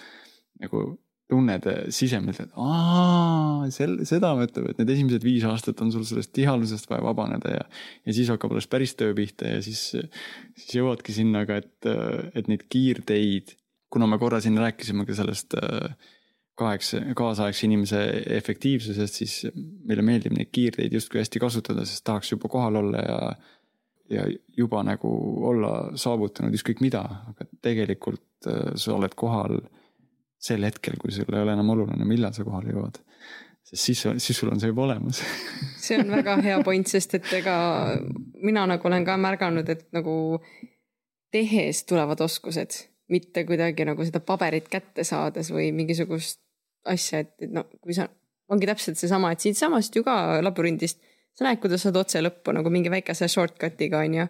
nagu 0.58 0.88
tunned 1.28 1.66
sisemiselt, 1.92 2.54
et 2.54 2.60
aa, 2.64 3.68
sel-, 3.74 4.00
seda 4.08 4.32
mõtleb, 4.38 4.70
et 4.72 4.78
need 4.80 4.94
esimesed 4.94 5.26
viis 5.28 5.44
aastat 5.48 5.82
on 5.84 5.92
sul 5.92 6.06
sellest 6.08 6.32
tihalusest 6.36 6.88
vaja 6.88 7.04
vabaneda 7.04 7.52
ja. 7.52 7.66
ja 8.08 8.16
siis 8.16 8.32
hakkab 8.32 8.56
alles 8.56 8.70
päris 8.72 8.96
töö 8.96 9.12
pihta 9.18 9.58
ja 9.58 9.64
siis, 9.64 9.90
siis 10.56 10.78
jõuadki 10.80 11.16
sinna 11.16 11.44
ka, 11.50 11.60
et, 11.60 11.90
et 12.32 12.48
neid 12.48 12.64
kiirteid, 12.72 13.58
kuna 13.92 14.08
me 14.08 14.20
korra 14.22 14.40
siin 14.44 14.56
rääkisime 14.62 15.04
ka 15.08 15.18
sellest 15.20 15.58
kaheks, 16.58 16.94
kaasaegse 17.18 17.68
inimese 17.68 18.02
efektiivsusest, 18.40 19.20
siis 19.20 19.36
meile 19.88 20.06
meeldib 20.06 20.34
neid 20.38 20.50
kiirteid 20.56 20.96
justkui 20.96 21.22
hästi 21.22 21.44
kasutada, 21.44 21.86
sest 21.86 22.06
tahaks 22.08 22.32
juba 22.34 22.50
kohal 22.52 22.80
olla 22.80 23.04
ja 23.04 23.20
ja 24.10 24.28
juba 24.58 24.84
nagu 24.88 25.10
olla 25.50 25.74
saavutanud 26.00 26.56
ükskõik 26.56 26.82
mida, 26.84 27.04
aga 27.32 27.48
tegelikult 27.66 28.48
sa 28.78 28.94
oled 28.96 29.16
kohal 29.18 29.58
sel 30.38 30.64
hetkel, 30.68 30.98
kui 31.02 31.12
sul 31.12 31.34
ei 31.34 31.44
ole 31.44 31.56
enam 31.58 31.74
oluline, 31.74 32.06
millal 32.08 32.36
sa 32.36 32.46
kohale 32.46 32.74
jõuad. 32.74 33.00
sest 33.68 33.84
siis, 33.84 34.04
siis 34.24 34.38
sul 34.38 34.52
on 34.54 34.62
see 34.62 34.70
juba 34.72 34.86
olemas 34.86 35.20
see 35.86 35.98
on 36.00 36.12
väga 36.14 36.38
hea 36.46 36.60
point, 36.64 36.88
sest 36.88 37.18
et 37.18 37.32
ega 37.40 37.56
mina 38.40 38.66
nagu 38.70 38.88
olen 38.88 39.06
ka 39.06 39.18
märganud, 39.20 39.70
et 39.70 39.88
nagu 39.96 40.14
tehes 41.34 41.84
tulevad 41.90 42.22
oskused, 42.24 42.78
mitte 43.12 43.44
kuidagi 43.48 43.86
nagu 43.88 44.06
seda 44.08 44.22
paberit 44.24 44.70
kätte 44.72 45.04
saades 45.08 45.52
või 45.52 45.72
mingisugust 45.76 46.40
asja, 46.88 47.26
et, 47.26 47.34
et 47.44 47.52
no 47.52 47.66
kui 47.82 47.96
sa, 47.98 48.08
ongi 48.52 48.70
täpselt 48.70 49.00
seesama, 49.00 49.34
et 49.34 49.44
siitsamast 49.44 49.96
ju 49.96 50.06
ka 50.08 50.40
labürindist, 50.46 51.02
sa 51.38 51.46
näed, 51.46 51.62
kuidas 51.62 51.86
saad 51.86 51.98
otse 52.00 52.22
lõppu 52.24 52.54
nagu 52.58 52.74
mingi 52.74 52.92
väikese 52.94 53.30
shortcut'iga 53.30 54.04
on 54.04 54.20
ju 54.22 54.28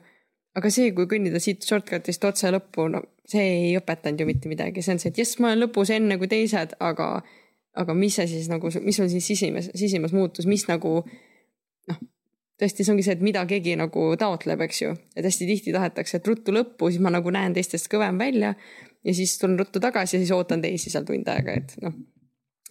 aga 0.57 0.71
see, 0.73 0.91
kui 0.97 1.07
kõndida 1.09 1.39
siit 1.41 1.65
shortcut'ist 1.65 2.25
otse 2.27 2.51
lõppu, 2.53 2.87
no 2.91 3.03
see 3.27 3.45
ei 3.45 3.71
õpetanud 3.77 4.23
ju 4.23 4.27
mitte 4.29 4.51
midagi, 4.51 4.83
see 4.83 4.95
on 4.95 5.01
see, 5.01 5.11
et 5.13 5.21
jess, 5.21 5.37
ma 5.41 5.51
olen 5.51 5.65
lõpus 5.65 5.91
enne 5.93 6.17
kui 6.19 6.29
teised, 6.31 6.73
aga, 6.83 7.09
aga 7.77 7.95
mis 7.97 8.17
see 8.17 8.29
siis 8.31 8.49
nagu, 8.51 8.71
mis 8.83 8.97
sul 8.97 9.09
siis 9.11 9.27
sisimas, 9.27 9.69
sisimas 9.77 10.15
muutus, 10.15 10.47
mis 10.49 10.65
nagu 10.69 10.93
noh, 11.03 12.01
tõesti, 12.57 12.85
see 12.85 12.93
ongi 12.93 13.05
see, 13.05 13.17
et 13.19 13.25
mida 13.25 13.43
keegi 13.49 13.75
nagu 13.79 14.09
taotleb, 14.19 14.63
eks 14.65 14.83
ju, 14.85 14.93
et 15.15 15.27
hästi 15.27 15.49
tihti 15.51 15.75
tahetakse, 15.75 16.21
et 16.21 16.29
ruttu 16.31 16.55
lõppu, 16.55 16.89
siis 16.93 17.03
ma 17.03 17.13
nagu 17.13 17.33
näen 17.33 17.57
teistest 17.57 17.91
kõvem 17.91 18.17
välja 18.21 18.55
ja 19.05 19.17
siis 19.17 19.35
tulen 19.41 19.59
ruttu 19.59 19.83
tagasi 19.83 20.17
ja 20.17 20.23
siis 20.23 20.33
ootan 20.33 20.63
teisi 20.63 20.93
seal 20.93 21.05
tund 21.05 21.29
aega, 21.29 21.59
et 21.59 21.77
noh, 21.83 21.93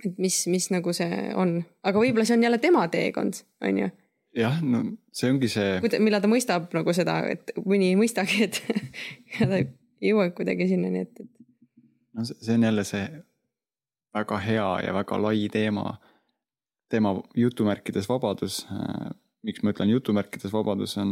et 0.03 0.19
mis, 0.23 0.41
mis 0.51 0.73
nagu 0.75 0.97
see 0.97 1.29
on, 1.39 1.61
aga 1.87 2.03
võib-olla 2.03 2.27
see 2.27 2.41
on 2.41 2.49
jälle 2.49 2.59
tema 2.63 2.89
teekond, 2.91 3.45
on 3.63 3.85
ju 3.85 3.93
jah, 4.37 4.59
no 4.63 4.83
see 5.15 5.31
ongi 5.33 5.51
see. 5.53 5.79
millal 5.99 6.23
ta 6.23 6.31
mõistab 6.31 6.73
nagu 6.77 6.95
seda, 6.97 7.19
et 7.33 7.55
mõni 7.65 7.93
ei 7.93 7.99
mõistagi, 7.99 8.43
et 8.47 8.61
ja 9.39 9.49
ta 9.49 9.61
ei 9.61 10.11
jõua 10.11 10.29
kuidagi 10.37 10.69
sinnani, 10.73 11.07
et, 11.07 11.25
et. 11.25 11.33
no 12.17 12.27
see 12.29 12.57
on 12.57 12.69
jälle 12.69 12.85
see 12.89 13.07
väga 14.17 14.41
hea 14.45 14.69
ja 14.87 14.97
väga 14.97 15.21
lai 15.21 15.49
teema, 15.53 15.97
teema 16.93 17.17
jutumärkides 17.37 18.09
vabadus. 18.09 18.65
miks 19.47 19.63
ma 19.63 19.71
ütlen 19.71 19.93
jutumärkides 19.93 20.53
vabadus, 20.53 20.97
on 20.99 21.11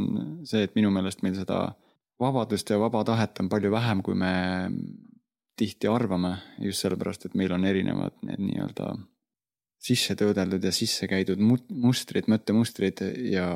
see, 0.48 0.64
et 0.66 0.74
minu 0.74 0.90
meelest 0.90 1.22
meil 1.22 1.36
seda 1.38 1.74
vabadust 2.20 2.70
ja 2.70 2.78
vaba 2.80 3.04
tahet 3.06 3.40
on 3.40 3.48
palju 3.48 3.70
vähem, 3.70 4.02
kui 4.02 4.14
me 4.18 4.32
tihti 5.58 5.86
arvame, 5.86 6.36
just 6.58 6.82
sellepärast, 6.82 7.28
et 7.28 7.36
meil 7.38 7.52
on 7.54 7.64
erinevad 7.64 8.16
need 8.26 8.42
nii-öelda 8.42 8.94
sisse 9.84 10.16
töödeldud 10.16 10.64
ja 10.64 10.72
sisse 10.72 11.08
käidud 11.10 11.40
mustrid, 11.40 12.28
mõttemustrid 12.32 13.02
ja, 13.28 13.48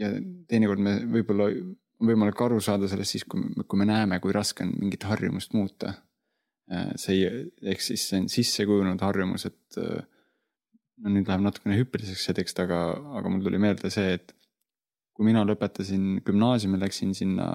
ja 0.00 0.10
teinekord 0.50 0.82
me 0.82 0.96
võib-olla 1.06 1.50
on 1.98 2.10
võimalik 2.12 2.40
aru 2.42 2.60
saada 2.62 2.88
sellest 2.90 3.16
siis, 3.16 3.24
kui, 3.28 3.42
kui 3.66 3.80
me 3.80 3.86
näeme, 3.88 4.20
kui 4.22 4.34
raske 4.34 4.64
on 4.66 4.74
mingit 4.78 5.06
harjumust 5.08 5.54
muuta. 5.56 5.94
Äh, 6.70 6.92
see 7.00 7.16
ei, 7.16 7.42
ehk 7.72 7.82
siis 7.82 8.06
see 8.10 8.22
on 8.22 8.28
sisse 8.32 8.66
kujunenud 8.68 9.02
harjumus, 9.02 9.48
et 9.48 9.80
äh, 9.82 10.04
no 11.02 11.14
nüüd 11.14 11.30
läheb 11.30 11.44
natukene 11.44 11.78
hüppeliseks 11.78 12.30
hetkeks, 12.30 12.56
aga, 12.64 12.82
aga 13.18 13.32
mul 13.32 13.42
tuli 13.46 13.60
meelde 13.62 13.90
see, 13.94 14.14
et 14.18 14.34
kui 15.16 15.26
mina 15.26 15.42
lõpetasin 15.46 16.20
gümnaasiumi, 16.26 16.78
läksin 16.78 17.14
sinna 17.18 17.48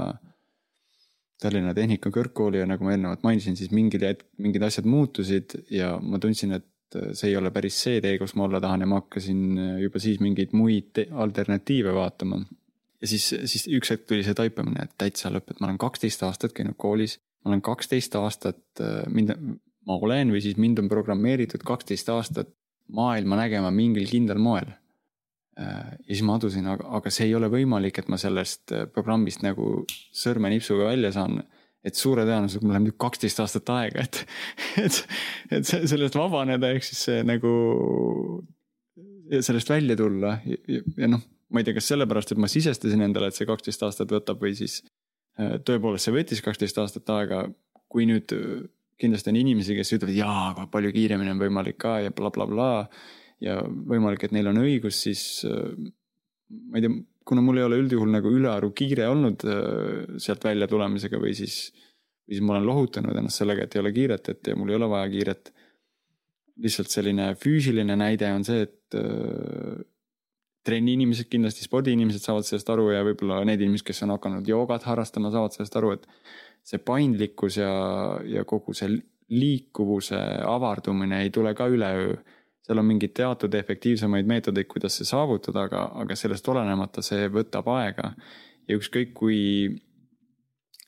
Tallinna 1.43 1.73
Tehnika 1.75 2.11
Kõrgkooli 2.13 2.61
ja 2.61 2.67
nagu 2.67 2.85
ma 2.85 2.93
eelnevalt 2.93 3.23
mainisin, 3.25 3.55
siis 3.59 3.71
mingil 3.75 4.03
hetk 4.05 4.27
mingid 4.43 4.63
asjad 4.63 4.87
muutusid 4.87 5.55
ja 5.71 5.95
ma 5.99 6.19
tundsin, 6.23 6.55
et 6.59 6.67
see 7.13 7.31
ei 7.31 7.37
ole 7.39 7.51
päris 7.51 7.77
see 7.85 8.01
tee, 8.03 8.17
kus 8.21 8.35
ma 8.37 8.47
olla 8.47 8.61
tahan 8.63 8.85
ja 8.85 8.89
ma 8.89 9.01
hakkasin 9.01 9.57
juba 9.81 10.01
siis 10.03 10.19
mingeid 10.23 10.53
muid 10.57 11.01
alternatiive 11.11 11.93
vaatama 11.95 12.41
ja 13.03 13.09
siis, 13.11 13.27
siis 13.51 13.67
üks 13.75 13.91
hetk 13.91 14.07
tuli 14.07 14.23
see 14.25 14.35
taipamine, 14.37 14.85
et 14.85 14.95
täitsa 14.99 15.31
lõpp, 15.33 15.51
et 15.51 15.59
ma 15.59 15.67
olen 15.67 15.79
kaksteist 15.81 16.23
aastat 16.25 16.55
käinud 16.55 16.77
koolis, 16.79 17.17
ma 17.43 17.51
olen 17.51 17.63
kaksteist 17.65 18.15
aastat 18.19 18.83
äh, 18.83 19.01
mind, 19.11 19.33
ma 19.87 19.97
olen 19.99 20.31
või 20.33 20.43
siis 20.43 20.59
mind 20.61 20.79
on 20.79 20.91
programmeeritud 20.91 21.65
kaksteist 21.67 22.09
aastat 22.13 22.53
maailma 22.93 23.39
nägema 23.39 23.71
mingil 23.75 24.07
kindlal 24.07 24.39
moel. 24.43 24.71
Äh, 25.59 25.97
ja 25.99 26.13
siis 26.13 26.23
ma 26.27 26.37
adusin, 26.39 26.69
aga, 26.71 26.87
aga 26.99 27.11
see 27.13 27.27
ei 27.27 27.35
ole 27.35 27.51
võimalik, 27.51 27.99
et 27.99 28.11
ma 28.11 28.19
sellest 28.21 28.71
äh, 28.75 28.87
programmist 28.91 29.43
nagu 29.43 29.83
sõrmenipsuga 30.23 30.93
välja 30.93 31.11
saan. 31.15 31.41
Et 31.83 31.99
suure 31.99 32.23
tõenäosusega 32.27 32.65
mul 32.65 32.75
läheb 32.75 32.87
nüüd 32.87 32.99
kaksteist 33.01 33.41
aastat 33.43 33.69
aega, 33.75 34.07
et, 34.07 34.23
et, 34.85 34.99
et 35.59 35.67
sellest 35.67 36.15
vabaneda, 36.17 36.71
ehk 36.73 36.87
siis 36.87 37.05
see 37.09 37.21
nagu 37.27 37.53
sellest 39.33 39.71
välja 39.71 39.95
tulla 39.97 40.37
ja, 40.45 40.57
ja, 40.69 40.81
ja 40.97 41.09
noh 41.15 41.23
ma 41.53 41.61
ei 41.61 41.67
tea, 41.67 41.77
kas 41.77 41.89
sellepärast, 41.91 42.33
et 42.33 42.41
ma 42.41 42.49
sisestasin 42.49 43.05
endale, 43.05 43.29
et 43.29 43.37
see 43.37 43.47
kaksteist 43.47 43.83
aastat 43.85 44.11
võtab 44.13 44.41
või 44.41 44.55
siis 44.57 44.79
äh, 45.39 45.59
tõepoolest 45.65 46.09
see 46.09 46.15
võttis 46.15 46.41
kaksteist 46.45 46.79
aastat 46.81 47.09
aega. 47.13 47.45
kui 47.93 48.07
nüüd 48.09 48.33
äh, 48.33 48.63
kindlasti 48.97 49.29
on 49.29 49.37
inimesi, 49.37 49.75
kes 49.77 49.93
ütlevad 49.93 50.17
jaa, 50.17 50.37
aga 50.53 50.65
palju 50.73 50.89
kiiremini 50.95 51.33
on 51.33 51.41
võimalik 51.41 51.77
ka 51.81 51.99
ja 52.01 52.13
blablabla 52.15 52.55
bla, 52.55 52.69
bla, 52.87 53.43
ja 53.43 53.59
võimalik, 53.61 54.25
et 54.25 54.33
neil 54.33 54.49
on 54.49 54.63
õigus, 54.63 55.03
siis 55.05 55.43
äh, 55.45 55.75
ma 56.49 56.79
ei 56.79 56.87
tea, 56.87 56.97
kuna 57.25 57.43
mul 57.45 57.61
ei 57.61 57.67
ole 57.67 57.79
üldjuhul 57.83 58.11
nagu 58.11 58.31
ülearu 58.31 58.71
kiire 58.75 59.07
olnud 59.11 59.45
sealt 60.21 60.43
välja 60.43 60.67
tulemisega 60.71 61.19
või 61.21 61.35
siis, 61.37 61.71
või 62.27 62.35
siis 62.35 62.43
ma 62.43 62.57
olen 62.57 62.67
lohutanud 62.67 63.17
ennast 63.19 63.41
sellega, 63.41 63.65
et 63.65 63.75
ei 63.77 63.83
ole 63.83 63.93
kiiret, 63.95 64.29
et 64.33 64.51
ja 64.51 64.57
mul 64.59 64.73
ei 64.73 64.79
ole 64.79 64.89
vaja 64.91 65.09
kiiret. 65.13 65.53
lihtsalt 66.63 66.91
selline 66.91 67.31
füüsiline 67.39 67.95
näide 67.97 68.27
on 68.33 68.43
see, 68.45 68.67
et 68.67 68.97
trenniinimesed 70.63 71.27
kindlasti, 71.31 71.65
spordiinimesed 71.67 72.23
saavad 72.23 72.47
sellest 72.47 72.69
aru 72.71 72.89
ja 72.93 73.03
võib-olla 73.05 73.41
need 73.47 73.63
inimesed, 73.63 73.85
kes 73.87 74.03
on 74.05 74.15
hakanud 74.15 74.47
joogat 74.47 74.85
harrastama, 74.87 75.31
saavad 75.33 75.55
sellest 75.55 75.75
aru, 75.79 75.95
et 75.97 76.07
see 76.63 76.79
paindlikkus 76.79 77.59
ja, 77.59 77.73
ja 78.27 78.45
kogu 78.47 78.75
see 78.77 78.95
liikuvuse 79.33 80.19
avardumine 80.47 81.23
ei 81.25 81.33
tule 81.35 81.53
ka 81.57 81.67
üleöö. 81.71 82.15
Seal 82.63 82.79
on 82.79 82.87
mingeid 82.87 83.13
teatud 83.17 83.53
efektiivsemaid 83.59 84.27
meetodeid, 84.29 84.69
kuidas 84.71 84.95
see 84.99 85.07
saavutada, 85.07 85.65
aga, 85.67 85.87
aga 86.03 86.15
sellest 86.19 86.47
olenemata 86.47 87.03
see 87.05 87.27
võtab 87.31 87.67
aega. 87.75 88.13
ja 88.67 88.77
ükskõik 88.79 89.11
kui 89.17 89.41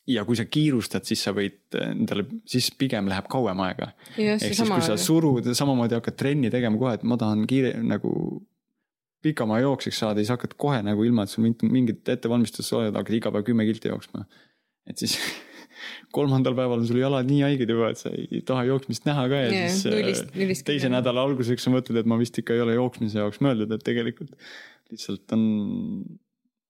ja 0.07 0.23
kui 0.26 0.38
sa 0.38 0.45
kiirustad, 0.47 1.05
siis 1.07 1.23
sa 1.26 1.34
võid 1.36 1.76
endale, 1.82 2.28
siis 2.47 2.69
pigem 2.78 3.09
läheb 3.11 3.28
kauem 3.32 3.59
aega. 3.65 3.91
ehk 4.17 4.43
siis, 4.43 4.61
kui 4.69 4.86
sa 4.86 4.97
surud, 5.01 5.47
samamoodi 5.57 5.97
hakkad 5.97 6.17
trenni 6.19 6.51
tegema 6.53 6.80
kohe, 6.80 6.93
et 6.99 7.03
ma 7.03 7.17
tahan 7.19 7.45
kiire 7.49 7.73
nagu 7.84 8.11
pikamaa 9.26 9.59
jooksjaks 9.63 9.99
saada, 10.03 10.21
siis 10.21 10.32
hakkad 10.34 10.53
kohe 10.61 10.82
nagu 10.86 11.03
ilma, 11.03 11.26
et 11.26 11.34
sul 11.34 11.47
mingit 11.47 12.07
ettevalmistust 12.13 12.76
oled, 12.78 12.93
hakkad 12.95 13.17
iga 13.17 13.34
päev 13.34 13.47
kümme 13.47 13.65
kilti 13.67 13.89
jooksma. 13.89 14.26
et 14.86 15.01
siis 15.01 15.17
kolmandal 16.15 16.55
päeval 16.57 16.82
on 16.82 16.88
sul 16.88 16.99
jalad 17.01 17.30
nii 17.30 17.41
haiged 17.45 17.71
juba, 17.71 17.91
et 17.93 18.01
sa 18.01 18.11
ei 18.13 18.41
taha 18.47 18.65
jooksmist 18.69 19.07
näha 19.07 19.28
ka 19.32 19.41
ja 19.43 19.51
yeah, 19.51 19.71
siis 19.71 19.88
nullist, 19.91 20.28
äh, 20.30 20.41
nullist 20.41 20.65
teise 20.67 20.91
nädala 20.91 21.23
alguseks 21.28 21.67
sa 21.67 21.73
mõtled, 21.73 21.99
et 22.01 22.09
ma 22.09 22.19
vist 22.21 22.38
ikka 22.41 22.55
ei 22.55 22.63
ole 22.65 22.78
jooksmise 22.78 23.21
jaoks 23.21 23.41
mõeldud, 23.45 23.73
et 23.76 23.86
tegelikult 23.86 24.34
lihtsalt 24.91 25.36
on, 25.36 25.45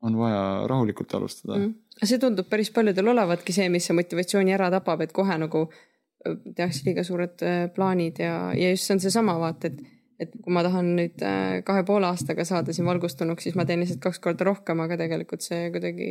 on 0.06 0.20
vaja 0.20 0.46
rahulikult 0.72 1.18
alustada. 1.18 1.60
Mm.. 1.60 1.76
see 2.04 2.22
tundub 2.22 2.50
päris 2.52 2.72
paljudel 2.76 3.14
olevatki 3.16 3.56
see, 3.56 3.68
mis 3.74 3.88
see 3.90 3.98
motivatsiooni 3.98 4.56
ära 4.56 4.72
tapab, 4.74 5.06
et 5.06 5.16
kohe 5.16 5.38
nagu 5.42 5.66
äh, 5.70 6.40
tehakse 6.56 6.88
liiga 6.90 7.06
suured 7.08 7.46
äh, 7.46 7.66
plaanid 7.76 8.24
ja, 8.24 8.38
ja 8.58 8.72
just 8.74 8.88
see 8.90 8.98
on 8.98 9.06
seesama 9.08 9.38
vaata, 9.42 9.74
et 9.74 9.92
et 10.16 10.32
kui 10.32 10.54
ma 10.56 10.62
tahan 10.64 10.94
nüüd 10.96 11.20
kahe 11.68 11.82
poole 11.84 12.08
aastaga 12.08 12.46
saada 12.48 12.72
siin 12.72 12.86
valgustunuks, 12.88 13.44
siis 13.44 13.58
ma 13.60 13.66
teen 13.68 13.82
lihtsalt 13.84 14.00
kaks 14.00 14.22
korda 14.24 14.46
rohkem, 14.48 14.80
aga 14.80 14.96
tegelikult 15.02 15.44
see 15.44 15.66
kuidagi 15.74 16.08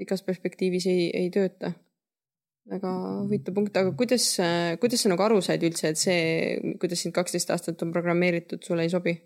pikas 0.00 0.24
perspektiivis 0.26 0.88
ei, 0.90 1.06
ei 1.22 1.30
tööta. 1.34 1.74
väga 2.70 2.90
huvitav 3.24 3.54
punkt, 3.56 3.76
aga 3.76 3.92
kuidas, 3.98 4.26
kuidas 4.82 5.02
sa 5.02 5.10
nagu 5.10 5.24
aru 5.24 5.40
said 5.42 5.64
üldse, 5.66 5.90
et 5.90 5.98
see, 5.98 6.74
kuidas 6.82 7.02
sind 7.02 7.16
kaksteist 7.16 7.50
aastat 7.50 7.82
on 7.82 7.92
programmeeritud, 7.94 8.62
sulle 8.64 8.86
ei 8.86 8.92
sobi? 8.92 9.16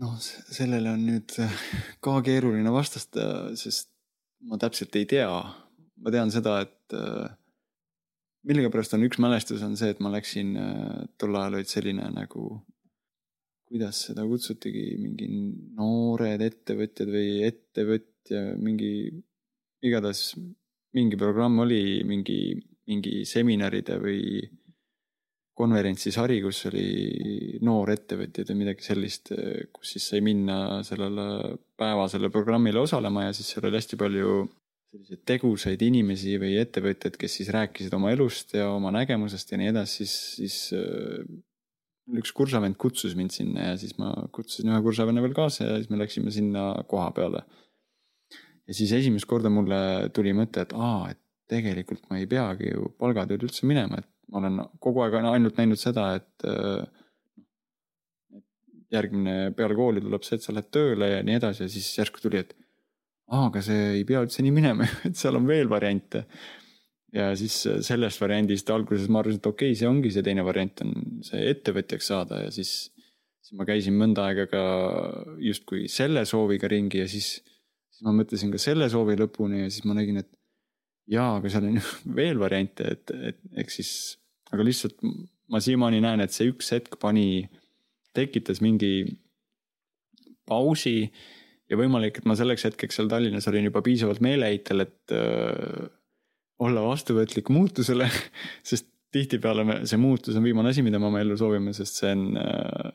noh, 0.00 0.14
sellele 0.18 0.90
on 0.90 1.04
nüüd 1.06 1.36
ka 2.04 2.18
keeruline 2.26 2.72
vastata, 2.74 3.54
sest 3.58 3.90
ma 4.48 4.58
täpselt 4.60 4.96
ei 4.98 5.06
tea. 5.08 5.30
ma 6.04 6.12
tean 6.12 6.32
seda, 6.34 6.58
et 6.66 6.94
millegipärast 8.44 8.96
on 8.96 9.06
üks 9.06 9.20
mälestus 9.22 9.62
on 9.64 9.76
see, 9.80 9.92
et 9.94 10.00
ma 10.04 10.12
läksin, 10.12 10.54
tol 11.20 11.36
ajal 11.38 11.58
olid 11.58 11.70
selline 11.70 12.08
nagu, 12.12 12.48
kuidas 13.68 14.02
seda 14.10 14.26
kutsutigi, 14.28 14.84
mingi 15.00 15.28
noored 15.78 16.44
ettevõtjad 16.44 17.12
või 17.14 17.30
ettevõtja, 17.48 18.42
mingi, 18.60 18.92
igatahes 19.84 20.34
mingi 20.94 21.18
programm 21.20 21.62
oli, 21.64 22.02
mingi, 22.06 22.54
mingi 22.90 23.24
seminaride 23.28 23.98
või 24.02 24.20
konverentsisari, 25.54 26.40
kus 26.42 26.64
oli 26.70 27.58
noorettevõtjad 27.62 28.50
või 28.50 28.60
midagi 28.64 28.86
sellist, 28.86 29.30
kus 29.74 29.94
siis 29.94 30.08
sai 30.10 30.22
minna 30.24 30.82
sellele 30.86 31.56
päevasele 31.78 32.30
programmile 32.34 32.82
osalema 32.82 33.28
ja 33.28 33.34
siis 33.36 33.52
seal 33.54 33.68
oli 33.68 33.78
hästi 33.78 33.98
palju 34.00 34.34
selliseid 34.94 35.22
tegusaid 35.26 35.82
inimesi 35.82 36.36
või 36.38 36.54
ettevõtjaid, 36.62 37.18
kes 37.18 37.40
siis 37.40 37.50
rääkisid 37.54 37.94
oma 37.96 38.12
elust 38.14 38.54
ja 38.54 38.68
oma 38.70 38.92
nägemusest 38.94 39.50
ja 39.50 39.58
nii 39.58 39.72
edasi, 39.72 40.06
siis, 40.06 40.14
siis 40.38 40.58
äh, 40.78 41.24
üks 42.20 42.34
kursavend 42.36 42.78
kutsus 42.80 43.16
mind 43.18 43.34
sinna 43.34 43.70
ja 43.72 43.78
siis 43.80 43.96
ma 43.98 44.12
kutsusin 44.34 44.70
ühe 44.70 44.80
kursavenna 44.84 45.22
veel 45.24 45.34
kaasa 45.36 45.66
ja 45.66 45.76
siis 45.80 45.90
me 45.90 45.98
läksime 46.00 46.34
sinna 46.34 46.72
koha 46.90 47.10
peale. 47.16 47.42
Ja 48.68 48.76
siis 48.76 48.92
esimest 48.96 49.28
korda 49.28 49.52
mulle 49.52 50.10
tuli 50.16 50.32
mõte, 50.36 50.64
et 50.64 50.74
aa, 50.76 51.12
et 51.12 51.20
tegelikult 51.50 52.06
ma 52.10 52.18
ei 52.20 52.28
peagi 52.30 52.72
ju 52.72 52.90
palgatööd 53.00 53.44
üldse 53.46 53.68
minema, 53.68 54.00
et 54.00 54.08
ma 54.32 54.40
olen 54.40 54.60
kogu 54.82 55.04
aeg 55.04 55.18
ainult 55.20 55.58
näinud 55.60 55.80
seda, 55.80 56.14
et 56.18 56.46
äh, 56.48 56.84
järgmine 58.94 59.52
peale 59.56 59.76
kooli 59.76 60.02
tuleb 60.04 60.24
see, 60.24 60.38
et 60.38 60.46
sa 60.46 60.54
lähed 60.54 60.70
tööle 60.74 61.10
ja 61.10 61.22
nii 61.26 61.38
edasi 61.40 61.64
ja 61.64 61.72
siis 61.72 61.88
järsku 61.98 62.22
tuli, 62.22 62.42
et 62.44 62.54
aa, 63.30 63.48
aga 63.48 63.62
see 63.64 63.86
ei 64.00 64.04
pea 64.08 64.22
üldse 64.24 64.44
nii 64.44 64.54
minema 64.54 64.88
et 65.08 65.16
seal 65.18 65.38
on 65.40 65.48
veel 65.48 65.70
variante. 65.70 66.24
ja 67.14 67.30
siis 67.38 67.60
sellest 67.86 68.20
variandist 68.22 68.70
alguses 68.74 69.08
ma 69.08 69.22
arvasin, 69.22 69.40
et 69.42 69.50
okei 69.50 69.72
okay,, 69.72 69.78
see 69.80 69.90
ongi 69.90 70.12
see 70.14 70.26
teine 70.26 70.44
variant 70.46 70.84
on 70.86 70.94
see 71.26 71.44
ettevõtjaks 71.52 72.10
saada 72.10 72.42
ja 72.42 72.52
siis, 72.54 72.90
siis 73.44 73.58
ma 73.58 73.66
käisin 73.68 73.96
mõnda 73.98 74.28
aega 74.30 74.48
ka 74.50 74.62
justkui 75.42 75.86
selle 75.92 76.24
sooviga 76.28 76.70
ringi 76.70 77.04
ja 77.04 77.10
siis, 77.10 77.36
siis 78.04 78.12
ma 78.12 78.20
mõtlesin 78.20 78.52
ka 78.52 78.60
selle 78.60 78.88
soovi 78.92 79.16
lõpuni 79.16 79.62
ja 79.62 79.70
siis 79.72 79.84
ma 79.88 79.96
nägin, 79.96 80.20
et 80.20 80.28
jaa, 81.08 81.38
aga 81.38 81.48
seal 81.48 81.68
on 81.70 81.78
ju 81.78 81.84
veel 82.20 82.38
variante, 82.38 82.84
et, 82.84 83.10
et 83.32 83.40
eks 83.64 83.80
siis, 83.80 83.92
aga 84.52 84.64
lihtsalt 84.66 85.00
ma 85.48 85.60
siiamaani 85.60 86.02
näen, 86.04 86.20
et 86.20 86.32
see 86.32 86.50
üks 86.52 86.72
hetk 86.74 86.98
pani, 87.00 87.48
tekitas 88.14 88.60
mingi 88.62 89.06
pausi 90.46 91.10
ja 91.70 91.78
võimalik, 91.80 92.20
et 92.20 92.26
ma 92.28 92.36
selleks 92.36 92.68
hetkeks 92.68 93.00
seal 93.00 93.08
Tallinnas 93.08 93.48
olin 93.48 93.70
juba 93.70 93.82
piisavalt 93.82 94.20
meeleheitel, 94.24 94.84
et 94.84 95.14
öö, 95.16 95.86
äh, 95.88 95.88
olla 96.64 96.84
vastuvõtlik 96.84 97.48
muutusele 97.50 98.06
sest 98.68 98.90
tihtipeale 99.14 99.64
me, 99.66 99.80
see 99.88 99.98
muutus 99.98 100.36
on 100.36 100.44
viimane 100.44 100.70
asi, 100.70 100.84
mida 100.84 101.00
me 101.00 101.08
oma 101.08 101.22
ellu 101.24 101.38
soovime, 101.38 101.72
sest 101.74 102.02
see 102.02 102.12
on 102.12 102.38
äh, 102.38 102.92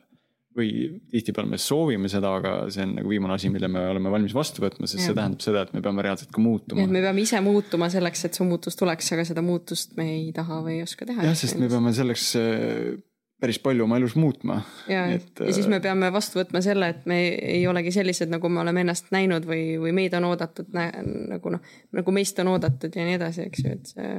või 0.56 0.70
tihtipeale 1.12 1.50
me 1.52 1.58
soovime 1.62 2.08
seda, 2.10 2.32
aga 2.40 2.54
see 2.72 2.82
on 2.82 2.96
nagu 2.98 3.10
viimane 3.12 3.36
asi, 3.36 3.50
mille 3.52 3.68
me 3.70 3.84
oleme 3.92 4.10
valmis 4.10 4.34
vastu 4.34 4.64
võtma, 4.64 4.88
sest 4.90 5.04
ja. 5.04 5.10
see 5.10 5.18
tähendab 5.18 5.44
seda, 5.44 5.62
et 5.66 5.76
me 5.76 5.82
peame 5.84 6.02
reaalselt 6.02 6.32
ka 6.34 6.42
muutuma. 6.42 6.86
me 6.90 7.02
peame 7.04 7.22
ise 7.22 7.38
muutuma 7.44 7.90
selleks, 7.92 8.24
et 8.26 8.38
see 8.38 8.46
muutus 8.48 8.78
tuleks, 8.78 9.12
aga 9.14 9.26
seda 9.28 9.44
muutust 9.46 9.94
me 9.98 10.08
ei 10.16 10.32
taha 10.34 10.58
või 10.66 10.80
ei 10.80 10.86
oska 10.86 11.06
teha. 11.06 11.28
jah, 11.28 11.38
sest 11.38 11.60
me 11.60 11.70
peame 11.70 11.92
selleks 11.94 12.26
äh, 12.40 12.98
päris 13.40 13.60
palju 13.62 13.84
oma 13.86 14.00
elus 14.00 14.16
muutma. 14.18 14.60
ja, 14.90 15.06
ja 15.14 15.20
siis 15.54 15.68
me 15.70 15.78
äh, 15.78 15.84
peame 15.86 16.10
vastu 16.12 16.40
võtma 16.40 16.62
selle, 16.64 16.90
et 16.96 17.06
me 17.10 17.20
ei 17.30 17.62
olegi 17.70 17.92
sellised, 17.94 18.32
nagu 18.32 18.50
me 18.52 18.64
oleme 18.64 18.82
ennast 18.84 19.12
näinud 19.14 19.46
või, 19.48 19.76
või 19.82 19.94
meid 19.96 20.16
on 20.18 20.26
oodatud 20.32 20.74
nagu 20.74 21.54
noh, 21.54 21.74
nagu 21.96 22.16
meist 22.16 22.38
on 22.42 22.50
oodatud 22.56 22.96
ja 22.96 23.06
nii 23.06 23.20
edasi, 23.20 23.46
eks 23.46 23.64
ju, 23.64 23.76
et 23.78 23.94
see. 23.94 24.10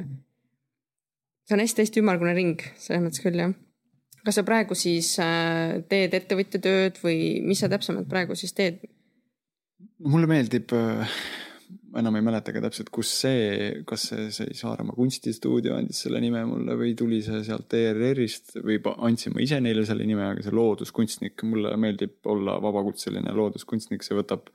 see 1.44 1.58
on 1.58 1.66
hästi-hästi 1.66 2.06
ümmargune 2.06 2.38
ring, 2.38 2.64
selles 2.80 3.04
mõttes 3.04 3.24
küll 3.24 3.44
jah. 3.44 3.54
Kas 4.26 4.40
sa 4.40 4.46
praegu 4.48 4.78
siis 4.78 5.14
äh, 5.22 5.82
teed 5.90 6.16
ettevõtja 6.18 6.62
tööd 6.64 7.00
või 7.04 7.40
mis 7.46 7.62
sa 7.64 7.70
täpsemalt 7.72 8.10
praegu 8.12 8.38
siis 8.38 8.54
teed? 8.58 8.84
mulle 10.02 10.26
meeldib, 10.30 10.72
äh, 10.74 11.20
ma 11.92 12.02
enam 12.02 12.16
ei 12.18 12.24
mäleta 12.26 12.54
ka 12.56 12.62
täpselt, 12.64 12.90
kus 12.94 13.12
see, 13.22 13.84
kas 13.88 14.08
see, 14.10 14.30
see 14.34 14.56
Saaremaa 14.58 14.98
kunstistuudio 14.98 15.76
andis 15.78 16.02
selle 16.06 16.22
nime 16.24 16.42
mulle 16.50 16.78
või 16.80 16.96
tuli 16.98 17.22
see 17.26 17.44
sealt 17.46 17.74
ERR-ist 17.78 18.58
või 18.66 18.80
andsin 18.96 19.36
ma 19.36 19.44
ise 19.46 19.60
neile 19.62 19.86
selle 19.86 20.08
nime, 20.10 20.26
aga 20.32 20.46
see 20.46 20.56
looduskunstnik, 20.58 21.46
mulle 21.50 21.76
meeldib 21.82 22.32
olla 22.34 22.58
vabakutseline 22.64 23.36
looduskunstnik, 23.38 24.06
see 24.06 24.18
võtab 24.18 24.50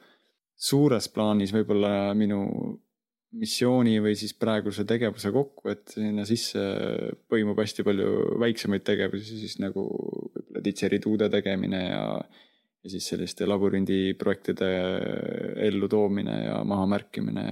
suures 0.57 1.11
plaanis 1.12 1.53
võib-olla 1.55 2.14
minu 2.19 2.41
missiooni 3.35 3.99
või 4.03 4.14
siis 4.18 4.35
praeguse 4.39 4.85
tegevuse 4.89 5.33
kokku, 5.35 5.70
et 5.72 5.95
sinna 5.97 6.24
sisse 6.29 6.61
põimub 7.31 7.59
hästi 7.61 7.85
palju 7.87 8.11
väiksemaid 8.43 8.85
tegevusi, 8.87 9.41
siis 9.43 9.59
nagu 9.62 9.87
võib-olla 9.87 10.62
didžerituude 10.64 11.29
tegemine 11.33 11.83
ja, 11.89 12.05
ja 12.22 12.93
siis 12.93 13.09
selliste 13.12 13.49
labürindiprojektide 13.49 14.70
ellutoomine 15.66 16.39
ja 16.47 16.62
mahamärkimine. 16.64 17.47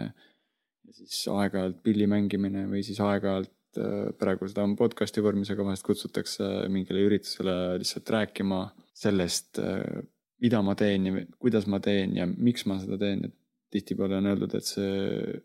ja 0.84 0.94
siis 0.94 1.26
aeg-ajalt 1.32 1.82
pilli 1.82 2.06
mängimine 2.10 2.66
või 2.70 2.84
siis 2.86 3.00
aeg-ajalt, 3.02 3.52
äh, 3.78 4.10
praegu 4.18 4.48
seda 4.48 4.64
on 4.64 4.76
podcast'i 4.78 5.22
vormis, 5.24 5.50
aga 5.50 5.66
vahest 5.66 5.86
kutsutakse 5.86 6.68
mingile 6.72 7.02
üritusele 7.08 7.78
lihtsalt 7.82 8.14
rääkima 8.14 8.66
sellest, 8.94 9.58
äh, 9.58 10.04
mida 10.40 10.62
ma 10.62 10.76
teen 10.78 11.06
ja 11.10 11.24
kuidas 11.38 11.66
ma 11.66 11.80
teen 11.82 12.14
ja 12.16 12.28
miks 12.30 12.64
ma 12.70 12.78
seda 12.80 12.98
teen, 13.00 13.26
et 13.26 13.34
tihtipeale 13.74 14.20
on 14.20 14.30
öeldud, 14.30 14.54
et 14.54 14.68
see 14.68 15.42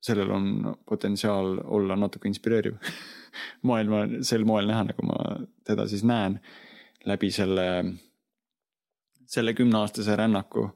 sellel 0.00 0.30
on 0.32 0.76
potentsiaal 0.88 1.60
olla 1.64 1.96
natuke 1.96 2.28
inspireeriv 2.28 2.76
maailma 3.68 4.04
sel 4.26 4.44
moel 4.48 4.70
näha, 4.70 4.86
nagu 4.90 5.06
ma 5.06 5.18
teda 5.66 5.86
siis 5.90 6.04
näen 6.08 6.38
läbi 7.08 7.30
selle, 7.32 7.66
selle 9.26 9.54
kümneaastase 9.54 10.16
rännaku. 10.16 10.68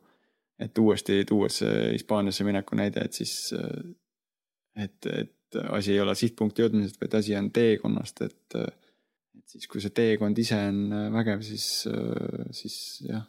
et 0.59 0.79
uuesti 0.79 1.25
tuues 1.27 1.57
see 1.59 1.79
Hispaaniasse 1.93 2.45
mineku 2.47 2.77
näide, 2.79 3.03
et 3.05 3.13
siis, 3.13 3.51
et, 4.79 5.07
et 5.07 5.57
asi 5.75 5.93
ei 5.93 6.01
ole 6.01 6.15
sihtpunkti 6.15 6.63
jõudmisest, 6.63 7.01
vaid 7.01 7.17
asi 7.19 7.35
on 7.37 7.49
teekonnast, 7.51 8.23
et, 8.23 8.55
et 8.61 9.51
siis, 9.51 9.67
kui 9.67 9.83
see 9.83 9.91
teekond 9.91 10.39
ise 10.39 10.61
on 10.71 10.95
vägev, 11.17 11.43
siis, 11.43 11.67
siis 12.55 12.77
jah, 13.09 13.27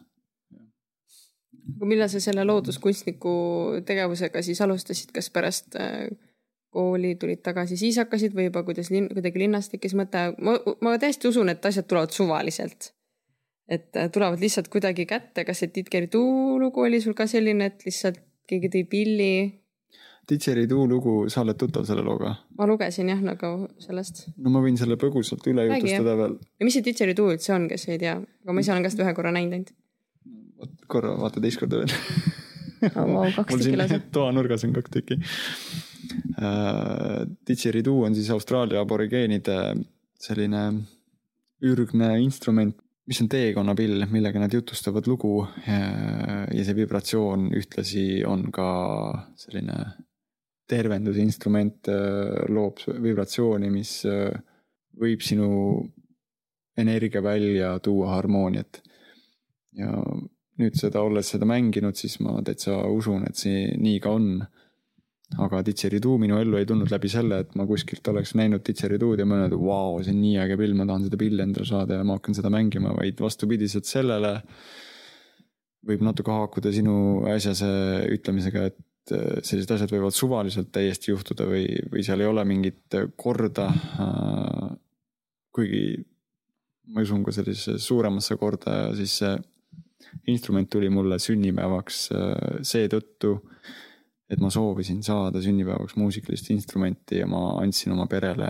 aga 1.73 1.89
millal 1.89 2.09
sa 2.11 2.21
selle 2.23 2.45
looduskunstniku 2.45 3.33
tegevusega 3.87 4.43
siis 4.45 4.61
alustasid, 4.61 5.11
kas 5.15 5.31
pärast 5.33 5.77
äh, 5.79 6.07
kooli 6.75 7.15
tulid 7.19 7.41
tagasi, 7.45 7.77
siis 7.79 7.97
hakkasid 8.01 8.35
või 8.35 8.49
juba 8.49 8.65
kuidas 8.67 8.91
linn, 8.93 9.09
kuidagi 9.13 9.41
linnast 9.45 9.73
tekkis 9.73 9.95
mõte, 9.97 10.27
ma, 10.43 10.57
ma 10.83 10.95
täiesti 11.01 11.29
usun, 11.31 11.51
et 11.53 11.65
asjad 11.65 11.87
tulevad 11.89 12.15
suvaliselt. 12.15 12.91
et 13.71 13.97
äh, 13.97 14.09
tulevad 14.13 14.41
lihtsalt 14.41 14.67
kuidagi 14.69 15.07
kätte, 15.09 15.45
kas 15.45 15.63
see 15.63 15.71
Didgeridoo 15.75 16.59
lugu 16.61 16.83
oli 16.85 17.01
sul 17.01 17.15
ka 17.17 17.25
selline, 17.27 17.71
et 17.71 17.85
lihtsalt 17.87 18.19
keegi 18.49 18.69
tõi 18.73 18.83
pilli? 18.89 19.31
Didgeridoo 20.29 20.85
lugu, 20.89 21.15
sa 21.29 21.41
oled 21.45 21.57
tuttav 21.57 21.87
selle 21.87 22.03
looga? 22.05 22.35
ma 22.59 22.67
lugesin 22.69 23.09
jah, 23.09 23.23
nagu 23.23 23.55
sellest. 23.81 24.27
no 24.37 24.53
ma 24.53 24.61
võin 24.61 24.77
selle 24.77 24.99
põgusalt 25.01 25.47
üle 25.49 25.65
jutustada 25.69 26.17
veel. 26.21 26.37
ja 26.59 26.67
mis 26.67 26.77
see 26.77 26.85
Didgeridoo 26.85 27.31
üldse 27.33 27.55
on, 27.57 27.69
kes 27.71 27.89
ei 27.89 28.01
tea, 28.03 28.19
aga 28.19 28.53
ma 28.53 28.61
ise 28.61 28.75
olen 28.75 28.85
ka 28.85 28.93
seda 28.93 29.07
ühe 29.07 29.17
korra 29.17 29.33
näinud 29.33 29.57
ainult 29.57 29.73
korra 30.87 31.15
vaata 31.19 31.43
teist 31.43 31.59
korda 31.61 31.83
veel. 31.83 31.93
Wow, 32.95 33.31
mul 33.49 33.61
siin 33.63 33.81
toanurgas 34.15 34.65
on 34.67 34.73
kaks 34.75 34.91
tükki 34.93 35.15
uh,. 35.17 35.23
Didgeridoo 37.47 38.03
on 38.05 38.15
siis 38.15 38.29
Austraalia 38.33 38.81
aborigeenide 38.83 39.57
selline 40.21 40.63
ürgne 41.65 42.09
instrument, 42.21 42.75
mis 43.07 43.21
on 43.23 43.29
teekonnapill, 43.31 44.05
millega 44.11 44.39
nad 44.41 44.53
jutustavad 44.53 45.07
lugu 45.07 45.47
ja, 45.65 45.77
ja 46.51 46.65
see 46.65 46.75
vibratsioon 46.77 47.47
ühtlasi 47.57 48.05
on 48.27 48.51
ka 48.53 48.67
selline 49.39 49.77
tervendusinstrument, 50.69 51.87
äh, 51.93 52.45
loob 52.49 52.81
vibratsiooni, 53.01 53.69
mis 53.69 53.99
äh, 54.09 54.33
võib 54.99 55.21
sinu 55.25 55.49
energia 56.77 57.23
välja 57.23 57.77
tuua 57.79 58.15
harmooniat. 58.15 58.81
ja 59.75 59.91
nüüd 60.61 60.77
seda, 60.79 61.01
olles 61.03 61.29
seda 61.33 61.47
mänginud, 61.49 61.97
siis 61.99 62.19
ma 62.23 62.37
täitsa 62.45 62.77
usun, 62.91 63.25
et 63.27 63.39
see 63.39 63.73
nii 63.81 63.99
ka 64.03 64.13
on. 64.15 64.29
aga 65.41 65.63
Didgeridoo 65.65 66.19
minu 66.21 66.37
ellu 66.37 66.59
ei 66.59 66.67
tulnud 66.69 66.91
läbi 66.93 67.09
selle, 67.09 67.39
et 67.41 67.55
ma 67.57 67.65
kuskilt 67.65 68.05
oleks 68.11 68.35
näinud 68.37 68.61
Didgeridood 68.63 69.19
ja 69.19 69.25
mõelnud, 69.25 69.55
vau, 69.57 69.97
see 70.05 70.13
on 70.13 70.19
nii 70.21 70.35
äge 70.43 70.57
pill, 70.59 70.75
ma 70.77 70.85
tahan 70.85 71.07
seda 71.07 71.17
pilli 71.17 71.41
endale 71.41 71.65
saada 71.65 71.97
ja 71.97 72.05
ma 72.05 72.19
hakkan 72.19 72.37
seda 72.37 72.51
mängima, 72.53 72.93
vaid 72.93 73.23
vastupidiselt 73.25 73.89
sellele 73.89 74.35
võib 75.85 76.03
natuke 76.05 76.33
haakuda 76.33 76.71
sinu 76.73 76.95
äsjase 77.29 77.71
ütlemisega, 78.13 78.67
et 78.69 79.15
äh, 79.17 79.41
sellised 79.41 79.73
asjad 79.75 79.95
võivad 79.95 80.15
suvaliselt 80.15 80.69
täiesti 80.73 81.11
juhtuda 81.11 81.49
või, 81.49 81.65
või 81.91 82.05
seal 82.05 82.21
ei 82.21 82.29
ole 82.29 82.45
mingit 82.47 82.99
korda. 83.17 83.67
Äh, 84.05 84.69
kuigi 85.55 85.83
ma 86.93 87.01
usun 87.01 87.25
ka 87.25 87.33
sellisesse 87.33 87.79
suuremasse 87.81 88.37
korda 88.37 88.77
ja 88.77 88.87
siis 88.97 89.17
see 89.23 89.33
instrument 90.31 90.69
tuli 90.71 90.89
mulle 90.89 91.19
sünnipäevaks 91.21 91.99
äh, 92.15 92.33
seetõttu, 92.65 93.35
et 94.29 94.41
ma 94.41 94.49
soovisin 94.53 95.03
saada 95.05 95.41
sünnipäevaks 95.43 95.97
muusikalist 95.99 96.49
instrumenti 96.53 97.21
ja 97.21 97.27
ma 97.29 97.59
andsin 97.61 97.93
oma 97.93 98.07
perele 98.09 98.49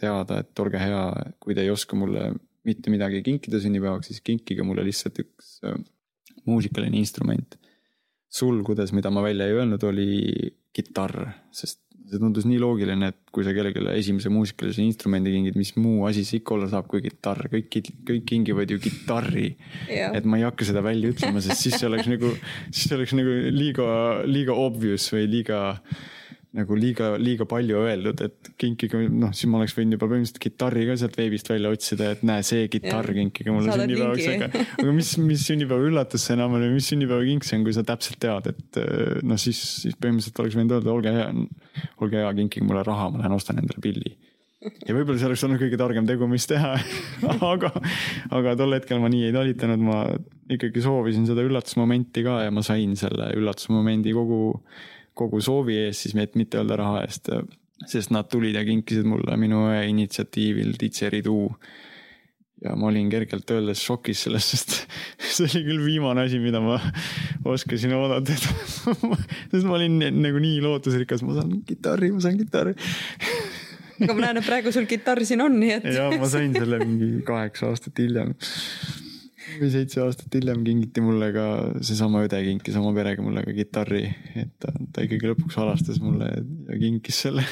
teada, 0.00 0.40
et 0.40 0.62
olge 0.62 0.80
hea, 0.80 1.04
kui 1.40 1.56
te 1.56 1.64
ei 1.64 1.72
oska 1.72 1.96
mulle 1.98 2.30
mitte 2.68 2.92
midagi 2.92 3.22
kinkida 3.24 3.60
sünnipäevaks, 3.60 4.10
siis 4.10 4.24
kinkige 4.24 4.64
mulle 4.66 4.84
lihtsalt 4.86 5.22
üks 5.24 5.58
äh, 5.64 5.78
muusikaline 6.48 6.98
instrument. 7.00 7.58
sulgudes, 8.30 8.92
mida 8.94 9.10
ma 9.10 9.24
välja 9.24 9.48
ei 9.48 9.56
öelnud, 9.58 9.82
oli 9.82 10.10
kitarr, 10.70 11.32
sest 11.50 11.80
see 12.10 12.20
tundus 12.20 12.46
nii 12.48 12.58
loogiline, 12.60 13.10
et 13.12 13.32
kui 13.34 13.44
sa 13.46 13.54
kellelegi 13.54 13.84
esimese 13.94 14.32
muusikalise 14.32 14.82
instrumendi 14.82 15.32
kingid, 15.34 15.58
mis 15.58 15.72
muu 15.78 16.06
asi 16.08 16.24
see 16.26 16.40
ikka 16.40 16.56
olla 16.56 16.70
saab 16.72 16.88
kui 16.90 17.02
kitarr, 17.04 17.48
kõik, 17.52 17.90
kõik 18.08 18.24
kingivad 18.28 18.70
ju 18.74 18.80
kitarri. 18.82 19.50
et 19.88 20.26
ma 20.26 20.40
ei 20.40 20.46
hakka 20.46 20.66
seda 20.68 20.82
välja 20.84 21.12
ütlema, 21.14 21.42
sest 21.44 21.66
siis 21.66 21.78
see 21.78 21.90
oleks 21.90 22.10
nagu, 22.10 22.32
siis 22.70 22.88
see 22.88 22.98
oleks 22.98 23.14
nagu 23.18 23.36
liiga, 23.54 23.90
liiga 24.26 24.56
obvious 24.58 25.10
või 25.14 25.28
liiga 25.38 25.60
nagu 26.56 26.74
liiga, 26.74 27.12
liiga 27.20 27.46
palju 27.46 27.82
öeldud, 27.86 28.20
et 28.26 28.48
kinkige, 28.58 29.04
noh, 29.06 29.30
siis 29.36 29.46
ma 29.50 29.60
oleks 29.60 29.74
võinud 29.76 29.94
juba 29.94 30.08
põhimõtteliselt 30.10 30.40
kitarri 30.42 30.86
ka 30.88 30.96
sealt 30.98 31.18
veebist 31.20 31.50
välja 31.52 31.70
otsida, 31.70 32.08
et 32.16 32.24
näe, 32.26 32.42
see 32.46 32.64
kitarr 32.72 33.12
kinkige 33.14 33.54
mulle 33.54 33.76
sünnipäevaks, 33.76 34.26
aga, 34.34 34.64
aga 34.82 34.94
mis, 34.96 35.12
mis 35.22 35.44
sünnipäeva 35.46 35.90
üllatus 35.92 36.26
see 36.26 36.34
enam 36.34 36.56
oli, 36.58 36.72
mis 36.74 36.90
sünnipäevakink 36.90 37.46
see 37.46 37.60
on, 37.60 37.68
kui 37.68 37.76
sa 37.76 37.84
täpselt 37.86 38.18
tead, 38.24 38.50
et 38.50 38.80
noh, 39.22 39.38
siis, 39.38 39.60
siis 39.84 39.94
põhimõtteliselt 40.00 40.42
oleks 40.42 40.58
võinud 40.58 40.74
öelda, 40.78 40.96
olge 40.96 41.14
hea, 41.14 41.28
olge 42.02 42.18
hea, 42.18 42.34
kinkige 42.42 42.66
mulle 42.66 42.82
raha, 42.88 43.12
ma 43.14 43.22
lähen 43.22 43.38
ostan 43.38 43.62
endale 43.62 43.86
pilli. 43.86 44.16
Ja 44.60 44.92
võib-olla 44.92 45.16
see 45.16 45.30
oleks 45.30 45.42
olnud 45.46 45.60
kõige 45.62 45.78
targem 45.80 46.04
tegu, 46.04 46.26
mis 46.28 46.44
teha. 46.50 46.74
Aga, 47.52 47.70
aga 48.28 48.52
tol 48.60 48.76
hetkel 48.76 48.98
ma 49.00 49.08
nii 49.08 49.30
ei 49.30 49.32
talitanud, 49.32 49.80
ma 49.80 50.02
ikkagi 50.52 50.82
soovisin 50.84 51.24
seda 51.28 51.46
üllatusmomenti 51.46 52.24
ka 52.26 52.42
ja 52.44 52.52
ma 52.52 52.60
sain 52.66 52.92
selle 52.98 53.30
üllatusmomendi 53.38 54.12
kogu 54.12 54.40
kogu 55.20 55.42
soovi 55.44 55.78
eest, 55.86 56.06
siis 56.06 56.16
mitte 56.16 56.60
öelda 56.60 56.78
raha 56.80 57.04
eest. 57.06 57.32
sest 57.88 58.10
nad 58.12 58.28
tulid 58.28 58.58
ja 58.58 58.64
kinkisid 58.64 59.06
mulle 59.08 59.36
minu 59.40 59.62
initsiatiivil 59.88 60.74
Didgeridoo. 60.80 61.54
ja 62.64 62.74
ma 62.76 62.90
olin 62.90 63.08
kergelt 63.08 63.50
öeldes 63.50 63.80
šokis 63.80 64.26
sellest, 64.26 64.50
sest 64.52 64.74
see 65.36 65.46
oli 65.46 65.64
küll 65.70 65.84
viimane 65.84 66.26
asi, 66.28 66.40
mida 66.42 66.60
ma 66.60 66.76
oskasin 67.48 67.94
oodata, 67.96 68.36
et 68.36 68.44
sest 69.54 69.64
ma 69.64 69.78
olin 69.78 69.96
nagu 70.20 70.42
nii 70.42 70.60
lootusrikas, 70.64 71.24
ma 71.24 71.38
saan 71.38 71.62
kitarri, 71.64 72.12
ma 72.12 72.20
saan 72.20 72.36
kitarri 72.40 72.76
aga 74.00 74.16
ma 74.16 74.26
näen, 74.26 74.40
et 74.40 74.48
praegu 74.48 74.72
sul 74.74 74.88
kitarr 74.88 75.24
siin 75.28 75.44
on, 75.44 75.56
nii 75.60 75.76
et. 75.78 75.88
ja 75.96 76.08
ma 76.20 76.28
sain 76.28 76.52
selle 76.56 76.80
mingi 76.84 77.22
kaheksa 77.26 77.70
aastat 77.72 78.00
hiljem 78.00 78.34
või 79.58 79.70
seitse 79.72 80.02
aastat 80.04 80.34
hiljem 80.36 80.62
kingiti 80.66 81.02
mulle 81.04 81.30
ka, 81.34 81.46
seesama 81.84 82.24
õde 82.26 82.40
kinkis 82.46 82.76
oma 82.80 82.92
perega 82.96 83.24
mulle 83.24 83.44
ka 83.46 83.54
kitarri, 83.56 84.04
et 84.38 84.52
ta, 84.62 84.72
ta 84.94 85.06
ikkagi 85.06 85.32
lõpuks 85.32 85.58
halastas 85.60 86.00
mulle 86.02 86.30
ja 86.30 86.78
kinkis 86.80 87.22
selle 87.26 87.44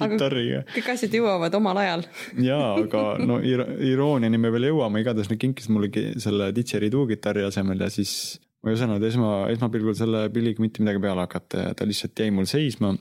kitarriga. 0.00 0.62
kõik 0.74 0.92
asjad 0.94 1.16
jõuavad 1.20 1.56
omal 1.58 1.82
ajal. 1.82 2.06
jaa, 2.44 2.74
aga 2.84 3.04
no 3.24 3.40
irooniani 3.42 4.40
me 4.40 4.52
veel 4.54 4.70
jõuame, 4.70 5.02
igatahes 5.04 5.32
nad 5.32 5.40
kinkisid 5.42 5.74
mulle 5.74 6.06
selle 6.22 6.50
didgeridoo 6.56 7.06
kitarri 7.10 7.46
asemel 7.48 7.86
ja 7.86 7.90
siis 7.92 8.14
ma 8.60 8.72
ei 8.72 8.76
osanud 8.76 9.04
esma, 9.08 9.30
esmapilgul 9.54 9.96
selle 9.96 10.26
pilliga 10.34 10.62
mitte 10.62 10.84
midagi 10.84 11.00
peale 11.02 11.24
hakata 11.24 11.64
ja 11.68 11.76
ta 11.76 11.88
lihtsalt 11.88 12.18
jäi 12.20 12.32
mul 12.34 12.48
seisma. 12.50 12.94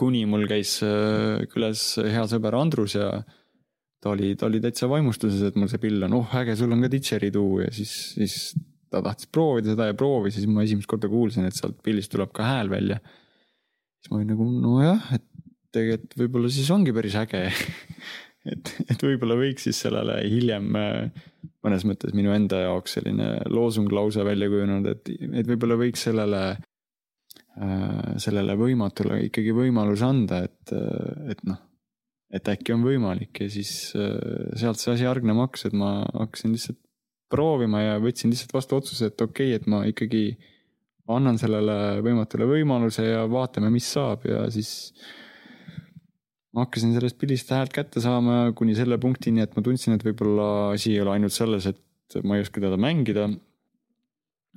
kuni 0.00 0.22
mul 0.24 0.46
käis 0.48 0.78
äh, 0.86 1.42
külas 1.50 1.82
hea 1.98 2.22
sõber 2.30 2.54
Andrus 2.56 2.94
ja 2.94 3.10
ta 4.00 4.14
oli, 4.14 4.32
ta 4.38 4.48
oli 4.48 4.60
täitsa 4.64 4.88
vaimustuses, 4.90 5.42
et 5.50 5.58
mul 5.60 5.70
see 5.70 5.82
pill 5.82 6.06
on, 6.06 6.16
oh 6.20 6.36
äge, 6.40 6.56
sul 6.58 6.72
on 6.72 6.84
ka 6.84 6.90
didgeridoo 6.92 7.60
ja 7.64 7.70
siis, 7.74 7.94
siis 8.16 8.36
ta 8.90 9.02
tahtis 9.04 9.28
proovida 9.32 9.74
seda 9.74 9.90
ja 9.90 9.96
proovis 9.98 10.36
ja 10.36 10.42
siis 10.42 10.52
ma 10.52 10.64
esimest 10.66 10.90
korda 10.90 11.10
kuulsin, 11.10 11.46
et 11.46 11.56
sealt 11.56 11.78
pillist 11.84 12.12
tuleb 12.14 12.32
ka 12.36 12.46
hääl 12.48 12.72
välja. 12.72 12.98
siis 14.00 14.10
ma 14.10 14.20
olin 14.20 14.32
nagu 14.34 14.48
nojah, 14.50 15.12
et 15.16 15.26
tegelikult 15.74 16.16
võib-olla 16.24 16.50
siis 16.50 16.70
ongi 16.74 16.94
päris 16.96 17.16
äge 17.20 17.44
et, 18.52 18.74
et 18.88 19.04
võib-olla 19.04 19.36
võiks 19.38 19.68
siis 19.68 19.84
sellele 19.84 20.16
hiljem 20.26 20.72
äh, 20.80 21.22
mõnes 21.64 21.84
mõttes 21.88 22.16
minu 22.16 22.32
enda 22.34 22.64
jaoks 22.64 22.96
selline 22.98 23.32
loosung 23.52 23.92
lausa 23.92 24.24
välja 24.26 24.48
kujunenud, 24.50 24.88
et, 24.90 25.12
et 25.42 25.48
võib-olla 25.48 25.76
võiks 25.80 26.06
sellele, 26.08 26.44
äh, 27.60 28.12
sellele 28.22 28.56
võimatule 28.58 29.20
ikkagi 29.28 29.54
võimaluse 29.56 30.08
anda, 30.08 30.44
et, 30.48 30.74
et 31.30 31.44
noh, 31.48 31.60
et 32.30 32.48
äkki 32.52 32.74
on 32.74 32.84
võimalik 32.86 33.42
ja 33.42 33.48
siis 33.50 33.92
äh, 33.98 34.14
sealt 34.58 34.80
see 34.80 34.94
asi 34.94 35.08
hargnema 35.08 35.48
hakkas, 35.48 35.66
et 35.68 35.76
ma 35.76 35.98
hakkasin 36.14 36.54
lihtsalt 36.54 36.78
proovima 37.30 37.82
ja 37.82 37.98
võtsin 38.02 38.32
lihtsalt 38.32 38.54
vastu 38.54 38.78
otsuse, 38.78 39.10
et 39.10 39.22
okei 39.22 39.52
okay,, 39.52 39.58
et 39.60 39.66
ma 39.70 39.82
ikkagi 39.88 40.24
annan 41.10 41.38
sellele 41.40 41.98
võimatule 42.04 42.46
võimaluse 42.46 43.06
ja 43.06 43.24
vaatame, 43.30 43.70
mis 43.74 43.88
saab 43.90 44.26
ja 44.28 44.44
siis 44.52 44.92
ma 46.54 46.64
hakkasin 46.64 46.94
sellest 46.94 47.18
pildist 47.18 47.50
häält 47.54 47.74
kätte 47.74 48.02
saama 48.02 48.50
kuni 48.58 48.74
selle 48.78 48.98
punktini, 49.02 49.42
et 49.44 49.54
ma 49.56 49.64
tundsin, 49.66 49.96
et 49.96 50.04
võib-olla 50.06 50.48
asi 50.74 50.94
ei 50.94 51.02
ole 51.02 51.16
ainult 51.16 51.34
selles, 51.34 51.66
et 51.70 52.18
ma 52.26 52.38
ei 52.38 52.44
oska 52.44 52.62
teda 52.62 52.78
mängida. 52.80 53.28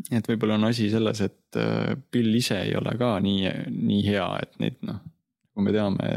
et 0.09 0.27
võib-olla 0.29 0.57
on 0.57 0.69
asi 0.71 0.89
selles, 0.89 1.21
et 1.21 1.57
äh, 1.61 1.93
pill 2.11 2.33
ise 2.35 2.57
ei 2.65 2.73
ole 2.77 2.95
ka 2.97 3.15
nii, 3.21 3.49
nii 3.69 4.05
hea, 4.07 4.29
et 4.41 4.57
neid 4.61 4.79
noh, 4.85 5.01
kui 5.53 5.65
me 5.67 5.73
teame, 5.75 6.15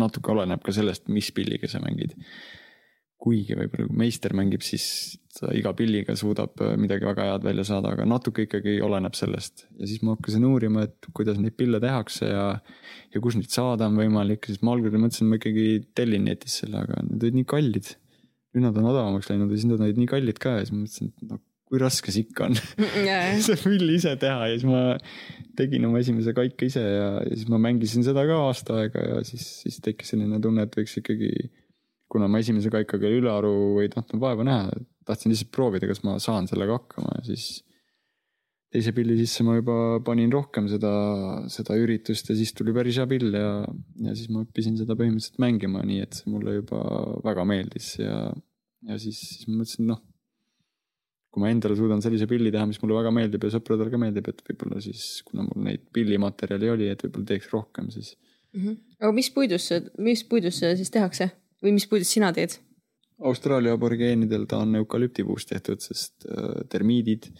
natuke 0.00 0.32
oleneb 0.34 0.62
ka 0.64 0.74
sellest, 0.74 1.08
mis 1.12 1.30
pilliga 1.34 1.70
sa 1.70 1.82
mängid 1.84 2.16
kuigi 3.24 3.56
võib-olla 3.56 3.88
kui 3.88 3.98
meister 4.02 4.34
mängib, 4.36 4.62
siis 4.64 4.86
ta 5.34 5.50
iga 5.56 5.72
pilliga 5.76 6.14
suudab 6.18 6.60
äh, 6.62 6.74
midagi 6.80 7.06
väga 7.08 7.28
head 7.30 7.46
välja 7.46 7.64
saada, 7.66 7.94
aga 7.94 8.06
natuke 8.08 8.44
ikkagi 8.46 8.76
oleneb 8.84 9.16
sellest. 9.18 9.66
ja 9.80 9.88
siis 9.88 10.02
ma 10.04 10.16
hakkasin 10.16 10.44
uurima, 10.48 10.84
et 10.88 11.08
kuidas 11.16 11.40
neid 11.40 11.56
pille 11.58 11.80
tehakse 11.82 12.28
ja, 12.28 12.46
ja 13.14 13.24
kus 13.24 13.38
neid 13.38 13.50
saada 13.54 13.88
on 13.90 13.98
võimalik, 14.00 14.50
siis 14.50 14.60
ma 14.62 14.74
algul 14.76 14.98
mõtlesin, 14.98 15.30
ma 15.30 15.40
ikkagi 15.40 15.66
tellin 15.96 16.28
netist 16.28 16.64
selle, 16.64 16.84
aga 16.84 17.00
need 17.08 17.24
olid 17.24 17.40
nii 17.40 17.50
kallid. 17.54 17.94
nüüd 18.54 18.68
nad 18.68 18.76
on 18.78 18.92
odavamaks 18.92 19.30
läinud 19.30 19.50
ja 19.50 19.58
siis 19.58 19.70
nad 19.72 19.82
olid 19.82 19.98
nii 20.02 20.10
kallid 20.10 20.38
ka 20.42 20.58
ja 20.58 20.66
siis 20.66 20.74
ma 20.74 20.84
mõtlesin, 20.84 21.10
et 21.14 21.28
no 21.30 21.40
kui 21.74 21.82
raske 21.82 22.14
see 22.14 22.28
ikka 22.28 22.48
on 22.48 22.56
yeah. 23.02 23.34
see 23.42 23.58
pilli 23.58 23.98
ise 23.98 24.14
teha 24.22 24.48
ja 24.48 24.54
siis 24.54 24.68
ma 24.68 24.94
tegin 25.58 25.84
oma 25.88 26.00
esimese 26.02 26.34
kaika 26.36 26.70
ise 26.70 26.82
ja, 26.82 27.10
ja 27.26 27.34
siis 27.34 27.50
ma 27.50 27.60
mängisin 27.62 28.06
seda 28.06 28.24
ka 28.28 28.38
aasta 28.46 28.80
aega 28.84 29.02
ja 29.02 29.20
siis, 29.26 29.44
siis 29.64 29.82
tekkis 29.84 30.14
selline 30.14 30.40
tunne, 30.42 30.66
et 30.66 30.80
võiks 30.80 30.96
ikkagi 31.02 31.30
kuna 32.14 32.30
ma 32.30 32.40
esimese 32.42 32.70
kaikaga 32.70 33.10
ülearu 33.10 33.54
ei 33.82 33.90
tahtnud 33.90 34.22
vaeva 34.22 34.46
näha, 34.46 34.82
tahtsin 35.08 35.32
lihtsalt 35.32 35.50
proovida, 35.54 35.88
kas 35.90 36.04
ma 36.06 36.16
saan 36.22 36.46
sellega 36.50 36.78
hakkama 36.78 37.18
ja 37.18 37.24
siis 37.32 37.64
teise 38.74 38.90
pilli 38.94 39.16
sisse 39.20 39.44
ma 39.46 39.54
juba 39.58 39.76
panin 40.06 40.32
rohkem 40.34 40.66
seda, 40.70 40.92
seda 41.52 41.76
üritust 41.78 42.30
ja 42.30 42.36
siis 42.38 42.50
tuli 42.58 42.74
päris 42.74 42.98
hea 42.98 43.06
pill 43.10 43.34
ja, 43.34 43.52
ja 44.06 44.14
siis 44.18 44.30
ma 44.34 44.42
õppisin 44.42 44.78
seda 44.80 44.96
põhimõtteliselt 44.98 45.38
mängima, 45.42 45.84
nii 45.86 46.02
et 46.02 46.18
see 46.18 46.32
mulle 46.32 46.56
juba 46.56 46.80
väga 47.26 47.46
meeldis 47.50 47.92
ja, 48.00 48.18
ja 48.88 48.98
siis, 48.98 49.20
siis 49.30 49.50
ma 49.50 49.60
mõtlesin, 49.60 49.90
noh. 49.92 50.02
Kui 51.34 51.42
ma 51.42 51.50
endale 51.50 51.74
suudan 51.74 52.02
sellise 52.04 52.28
pilli 52.30 52.52
teha, 52.54 52.66
mis 52.70 52.78
mulle 52.82 52.94
väga 53.00 53.10
meeldib 53.14 53.42
ja 53.42 53.50
sõpradele 53.56 53.90
ka 53.90 53.98
meeldib, 53.98 54.28
et 54.30 54.42
võib-olla 54.46 54.82
siis, 54.84 55.06
kuna 55.26 55.46
mul 55.48 55.64
neid 55.66 55.82
pillimaterjali 55.94 56.70
oli, 56.76 56.90
et 56.92 57.02
võib-olla 57.02 57.30
teeks 57.32 57.50
rohkem, 57.50 57.88
siis 57.90 58.12
mm. 58.14 58.60
-hmm. 58.60 58.76
aga 59.02 59.16
mis 59.16 59.32
puidust 59.34 59.72
see, 59.72 59.82
mis 59.98 60.22
puidust 60.30 60.62
see 60.62 60.76
siis 60.78 60.94
tehakse? 60.94 61.32
või 61.64 61.72
mis 61.78 61.88
puidust 61.90 62.14
sina 62.14 62.30
teed? 62.36 62.58
Austraalia 63.24 63.72
aborigeenidel 63.74 64.44
ta 64.50 64.58
on 64.62 64.76
eukalüptipuust 64.82 65.48
tehtud, 65.48 65.80
sest 65.80 66.26
äh, 66.28 66.62
termiidid 66.70 67.30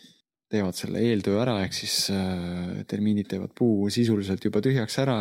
teevad 0.54 0.76
selle 0.78 1.00
eeltöö 1.02 1.40
ära, 1.42 1.56
ehk 1.64 1.74
siis 1.74 2.08
äh, 2.14 2.84
termiidid 2.90 3.28
teevad 3.30 3.52
puu 3.58 3.88
sisuliselt 3.92 4.44
juba 4.44 4.62
tühjaks 4.64 4.96
ära 5.02 5.18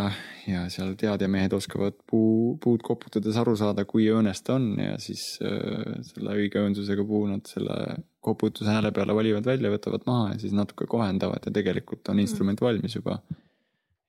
ja 0.48 0.66
seal 0.74 0.94
teadjamehed 1.00 1.56
oskavad 1.58 1.98
puu, 2.10 2.56
puud 2.64 2.86
koputades 2.86 3.38
aru 3.42 3.56
saada, 3.60 3.86
kui 3.90 4.08
õõnes 4.14 4.44
ta 4.46 4.58
on 4.60 4.74
ja 4.82 4.98
siis 5.02 5.38
äh, 5.46 6.00
selle 6.10 6.38
õige 6.38 6.62
õõnsusega 6.62 7.06
puu 7.08 7.26
nad 7.32 7.50
selle 7.50 7.80
koputuse 8.24 8.72
hääle 8.72 8.92
peale 8.96 9.16
valivad 9.16 9.48
välja, 9.48 9.72
võtavad 9.74 10.06
maha 10.10 10.34
ja 10.34 10.42
siis 10.42 10.54
natuke 10.56 10.88
kohendavad 10.90 11.46
ja 11.46 11.54
tegelikult 11.54 12.10
on 12.14 12.22
instrument 12.24 12.62
valmis 12.62 12.96
juba. 13.00 13.20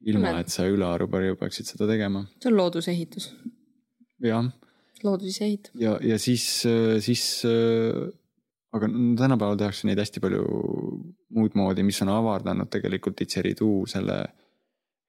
ilma, 0.05 0.35
et 0.41 0.53
sa 0.53 0.67
ülearu 0.69 1.09
palju 1.09 1.37
peaksid 1.41 1.71
seda 1.71 1.89
tegema. 1.89 2.27
see 2.43 2.53
on 2.53 2.59
loodusehitus. 2.59 3.33
jah 4.23 4.53
looduse 5.05 5.45
ehitab. 5.45 5.81
ja, 5.81 5.97
ja 6.03 6.19
siis, 6.19 6.47
siis 7.05 7.25
aga 8.75 8.89
tänapäeval 9.19 9.59
tehakse 9.61 9.89
neid 9.89 10.01
hästi 10.01 10.23
palju 10.23 10.45
muud 11.35 11.59
moodi, 11.59 11.85
mis 11.87 12.01
on 12.05 12.13
avardanud 12.15 12.71
tegelikult 12.73 13.19
didgeridoo 13.21 13.85
selle 13.91 14.23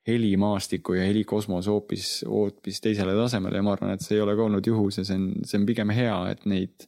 helimaastiku 0.05 0.93
ja 0.99 1.05
helikosmose 1.07 1.71
hoopis, 1.73 2.09
hoopis 2.29 2.81
teisele 2.81 3.15
tasemele 3.17 3.57
ja 3.57 3.65
ma 3.65 3.73
arvan, 3.73 3.95
et 3.95 4.05
see 4.05 4.19
ei 4.19 4.21
ole 4.21 4.35
ka 4.37 4.45
olnud 4.45 4.67
juhus 4.67 4.99
ja 4.99 5.05
see 5.07 5.17
on, 5.17 5.31
see 5.47 5.57
on 5.57 5.65
pigem 5.65 5.93
hea, 5.97 6.17
et 6.29 6.45
neid 6.49 6.85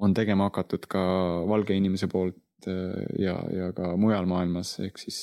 on 0.00 0.14
tegema 0.16 0.48
hakatud 0.48 0.86
ka 0.90 1.02
valge 1.48 1.76
inimese 1.76 2.08
poolt 2.10 2.68
ja, 3.18 3.36
ja 3.54 3.70
ka 3.76 3.94
mujal 4.00 4.26
maailmas, 4.28 4.74
ehk 4.84 5.00
siis 5.00 5.20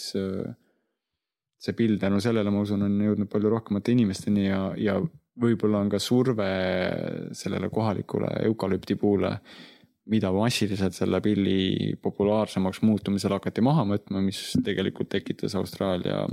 see 1.57 1.77
pill 1.77 1.97
tänu 2.01 2.21
sellele, 2.21 2.51
ma 2.53 2.61
usun, 2.65 2.85
on 2.85 2.99
jõudnud 3.01 3.29
palju 3.31 3.51
rohkemate 3.53 3.93
inimesteni 3.93 4.45
ja, 4.47 4.61
ja 4.77 4.97
võib-olla 5.41 5.81
on 5.83 5.89
ka 5.89 5.99
surve 6.01 6.49
sellele 7.37 7.69
kohalikule 7.73 8.29
eukalüptipuule, 8.49 9.31
mida 10.11 10.31
massiliselt 10.31 10.95
selle 10.95 11.19
pilli 11.21 11.95
populaarsemaks 12.01 12.81
muutumisel 12.85 13.35
hakati 13.35 13.63
maha 13.65 13.85
võtma, 13.89 14.21
mis 14.23 14.41
tegelikult 14.65 15.09
tekitas 15.11 15.57
Austraalia 15.59 16.23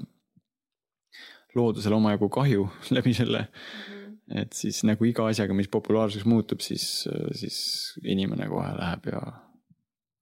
loodusele 1.54 1.96
omajagu 1.96 2.28
kahju 2.32 2.68
läbi 2.96 3.14
selle 3.16 3.46
mm. 3.46 3.93
Et 4.32 4.56
siis 4.56 4.80
nagu 4.88 5.04
iga 5.04 5.26
asjaga, 5.28 5.56
mis 5.56 5.68
populaarseks 5.72 6.24
muutub, 6.28 6.62
siis, 6.64 7.04
siis 7.36 7.58
inimene 8.04 8.48
kohe 8.48 8.70
läheb 8.78 9.10
ja 9.12 9.20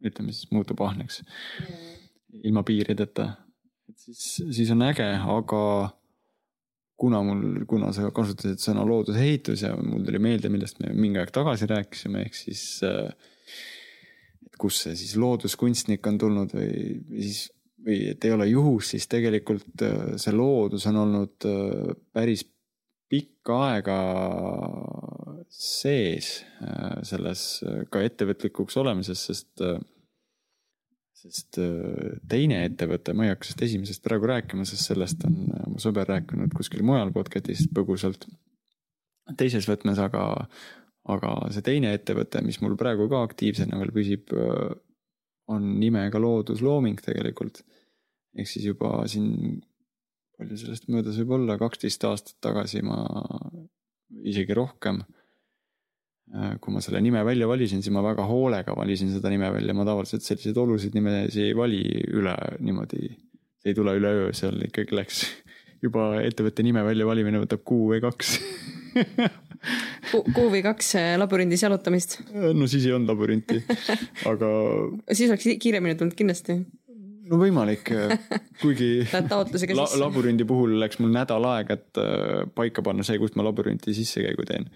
ütleme 0.02 0.34
siis 0.34 0.50
muutub 0.50 0.80
ahneks 0.82 1.20
mm. 1.22 1.82
ilma 2.48 2.64
piirideta. 2.66 3.28
et 3.88 3.98
siis, 3.98 4.24
siis 4.50 4.72
on 4.74 4.82
äge, 4.88 5.06
aga 5.06 5.62
kuna 7.02 7.22
mul, 7.26 7.64
kuna 7.66 7.90
sa 7.94 8.10
kasutasid 8.14 8.62
sõna 8.62 8.84
loodusehitus 8.86 9.64
ja 9.64 9.72
mul 9.74 10.04
tuli 10.06 10.20
meelde, 10.22 10.50
millest 10.52 10.78
me 10.82 10.92
mingi 10.94 11.18
aeg 11.18 11.32
tagasi 11.34 11.66
rääkisime, 11.70 12.26
ehk 12.26 12.38
siis. 12.38 12.62
Et 12.82 14.58
kust 14.60 14.84
see 14.84 14.94
siis 14.98 15.16
looduskunstnik 15.18 16.06
on 16.06 16.20
tulnud 16.22 16.54
või, 16.54 17.00
või 17.08 17.24
siis, 17.26 17.40
või 17.82 17.98
et 18.12 18.24
ei 18.28 18.34
ole 18.36 18.46
juhus, 18.52 18.92
siis 18.92 19.08
tegelikult 19.10 19.82
see 20.22 20.34
loodus 20.36 20.86
on 20.92 21.00
olnud 21.02 21.48
päris 22.14 22.44
pikka 23.12 23.58
aega 23.68 23.96
sees 25.52 26.30
selles 27.04 27.42
ka 27.92 28.00
ettevõtlikuks 28.00 28.78
olemises, 28.80 29.26
sest 29.28 29.60
sest 31.22 31.58
äh, 31.62 32.18
teine 32.30 32.62
ettevõte, 32.66 33.14
ma 33.14 33.26
ei 33.26 33.32
hakka 33.32 33.46
sellest 33.46 33.66
esimesest 33.68 34.04
praegu 34.04 34.28
rääkima, 34.30 34.66
sest 34.68 34.90
sellest 34.90 35.26
on 35.28 35.36
äh, 35.54 35.66
mu 35.70 35.82
sõber 35.82 36.08
rääkinud 36.10 36.54
kuskil 36.56 36.84
mujal 36.86 37.12
podcast'is 37.14 37.68
põgusalt. 37.74 38.26
teises 39.38 39.68
võtmes 39.70 40.00
aga, 40.02 40.24
aga 41.14 41.34
see 41.54 41.64
teine 41.66 41.92
ettevõte, 41.96 42.42
mis 42.44 42.58
mul 42.64 42.74
praegu 42.80 43.08
ka 43.10 43.22
aktiivsena 43.28 43.78
veel 43.80 43.94
püsib, 43.94 44.32
äh, 44.34 44.72
on 45.52 45.74
nimega 45.78 46.20
Looduslooming 46.22 47.00
tegelikult. 47.04 47.62
ehk 48.32 48.48
siis 48.48 48.64
juba 48.64 49.02
siin, 49.12 49.60
palju 50.42 50.60
sellest 50.60 50.90
möödas 50.92 51.16
võib 51.22 51.38
olla, 51.38 51.56
kaksteist 51.60 52.04
aastat 52.10 52.36
tagasi 52.44 52.84
ma, 52.84 53.00
isegi 54.26 54.58
rohkem 54.58 55.00
Äh, 56.32 56.54
kui 56.64 56.72
ma 56.72 56.80
selle 56.80 57.00
nime 57.04 57.20
välja 57.28 57.44
valisin, 57.48 57.82
siis 57.84 57.92
ma 57.92 58.00
väga 58.00 58.24
hoolega 58.24 58.72
valisin 58.76 59.10
seda 59.12 59.28
nime 59.28 59.50
välja, 59.52 59.74
ma 59.76 59.84
tavaliselt 59.84 60.24
selliseid 60.24 60.56
olusid 60.56 60.94
nimesid 60.96 61.50
ei 61.50 61.56
vali 61.56 61.82
üle 62.08 62.32
niimoodi. 62.64 63.10
see 63.60 63.70
ei 63.70 63.76
tule 63.76 63.92
üleöö, 63.98 64.30
seal 64.34 64.56
ikkagi 64.64 64.96
läks 64.96 65.26
juba 65.84 66.22
ettevõtte 66.24 66.64
nime 66.64 66.80
väljavalimine 66.86 67.42
võtab 67.42 67.60
kuu 67.68 67.90
või 67.90 68.00
kaks 68.00 68.32
kuu 70.38 70.46
või 70.54 70.62
kaks 70.64 70.94
äh, 71.02 71.10
labürindis 71.20 71.66
jalutamist? 71.66 72.22
Äh, 72.32 72.48
no 72.56 72.70
siis 72.70 72.88
ei 72.88 72.96
olnud 72.96 73.12
labürinti, 73.12 73.60
aga. 74.32 74.50
siis 75.12 75.34
oleks 75.34 75.50
kiiremini 75.60 76.00
tulnud 76.00 76.16
kindlasti 76.16 76.62
no 77.32 77.38
võimalik, 77.40 77.90
kuigi 78.60 78.90
Lähed 79.06 79.28
taotlusega 79.30 79.76
la, 79.76 79.86
labürindi 80.04 80.46
puhul 80.48 80.76
läks 80.82 81.00
mul 81.00 81.12
nädal 81.14 81.46
aega, 81.48 81.78
et 81.78 82.00
äh, 82.00 82.44
paika 82.56 82.84
panna 82.84 83.06
see, 83.06 83.18
kust 83.22 83.38
ma 83.38 83.46
labürinti 83.46 83.94
sissekäigu 83.96 84.46
teen. 84.48 84.68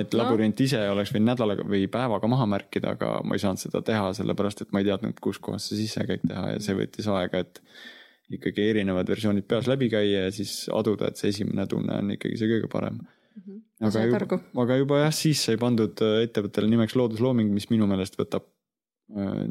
et 0.00 0.14
labürint 0.16 0.60
ise 0.64 0.80
oleks 0.92 1.14
võinud 1.14 1.32
nädalaga 1.32 1.66
või 1.68 1.84
päevaga 1.92 2.30
maha 2.30 2.48
märkida, 2.56 2.96
aga 2.96 3.18
ma 3.24 3.36
ei 3.36 3.42
saanud 3.42 3.62
seda 3.62 3.82
teha, 3.86 4.12
sellepärast 4.18 4.64
et 4.64 4.72
ma 4.76 4.82
ei 4.82 4.88
teadnud, 4.90 5.18
kus 5.24 5.40
kohas 5.42 5.68
see 5.70 5.84
sissekäik 5.84 6.24
teha 6.26 6.54
ja 6.54 6.64
see 6.64 6.78
võttis 6.78 7.08
aega, 7.12 7.44
et 7.44 7.62
ikkagi 8.36 8.70
erinevad 8.72 9.08
versioonid 9.08 9.46
peas 9.48 9.68
läbi 9.70 9.88
käia 9.92 10.26
ja 10.26 10.34
siis 10.34 10.64
aduda, 10.74 11.12
et 11.12 11.20
see 11.20 11.30
esimene 11.34 11.68
tunne 11.70 12.00
on 12.02 12.16
ikkagi 12.16 12.40
see 12.40 12.50
kõige 12.50 12.72
parem. 12.72 12.98
-hmm. 13.36 13.62
aga 13.88 14.04
juba, 14.08 14.40
aga 14.64 14.82
juba 14.82 15.00
jah, 15.04 15.14
siis 15.14 15.44
sai 15.48 15.56
pandud 15.60 16.04
äh, 16.04 16.22
ettevõttele 16.26 16.68
nimeks 16.72 16.98
looduslooming, 16.98 17.52
mis 17.54 17.70
minu 17.70 17.88
meelest 17.88 18.18
võtab 18.20 18.48
Äh, 18.48 18.55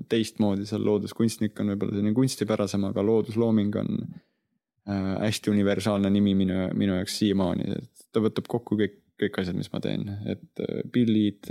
teistmoodi 0.10 0.66
seal 0.68 0.84
looduskunstnik 0.84 1.60
on 1.64 1.72
võib-olla 1.72 1.96
selline 1.96 2.16
kunstipärasem, 2.16 2.84
aga 2.90 3.04
looduslooming 3.06 3.78
on 3.80 3.94
äh, 4.04 5.14
hästi 5.22 5.54
universaalne 5.54 6.12
nimi 6.12 6.36
minu, 6.36 6.66
minu 6.76 6.98
jaoks 7.00 7.16
siiamaani, 7.22 7.70
et 7.78 8.10
ta 8.12 8.24
võtab 8.24 8.50
kokku 8.52 8.78
kõik, 8.82 9.00
kõik 9.22 9.40
asjad, 9.40 9.56
mis 9.56 9.72
ma 9.72 9.80
teen, 9.84 10.10
et 10.28 10.64
pillid, 10.92 11.48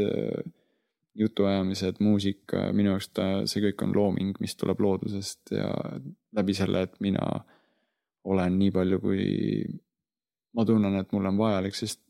jutuajamised, 1.14 2.02
muusika, 2.04 2.66
minu 2.76 2.92
jaoks 2.92 3.08
ta, 3.14 3.26
see 3.48 3.62
kõik 3.64 3.86
on 3.86 3.96
looming, 3.96 4.36
mis 4.42 4.56
tuleb 4.60 4.82
loodusest 4.84 5.54
ja 5.54 5.70
läbi 6.36 6.56
selle, 6.58 6.84
et 6.84 7.00
mina 7.04 7.24
olen 8.28 8.58
nii 8.58 8.74
palju, 8.74 9.00
kui 9.00 9.24
ma 10.58 10.64
tunnen, 10.68 11.00
et 11.00 11.12
mul 11.14 11.30
on 11.30 11.40
vajalik, 11.40 11.76
sest 11.78 12.02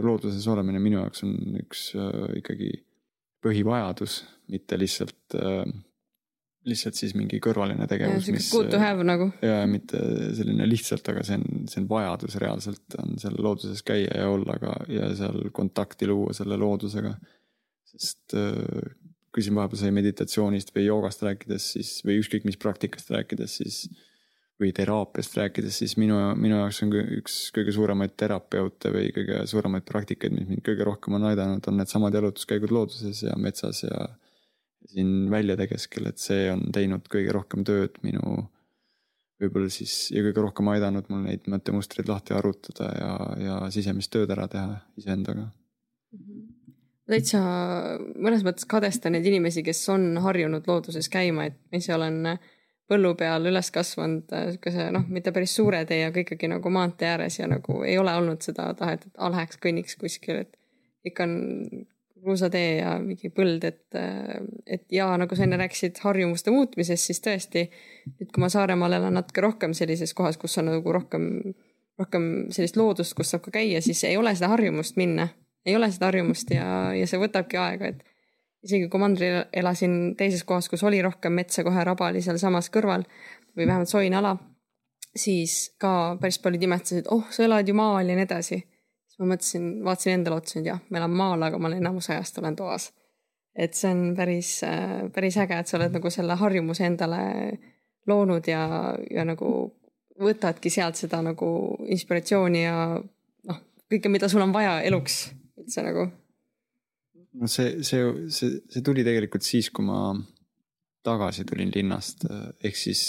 looduses 0.00 0.46
olemine 0.52 0.80
minu 0.82 1.00
jaoks 1.00 1.24
on 1.24 1.60
üks 1.60 1.90
ikkagi 2.40 2.72
põhivajadus, 3.44 4.20
mitte 4.52 4.78
lihtsalt 4.78 5.38
äh, 5.38 5.64
lihtsalt 6.68 6.98
siis 6.98 7.14
mingi 7.16 7.40
kõrvaline 7.42 7.86
tegevus, 7.88 8.28
mis. 8.32 8.50
Good 8.52 8.70
to 8.74 8.80
have 8.82 9.04
nagu. 9.06 9.30
ja 9.44 9.62
mitte 9.70 10.00
selline 10.36 10.66
lihtsalt, 10.68 11.06
aga 11.12 11.24
see 11.26 11.38
on, 11.40 11.66
see 11.70 11.80
on 11.82 11.88
vajadus 11.90 12.36
reaalselt 12.42 12.98
on 13.00 13.16
seal 13.22 13.38
looduses 13.40 13.84
käia 13.86 14.22
ja 14.22 14.28
olla 14.28 14.58
ka 14.60 14.74
ja 14.92 15.08
seal 15.16 15.48
kontakti 15.56 16.08
luua 16.10 16.36
selle 16.36 16.58
loodusega. 16.60 17.14
sest 17.90 18.36
äh, 18.38 18.92
kui 19.30 19.44
siin 19.46 19.56
vahepeal 19.56 19.84
sai 19.84 19.94
meditatsioonist 19.94 20.72
või 20.74 20.88
joogast 20.88 21.22
rääkides, 21.22 21.72
siis 21.76 21.96
või 22.04 22.18
ükskõik 22.20 22.46
mis 22.48 22.58
praktikast 22.60 23.12
rääkides, 23.14 23.56
siis 23.62 23.84
või 24.60 24.72
teraapiast 24.76 25.36
rääkides, 25.38 25.78
siis 25.82 25.96
minu, 26.00 26.18
minu 26.36 26.58
jaoks 26.58 26.82
on 26.84 26.92
üks 27.16 27.36
kõige 27.56 27.72
suuremaid 27.72 28.12
terapeute 28.20 28.92
või 28.92 29.08
kõige 29.16 29.42
suuremaid 29.48 29.86
praktikaid, 29.88 30.34
mis 30.36 30.48
mind 30.50 30.64
kõige 30.66 30.84
rohkem 30.84 31.16
on 31.16 31.24
aidanud, 31.30 31.64
on 31.70 31.80
needsamad 31.80 32.16
jalutuskäigud 32.18 32.74
looduses 32.74 33.22
ja 33.24 33.36
metsas 33.40 33.84
ja 33.86 34.08
siin 34.90 35.30
väljade 35.32 35.66
keskel, 35.70 36.10
et 36.10 36.20
see 36.20 36.48
on 36.52 36.66
teinud 36.74 37.08
kõige 37.12 37.32
rohkem 37.36 37.64
tööd 37.64 37.96
minu 38.04 38.44
võib-olla 39.40 39.72
siis 39.72 40.10
ja 40.12 40.22
kõige 40.24 40.44
rohkem 40.44 40.68
aidanud 40.74 41.08
mul 41.08 41.24
neid 41.24 41.48
mõttemustreid 41.50 42.10
lahti 42.10 42.36
arutada 42.36 42.92
ja, 42.98 43.12
ja 43.40 43.58
sisemist 43.72 44.12
tööd 44.12 44.30
ära 44.34 44.46
teha 44.52 44.76
iseendaga. 45.00 45.48
täitsa 47.08 47.40
mõnes 48.20 48.44
mõttes 48.46 48.68
kadestan 48.68 49.16
neid 49.16 49.26
inimesi, 49.26 49.64
kes 49.64 49.82
on 49.92 50.12
harjunud 50.20 50.68
looduses 50.68 51.08
käima, 51.08 51.48
et 51.48 51.56
ma 51.72 51.80
ise 51.80 51.94
olen 51.96 52.20
põllu 52.90 53.14
peal 53.18 53.46
üles 53.46 53.70
kasvanud 53.74 54.30
sihukese 54.30 54.88
noh, 54.94 55.06
mitte 55.08 55.32
päris 55.34 55.54
suure 55.56 55.84
tee, 55.88 56.02
aga 56.08 56.24
ikkagi 56.24 56.50
nagu 56.50 56.72
maantee 56.74 57.12
ääres 57.14 57.38
ja 57.38 57.46
nagu 57.50 57.82
ei 57.86 57.96
ole 58.00 58.14
olnud 58.18 58.42
seda 58.44 58.72
tahet, 58.78 59.06
et 59.06 59.22
a 59.22 59.30
läheks 59.32 59.60
kõnniks 59.62 59.96
kuskil, 60.00 60.42
et 60.44 60.56
ikka 61.06 61.26
on 61.28 61.36
kruusatee 62.20 62.76
ja 62.80 62.94
mingi 63.00 63.30
põld, 63.32 63.64
et, 63.64 63.98
et 64.66 64.84
ja 64.92 65.08
nagu 65.20 65.36
sa 65.36 65.46
enne 65.46 65.58
rääkisid 65.60 66.00
harjumuste 66.04 66.52
muutmisest, 66.52 67.08
siis 67.08 67.22
tõesti, 67.24 67.66
nüüd 68.18 68.30
kui 68.34 68.42
ma 68.42 68.50
Saaremaal 68.52 68.98
elan 68.98 69.16
natuke 69.16 69.44
rohkem 69.44 69.74
sellises 69.76 70.12
kohas, 70.16 70.38
kus 70.40 70.58
on 70.60 70.70
nagu 70.70 70.94
rohkem, 70.94 71.30
rohkem 72.00 72.26
sellist 72.54 72.76
loodust, 72.80 73.16
kus 73.16 73.32
saab 73.32 73.46
ka 73.46 73.54
käia, 73.60 73.80
siis 73.84 74.02
ei 74.08 74.18
ole 74.20 74.34
seda 74.36 74.52
harjumust 74.52 75.00
minna. 75.00 75.30
ei 75.66 75.76
ole 75.76 75.90
seda 75.92 76.08
harjumust 76.08 76.50
ja, 76.54 76.66
ja 76.96 77.06
see 77.08 77.20
võtabki 77.20 77.58
aega, 77.60 77.90
et 77.92 78.04
isegi 78.66 78.88
kui 78.92 79.00
mandril 79.00 79.44
elasin 79.56 80.16
teises 80.18 80.44
kohas, 80.44 80.68
kus 80.68 80.82
oli 80.84 81.02
rohkem 81.02 81.32
metsa, 81.32 81.64
kohe 81.64 81.84
raba 81.84 82.10
oli 82.10 82.22
sealsamas 82.24 82.70
kõrval 82.72 83.06
või 83.56 83.66
vähemalt 83.66 83.90
soine 83.90 84.18
ala, 84.20 84.34
siis 85.16 85.72
ka 85.80 86.16
päris 86.20 86.38
paljud 86.42 86.68
imestasid, 86.68 87.08
oh, 87.10 87.24
sa 87.32 87.46
elad 87.46 87.68
ju 87.68 87.74
maal 87.74 88.08
ja 88.08 88.18
nii 88.18 88.28
edasi 88.28 88.60
ma 89.20 89.34
mõtlesin, 89.34 89.68
vaatasin 89.84 90.16
endale 90.16 90.40
otsa, 90.40 90.58
et 90.60 90.70
jah, 90.70 90.80
ma 90.88 91.00
elan 91.00 91.12
maal, 91.12 91.44
aga 91.44 91.60
ma 91.60 91.70
enamus 91.76 92.08
ajast 92.10 92.40
olen 92.40 92.56
toas. 92.56 92.90
et 93.60 93.74
see 93.74 93.90
on 93.90 94.14
päris, 94.16 94.60
päris 95.12 95.36
äge, 95.42 95.56
et 95.58 95.68
sa 95.68 95.74
oled 95.76 95.92
nagu 95.92 96.10
selle 96.14 96.36
harjumuse 96.38 96.84
endale 96.86 97.18
loonud 98.06 98.46
ja, 98.46 98.94
ja 99.10 99.24
nagu 99.26 99.48
võtadki 100.22 100.70
sealt 100.70 100.96
seda 100.96 101.18
nagu 101.26 101.48
inspiratsiooni 101.90 102.62
ja 102.62 102.76
noh, 103.50 103.58
kõike, 103.90 104.08
mida 104.08 104.30
sul 104.30 104.46
on 104.46 104.54
vaja 104.54 104.78
eluks 104.86 105.18
üldse 105.58 105.82
nagu. 105.84 106.06
No 107.38 107.46
see, 107.46 107.84
see, 107.86 108.30
see, 108.32 108.58
see 108.70 108.82
tuli 108.86 109.04
tegelikult 109.06 109.46
siis, 109.46 109.70
kui 109.70 109.86
ma 109.86 110.14
tagasi 111.06 111.46
tulin 111.48 111.70
linnast, 111.74 112.26
ehk 112.64 112.76
siis 112.76 113.04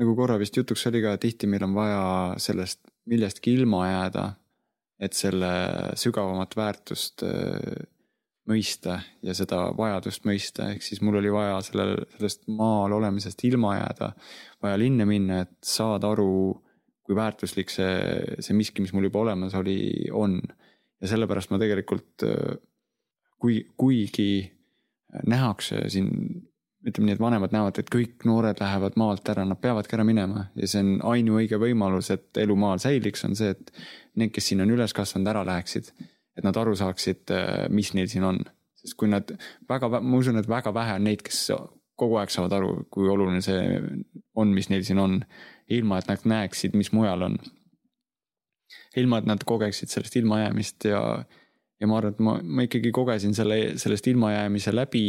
nagu 0.00 0.14
korra 0.16 0.38
vist 0.40 0.56
jutuks 0.56 0.86
oli 0.88 1.02
ka, 1.04 1.16
tihti 1.20 1.50
meil 1.50 1.66
on 1.66 1.74
vaja 1.76 2.04
sellest 2.40 2.80
millestki 3.10 3.52
ilma 3.58 3.82
jääda 3.90 4.30
et 5.02 5.16
selle 5.18 5.50
sügavamat 5.98 6.54
väärtust 6.56 7.24
äh, 7.26 7.82
mõista 8.50 9.00
ja 9.22 9.34
seda 9.38 9.68
vajadust 9.78 10.26
mõista, 10.26 10.68
ehk 10.72 10.82
siis 10.82 11.02
mul 11.02 11.20
oli 11.20 11.30
vaja 11.32 11.60
sellel, 11.66 11.96
sellest 12.16 12.46
maal 12.50 12.94
olemisest 12.98 13.42
ilma 13.46 13.76
jääda, 13.78 14.12
vaja 14.62 14.78
linna 14.80 15.06
minna, 15.06 15.42
et 15.46 15.54
saada 15.66 16.10
aru, 16.14 16.32
kui 17.06 17.18
väärtuslik 17.18 17.70
see, 17.70 17.94
see 18.42 18.56
miski, 18.58 18.82
mis 18.82 18.94
mul 18.94 19.08
juba 19.10 19.24
olemas 19.26 19.56
oli, 19.58 19.78
on. 20.14 20.40
Ja 21.02 21.10
sellepärast 21.10 21.52
ma 21.52 21.60
tegelikult, 21.62 22.24
äh, 22.26 22.56
kui, 23.42 23.60
kuigi 23.76 24.32
nähakse 25.28 25.84
siin 25.92 26.08
ütleme 26.86 27.08
nii, 27.08 27.16
et 27.16 27.22
vanemad 27.22 27.52
näevad, 27.54 27.78
et 27.78 27.90
kõik 27.92 28.24
noored 28.26 28.58
lähevad 28.58 28.96
maalt 28.98 29.28
ära, 29.30 29.44
nad 29.46 29.60
peavadki 29.62 29.94
ära 29.94 30.06
minema 30.06 30.48
ja 30.58 30.68
see 30.70 30.82
on 30.82 30.96
ainuõige 31.12 31.60
võimalus, 31.62 32.10
et 32.14 32.40
elu 32.42 32.56
maal 32.58 32.82
säiliks, 32.82 33.22
on 33.28 33.36
see, 33.38 33.52
et 33.54 33.70
need, 34.18 34.32
kes 34.34 34.50
siin 34.50 34.64
on 34.64 34.72
üles 34.74 34.94
kasvanud, 34.96 35.30
ära 35.30 35.44
läheksid. 35.46 35.92
et 36.32 36.44
nad 36.46 36.56
aru 36.56 36.72
saaksid, 36.78 37.28
äh, 37.30 37.68
mis 37.68 37.92
neil 37.94 38.08
siin 38.08 38.24
on, 38.24 38.38
sest 38.80 38.96
kui 38.96 39.10
nad 39.10 39.28
väga, 39.68 39.90
ma 40.00 40.18
usun, 40.18 40.40
et 40.40 40.48
väga 40.48 40.72
vähe 40.74 40.96
on 40.96 41.04
neid, 41.04 41.22
kes 41.22 41.50
kogu 41.98 42.16
aeg 42.18 42.32
saavad 42.32 42.54
aru, 42.56 42.70
kui 42.90 43.10
oluline 43.10 43.42
see 43.44 43.80
on, 44.34 44.54
mis 44.56 44.70
neil 44.72 44.84
siin 44.86 44.98
on, 45.02 45.18
ilma 45.72 46.00
et 46.00 46.08
nad 46.08 46.24
näeksid, 46.34 46.74
mis 46.78 46.90
mujal 46.96 47.28
on. 47.28 47.36
Ilma, 49.00 49.20
et 49.20 49.28
nad 49.28 49.42
kogeksid 49.46 49.92
sellest 49.92 50.16
ilmajäämist 50.20 50.88
ja, 50.90 51.02
ja 51.80 51.90
ma 51.90 51.98
arvan, 51.98 52.14
et 52.14 52.24
ma, 52.24 52.38
ma 52.42 52.66
ikkagi 52.66 52.92
kogesin 52.94 53.36
selle, 53.36 53.76
sellest 53.80 54.08
ilmajäämise 54.12 54.74
läbi. 54.74 55.06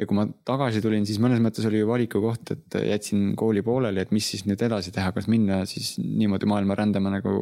Ja 0.00 0.06
kui 0.08 0.16
ma 0.16 0.24
tagasi 0.48 0.80
tulin, 0.80 1.04
siis 1.04 1.18
mõnes 1.20 1.42
mõttes 1.44 1.66
oli 1.68 1.82
ju 1.82 1.88
valiku 1.90 2.22
koht, 2.24 2.54
et 2.54 2.76
jätsin 2.88 3.34
kooli 3.36 3.60
pooleli, 3.60 4.00
et 4.00 4.14
mis 4.16 4.30
siis 4.32 4.46
nüüd 4.48 4.62
edasi 4.64 4.94
teha, 4.96 5.10
kas 5.12 5.28
minna 5.28 5.58
siis 5.68 5.98
niimoodi 6.00 6.48
maailma 6.48 6.78
rändama 6.78 7.12
nagu 7.12 7.34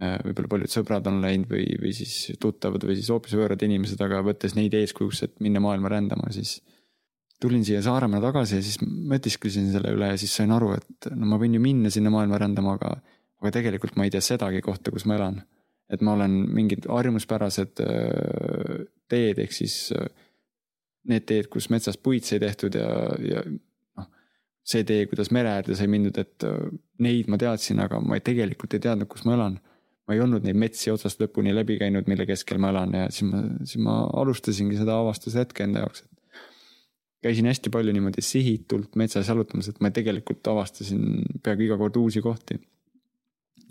äh, 0.00 0.16
võib-olla 0.24 0.52
paljud 0.54 0.72
sõbrad 0.72 1.10
on 1.10 1.20
läinud 1.20 1.52
või, 1.52 1.66
või 1.82 1.92
siis 1.92 2.32
tuttavad 2.40 2.88
või 2.88 2.96
siis 2.96 3.12
hoopis 3.12 3.36
võõrad 3.36 3.66
inimesed, 3.68 4.00
aga 4.00 4.22
võttes 4.24 4.56
neid 4.56 4.78
eeskujuks, 4.80 5.22
et 5.26 5.36
minna 5.44 5.60
maailma 5.60 5.92
rändama, 5.92 6.32
siis 6.32 6.56
tulin 7.42 7.64
siia 7.68 7.82
Saaremaale 7.84 8.30
tagasi 8.30 8.58
ja 8.58 8.64
siis 8.64 8.80
mõtisklesin 8.82 9.68
selle 9.74 9.92
üle 9.94 10.12
ja 10.12 10.18
siis 10.20 10.34
sain 10.40 10.52
aru, 10.54 10.72
et 10.78 11.10
no 11.14 11.28
ma 11.30 11.38
võin 11.40 11.54
ju 11.58 11.62
minna 11.62 11.92
sinna 11.92 12.10
maailma 12.14 12.40
rändama, 12.40 12.78
aga, 12.78 12.96
aga 13.42 13.54
tegelikult 13.54 13.96
ma 13.96 14.06
ei 14.06 14.12
tea 14.14 14.22
sedagi 14.24 14.62
kohta, 14.64 14.92
kus 14.94 15.06
ma 15.06 15.18
elan. 15.18 15.42
et 15.88 16.02
ma 16.04 16.12
olen 16.12 16.32
mingid 16.52 16.84
harjumuspärased 16.84 17.80
äh, 17.80 18.80
teed, 19.08 19.38
ehk 19.40 19.54
siis 19.56 19.86
äh, 19.96 20.10
need 21.08 21.24
teed, 21.28 21.48
kus 21.52 21.70
metsas 21.72 21.96
puid 21.96 22.26
sai 22.28 22.40
tehtud 22.42 22.76
ja, 22.76 22.90
ja 23.24 23.44
noh. 23.48 24.10
see 24.68 24.84
tee, 24.88 25.06
kuidas 25.08 25.32
mere 25.32 25.54
äärde 25.56 25.78
sai 25.78 25.88
mindud, 25.90 26.18
et 26.20 26.44
äh, 26.44 26.68
neid 27.04 27.30
ma 27.32 27.40
teadsin, 27.40 27.80
aga 27.84 28.02
ma 28.04 28.18
ei, 28.18 28.24
tegelikult 28.26 28.76
ei 28.76 28.84
teadnud, 28.84 29.08
kus 29.10 29.24
ma 29.28 29.36
elan. 29.38 29.58
ma 30.08 30.16
ei 30.16 30.22
olnud 30.24 30.44
neid 30.44 30.56
metsi 30.56 30.92
otsast 30.92 31.20
lõpuni 31.20 31.52
läbi 31.52 31.76
käinud, 31.80 32.06
mille 32.08 32.24
keskel 32.28 32.60
ma 32.60 32.70
elan 32.72 32.94
ja 32.96 33.08
siis 33.12 33.28
ma, 33.28 33.42
siis 33.64 33.82
ma 33.84 33.98
alustasingi 34.20 34.78
seda 34.78 34.96
avastushetke 35.00 35.64
enda 35.64 35.84
jaoks, 35.84 36.04
et. 36.04 36.42
käisin 37.24 37.48
hästi 37.48 37.72
palju 37.72 37.96
niimoodi 37.96 38.24
sihitult 38.24 38.96
metsas 39.00 39.28
jalutamas, 39.28 39.68
et 39.72 39.80
ma 39.84 39.92
tegelikult 39.92 40.52
avastasin 40.52 41.40
peaaegu 41.44 41.70
iga 41.70 41.80
kord 41.80 41.96
uusi 42.00 42.24
kohti. 42.24 42.60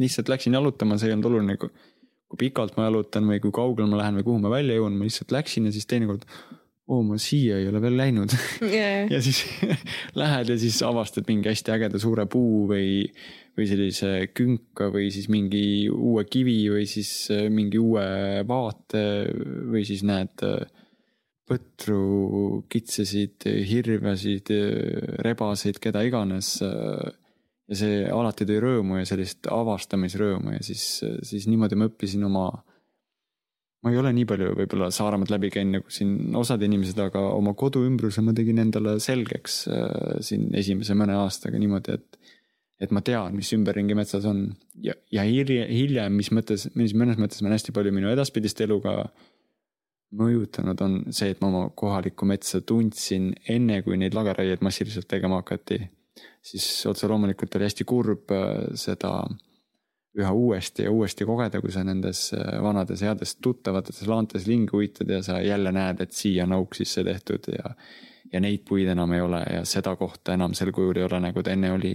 Lihtsalt 0.01 0.29
läksin 0.31 0.57
jalutama, 0.57 0.97
see 0.97 1.11
ei 1.11 1.15
olnud 1.17 1.31
oluline 1.31 1.57
kui 1.61 1.71
pikalt 2.37 2.75
ma 2.77 2.89
jalutan 2.89 3.27
või 3.29 3.41
kui 3.43 3.53
kaugele 3.55 3.87
ma 3.89 4.01
lähen 4.01 4.19
või 4.19 4.27
kuhu 4.27 4.43
ma 4.43 4.51
välja 4.51 4.77
jõuan, 4.77 4.95
ma 4.99 5.07
lihtsalt 5.07 5.31
läksin 5.35 5.69
ja 5.69 5.73
siis 5.75 5.87
teinekord 5.89 6.27
oo, 6.87 7.01
ma 7.03 7.17
siia 7.19 7.59
ei 7.61 7.67
ole 7.69 7.81
veel 7.83 7.97
läinud 7.99 8.33
yeah. 8.63 9.07
ja 9.13 9.19
siis 9.23 9.43
lähed 10.19 10.51
ja 10.51 10.57
siis 10.59 10.79
avastad 10.87 11.27
mingi 11.27 11.51
hästi 11.51 11.73
ägeda 11.75 11.99
suure 12.01 12.27
puu 12.31 12.65
või, 12.69 13.05
või 13.57 13.67
sellise 13.69 14.11
künka 14.35 14.89
või 14.93 15.09
siis 15.15 15.29
mingi 15.31 15.87
uue 15.91 16.25
kivi 16.27 16.59
või 16.73 16.87
siis 16.89 17.11
äh, 17.35 17.47
mingi 17.53 17.79
uue 17.79 18.07
vaate 18.47 19.05
või 19.71 19.85
siis 19.87 20.03
näed 20.07 20.47
äh, 20.47 20.67
põtru, 21.47 22.65
kitsesid, 22.67 23.45
hirvesid, 23.69 24.49
rebaseid, 25.23 25.77
keda 25.79 26.01
iganes. 26.03 26.57
Ja 27.67 27.75
see 27.75 28.03
alati 28.07 28.45
tõi 28.47 28.61
rõõmu 28.63 29.01
ja 29.01 29.07
sellist 29.09 29.49
avastamisrõõmu 29.51 30.53
ja 30.55 30.63
siis, 30.63 31.01
siis 31.27 31.49
niimoodi 31.51 31.75
ma 31.75 31.89
õppisin 31.89 32.23
oma 32.23 32.47
ma 33.83 33.93
ei 33.93 33.99
ole 34.01 34.11
nii 34.15 34.25
palju 34.27 34.53
võib-olla 34.57 34.89
Saaremaad 34.93 35.31
läbi 35.31 35.51
käinud 35.53 35.77
nagu 35.77 35.93
siin 35.93 36.35
osad 36.39 36.63
inimesed, 36.65 36.97
aga 37.01 37.21
oma 37.35 37.53
kodu 37.57 37.83
ümbruse 37.87 38.23
ma 38.25 38.33
tegin 38.35 38.59
endale 38.63 38.97
selgeks 39.03 39.61
äh, 39.71 40.17
siin 40.25 40.49
esimese 40.57 40.97
mõne 40.97 41.17
aastaga 41.21 41.59
niimoodi, 41.61 41.99
et. 41.99 42.35
et 42.77 42.91
ma 42.93 43.01
tean, 43.01 43.33
mis 43.33 43.49
ümberringi 43.55 43.95
metsas 43.97 44.25
on 44.29 44.43
ja, 44.85 44.93
ja 45.09 45.23
hiljem, 45.25 45.69
hiljem, 45.71 46.13
mis 46.13 46.29
mõttes, 46.35 46.67
mis 46.77 46.93
mõnes 46.93 47.17
mõttes 47.17 47.41
on 47.41 47.49
hästi 47.49 47.73
palju 47.73 47.93
minu 47.95 48.11
edaspidist 48.11 48.61
elu 48.61 48.77
ka 48.83 48.99
mõjutanud, 50.17 50.81
on 50.85 50.99
see, 51.09 51.31
et 51.33 51.41
ma 51.41 51.49
oma 51.49 51.63
kohalikku 51.75 52.27
metsa 52.29 52.61
tundsin 52.61 53.31
enne, 53.49 53.81
kui 53.83 53.97
neid 53.99 54.15
lageraieid 54.15 54.61
massiliselt 54.63 55.09
tegema 55.09 55.41
hakati. 55.41 55.81
Siis 56.47 56.67
otse 56.89 57.09
loomulikult 57.09 57.55
oli 57.55 57.67
hästi 57.67 57.85
kurb 57.87 58.33
äh, 58.35 58.55
seda 58.75 59.13
üha 60.17 60.31
uuesti 60.33 60.87
ja 60.87 60.91
uuesti 60.91 61.27
kogeda, 61.29 61.61
kui 61.61 61.71
sa 61.71 61.83
nendes 61.85 62.31
vanades 62.63 63.03
heades 63.05 63.35
tuttavates 63.37 63.99
laantes 64.09 64.47
ringi 64.49 64.73
uitad 64.73 65.11
ja 65.13 65.19
sa 65.21 65.35
jälle 65.45 65.69
näed, 65.71 66.01
et 66.01 66.15
siia 66.17 66.47
on 66.47 66.55
auk 66.57 66.73
sisse 66.73 67.03
tehtud 67.05 67.51
ja. 67.53 67.75
ja 68.31 68.41
neid 68.41 68.63
puid 68.65 68.89
enam 68.89 69.13
ei 69.13 69.21
ole 69.21 69.43
ja 69.53 69.61
seda 69.65 69.93
kohta 69.95 70.33
enam 70.33 70.57
sel 70.57 70.71
kujul 70.73 70.97
ei 70.97 71.05
ole, 71.05 71.19
nagu 71.27 71.43
ta 71.43 71.53
enne 71.53 71.69
oli 71.75 71.93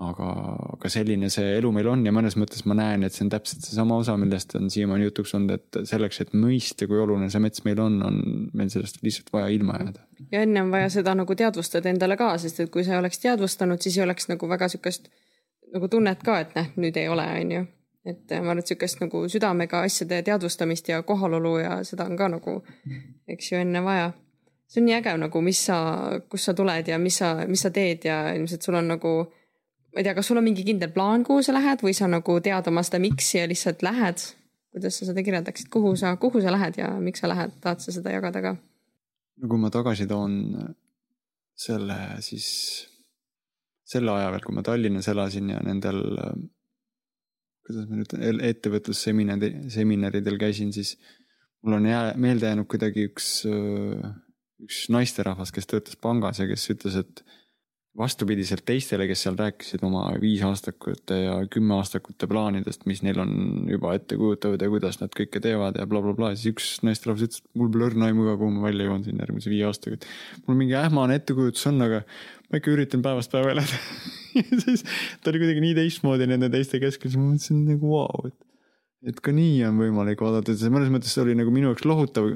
aga, 0.00 0.28
aga 0.76 0.90
selline 0.90 1.28
see 1.32 1.56
elu 1.58 1.70
meil 1.74 1.88
on 1.92 2.04
ja 2.06 2.12
mõnes 2.14 2.36
mõttes 2.40 2.64
ma 2.68 2.76
näen, 2.78 3.04
et 3.04 3.14
see 3.14 3.26
on 3.26 3.32
täpselt 3.32 3.66
seesama 3.66 3.98
osa, 4.00 4.16
millest 4.20 4.54
on 4.58 4.70
siiamaani 4.72 5.08
jutuks 5.08 5.34
olnud, 5.36 5.58
et 5.58 5.80
selleks, 5.88 6.22
et 6.24 6.32
mõista, 6.36 6.88
kui 6.88 7.00
oluline 7.02 7.28
see 7.32 7.42
mets 7.44 7.64
meil 7.66 7.82
on, 7.82 7.98
on 8.06 8.22
meil 8.56 8.72
sellest 8.72 9.02
lihtsalt 9.04 9.32
vaja 9.34 9.52
ilma 9.52 9.76
jääda. 9.82 10.06
ja 10.32 10.46
enne 10.46 10.62
on 10.62 10.72
vaja 10.72 10.88
seda 10.96 11.14
nagu 11.18 11.36
teadvustada 11.38 11.92
endale 11.92 12.16
ka, 12.16 12.32
sest 12.38 12.64
et 12.64 12.72
kui 12.72 12.86
sa 12.88 12.98
oleks 12.98 13.20
teadvustanud, 13.22 13.82
siis 13.84 13.98
ei 13.98 14.06
oleks 14.06 14.28
nagu 14.32 14.48
väga 14.48 14.70
sihukest 14.72 15.12
nagu 15.72 15.88
tunnet 15.88 16.24
ka, 16.24 16.40
et 16.40 16.56
näh, 16.56 16.72
nüüd 16.76 16.98
ei 17.00 17.08
ole, 17.08 17.28
on 17.42 17.52
ju. 17.58 17.66
et 18.08 18.32
ma 18.32 18.40
arvan, 18.40 18.64
et 18.64 18.72
sihukest 18.72 19.04
nagu 19.04 19.26
südamega 19.30 19.84
asjade 19.86 20.22
teadvustamist 20.26 20.88
ja 20.88 21.02
kohalolu 21.06 21.58
ja 21.62 21.78
seda 21.86 22.08
on 22.08 22.16
ka 22.18 22.32
nagu, 22.32 22.58
eks 23.28 23.52
ju, 23.52 23.60
enne 23.60 23.84
vaja 23.84 24.10
see 24.72 24.80
on 24.80 24.88
nii 24.88 24.96
äge 24.96 25.12
nagu, 25.20 25.40
mis 25.44 25.60
sa, 25.68 25.76
kust 26.32 26.48
sa 26.48 26.54
tuled 26.56 26.88
ja 26.88 26.96
mis 26.98 27.18
sa, 27.20 27.34
mis 27.48 27.60
sa 27.60 27.70
teed 27.70 28.06
ja 28.08 28.22
ilmselt 28.32 28.64
sul 28.64 28.78
on 28.80 28.88
nagu 28.88 29.12
ma 29.92 30.00
ei 30.00 30.06
tea, 30.06 30.14
kas 30.16 30.30
sul 30.30 30.40
on 30.40 30.46
mingi 30.46 30.64
kindel 30.66 30.92
plaan, 30.94 31.24
kuhu 31.26 31.42
sa 31.44 31.54
lähed 31.56 31.82
või 31.84 31.94
sa 31.96 32.08
nagu 32.10 32.38
tead 32.44 32.68
oma 32.70 32.84
seda 32.86 33.02
miks'i 33.02 33.42
ja 33.42 33.48
lihtsalt 33.50 33.84
lähed? 33.84 34.28
kuidas 34.72 34.96
sa 34.96 35.04
seda 35.04 35.20
kirjeldaksid, 35.20 35.68
kuhu 35.68 35.90
sa, 36.00 36.14
kuhu 36.16 36.40
sa 36.40 36.52
lähed 36.54 36.78
ja 36.80 36.86
miks 36.96 37.20
sa 37.20 37.28
lähed, 37.28 37.52
tahad 37.60 37.82
sa 37.84 37.92
seda 37.92 38.14
jagada 38.14 38.40
ka? 38.40 38.54
no 39.42 39.50
kui 39.50 39.60
ma 39.60 39.68
tagasi 39.72 40.06
toon 40.08 40.38
selle 41.58 41.98
siis, 42.24 42.48
selle 43.84 44.14
aja 44.14 44.30
veel, 44.32 44.44
kui 44.46 44.56
ma 44.56 44.64
Tallinnas 44.66 45.08
elasin 45.12 45.52
ja 45.52 45.60
nendel, 45.66 46.00
kuidas 47.66 47.88
ma 47.90 48.00
nüüd 48.00 48.16
ettevõtlusseminari, 48.48 49.52
seminaridel 49.72 50.40
käisin, 50.40 50.72
siis 50.74 50.96
mul 51.62 51.78
on 51.78 51.90
jää, 51.90 52.14
meelde 52.20 52.48
jäänud 52.48 52.70
kuidagi 52.70 53.06
üks, 53.10 53.28
üks 54.64 54.82
naisterahvas, 54.94 55.52
kes 55.54 55.68
töötas 55.70 56.00
pangas 56.00 56.40
ja 56.42 56.48
kes 56.50 56.64
ütles, 56.74 56.98
et 57.04 57.24
vastupidiselt 57.98 58.64
teistele, 58.64 59.04
kes 59.08 59.26
seal 59.26 59.34
rääkisid 59.36 59.82
oma 59.84 60.06
viisaastakute 60.20 61.18
ja 61.26 61.34
kümneaastakute 61.52 62.26
plaanidest, 62.28 62.86
mis 62.88 63.02
neil 63.04 63.18
on 63.20 63.32
juba 63.68 63.92
ette 63.98 64.16
kujutavad 64.16 64.62
ja 64.64 64.68
kuidas 64.72 64.96
nad 65.02 65.12
kõike 65.16 65.42
teevad 65.44 65.76
ja 65.76 65.84
blablabla 65.84 66.16
bla, 66.16 66.30
bla, 66.30 66.38
siis 66.38 66.54
üks 66.54 66.70
naisterahvas 66.86 67.26
ütles, 67.26 67.42
et 67.42 67.60
mul 67.60 67.68
pole 67.74 67.90
õrna 67.90 68.08
aimu 68.08 68.24
ka, 68.30 68.36
kuhu 68.40 68.54
ma 68.54 68.64
välja 68.64 68.86
jõuan 68.88 69.04
siin 69.04 69.20
järgmise 69.20 69.52
viie 69.52 69.66
aastaga, 69.68 69.98
et 70.00 70.46
mul 70.46 70.56
mingi 70.62 70.78
ähmane 70.80 71.18
ettekujutus 71.20 71.68
on, 71.68 71.84
aga 71.84 72.00
ma 72.48 72.60
ikka 72.62 72.72
üritan 72.72 73.04
päevast 73.04 73.32
päeva 73.32 73.54
elada. 73.56 73.82
Ja 74.32 74.46
siis 74.48 74.80
ta 75.20 75.28
oli 75.28 75.42
kuidagi 75.42 75.60
nii 75.60 75.74
teistmoodi 75.76 76.24
nende 76.24 76.48
teiste 76.48 76.78
keskel, 76.80 77.10
siis 77.12 77.20
ma 77.20 77.34
mõtlesin 77.34 77.58
nagu 77.66 77.90
vau 77.90 78.06
wow,, 78.08 78.30
et 78.30 79.10
et 79.12 79.18
ka 79.20 79.34
nii 79.34 79.58
on 79.66 79.76
võimalik 79.82 80.22
vaadata, 80.22 80.54
et 80.54 80.62
see 80.62 80.72
mõnes 80.72 80.88
mõttes 80.94 81.12
oli 81.20 81.34
nagu 81.36 81.52
minu 81.52 81.68
jaoks 81.68 81.84
lohutav 81.84 82.30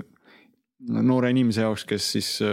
noore 0.85 1.31
inimese 1.33 1.64
jaoks, 1.64 1.87
kes 1.89 2.11
siis 2.16 2.29
äh, 2.45 2.53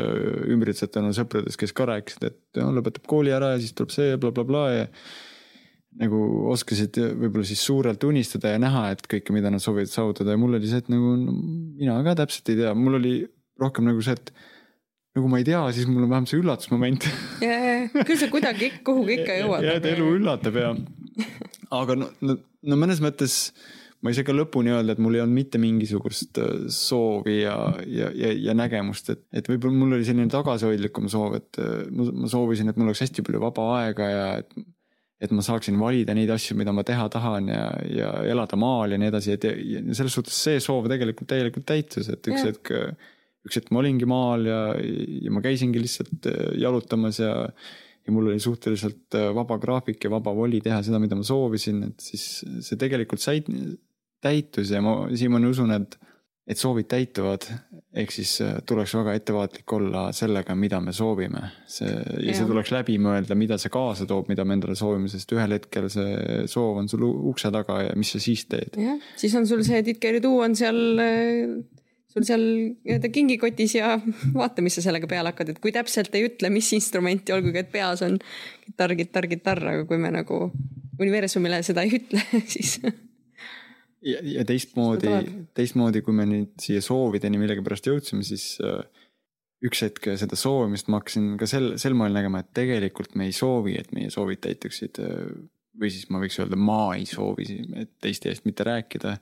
ümbritsetuna 0.53 1.11
sõpradest, 1.15 1.59
kes 1.59 1.75
ka 1.75 1.87
rääkisid, 1.89 2.25
et 2.29 2.59
ja, 2.59 2.69
lõpetab 2.71 3.05
kooli 3.09 3.33
ära 3.35 3.53
ja 3.53 3.61
siis 3.61 3.75
tuleb 3.75 3.93
see 3.93 4.15
blablabla 4.15 4.45
bla, 4.47 4.63
bla, 4.69 4.85
ja. 4.85 5.99
nagu 6.03 6.21
oskasid 6.53 7.01
võib-olla 7.19 7.45
siis 7.47 7.65
suurelt 7.67 8.03
unistada 8.07 8.55
ja 8.55 8.61
näha, 8.63 8.87
et 8.95 9.03
kõike, 9.11 9.35
mida 9.35 9.51
nad 9.53 9.63
soovivad 9.63 9.91
saavutada 9.91 10.35
ja 10.35 10.41
mul 10.41 10.55
oli 10.57 10.71
see, 10.71 10.81
et 10.85 10.89
nagu 10.93 11.13
no, 11.19 11.35
mina 11.81 11.99
ka 12.07 12.15
täpselt 12.23 12.53
ei 12.53 12.61
tea, 12.63 12.73
mul 12.77 12.99
oli 13.01 13.13
rohkem 13.61 13.91
nagu 13.91 14.05
see, 14.05 14.15
et 14.15 14.33
nagu 15.17 15.29
ma 15.29 15.43
ei 15.43 15.47
tea, 15.47 15.61
siis 15.75 15.89
mul 15.89 16.07
on 16.07 16.09
vähemalt 16.15 16.31
see 16.31 16.41
üllatusmoment. 16.41 17.11
ja 17.43 17.59
küll 18.07 18.17
sa 18.23 18.31
kuidagi 18.31 18.71
kuhugi 18.87 19.19
ikka 19.19 19.37
jõuad. 19.43 19.67
ja, 19.67 19.77
et 19.81 19.91
elu 19.91 20.09
üllatab 20.15 20.57
ja, 20.63 20.73
aga 21.75 21.99
no, 21.99 22.09
no, 22.23 22.39
no 22.39 22.79
mõnes 22.79 23.03
mõttes 23.03 23.51
ma 24.03 24.11
ei 24.11 24.17
saa 24.17 24.27
ka 24.27 24.35
lõpuni 24.35 24.73
öelda, 24.73 24.95
et 24.95 25.01
mul 25.01 25.15
ei 25.15 25.23
olnud 25.23 25.37
mitte 25.37 25.59
mingisugust 25.61 26.39
äh, 26.43 26.67
soovi 26.73 27.39
ja, 27.39 27.55
ja, 27.87 28.09
ja, 28.19 28.33
ja 28.49 28.55
nägemust, 28.57 29.13
et, 29.13 29.23
et 29.35 29.47
võib-olla 29.47 29.79
mul 29.79 29.97
oli 29.97 30.07
selline 30.07 30.31
tagasihoidlikum 30.31 31.07
soov, 31.11 31.37
et 31.39 31.59
äh, 31.63 31.85
ma, 31.95 32.09
ma 32.25 32.31
soovisin, 32.31 32.69
et 32.69 32.79
mul 32.79 32.91
oleks 32.91 33.05
hästi 33.05 33.23
palju 33.25 33.43
vaba 33.43 33.69
aega 33.79 34.09
ja 34.11 34.29
et 34.43 34.55
et 35.23 35.31
ma 35.31 35.39
saaksin 35.39 35.77
valida 35.79 36.11
neid 36.11 36.27
asju, 36.33 36.57
mida 36.59 36.73
ma 36.75 36.83
teha 36.83 37.05
tahan 37.07 37.45
ja, 37.47 37.67
ja 37.87 38.07
elada 38.27 38.57
maal 38.59 38.91
ja 38.91 38.97
nii 38.99 39.07
edasi, 39.07 39.37
et 39.37 39.45
ja 39.47 39.79
selles 39.95 40.17
suhtes 40.17 40.35
see 40.35 40.57
soov 40.59 40.89
tegelikult 40.91 41.29
täielikult 41.31 41.63
täitus, 41.69 42.09
et 42.11 42.27
üks 42.27 42.41
yeah. 42.41 42.49
hetk, 42.49 42.73
üks 43.47 43.55
hetk 43.61 43.71
ma 43.71 43.79
olingi 43.79 44.09
maal 44.09 44.43
ja, 44.49 44.59
ja 44.75 45.31
ma 45.31 45.39
käisingi 45.45 45.79
lihtsalt 45.79 46.27
äh, 46.27 46.43
jalutamas 46.65 47.23
ja 47.23 47.37
ja 48.03 48.11
mul 48.11 48.33
oli 48.33 48.39
suhteliselt 48.43 49.15
vaba 49.31 49.55
graafik 49.63 50.03
ja 50.03 50.09
vaba 50.11 50.33
voli 50.35 50.59
teha 50.59 50.81
seda, 50.83 50.99
mida 50.99 51.15
ma 51.15 51.23
soovisin, 51.23 51.77
et 51.87 52.03
siis 52.03 52.25
see 52.43 52.75
tegelikult 52.75 53.23
sai, 53.23 53.39
täitus 54.23 54.71
ja 54.73 54.81
ma 54.83 55.03
siiamaani 55.11 55.51
usun, 55.51 55.73
et, 55.75 55.97
et 56.47 56.59
soovid 56.59 56.89
täituvad. 56.91 57.47
ehk 57.93 58.11
siis 58.11 58.31
äh, 58.41 58.55
tuleks 58.65 58.95
väga 58.97 59.13
ettevaatlik 59.19 59.73
olla 59.75 60.07
sellega, 60.15 60.55
mida 60.55 60.79
me 60.81 60.93
soovime. 60.93 61.43
see 61.67 61.91
ja, 61.91 62.17
ja 62.29 62.37
see 62.37 62.47
tuleks 62.49 62.71
läbi 62.73 62.97
mõelda, 62.97 63.37
mida 63.37 63.57
see 63.61 63.73
kaasa 63.73 64.07
toob, 64.09 64.31
mida 64.31 64.45
me 64.45 64.57
endale 64.57 64.75
soovime, 64.75 65.11
sest 65.11 65.31
ühel 65.35 65.57
hetkel 65.57 65.89
see 65.93 66.47
soov 66.49 66.81
on 66.81 66.89
sul 66.89 67.05
ukse 67.11 67.51
taga 67.53 67.83
ja 67.89 67.93
mis 67.95 68.15
sa 68.15 68.23
siis 68.23 68.47
teed. 68.49 68.79
jah, 68.81 68.99
siis 69.19 69.35
on 69.39 69.47
sul 69.47 69.63
see 69.67 69.83
didgeridoo 69.85 70.41
on 70.47 70.57
seal 70.57 70.81
äh, 71.03 71.61
sul 72.13 72.25
seal 72.27 72.43
nii-öelda 72.43 73.09
kingikotis 73.13 73.77
ja 73.77 73.95
vaata, 74.39 74.63
mis 74.65 74.77
sa 74.77 74.85
sellega 74.85 75.09
peale 75.09 75.33
hakkad, 75.33 75.53
et 75.53 75.61
kui 75.63 75.73
täpselt 75.75 76.13
ei 76.17 76.27
ütle, 76.29 76.51
mis 76.53 76.69
instrumenti, 76.77 77.33
olgugi 77.35 77.63
et 77.63 77.71
peas 77.73 78.03
on 78.05 78.19
kitarr, 78.65 78.97
kitarr, 78.99 79.29
kitarr, 79.31 79.65
aga 79.73 79.87
kui 79.89 80.01
me 80.01 80.13
nagu 80.13 80.45
universumile 81.01 81.63
seda 81.65 81.85
ei 81.85 81.97
ütle, 81.99 82.21
siis 82.53 82.77
ja, 84.03 84.19
ja 84.39 84.43
teistmoodi, 84.47 85.13
teistmoodi, 85.57 86.01
kui 86.05 86.15
me 86.15 86.25
nüüd 86.29 86.53
siia 86.61 86.83
soovideni 86.83 87.39
millegipärast 87.41 87.87
jõudsime, 87.89 88.25
siis 88.27 88.55
äh, 88.63 88.83
üks 89.63 89.83
hetk 89.85 90.11
seda 90.19 90.37
soovimist 90.39 90.89
ma 90.91 90.99
hakkasin 91.01 91.33
ka 91.39 91.47
sel, 91.49 91.73
sel 91.81 91.95
moel 91.97 92.15
nägema, 92.15 92.43
et 92.43 92.51
tegelikult 92.55 93.15
me 93.19 93.29
ei 93.29 93.35
soovi, 93.35 93.77
et 93.79 93.93
meie 93.95 94.11
soovid 94.13 94.43
täituksid. 94.43 94.99
Äh, 95.03 95.31
või 95.79 95.89
siis 95.89 96.05
ma 96.13 96.19
võiks 96.21 96.37
öelda, 96.37 96.59
ma 96.59 96.81
ei 96.93 97.07
soovi, 97.09 97.47
et 97.81 97.95
teiste 98.03 98.29
eest 98.29 98.45
mitte 98.45 98.65
rääkida. 98.67 99.17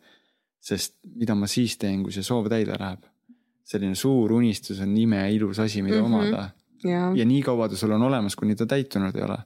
sest 0.61 0.99
mida 1.17 1.33
ma 1.33 1.47
siis 1.49 1.77
teen, 1.81 2.03
kui 2.03 2.13
see 2.13 2.25
soov 2.25 2.49
täide 2.51 2.75
läheb? 2.77 3.07
selline 3.71 3.95
suur 3.95 4.33
unistus 4.35 4.81
on 4.83 4.91
imeilus 4.97 5.59
asi, 5.63 5.81
mida 5.81 6.01
mm 6.01 6.01
-hmm. 6.01 6.15
omada. 6.15 6.49
ja, 6.83 7.11
ja 7.15 7.25
nii 7.25 7.41
kaua 7.41 7.69
ta 7.69 7.75
sul 7.75 7.91
on 7.91 8.01
olemas, 8.03 8.35
kuni 8.35 8.55
ta 8.55 8.65
täitunud 8.65 9.15
ei 9.15 9.23
ole 9.23 9.37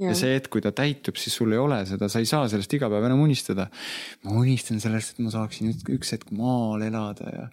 ja 0.00 0.14
see 0.16 0.32
hetk, 0.36 0.50
kui 0.54 0.64
ta 0.64 0.72
täitub, 0.76 1.18
siis 1.20 1.36
sul 1.36 1.52
ei 1.54 1.60
ole 1.60 1.82
seda, 1.88 2.08
sa 2.12 2.22
ei 2.22 2.28
saa 2.28 2.48
sellest 2.50 2.72
iga 2.76 2.88
päev 2.92 3.06
enam 3.10 3.20
unistada. 3.24 3.68
ma 4.24 4.34
unistan 4.40 4.80
sellest, 4.82 5.14
et 5.14 5.24
ma 5.24 5.32
saaksin 5.34 5.72
üks 5.96 6.16
hetk 6.16 6.32
maal 6.36 6.82
elada 6.86 7.30
ja 7.34 7.46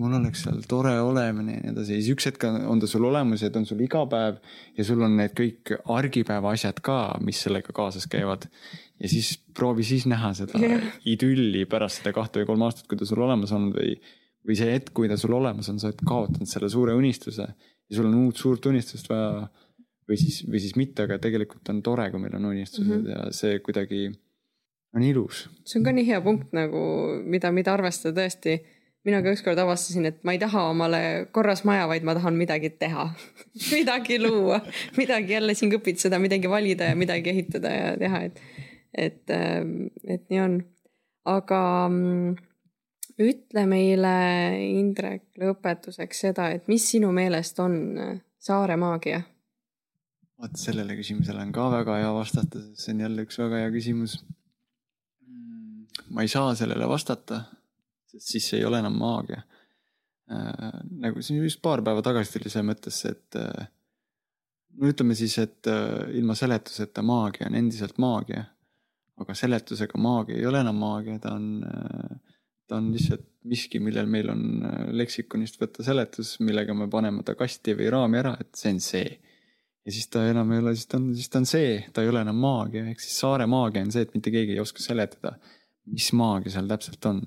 mul 0.00 0.16
oleks 0.18 0.42
seal 0.44 0.58
tore 0.68 0.92
olemine 1.00 1.56
ja 1.56 1.62
nii 1.62 1.72
edasi 1.72 1.96
siis 1.96 2.10
üks 2.12 2.28
hetk 2.28 2.44
on 2.48 2.82
ta 2.82 2.88
sul 2.90 3.06
olemas 3.08 3.44
ja 3.44 3.50
ta 3.52 3.60
on 3.62 3.68
sul 3.68 3.80
iga 3.84 4.02
päev. 4.10 4.42
ja 4.76 4.84
sul 4.84 5.02
on 5.06 5.16
need 5.16 5.32
kõik 5.36 5.72
argipäeva 5.92 6.52
asjad 6.52 6.82
ka, 6.84 6.98
mis 7.24 7.40
sellega 7.46 7.72
kaasas 7.76 8.08
käivad. 8.12 8.44
ja 9.00 9.08
siis 9.12 9.36
proovi 9.56 9.86
siis 9.88 10.06
näha 10.10 10.34
seda 10.36 10.60
yeah. 10.60 10.84
idülli 11.08 11.64
pärast 11.70 12.02
seda 12.02 12.12
kahte 12.16 12.42
või 12.42 12.50
kolme 12.52 12.68
aastat, 12.68 12.86
kui 12.90 13.00
ta 13.00 13.08
sul 13.08 13.24
olemas 13.24 13.52
on 13.56 13.70
või, 13.72 13.96
või 14.46 14.58
see 14.58 14.74
hetk, 14.74 14.92
kui 14.96 15.08
ta 15.08 15.16
sul 15.20 15.36
olemas 15.36 15.72
on, 15.72 15.80
sa 15.80 15.88
oled 15.90 16.04
kaotanud 16.04 16.50
selle 16.50 16.68
suure 16.72 16.96
unistuse 16.96 17.46
ja 17.46 17.96
sul 17.96 18.10
on 18.10 18.18
uut 18.26 18.36
suurt 18.36 18.68
unistust 18.68 19.08
vaja 19.08 19.46
või 20.08 20.18
siis, 20.20 20.42
või 20.46 20.60
siis 20.62 20.76
mitte, 20.78 21.06
aga 21.06 21.18
tegelikult 21.22 21.68
on 21.72 21.82
tore, 21.84 22.08
kui 22.12 22.22
meil 22.22 22.36
on 22.38 22.50
unistused 22.52 22.86
mm 22.86 23.02
-hmm. 23.02 23.10
ja 23.10 23.32
see 23.34 23.58
kuidagi 23.58 24.06
on 24.94 25.02
ilus. 25.02 25.48
see 25.64 25.80
on 25.80 25.84
ka 25.84 25.92
nii 25.92 26.06
hea 26.06 26.20
punkt 26.20 26.52
nagu, 26.56 26.80
mida, 27.24 27.52
mida 27.52 27.74
arvestada 27.74 28.22
tõesti. 28.22 28.60
mina 29.06 29.20
ka 29.22 29.30
ükskord 29.30 29.58
avastasin, 29.62 30.06
et 30.06 30.24
ma 30.24 30.32
ei 30.34 30.38
taha 30.38 30.64
omale 30.70 31.28
korras 31.32 31.64
maja, 31.64 31.86
vaid 31.86 32.02
ma 32.02 32.14
tahan 32.14 32.34
midagi 32.34 32.70
teha 32.70 33.10
midagi 33.76 34.18
luua, 34.18 34.60
midagi 34.96 35.32
jälle 35.32 35.54
siin 35.54 35.72
kõpitseda, 35.72 36.18
midagi 36.18 36.50
valida 36.50 36.84
ja 36.84 36.96
midagi 36.96 37.30
ehitada 37.30 37.70
ja 37.70 37.92
teha, 37.98 38.22
et, 38.22 38.40
et, 38.94 39.30
ähm, 39.30 39.86
et 40.08 40.26
nii 40.30 40.40
on. 40.40 40.64
aga 41.24 41.88
mm, 41.88 42.36
ütle 43.18 43.66
meile, 43.66 44.16
Indrek, 44.70 45.22
lõpetuseks 45.38 46.20
seda, 46.20 46.50
et 46.50 46.68
mis 46.68 46.90
sinu 46.90 47.12
meelest 47.12 47.58
on 47.60 47.72
saare 48.38 48.76
maagia 48.76 49.22
vaat 50.40 50.58
sellele 50.60 50.96
küsimusele 50.98 51.42
on 51.42 51.52
ka 51.54 51.68
väga 51.72 52.00
hea 52.00 52.08
vastata, 52.14 52.60
sest 52.62 52.84
see 52.84 52.94
on 52.94 53.04
jälle 53.06 53.24
üks 53.26 53.38
väga 53.40 53.62
hea 53.62 53.70
küsimus. 53.74 54.18
Ma 56.12 56.24
ei 56.24 56.30
saa 56.30 56.54
sellele 56.58 56.88
vastata, 56.88 57.42
sest 58.12 58.34
siis 58.34 58.50
ei 58.58 58.64
ole 58.64 58.80
enam 58.82 58.98
maagia 59.00 59.40
äh,. 60.30 60.82
nagu 61.02 61.22
siin 61.22 61.42
just 61.42 61.62
paar 61.62 61.82
päeva 61.86 62.04
tagasi 62.04 62.36
tuli 62.36 62.52
see 62.52 62.62
mõttesse, 62.66 63.14
et 63.14 63.38
äh, 63.40 63.66
no 64.76 64.92
ütleme 64.92 65.16
siis, 65.18 65.38
et 65.42 65.70
äh, 65.72 66.12
ilma 66.18 66.36
seletuseta 66.38 67.02
maagia 67.06 67.48
on 67.48 67.58
endiselt 67.58 67.98
maagia. 68.02 68.44
aga 69.16 69.34
seletusega 69.34 69.98
maagia 69.98 70.36
ei 70.36 70.46
ole 70.46 70.60
enam 70.60 70.76
maagia, 70.76 71.18
ta 71.18 71.32
on 71.32 71.62
ta 72.66 72.76
on 72.76 72.90
lihtsalt 72.92 73.24
miski, 73.46 73.80
millel 73.82 74.08
meil 74.10 74.30
on 74.32 74.42
leksikonist 74.98 75.60
võtta 75.60 75.84
seletus, 75.86 76.36
millega 76.42 76.74
me 76.74 76.88
paneme 76.90 77.22
ta 77.26 77.36
kasti 77.38 77.76
või 77.78 77.90
raami 77.94 78.18
ära, 78.18 78.34
et 78.42 78.50
see 78.58 78.74
on 78.74 78.80
see 78.82 79.06
ja 79.86 79.94
siis 79.94 80.08
ta 80.10 80.24
enam 80.26 80.50
ei 80.52 80.64
ole, 80.64 80.74
siis 80.74 80.90
ta 80.90 80.98
on, 80.98 81.10
siis 81.14 81.30
ta 81.30 81.40
on 81.42 81.46
see, 81.48 81.78
ta 81.94 82.02
ei 82.02 82.10
ole 82.10 82.24
enam 82.26 82.38
maagia, 82.42 82.84
ehk 82.90 83.02
siis 83.02 83.20
saare 83.22 83.46
maagia 83.50 83.84
on 83.86 83.94
see, 83.94 84.06
et 84.06 84.14
mitte 84.16 84.32
keegi 84.34 84.56
ei 84.56 84.62
oska 84.62 84.82
seletada, 84.82 85.36
mis 85.86 86.10
maagia 86.18 86.56
seal 86.56 86.68
täpselt 86.70 87.06
on. 87.06 87.22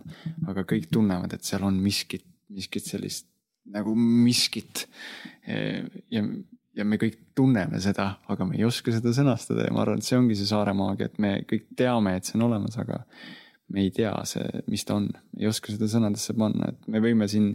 aga 0.52 0.66
kõik 0.68 0.90
tunnevad, 0.92 1.34
et 1.36 1.48
seal 1.48 1.64
on 1.68 1.80
miskit, 1.84 2.26
miskit 2.52 2.88
sellist 2.88 3.30
nagu 3.70 3.94
miskit. 3.96 4.88
ja, 6.12 6.24
ja 6.76 6.86
me 6.86 7.00
kõik 7.02 7.20
tunneme 7.38 7.80
seda, 7.84 8.12
aga 8.30 8.48
me 8.48 8.58
ei 8.60 8.66
oska 8.68 8.94
seda 8.94 9.14
sõnastada 9.16 9.68
ja 9.68 9.74
ma 9.76 9.84
arvan, 9.86 10.02
et 10.02 10.08
see 10.08 10.20
ongi 10.20 10.38
see 10.38 10.50
saare 10.50 10.74
maagia, 10.78 11.10
et 11.10 11.20
me 11.22 11.36
kõik 11.50 11.70
teame, 11.80 12.18
et 12.18 12.28
see 12.28 12.38
on 12.40 12.48
olemas, 12.50 12.78
aga 12.82 13.04
me 13.70 13.86
ei 13.86 13.94
tea 13.94 14.14
see, 14.28 14.64
mis 14.68 14.86
ta 14.88 14.98
on, 14.98 15.10
ei 15.38 15.48
oska 15.50 15.72
seda 15.74 15.90
sõnadesse 15.92 16.36
panna, 16.38 16.74
et 16.74 16.90
me 16.92 17.02
võime 17.04 17.30
siin 17.30 17.54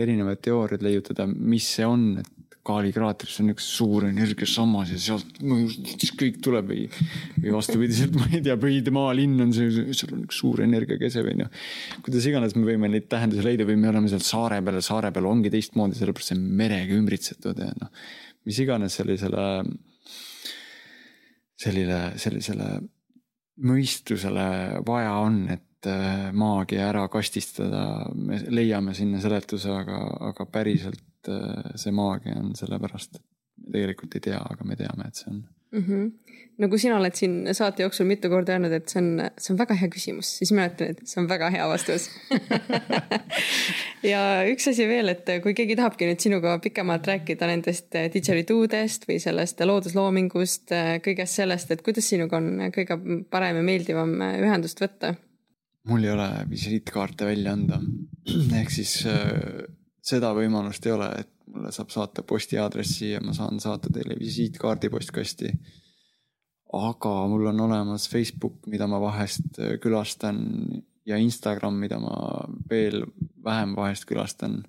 erinevaid 0.00 0.40
teooriaid 0.44 0.84
leiutada, 0.86 1.26
mis 1.28 1.66
see 1.76 1.86
on, 1.86 2.12
et 2.22 2.49
Kaali 2.66 2.90
kraatris 2.92 3.38
on 3.40 3.54
üks 3.54 3.64
suur 3.72 4.04
energiasammas 4.04 4.90
ja 4.92 4.98
sealt 5.00 5.38
siis 5.40 6.10
kõik 6.20 6.42
tuleb 6.44 6.66
või, 6.68 6.82
või 7.38 7.54
vastupidiselt, 7.54 8.18
ma 8.18 8.26
ei 8.28 8.42
tea, 8.44 8.56
Pöidemaa 8.60 9.14
linn 9.16 9.40
on 9.46 9.54
see, 9.56 9.70
seal 9.96 10.12
on 10.12 10.26
üks 10.26 10.42
suur 10.42 10.60
energiakese 10.66 11.24
või 11.24 11.38
noh. 11.40 11.48
kuidas 12.04 12.28
iganes 12.28 12.56
me 12.58 12.66
võime 12.68 12.90
neid 12.92 13.08
tähendusi 13.12 13.46
leida 13.46 13.64
või 13.68 13.78
me 13.80 13.88
oleme 13.88 14.12
seal 14.12 14.24
saare 14.26 14.60
peal 14.66 14.76
ja 14.76 14.84
saare 14.84 15.12
peal 15.16 15.30
ongi 15.30 15.52
teistmoodi, 15.54 15.96
sellepärast 15.96 16.34
see 16.34 16.36
on 16.36 16.44
merega 16.60 16.98
ümbritsetud 16.98 17.64
ja 17.64 17.70
noh. 17.80 18.04
mis 18.44 18.60
iganes 18.60 19.00
sellisele, 19.00 19.46
selline, 21.64 22.02
sellisele 22.20 22.70
mõistusele 23.70 24.48
vaja 24.84 25.16
on, 25.24 25.42
et 25.56 25.64
äh, 25.88 26.30
maagia 26.32 26.88
ära 26.90 27.06
kastistada, 27.12 27.84
me 28.14 28.40
leiame 28.50 28.94
sinna 28.96 29.20
seletuse, 29.22 29.70
aga, 29.72 30.02
aga 30.30 30.46
päriselt 30.50 31.30
äh, 31.30 31.72
see 31.80 31.94
maagia 31.94 32.36
on 32.40 32.52
sellepärast, 32.58 33.20
et 33.20 33.72
tegelikult 33.72 34.18
ei 34.18 34.28
tea, 34.30 34.40
aga 34.40 34.66
me 34.66 34.76
teame, 34.78 35.08
et 35.08 35.20
see 35.20 35.30
on 35.32 35.40
mm. 35.72 35.84
-hmm. 35.84 36.10
no 36.58 36.68
kui 36.68 36.78
sina 36.78 36.96
oled 36.98 37.14
siin 37.14 37.54
saate 37.54 37.82
jooksul 37.82 38.06
mitu 38.06 38.28
korda 38.28 38.52
öelnud, 38.52 38.72
et 38.72 38.88
see 38.88 39.00
on, 39.02 39.22
see 39.38 39.54
on 39.54 39.58
väga 39.58 39.76
hea 39.80 39.88
küsimus, 39.92 40.32
siis 40.40 40.52
ütlen, 40.52 40.90
et 40.90 41.00
see 41.06 41.20
on 41.22 41.28
väga 41.28 41.50
hea 41.54 41.68
vastus 41.68 42.08
ja 44.12 44.20
üks 44.50 44.68
asi 44.72 44.88
veel, 44.88 45.14
et 45.14 45.32
kui 45.44 45.54
keegi 45.54 45.78
tahabki 45.80 46.10
nüüd 46.10 46.20
sinuga 46.20 46.58
pikemalt 46.58 47.06
rääkida 47.12 47.48
nendest 47.50 47.96
didgeridudest 48.14 49.08
või 49.08 49.20
sellest 49.22 49.64
loodusloomingust, 49.72 50.76
kõigest 51.06 51.40
sellest, 51.42 51.70
et 51.70 51.82
kuidas 51.86 52.08
sinuga 52.08 52.40
on 52.42 52.70
kõige 52.74 53.00
parem 53.30 53.62
ja 53.62 53.66
meeldivam 53.72 54.16
ühendust 54.20 54.80
võtta? 54.82 55.14
Mul 55.88 56.04
ei 56.04 56.12
ole 56.12 56.28
visiitkaarte 56.50 57.26
välja 57.26 57.52
anda, 57.56 57.80
ehk 58.60 58.72
siis 58.72 59.00
äh, 59.08 59.64
seda 60.04 60.32
võimalust 60.36 60.86
ei 60.86 60.94
ole, 60.96 61.10
et 61.22 61.30
mulle 61.50 61.72
saab 61.74 61.90
saata 61.92 62.24
postiaadressi 62.26 63.14
ja 63.14 63.20
ma 63.24 63.34
saan 63.36 63.60
saata 63.62 63.90
teile 63.92 64.16
visiitkaardi 64.18 64.90
postkasti. 64.92 65.52
aga 66.72 67.14
mul 67.26 67.46
on 67.50 67.60
olemas 67.60 68.08
Facebook, 68.08 68.66
mida 68.66 68.86
ma 68.86 69.00
vahest 69.02 69.58
äh, 69.58 69.78
külastan 69.82 70.38
ja 71.06 71.16
Instagram, 71.16 71.74
mida 71.74 71.98
ma 71.98 72.14
veel 72.70 73.04
vähem 73.44 73.74
vahest 73.76 74.06
külastan. 74.06 74.62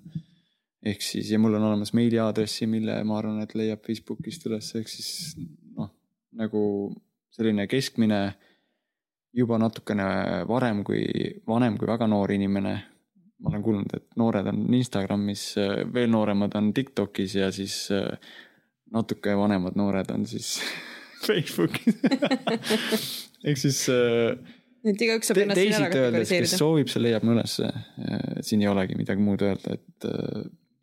ehk 0.82 1.02
siis 1.02 1.30
ja 1.30 1.38
mul 1.38 1.54
on 1.54 1.62
olemas 1.62 1.92
meiliaadressi, 1.94 2.66
mille 2.66 2.96
ma 3.04 3.18
arvan, 3.18 3.42
et 3.42 3.54
leiab 3.54 3.84
Facebookist 3.86 4.46
üles, 4.48 4.72
ehk 4.74 4.88
siis 4.88 5.36
noh, 5.76 5.92
nagu 6.34 6.62
selline 7.30 7.68
keskmine 7.70 8.34
juba 9.32 9.58
natukene 9.58 10.06
varem 10.48 10.82
kui, 10.84 11.04
vanem 11.48 11.78
kui 11.80 11.88
väga 11.88 12.08
noor 12.10 12.32
inimene 12.34 12.74
ma 13.42 13.50
olen 13.50 13.62
kuulnud, 13.64 13.94
et 13.96 14.16
noored 14.20 14.46
on 14.52 14.62
Instagramis, 14.78 15.44
veel 15.94 16.10
nooremad 16.12 16.54
on 16.58 16.70
Tiktokis 16.74 17.34
ja 17.40 17.48
siis 17.54 17.88
natuke 18.92 19.34
vanemad 19.38 19.74
noored 19.78 20.12
on 20.14 20.26
siis 20.30 20.56
Facebookis 21.26 21.98
ehk 23.48 23.58
siis. 23.58 23.84
Et 24.82 25.02
igaüks 25.06 25.30
saab 25.30 25.38
ennast 25.44 25.60
siin 25.60 25.76
ära 25.78 25.90
kategoriseerida. 25.90 26.50
kes 26.50 26.58
soovib, 26.58 26.90
see 26.90 27.02
leiab 27.02 27.26
me 27.26 27.36
ülesse. 27.36 27.68
siin 28.42 28.64
ei 28.64 28.70
olegi 28.70 28.98
midagi 28.98 29.22
muud 29.22 29.42
öelda, 29.46 29.76
et, 29.78 30.06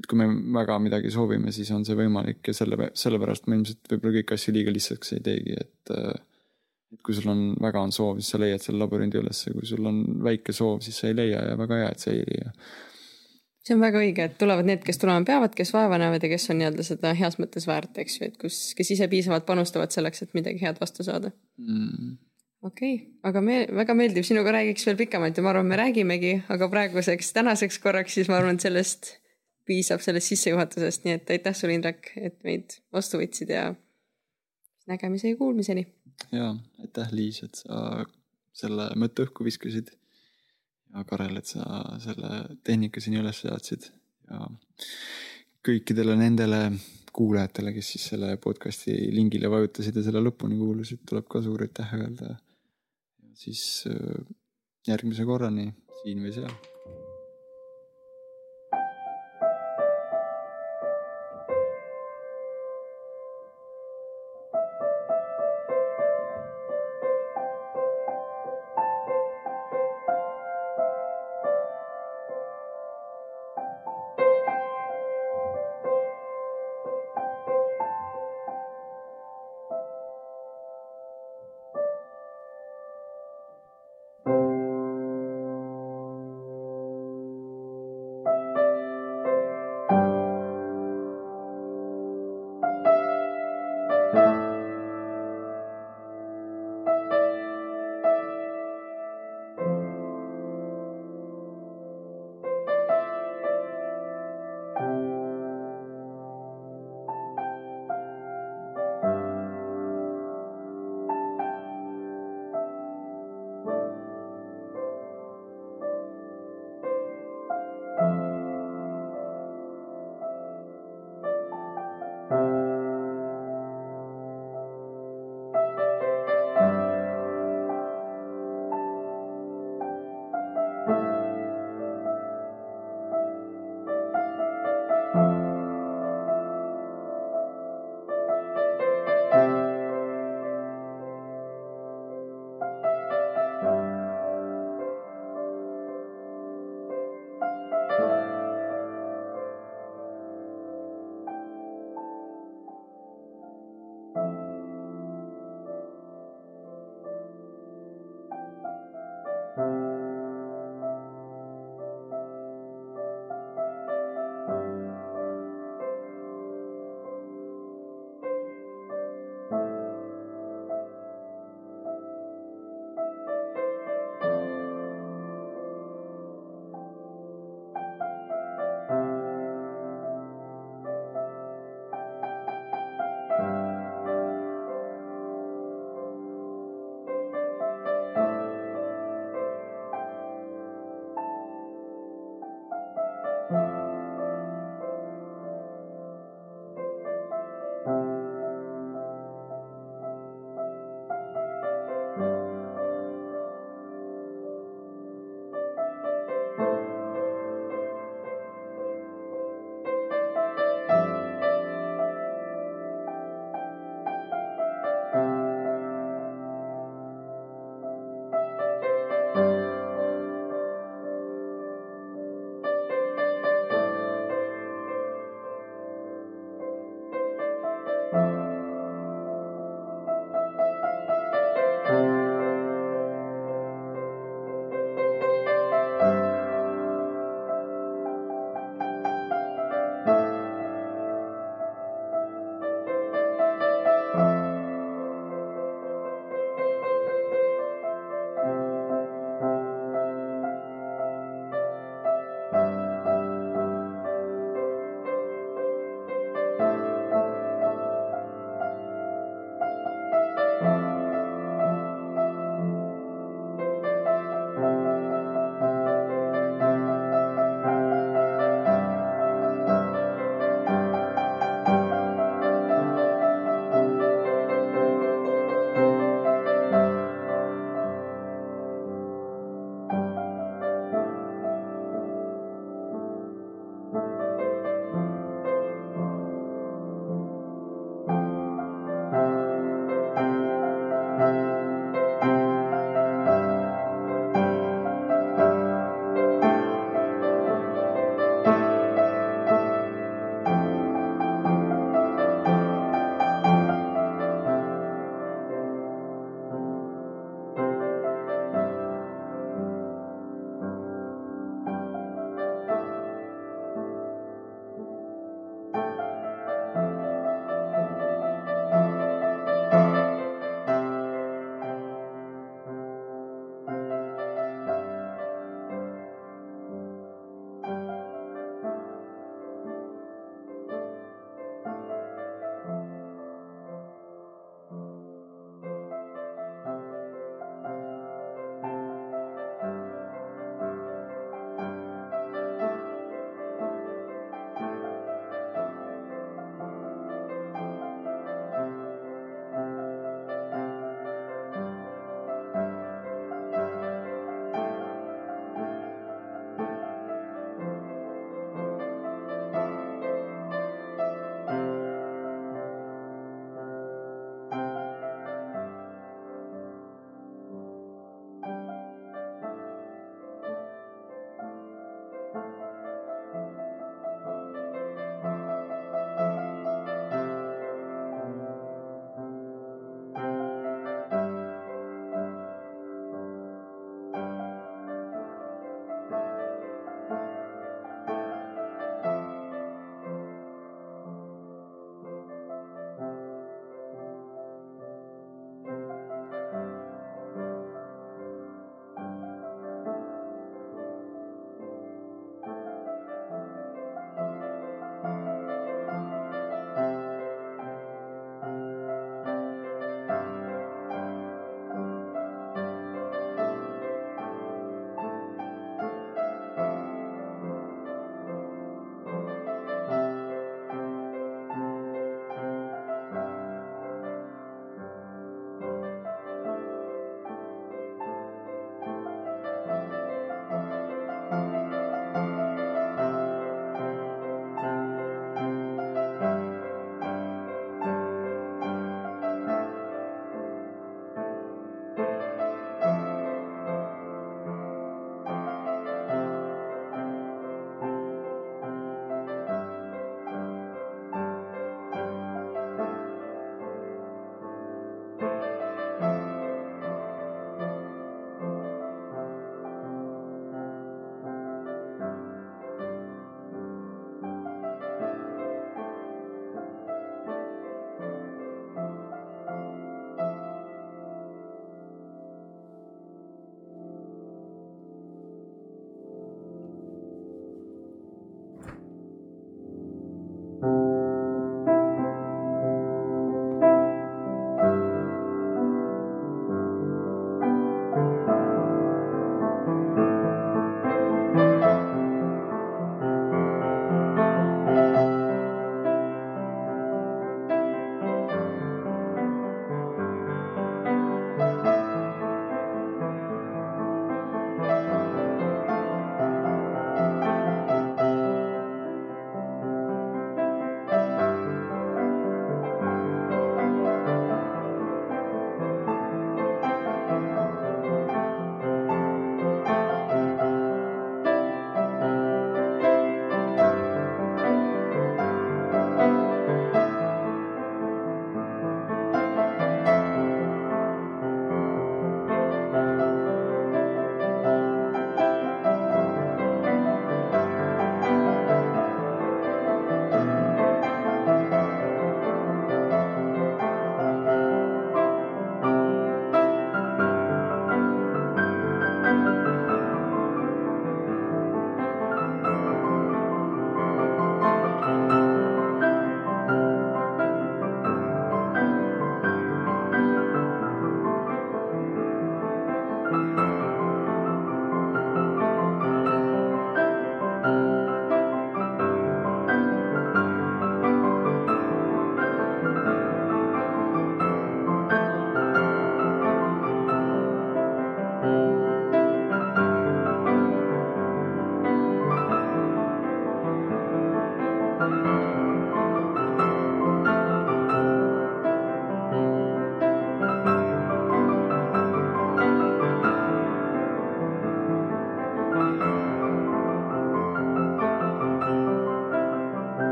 et 0.00 0.08
kui 0.08 0.20
me 0.20 0.28
väga 0.56 0.78
midagi 0.80 1.12
soovime, 1.12 1.52
siis 1.52 1.70
on 1.76 1.84
see 1.88 1.96
võimalik 1.98 2.48
ja 2.48 2.56
selle, 2.56 2.88
sellepärast 2.96 3.48
ma 3.48 3.58
ilmselt 3.58 3.92
võib-olla 3.92 4.18
kõiki 4.18 4.38
asju 4.38 4.54
liiga 4.56 4.72
lihtsaks 4.72 5.12
ei 5.16 5.24
teegi, 5.28 5.58
et 5.60 5.92
et 6.92 7.00
kui 7.04 7.16
sul 7.16 7.30
on 7.32 7.42
väga 7.62 7.82
on 7.82 7.92
soov, 7.94 8.20
siis 8.20 8.34
sa 8.34 8.40
leiad 8.40 8.62
selle 8.62 8.82
labürindi 8.82 9.20
ülesse, 9.20 9.52
kui 9.54 9.68
sul 9.68 9.86
on 9.88 10.02
väike 10.24 10.54
soov, 10.56 10.80
siis 10.84 10.98
sa 11.00 11.08
ei 11.08 11.16
leia 11.16 11.44
ja 11.50 11.60
väga 11.60 11.78
hea, 11.82 11.92
et 11.92 12.04
sa 12.04 12.10
ei 12.12 12.24
leia. 12.28 12.52
see 13.62 13.76
on 13.76 13.84
väga 13.84 14.02
õige, 14.02 14.26
et 14.26 14.34
tulevad 14.40 14.66
need, 14.66 14.82
kes 14.82 14.98
tulema 14.98 15.22
peavad, 15.26 15.54
kes 15.54 15.70
vaeva 15.74 16.00
näevad 16.02 16.24
ja 16.26 16.32
kes 16.32 16.48
on 16.50 16.58
nii-öelda 16.60 16.84
seda 16.86 17.14
heas 17.14 17.38
mõttes 17.38 17.68
väärt, 17.68 17.94
eks 18.02 18.18
ju, 18.18 18.28
et 18.32 18.36
kus, 18.40 18.58
kes 18.78 18.90
ise 18.96 19.08
piisavalt 19.08 19.46
panustavad 19.48 19.94
selleks, 19.94 20.24
et 20.24 20.34
midagi 20.36 20.60
head 20.64 20.80
vastu 20.82 21.06
saada 21.06 21.30
mm.. 21.62 22.16
okei 22.66 22.94
okay., 22.96 23.08
aga 23.30 23.44
me, 23.46 23.60
väga 23.82 23.96
meeldiv, 23.96 24.26
sinuga 24.26 24.56
räägiks 24.58 24.88
veel 24.88 24.98
pikemalt 25.04 25.38
ja 25.38 25.46
ma 25.46 25.54
arvan, 25.54 25.70
me 25.70 25.78
räägimegi, 25.78 26.34
aga 26.52 26.68
praeguseks, 26.74 27.30
tänaseks 27.38 27.78
korraks, 27.84 28.18
siis 28.18 28.32
ma 28.32 28.40
arvan, 28.40 28.58
et 28.58 28.66
sellest 28.66 29.14
piisab 29.70 30.02
sellest 30.02 30.32
sissejuhatusest, 30.34 31.06
nii 31.06 31.20
et 31.20 31.30
aitäh 31.36 31.54
sulle, 31.54 31.78
Indrek, 31.78 32.10
et 32.18 32.40
meid 32.42 32.80
vastu 32.92 33.22
võtsid 33.22 33.54
ja 33.54 33.68
nägemise 34.90 35.30
ja 35.30 35.38
kuulmiseni 35.38 35.86
ja 36.32 36.52
aitäh, 36.82 37.12
Liis, 37.12 37.42
et 37.46 37.58
sa 37.58 38.04
selle 38.56 38.90
mõtte 39.00 39.26
õhku 39.26 39.44
viskasid. 39.46 39.92
ja 40.92 41.04
Karel, 41.08 41.38
et 41.40 41.48
sa 41.48 41.64
selle 42.02 42.58
tehnika 42.64 43.00
siin 43.00 43.20
üles 43.20 43.38
seadsid 43.44 43.88
ja 44.30 44.46
kõikidele 45.64 46.16
nendele 46.18 46.64
kuulajatele, 47.12 47.72
kes 47.76 47.92
siis 47.94 48.08
selle 48.12 48.34
podcast'i 48.40 48.94
lingile 49.14 49.50
vajutasid 49.52 49.96
ja 49.96 50.04
selle 50.04 50.22
lõpuni 50.24 50.58
kuulasid, 50.58 51.04
tuleb 51.08 51.28
ka 51.28 51.42
suur 51.44 51.64
aitäh 51.64 51.96
öelda. 51.98 52.36
siis 53.42 53.84
äh, 53.90 54.26
järgmise 54.86 55.24
korrani 55.24 55.72
siin 56.02 56.20
või 56.22 56.34
seal 56.36 56.71